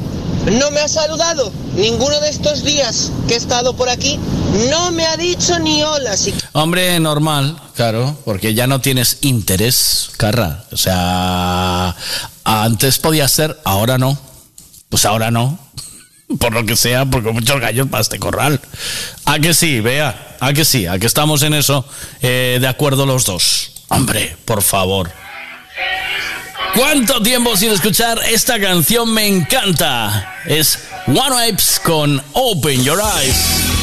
no 0.47 0.71
me 0.71 0.81
ha 0.81 0.89
saludado 0.89 1.53
ninguno 1.75 2.21
de 2.21 2.29
estos 2.29 2.65
días 2.65 3.11
que 3.27 3.35
he 3.35 3.37
estado 3.37 3.77
por 3.77 3.89
aquí. 3.89 4.19
No 4.71 4.91
me 4.93 5.07
ha 5.07 5.17
dicho 5.17 5.59
ni 5.59 5.83
hola. 5.83 6.13
Así 6.13 6.35
Hombre, 6.53 7.01
normal, 7.01 7.59
claro, 7.75 8.17
porque 8.25 8.55
ya 8.55 8.67
no 8.67 8.81
tienes 8.81 9.19
interés, 9.23 10.11
Carra. 10.17 10.65
O 10.71 10.77
sea, 10.77 11.97
antes 12.45 12.99
podía 12.99 13.27
ser, 13.29 13.59
ahora 13.65 13.99
no. 13.99 14.19
Pues 14.89 15.05
ahora 15.05 15.31
no. 15.31 15.59
Por 16.39 16.53
lo 16.53 16.65
que 16.65 16.77
sea, 16.77 17.05
porque 17.05 17.31
muchos 17.33 17.61
gallos 17.61 17.89
para 17.89 18.05
corral. 18.19 18.61
¿A 19.27 19.39
que 19.39 19.53
sí, 19.53 19.81
vea? 19.81 20.37
¿A 20.41 20.53
que 20.53 20.65
sí? 20.65 20.87
¿A 20.87 20.99
que 20.99 21.07
estamos 21.07 21.43
en 21.43 21.53
eso 21.53 21.85
eh, 22.23 22.59
de 22.61 22.67
acuerdo 22.67 23.05
los 23.05 23.25
dos? 23.25 23.73
Hombre, 23.89 24.37
por 24.45 24.63
favor. 24.63 25.13
¿Cuánto 26.75 27.23
tiempo 27.23 27.57
sin 27.57 27.71
escuchar 27.71 28.19
esta 28.29 28.59
canción? 28.59 29.13
Me 29.15 29.29
encanta. 29.29 30.41
Es 30.45 30.89
One 31.07 31.47
Vibes 31.47 31.81
con 31.81 32.21
Open 32.33 32.83
Your 32.83 33.01
Eyes. 33.01 33.74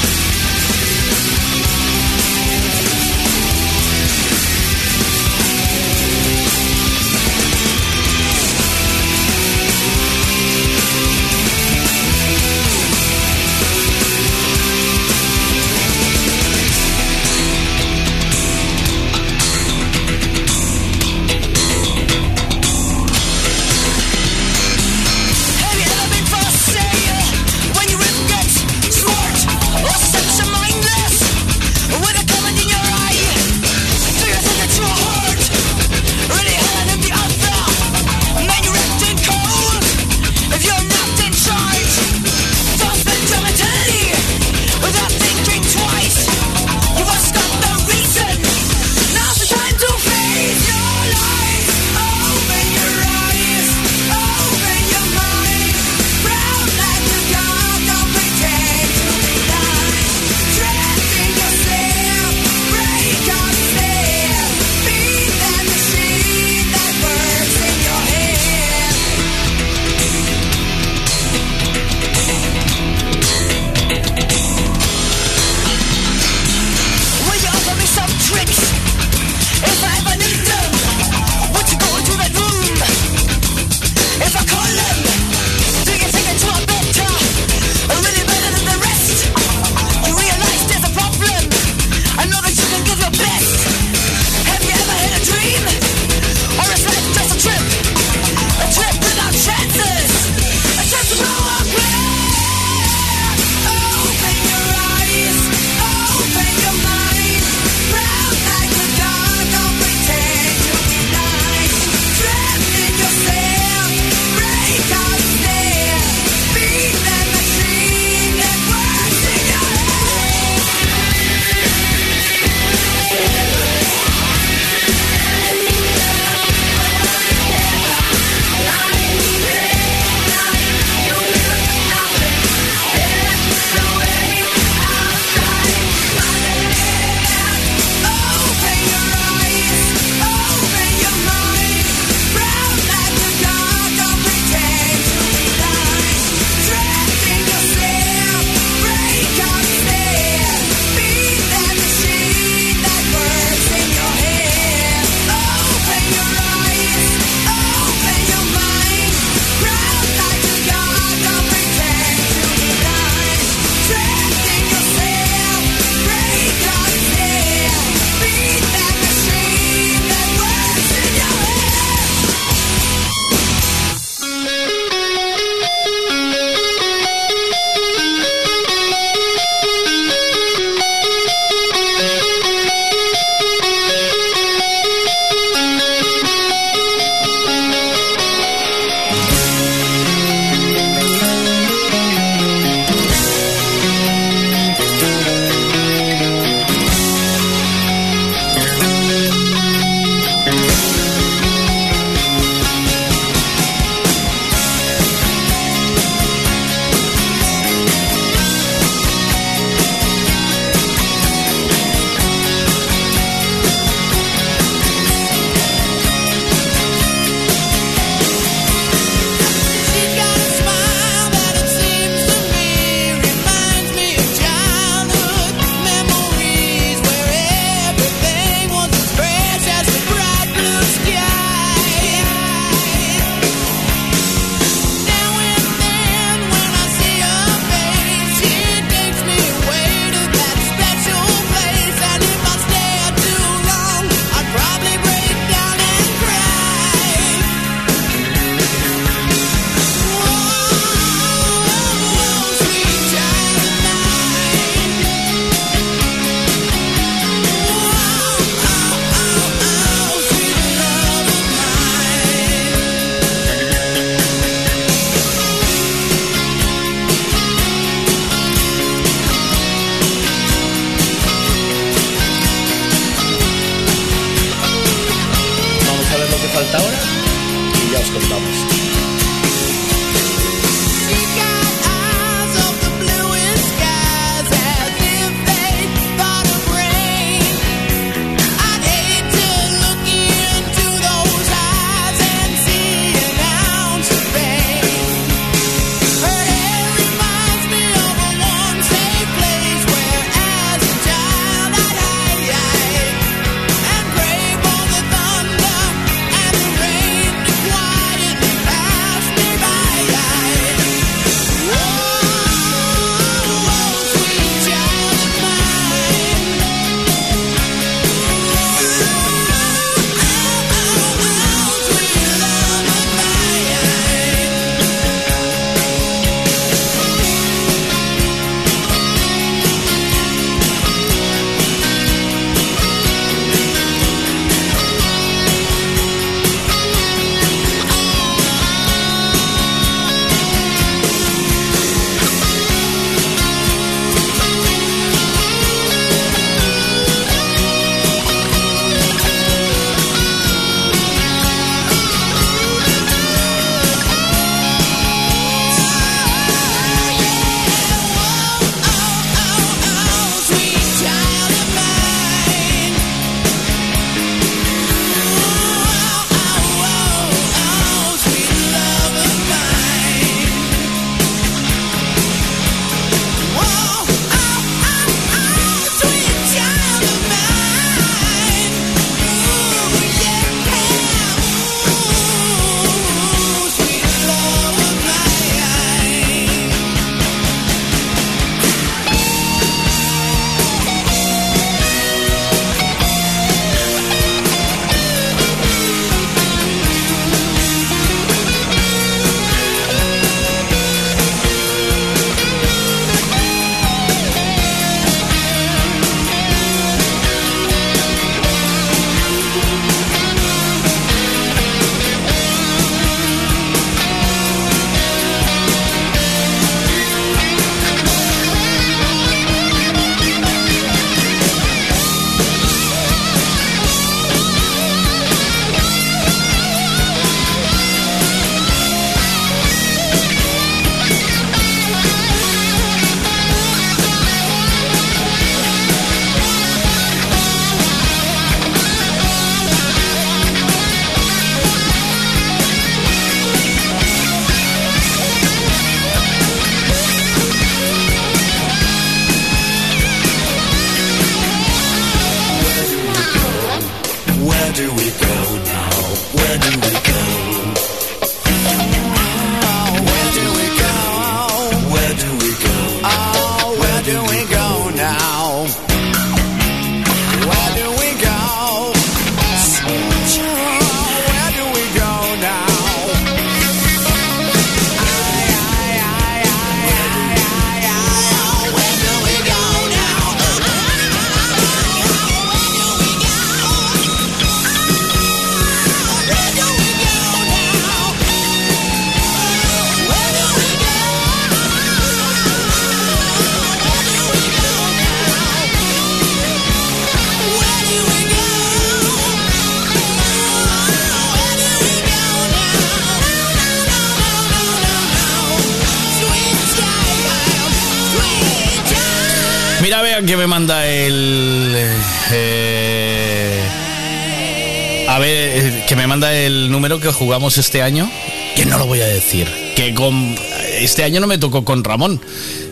Que 517.02 517.12
jugamos 517.12 517.58
este 517.58 517.82
año. 517.82 518.10
Que 518.56 518.66
no 518.66 518.78
lo 518.78 518.86
voy 518.86 519.02
a 519.02 519.08
decir. 519.08 519.48
Que 519.76 519.94
con. 519.94 520.36
Este 520.80 521.04
año 521.04 521.20
no 521.20 521.28
me 521.28 521.38
tocó 521.38 521.66
con 521.66 521.84
Ramón. 521.84 522.22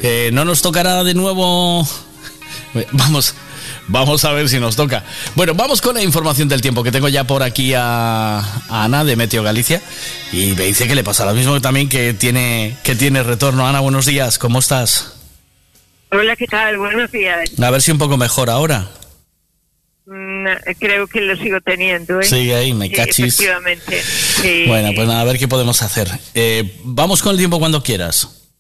Eh, 0.02 0.30
no 0.32 0.46
nos 0.46 0.62
tocará 0.62 1.04
de 1.04 1.14
nuevo. 1.14 1.88
Vamos. 2.92 3.36
Vamos 3.88 4.24
a 4.24 4.32
ver 4.34 4.48
si 4.50 4.60
nos 4.60 4.76
toca. 4.76 5.04
Bueno, 5.34 5.56
vamos 5.56 5.82
con 5.82 5.96
la 5.96 6.04
información 6.04 6.48
del 6.48 6.62
tiempo 6.62 6.84
que 6.84 6.92
tengo 6.92 7.10
ya 7.10 7.24
por 7.24 7.42
aquí 7.42 7.74
a, 7.74 8.38
a 8.38 8.84
Ana 8.84 9.04
de 9.04 9.16
Meteo 9.16 9.42
Galicia 9.42 9.82
y 10.32 10.54
me 10.54 10.66
dice 10.66 10.88
que 10.88 10.94
le 10.94 11.04
pasa 11.04 11.26
lo 11.26 11.34
mismo 11.34 11.60
también 11.60 11.90
que 11.90 12.14
tiene 12.14 12.78
que 12.84 12.94
tiene 12.94 13.24
retorno. 13.24 13.68
Ana, 13.68 13.80
buenos 13.80 14.06
días, 14.06 14.38
¿cómo 14.38 14.60
estás? 14.60 15.14
Hola, 16.12 16.36
¿qué 16.36 16.46
tal? 16.46 16.78
Buenos 16.78 17.12
días. 17.12 17.50
A 17.60 17.70
ver 17.72 17.82
si 17.82 17.92
un 17.92 17.98
poco 17.98 18.16
mejor 18.16 18.52
ahora. 18.52 18.90
Creo 20.80 21.08
que 21.08 21.22
lo 21.22 21.36
sigo 21.36 21.60
teniendo. 21.62 22.20
¿eh? 22.20 22.24
Sigue 22.24 22.56
ahí, 22.56 22.74
me 22.74 22.88
Sí, 22.88 22.94
cachis. 22.94 23.40
Efectivamente. 23.40 24.02
Sí. 24.02 24.66
Bueno, 24.68 24.92
pues 24.96 25.08
nada, 25.08 25.22
a 25.22 25.26
ver 25.26 25.38
qué 25.38 25.48
podemos 25.48 25.82
hacer. 25.82 26.08
Eh, 26.34 26.80
vamos 26.84 27.22
con 27.22 27.32
el 27.34 27.38
tiempo 27.38 27.60
cuando 27.60 27.84
quieras. 27.84 28.52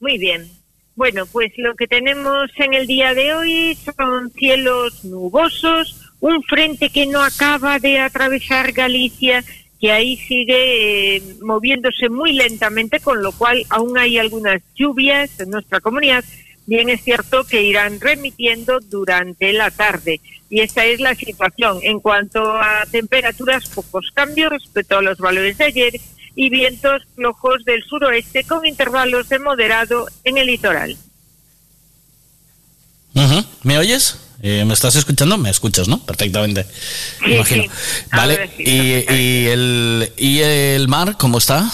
Muy 0.00 0.18
bien. 0.18 0.50
Bueno, 0.96 1.24
pues 1.26 1.52
lo 1.56 1.74
que 1.76 1.86
tenemos 1.86 2.50
en 2.56 2.74
el 2.74 2.86
día 2.86 3.14
de 3.14 3.32
hoy 3.32 3.78
son 3.96 4.30
cielos 4.32 5.04
nubosos, 5.04 5.96
un 6.20 6.42
frente 6.42 6.90
que 6.90 7.06
no 7.06 7.22
acaba 7.22 7.78
de 7.78 7.98
atravesar 8.00 8.72
Galicia, 8.72 9.42
que 9.80 9.92
ahí 9.92 10.16
sigue 10.16 11.16
eh, 11.16 11.22
moviéndose 11.40 12.10
muy 12.10 12.34
lentamente, 12.34 13.00
con 13.00 13.22
lo 13.22 13.32
cual 13.32 13.64
aún 13.70 13.96
hay 13.96 14.18
algunas 14.18 14.60
lluvias 14.74 15.40
en 15.40 15.50
nuestra 15.50 15.80
comunidad. 15.80 16.22
Bien 16.70 16.88
es 16.88 17.02
cierto 17.02 17.42
que 17.42 17.62
irán 17.64 17.98
remitiendo 18.00 18.78
durante 18.78 19.52
la 19.52 19.72
tarde. 19.72 20.20
Y 20.48 20.60
esta 20.60 20.84
es 20.84 21.00
la 21.00 21.16
situación. 21.16 21.80
En 21.82 21.98
cuanto 21.98 22.40
a 22.52 22.86
temperaturas, 22.88 23.68
pocos 23.68 24.06
cambios 24.14 24.50
respecto 24.52 24.96
a 24.98 25.02
los 25.02 25.18
valores 25.18 25.58
de 25.58 25.64
ayer 25.64 26.00
y 26.36 26.48
vientos 26.48 27.02
flojos 27.16 27.64
del 27.64 27.82
suroeste 27.82 28.44
con 28.44 28.64
intervalos 28.64 29.28
de 29.28 29.40
moderado 29.40 30.06
en 30.22 30.38
el 30.38 30.46
litoral. 30.46 30.96
¿Me 33.64 33.76
oyes? 33.76 34.16
Eh, 34.40 34.64
¿Me 34.64 34.72
estás 34.74 34.94
escuchando? 34.94 35.36
Me 35.38 35.50
escuchas, 35.50 35.88
¿no? 35.88 35.98
Perfectamente. 36.06 36.64
Me 37.22 37.26
Sí, 37.26 37.34
imagino. 37.34 37.62
sí. 37.64 37.70
Vale. 38.12 38.50
Sí, 38.56 38.62
¿Y, 38.64 39.12
y 39.12 39.46
el, 39.48 40.12
¿Y 40.16 40.38
el 40.38 40.86
mar 40.86 41.16
cómo 41.18 41.38
está? 41.38 41.68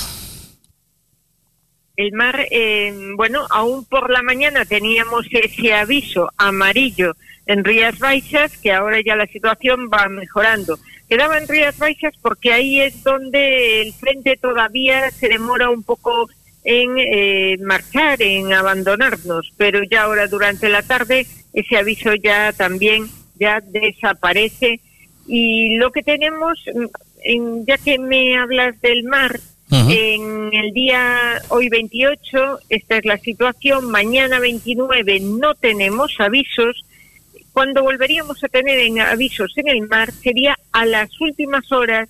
El 1.96 2.12
mar, 2.12 2.46
eh, 2.50 2.92
bueno, 3.16 3.46
aún 3.50 3.84
por 3.86 4.10
la 4.10 4.22
mañana 4.22 4.64
teníamos 4.64 5.26
ese 5.30 5.72
aviso 5.72 6.30
amarillo 6.36 7.14
en 7.46 7.64
Rías 7.64 7.98
Baixas, 7.98 8.56
que 8.58 8.72
ahora 8.72 9.00
ya 9.04 9.16
la 9.16 9.26
situación 9.26 9.88
va 9.92 10.08
mejorando. 10.08 10.78
Quedaba 11.08 11.38
en 11.38 11.48
Rías 11.48 11.78
Baixas 11.78 12.14
porque 12.20 12.52
ahí 12.52 12.80
es 12.80 13.02
donde 13.02 13.80
el 13.82 13.92
frente 13.94 14.36
todavía 14.36 15.10
se 15.10 15.28
demora 15.28 15.70
un 15.70 15.82
poco 15.84 16.28
en 16.64 16.98
eh, 16.98 17.56
marchar, 17.62 18.20
en 18.20 18.52
abandonarnos, 18.52 19.52
pero 19.56 19.82
ya 19.84 20.02
ahora 20.02 20.26
durante 20.26 20.68
la 20.68 20.82
tarde 20.82 21.24
ese 21.54 21.76
aviso 21.76 22.12
ya 22.16 22.52
también 22.52 23.06
ya 23.38 23.60
desaparece 23.60 24.80
y 25.28 25.76
lo 25.76 25.92
que 25.92 26.02
tenemos, 26.02 26.58
mm, 26.74 26.84
en- 27.22 27.64
ya 27.66 27.78
que 27.78 27.98
me 27.98 28.36
hablas 28.36 28.80
del 28.80 29.04
mar, 29.04 29.38
En 29.70 30.50
el 30.52 30.72
día 30.72 31.42
hoy 31.48 31.68
28, 31.68 32.60
esta 32.68 32.98
es 32.98 33.04
la 33.04 33.18
situación, 33.18 33.90
mañana 33.90 34.38
29 34.38 35.18
no 35.20 35.54
tenemos 35.54 36.14
avisos, 36.20 36.84
cuando 37.52 37.82
volveríamos 37.82 38.42
a 38.44 38.48
tener 38.48 38.78
en 38.78 39.00
avisos 39.00 39.52
en 39.56 39.68
el 39.68 39.88
mar 39.88 40.12
sería 40.12 40.56
a 40.72 40.86
las 40.86 41.20
últimas 41.20 41.72
horas 41.72 42.08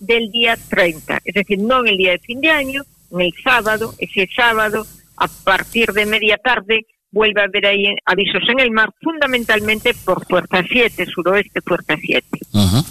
del 0.00 0.30
día 0.30 0.56
30, 0.70 1.20
es 1.24 1.34
decir, 1.34 1.58
no 1.58 1.80
en 1.80 1.88
el 1.88 1.96
día 1.98 2.12
de 2.12 2.18
fin 2.20 2.40
de 2.40 2.50
año, 2.50 2.82
en 3.10 3.20
el 3.20 3.34
sábado, 3.42 3.94
ese 3.98 4.26
sábado, 4.34 4.86
a 5.16 5.28
partir 5.28 5.92
de 5.92 6.06
media 6.06 6.38
tarde, 6.38 6.86
vuelve 7.14 7.40
a 7.40 7.44
haber 7.44 7.64
ahí 7.66 7.84
avisos 8.04 8.42
en 8.48 8.60
el 8.60 8.72
mar, 8.72 8.90
fundamentalmente 9.00 9.94
por 10.04 10.26
fuerza 10.26 10.62
7, 10.68 11.06
suroeste 11.06 11.60
fuerza 11.62 11.94
7. 11.98 12.26
Ujú. 12.52 12.84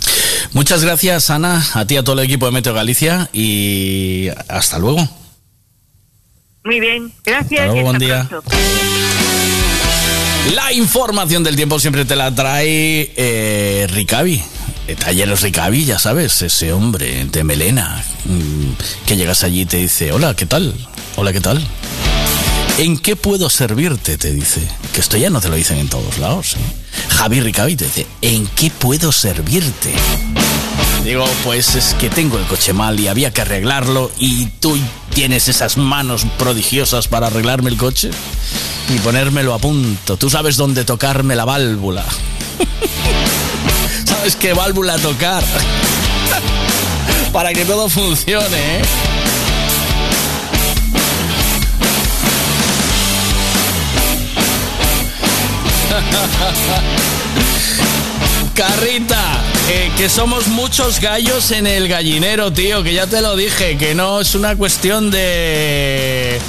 Muchas 0.54 0.84
gracias, 0.84 1.30
Ana, 1.30 1.62
a 1.74 1.86
ti 1.86 1.98
a 1.98 2.04
todo 2.04 2.20
el 2.20 2.26
equipo 2.26 2.46
de 2.46 2.54
Meteo 2.54 2.74
Galicia 2.74 3.30
y 3.34 4.30
hasta 4.48 4.80
luego. 4.80 5.08
Muy 6.64 6.80
bien, 6.80 7.12
gracias. 7.26 7.62
Hasta 7.62 7.74
luego, 7.74 7.80
y 7.80 7.84
buen 7.84 8.00
día. 8.00 8.26
pronto. 8.30 8.50
La 10.56 10.72
información 10.74 11.44
del 11.44 11.56
tiempo 11.56 11.80
siempre 11.80 12.06
te 12.06 12.16
la 12.16 12.34
trae 12.34 13.12
eh, 13.16 13.88
Ricavi. 13.90 14.42
Eh, 14.88 14.96
Talleres 14.96 15.42
Ricavi, 15.42 15.86
ya 15.86 16.00
sabes, 16.00 16.42
ese 16.42 16.72
hombre 16.74 17.26
de 17.26 17.44
melena 17.44 18.04
mm, 18.26 19.06
que 19.06 19.18
llegas 19.18 19.44
allí 19.44 19.62
y 19.62 19.66
te 19.66 19.78
dice, 19.78 20.12
hola, 20.12 20.36
¿qué 20.36 20.46
tal? 20.46 20.74
Hola, 21.16 21.34
¿qué 21.34 21.42
tal? 21.42 21.62
¿En 22.78 22.98
qué 22.98 23.16
puedo 23.16 23.52
servirte? 23.52 24.18
Te 24.18 24.32
dice. 24.32 24.68
Que 24.94 25.02
esto 25.02 25.16
ya 25.18 25.30
no 25.30 25.40
te 25.40 25.50
lo 25.50 25.56
dicen 25.56 25.78
en 25.78 25.90
todos 25.90 26.18
lados. 26.18 26.54
¿eh? 26.54 26.84
Javi 27.10 27.76
te 27.76 27.86
dice, 27.86 28.08
¿en 28.22 28.48
qué 28.48 28.72
puedo 28.72 29.12
servirte? 29.12 29.94
Digo, 31.04 31.26
pues 31.44 31.76
es 31.76 31.94
que 31.96 32.10
tengo 32.10 32.40
el 32.40 32.46
coche 32.46 32.74
mal 32.74 33.00
y 33.00 33.08
había 33.08 33.32
que 33.32 33.42
arreglarlo 33.42 34.12
y 34.18 34.48
tú 34.60 34.78
tienes 35.14 35.48
esas 35.50 35.78
manos 35.78 36.26
prodigiosas 36.40 37.08
para 37.08 37.28
arreglarme 37.28 37.70
el 37.70 37.78
coche 37.78 38.10
y 38.90 38.98
ponérmelo 39.00 39.54
a 39.54 39.60
punto. 39.60 40.18
Tú 40.18 40.30
sabes 40.30 40.58
dónde 40.58 40.84
tocarme 40.84 41.36
la 41.36 41.46
válvula. 41.46 42.06
¿Sabes 44.06 44.36
qué 44.36 44.54
válvula 44.54 44.98
tocar? 44.98 45.44
para 47.34 47.54
que 47.54 47.66
todo 47.66 47.90
funcione, 47.90 48.78
¿eh? 48.78 48.82
Carrita, 58.54 59.42
eh, 59.72 59.92
que 59.98 60.10
somos 60.10 60.48
muchos 60.48 61.00
gallos 61.00 61.50
en 61.52 61.66
el 61.66 61.88
gallinero, 61.88 62.52
tío, 62.54 62.84
que 62.84 62.94
ya 62.94 63.08
te 63.08 63.22
lo 63.22 63.36
dije, 63.36 63.78
que 63.78 63.96
no 63.96 64.22
es 64.22 64.36
una 64.36 64.56
cuestión 64.56 65.10
de... 65.10 66.40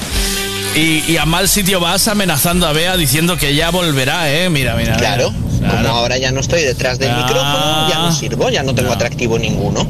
Y, 0.75 1.03
y 1.11 1.17
a 1.17 1.25
mal 1.25 1.49
sitio 1.49 1.81
vas 1.81 2.07
amenazando 2.09 2.67
a 2.67 2.73
Bea 2.73 2.97
diciendo 2.97 3.37
que 3.39 3.55
ya 3.55 3.71
volverá, 3.71 4.31
¿eh? 4.33 4.51
Mira, 4.51 4.75
mira. 4.75 4.97
Claro, 4.97 5.33
como 5.71 5.89
ahora 5.89 6.19
ya 6.19 6.33
no 6.33 6.41
estoy 6.41 6.63
detrás 6.63 6.99
del 6.99 7.11
Ah. 7.11 7.25
micrófono, 7.25 7.89
ya 7.89 7.99
no 8.01 8.13
sirvo, 8.13 8.51
ya 8.51 8.63
no 8.65 8.75
tengo 8.75 8.93
atractivo 8.93 9.39
ninguno. 9.39 9.87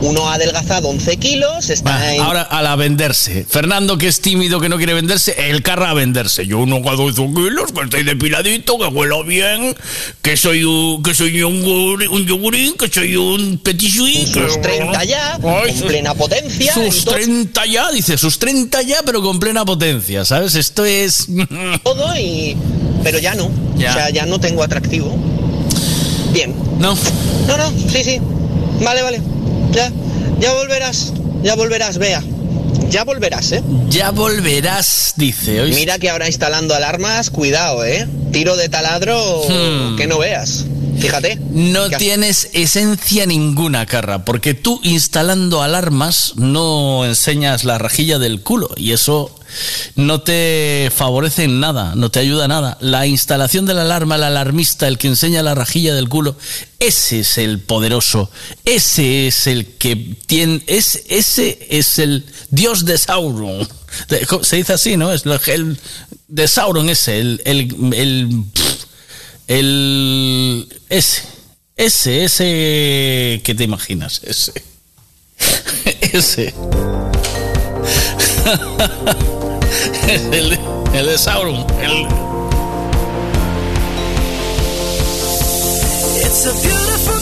Uno 0.00 0.28
ha 0.28 0.34
adelgazado 0.34 0.88
11 0.90 1.16
kilos, 1.16 1.70
está 1.70 2.14
en... 2.14 2.20
Ahora 2.20 2.42
a 2.42 2.62
la 2.62 2.76
venderse. 2.76 3.44
Fernando, 3.48 3.98
que 3.98 4.06
es 4.06 4.20
tímido, 4.20 4.60
que 4.60 4.68
no 4.68 4.76
quiere 4.76 4.94
venderse, 4.94 5.50
el 5.50 5.62
carra 5.62 5.90
a 5.90 5.94
venderse. 5.94 6.46
Yo 6.46 6.64
no 6.66 6.76
hago 6.76 7.10
12 7.10 7.34
kilos, 7.34 7.72
que 7.72 7.80
estoy 7.82 8.04
depiladito, 8.04 8.78
que 8.78 8.86
huelo 8.86 9.24
bien, 9.24 9.74
que 10.22 10.36
soy 10.36 10.62
un, 10.62 11.02
que 11.02 11.14
soy 11.14 11.42
un, 11.42 11.56
un 11.64 12.26
yogurín, 12.26 12.74
que 12.74 12.88
soy 12.88 13.16
un 13.16 13.58
petit 13.58 13.90
suisse. 13.90 14.30
Sus 14.30 14.54
que- 14.56 14.60
30 14.60 15.04
ya, 15.04 15.34
Ay, 15.34 15.40
con 15.80 15.88
plena 15.88 16.14
potencia. 16.14 16.72
Sus 16.74 17.04
30 17.04 17.66
ya, 17.66 17.90
dice, 17.90 18.16
sus 18.16 18.38
30 18.38 18.82
ya, 18.82 18.98
pero 19.04 19.20
con 19.20 19.40
plena 19.40 19.64
potencia, 19.64 20.24
¿sabes? 20.24 20.54
Esto 20.54 20.84
es... 20.84 21.26
Todo 21.82 22.16
y... 22.16 22.56
Pero 23.02 23.18
ya 23.18 23.34
no, 23.34 23.50
Ya. 23.76 23.90
o 23.90 23.94
sea, 23.94 24.10
ya 24.10 24.26
no 24.26 24.38
tengo 24.38 24.62
atractivo. 24.62 25.16
Bien. 26.32 26.54
No. 26.78 26.96
No, 27.48 27.56
no, 27.56 27.70
sí, 27.90 28.04
sí. 28.04 28.20
Vale, 28.80 29.02
vale. 29.02 29.20
Ya, 29.78 29.92
ya 30.40 30.52
volverás, 30.54 31.12
ya 31.44 31.54
volverás, 31.54 31.98
vea. 31.98 32.20
Ya 32.90 33.04
volverás, 33.04 33.52
¿eh? 33.52 33.62
Ya 33.90 34.10
volverás, 34.10 35.12
dice. 35.16 35.60
¿oíste? 35.60 35.78
Mira 35.78 36.00
que 36.00 36.10
ahora 36.10 36.26
instalando 36.26 36.74
alarmas, 36.74 37.30
cuidado, 37.30 37.84
¿eh? 37.84 38.08
Tiro 38.32 38.56
de 38.56 38.68
taladro 38.68 39.42
Hmm. 39.48 39.96
que 39.96 40.08
no 40.08 40.18
veas. 40.18 40.64
Fíjate. 40.98 41.38
No 41.52 41.88
tienes 41.90 42.48
esencia 42.54 43.24
ninguna, 43.24 43.86
Carra, 43.86 44.24
porque 44.24 44.54
tú 44.54 44.80
instalando 44.82 45.62
alarmas 45.62 46.32
no 46.34 47.04
enseñas 47.04 47.62
la 47.62 47.78
rajilla 47.78 48.18
del 48.18 48.42
culo 48.42 48.70
y 48.76 48.90
eso 48.92 49.30
no 49.96 50.20
te 50.20 50.90
favorece 50.94 51.44
en 51.44 51.60
nada, 51.60 51.94
no 51.94 52.10
te 52.10 52.20
ayuda 52.20 52.48
nada. 52.48 52.78
La 52.80 53.06
instalación 53.06 53.66
de 53.66 53.74
la 53.74 53.82
alarma, 53.82 54.16
el 54.16 54.24
alarmista, 54.24 54.88
el 54.88 54.98
que 54.98 55.08
enseña 55.08 55.42
la 55.42 55.54
rajilla 55.54 55.94
del 55.94 56.08
culo, 56.08 56.36
ese 56.78 57.20
es 57.20 57.38
el 57.38 57.60
poderoso, 57.60 58.30
ese 58.64 59.28
es 59.28 59.46
el 59.46 59.66
que 59.76 60.16
tiene, 60.26 60.62
es, 60.66 61.02
ese 61.08 61.66
es 61.70 61.98
el 61.98 62.26
dios 62.50 62.84
de 62.84 62.98
Sauron. 62.98 63.68
Se 64.42 64.56
dice 64.56 64.74
así, 64.74 64.96
¿no? 64.96 65.12
Es 65.12 65.24
el 65.46 65.78
de 66.28 66.48
Sauron 66.48 66.90
ese, 66.90 67.20
el, 67.20 67.42
el, 67.44 67.94
el 67.94 68.44
el. 69.48 70.68
Ese. 70.88 71.22
Ese, 71.76 72.24
ese. 72.24 73.40
¿Qué 73.42 73.54
te 73.56 73.64
imaginas? 73.64 74.20
Ese. 74.24 74.52
Ese. 76.12 76.54
el, 80.08 80.58
el 80.94 81.06
de 81.06 81.18
Sauron. 81.18 81.66
El... 81.82 82.06
It's 86.24 86.46
a 86.46 86.52
beautiful 86.62 87.17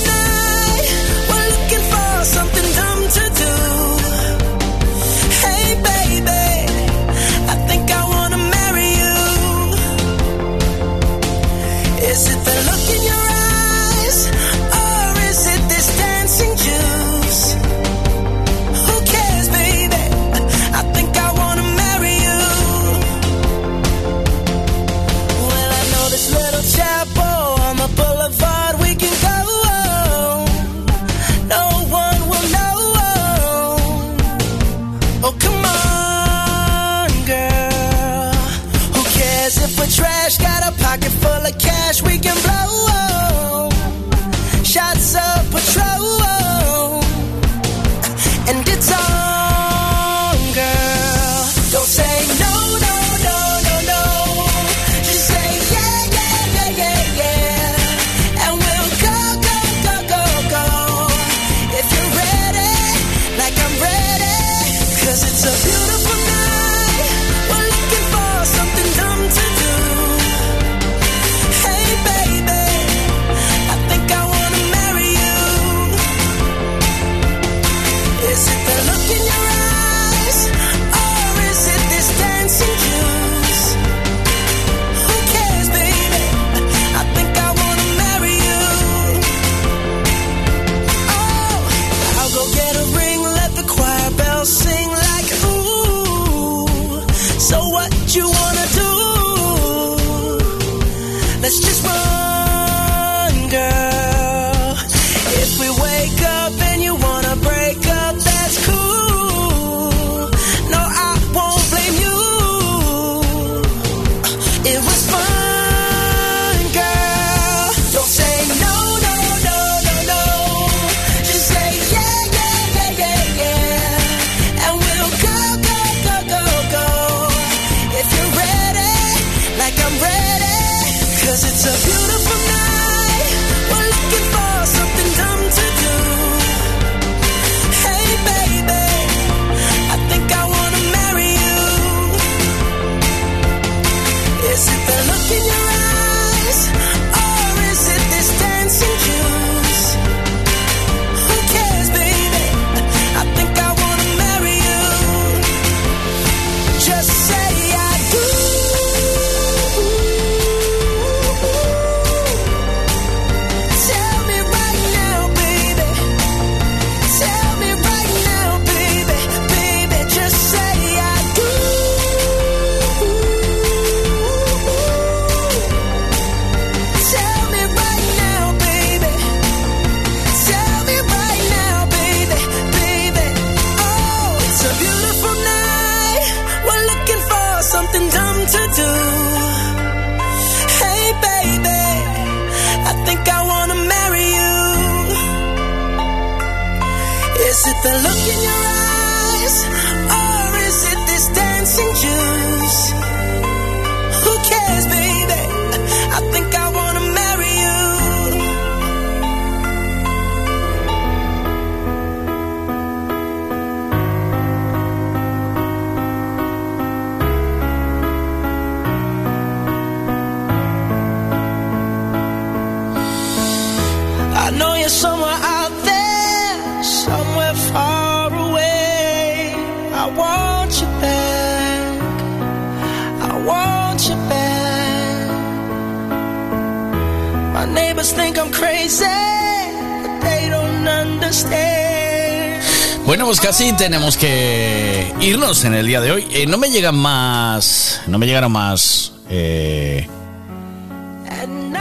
Sí, 243.56 243.72
tenemos 243.72 244.18
que 244.18 245.14
irnos 245.18 245.64
en 245.64 245.72
el 245.72 245.86
día 245.86 246.02
de 246.02 246.12
hoy. 246.12 246.26
Eh, 246.30 246.44
no 246.46 246.58
me 246.58 246.68
llegan 246.68 246.94
más. 246.94 248.02
No 248.06 248.18
me 248.18 248.26
llegaron 248.26 248.52
más. 248.52 249.14
Eh, 249.30 250.06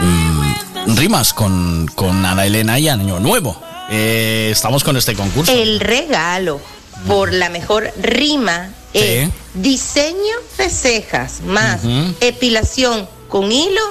mm, 0.00 0.96
rimas 0.96 1.34
con, 1.34 1.86
con 1.94 2.24
Ana 2.24 2.46
Elena 2.46 2.78
y 2.78 2.88
Año 2.88 3.20
Nuevo. 3.20 3.62
Eh, 3.90 4.48
estamos 4.50 4.84
con 4.84 4.96
este 4.96 5.14
concurso. 5.14 5.52
El 5.52 5.80
regalo 5.80 6.62
por 7.06 7.34
la 7.34 7.50
mejor 7.50 7.92
rima 8.00 8.70
es 8.94 9.28
diseño 9.52 10.16
de 10.56 10.70
cejas 10.70 11.42
más 11.42 11.82
epilación 12.20 13.06
con 13.28 13.52
hilo 13.52 13.82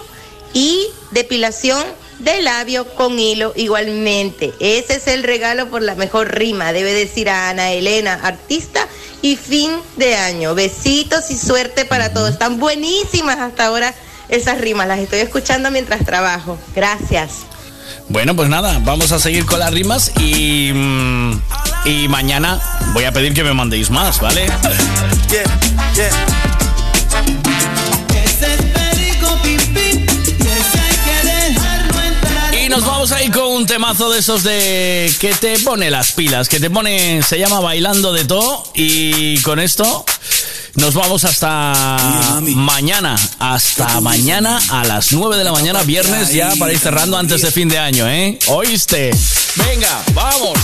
y 0.56 0.88
depilación 1.12 1.86
de 2.26 2.42
labio 2.42 2.86
con 2.96 3.18
hilo 3.20 3.54
igualmente. 3.56 4.52
Ese 4.60 4.96
es 4.96 5.08
el 5.08 5.24
regalo 5.24 5.70
por 5.70 5.84
la 5.84 5.96
mejor 5.96 6.36
rima, 6.36 6.74
debe 6.74 6.92
decir 6.92 7.30
a 7.30 7.50
Ana 7.50 7.72
Elena, 7.72 8.20
artista 8.24 8.88
y 9.22 9.36
fin 9.36 9.72
de 9.96 10.16
año. 10.16 10.56
Besitos 10.56 11.30
y 11.30 11.38
suerte 11.38 11.86
para 11.86 12.12
todos. 12.12 12.32
Están 12.32 12.60
buenísimas 12.60 13.38
hasta 13.38 13.68
ahora 13.68 13.94
esas 14.28 14.60
rimas, 14.60 14.88
las 14.88 15.00
estoy 15.00 15.20
escuchando 15.20 15.70
mientras 15.70 16.04
trabajo. 16.04 16.58
Gracias. 16.76 17.46
Bueno, 18.10 18.36
pues 18.36 18.50
nada, 18.50 18.80
vamos 18.84 19.12
a 19.12 19.20
seguir 19.20 19.46
con 19.46 19.60
las 19.60 19.72
rimas 19.72 20.12
y, 20.20 20.72
mm, 20.74 21.42
y 21.86 22.08
mañana 22.08 22.60
voy 22.94 23.04
a 23.04 23.12
pedir 23.12 23.36
que 23.36 23.44
me 23.44 23.54
mandéis 23.54 23.92
más, 23.92 24.20
¿vale? 24.20 24.48
Nos 32.76 32.86
vamos 32.86 33.12
a 33.14 33.24
ir 33.24 33.32
con 33.32 33.46
un 33.46 33.66
temazo 33.66 34.12
de 34.12 34.20
esos 34.20 34.44
de 34.44 35.10
que 35.20 35.34
te 35.34 35.58
pone 35.60 35.90
las 35.90 36.12
pilas, 36.12 36.50
que 36.50 36.60
te 36.60 36.70
pone, 36.70 37.24
se 37.24 37.40
llama 37.40 37.62
Bailando 37.62 38.12
de 38.12 38.26
todo 38.26 38.66
y 38.74 39.40
con 39.44 39.62
esto 39.62 40.04
nos 40.74 40.94
vamos 40.94 41.24
hasta 41.24 42.42
mañana, 42.42 43.16
hasta 43.40 44.02
mañana 44.02 44.60
a 44.68 44.84
las 44.84 45.14
9 45.14 45.38
de 45.38 45.46
la 45.46 45.54
mañana, 45.54 45.84
viernes 45.84 46.34
ya 46.34 46.54
para 46.60 46.74
ir 46.74 46.80
cerrando 46.80 47.18
antes 47.18 47.44
de 47.44 47.52
fin 47.52 47.70
de 47.70 47.80
año, 47.80 48.10
¿eh? 48.10 48.38
¿Oíste? 48.48 49.12
Venga, 49.56 50.04
vamos. 50.14 50.60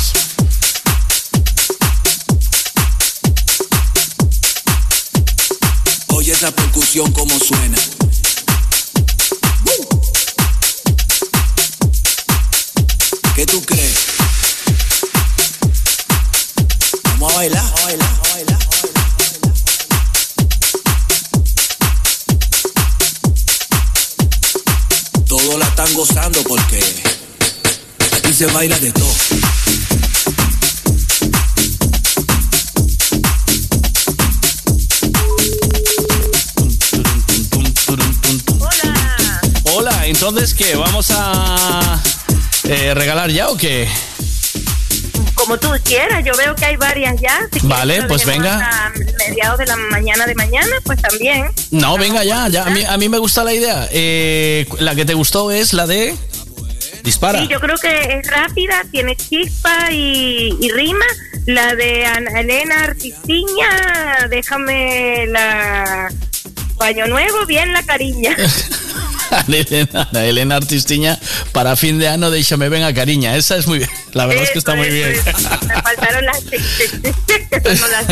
Oye 6.07 6.33
esa 6.33 6.51
percusión 6.51 7.09
como 7.13 7.39
suena. 7.39 7.77
¿Qué 13.35 13.45
tú 13.45 13.61
crees? 13.63 13.93
Vamos 17.03 17.31
a 17.31 17.35
bailar, 17.37 17.63
a 17.63 17.83
bailar, 17.85 18.09
a 18.09 18.33
bailar. 18.33 18.59
Todos 25.27 25.59
la 25.59 25.65
están 25.65 25.93
gozando 25.93 26.43
porque 26.43 26.79
aquí 28.17 28.33
se 28.33 28.47
baila 28.47 28.77
de 28.79 28.91
todo. 28.91 29.15
Hola, 39.73 40.05
entonces, 40.07 40.53
¿qué? 40.53 40.75
¿Vamos 40.75 41.07
a 41.11 42.01
eh, 42.71 42.93
regalar 42.93 43.29
ya 43.29 43.49
o 43.49 43.57
qué? 43.57 43.87
Como 45.33 45.57
tú 45.57 45.69
quieras, 45.83 46.23
yo 46.23 46.33
veo 46.37 46.55
que 46.55 46.65
hay 46.65 46.77
varias 46.77 47.19
ya. 47.19 47.39
Si 47.51 47.65
Vale, 47.67 48.03
pues 48.03 48.25
venga. 48.25 48.93
mediados 49.27 49.57
de 49.57 49.65
la 49.65 49.75
mañana 49.75 50.25
de 50.25 50.35
mañana, 50.35 50.75
pues 50.83 51.01
también. 51.01 51.47
No, 51.71 51.97
venga 51.97 52.23
ya, 52.23 52.47
ya. 52.47 52.63
A 52.63 52.69
mí, 52.69 52.83
a 52.87 52.97
mí 52.97 53.09
me 53.09 53.17
gusta 53.17 53.43
la 53.43 53.53
idea. 53.53 53.89
Eh, 53.91 54.67
la 54.79 54.95
que 54.95 55.03
te 55.03 55.13
gustó 55.13 55.51
es 55.51 55.73
la 55.73 55.87
de... 55.87 56.15
Dispara. 57.03 57.41
Sí, 57.41 57.47
yo 57.47 57.59
creo 57.59 57.75
que 57.77 58.19
es 58.19 58.27
rápida, 58.27 58.85
tiene 58.91 59.15
chispa 59.15 59.91
y, 59.91 60.55
y 60.61 60.69
rima. 60.69 61.05
La 61.47 61.73
de 61.73 62.05
Ana 62.05 62.39
Elena 62.41 62.83
Artistiña, 62.83 64.27
déjame 64.29 65.25
la 65.27 66.09
baño 66.77 67.07
nuevo, 67.07 67.45
bien 67.47 67.73
la 67.73 67.81
cariña. 67.83 68.35
de 69.47 69.59
Elena, 69.61 70.09
Elena 70.13 70.55
Artistiña 70.55 71.19
para 71.51 71.75
fin 71.75 71.99
de 71.99 72.07
ano 72.07 72.31
déixame 72.31 72.69
ben 72.69 72.83
a 72.83 72.93
cariña. 72.93 73.35
Esa 73.35 73.57
es 73.57 73.67
muy 73.67 73.79
bien 73.79 73.89
la 74.13 74.25
verdad 74.25 74.43
es 74.43 74.51
que 74.51 74.59
está 74.59 74.75
muy 74.75 74.89
bien. 74.89 75.13
Me 75.67 75.81
faltaron 75.81 76.25
las, 76.25 76.43
no 77.81 77.87
las 77.87 78.07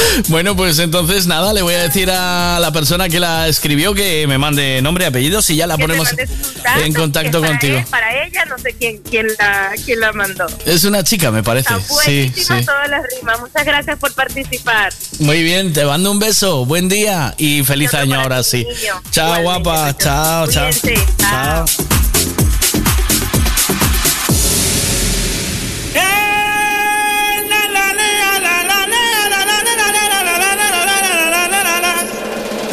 Bueno, 0.28 0.56
pues 0.56 0.78
entonces 0.78 1.26
nada, 1.26 1.52
le 1.52 1.62
voy 1.62 1.74
a 1.74 1.82
decir 1.82 2.10
a 2.10 2.58
la 2.60 2.72
persona 2.72 3.08
que 3.08 3.20
la 3.20 3.48
escribió 3.48 3.94
que 3.94 4.26
me 4.26 4.38
mande 4.38 4.80
nombre 4.82 5.04
y 5.04 5.08
apellidos 5.08 5.48
y 5.50 5.56
ya 5.56 5.66
la 5.66 5.76
Que 5.76 5.82
ponemos 5.82 6.08
datos, 6.16 6.82
en 6.84 6.92
contacto 6.94 7.40
para 7.40 7.52
contigo. 7.52 7.78
él, 7.78 7.86
para 7.90 8.24
ella, 8.24 8.44
no 8.46 8.58
sé 8.58 8.74
quién, 8.78 8.98
quién, 9.02 9.26
la, 9.38 9.72
quién 9.84 10.00
la 10.00 10.12
mandó. 10.12 10.46
Es 10.64 10.84
una 10.84 11.04
chica, 11.04 11.30
me 11.30 11.42
parece. 11.42 11.74
Está 11.74 12.02
Sí, 12.04 12.32
sí. 12.34 12.44
todas 12.64 12.88
las 12.88 13.02
rimas. 13.14 13.40
Muchas 13.40 13.64
gracias 13.64 13.98
por 13.98 14.12
participar. 14.14 14.92
Muy 15.18 15.42
bien, 15.42 15.72
te 15.72 15.84
mando 15.84 16.10
un 16.10 16.18
beso, 16.18 16.64
buen 16.64 16.88
día 16.88 17.34
y 17.36 17.62
feliz 17.64 17.92
año 17.94 18.20
ahora 18.20 18.42
sí. 18.42 18.66
Chao, 19.10 19.42
guapa. 19.42 19.96
Chao, 19.98 20.46
chao. 20.48 20.70
Chao. 21.18 21.64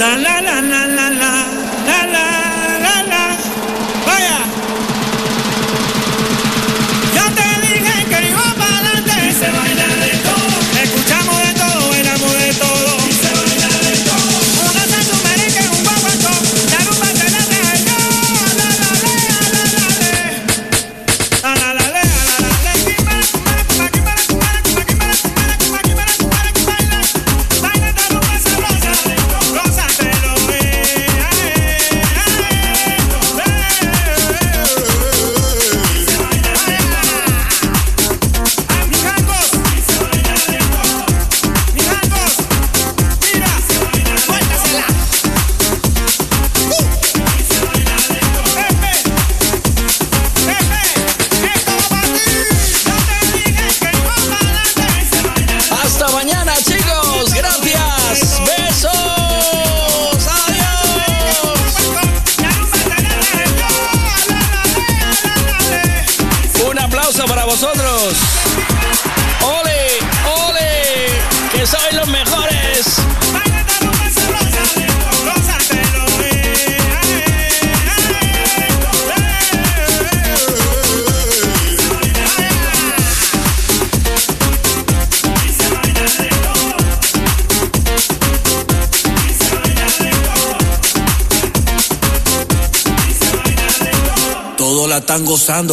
Hasta 0.03 0.17
la 0.17 0.32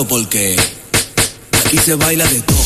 porque 0.09 0.57
aquí 1.65 1.79
se 1.79 1.95
baila 1.95 2.27
de 2.27 2.41
todo. 2.41 2.60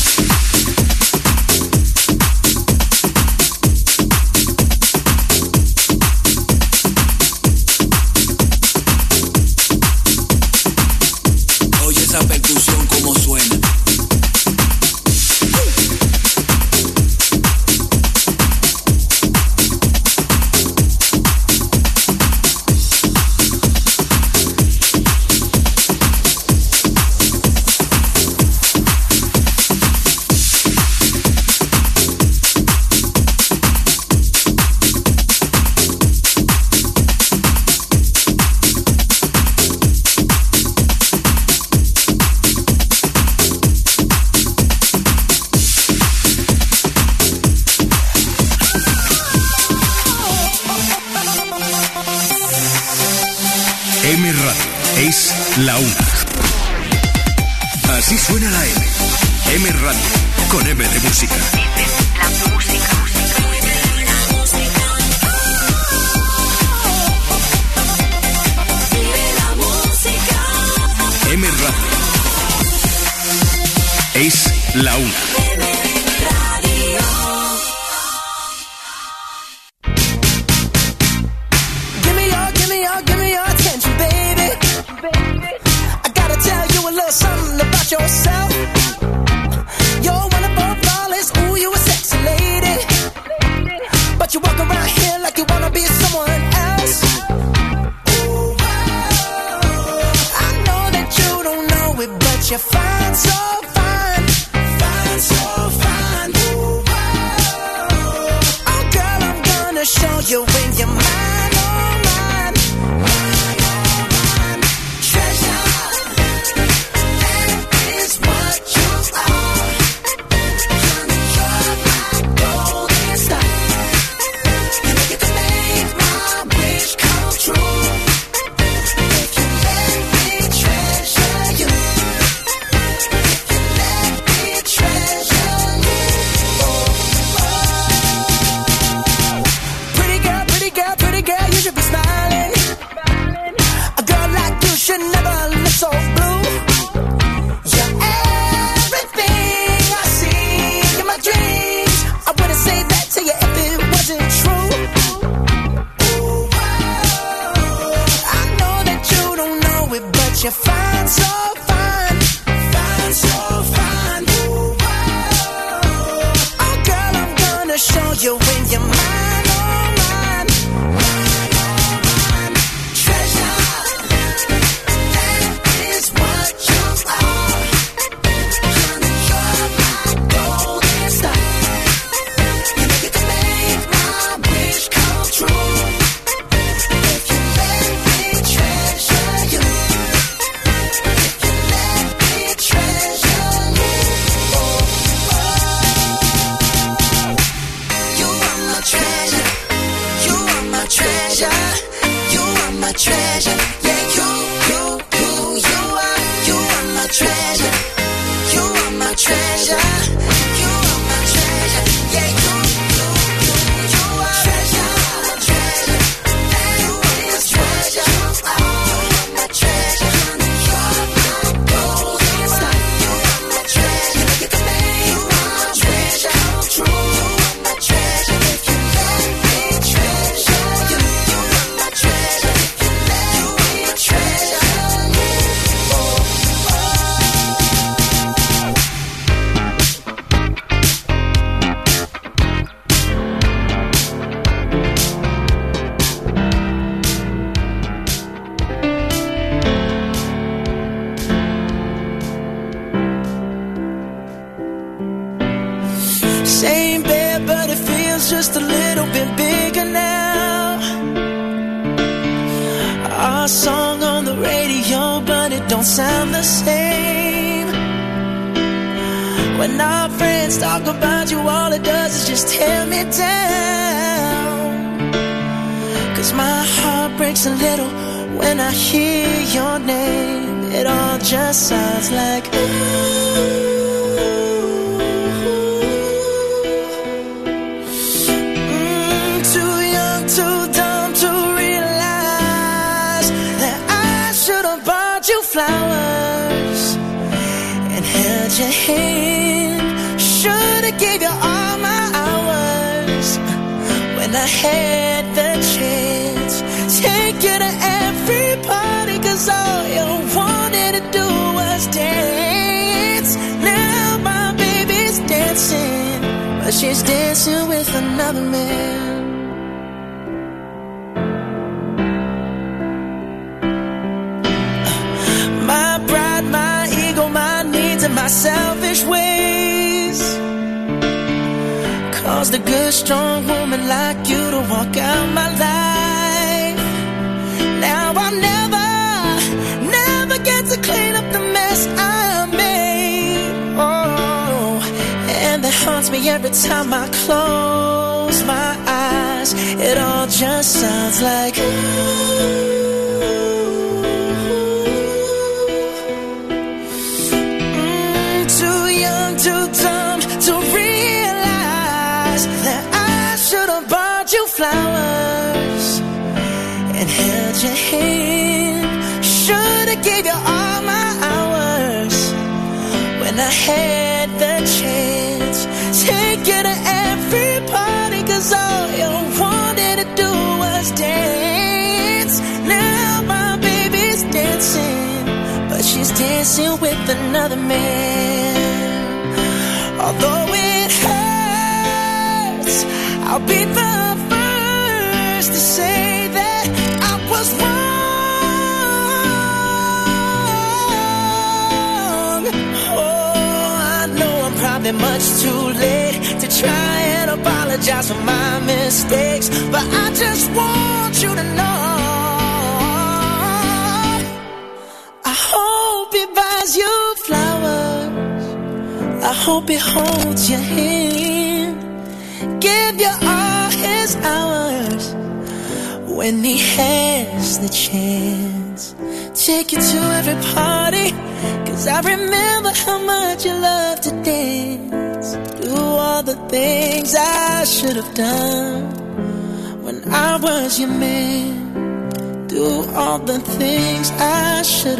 la 74.94 75.00
una. 75.00 75.33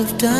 Have 0.05 0.18
done 0.18 0.33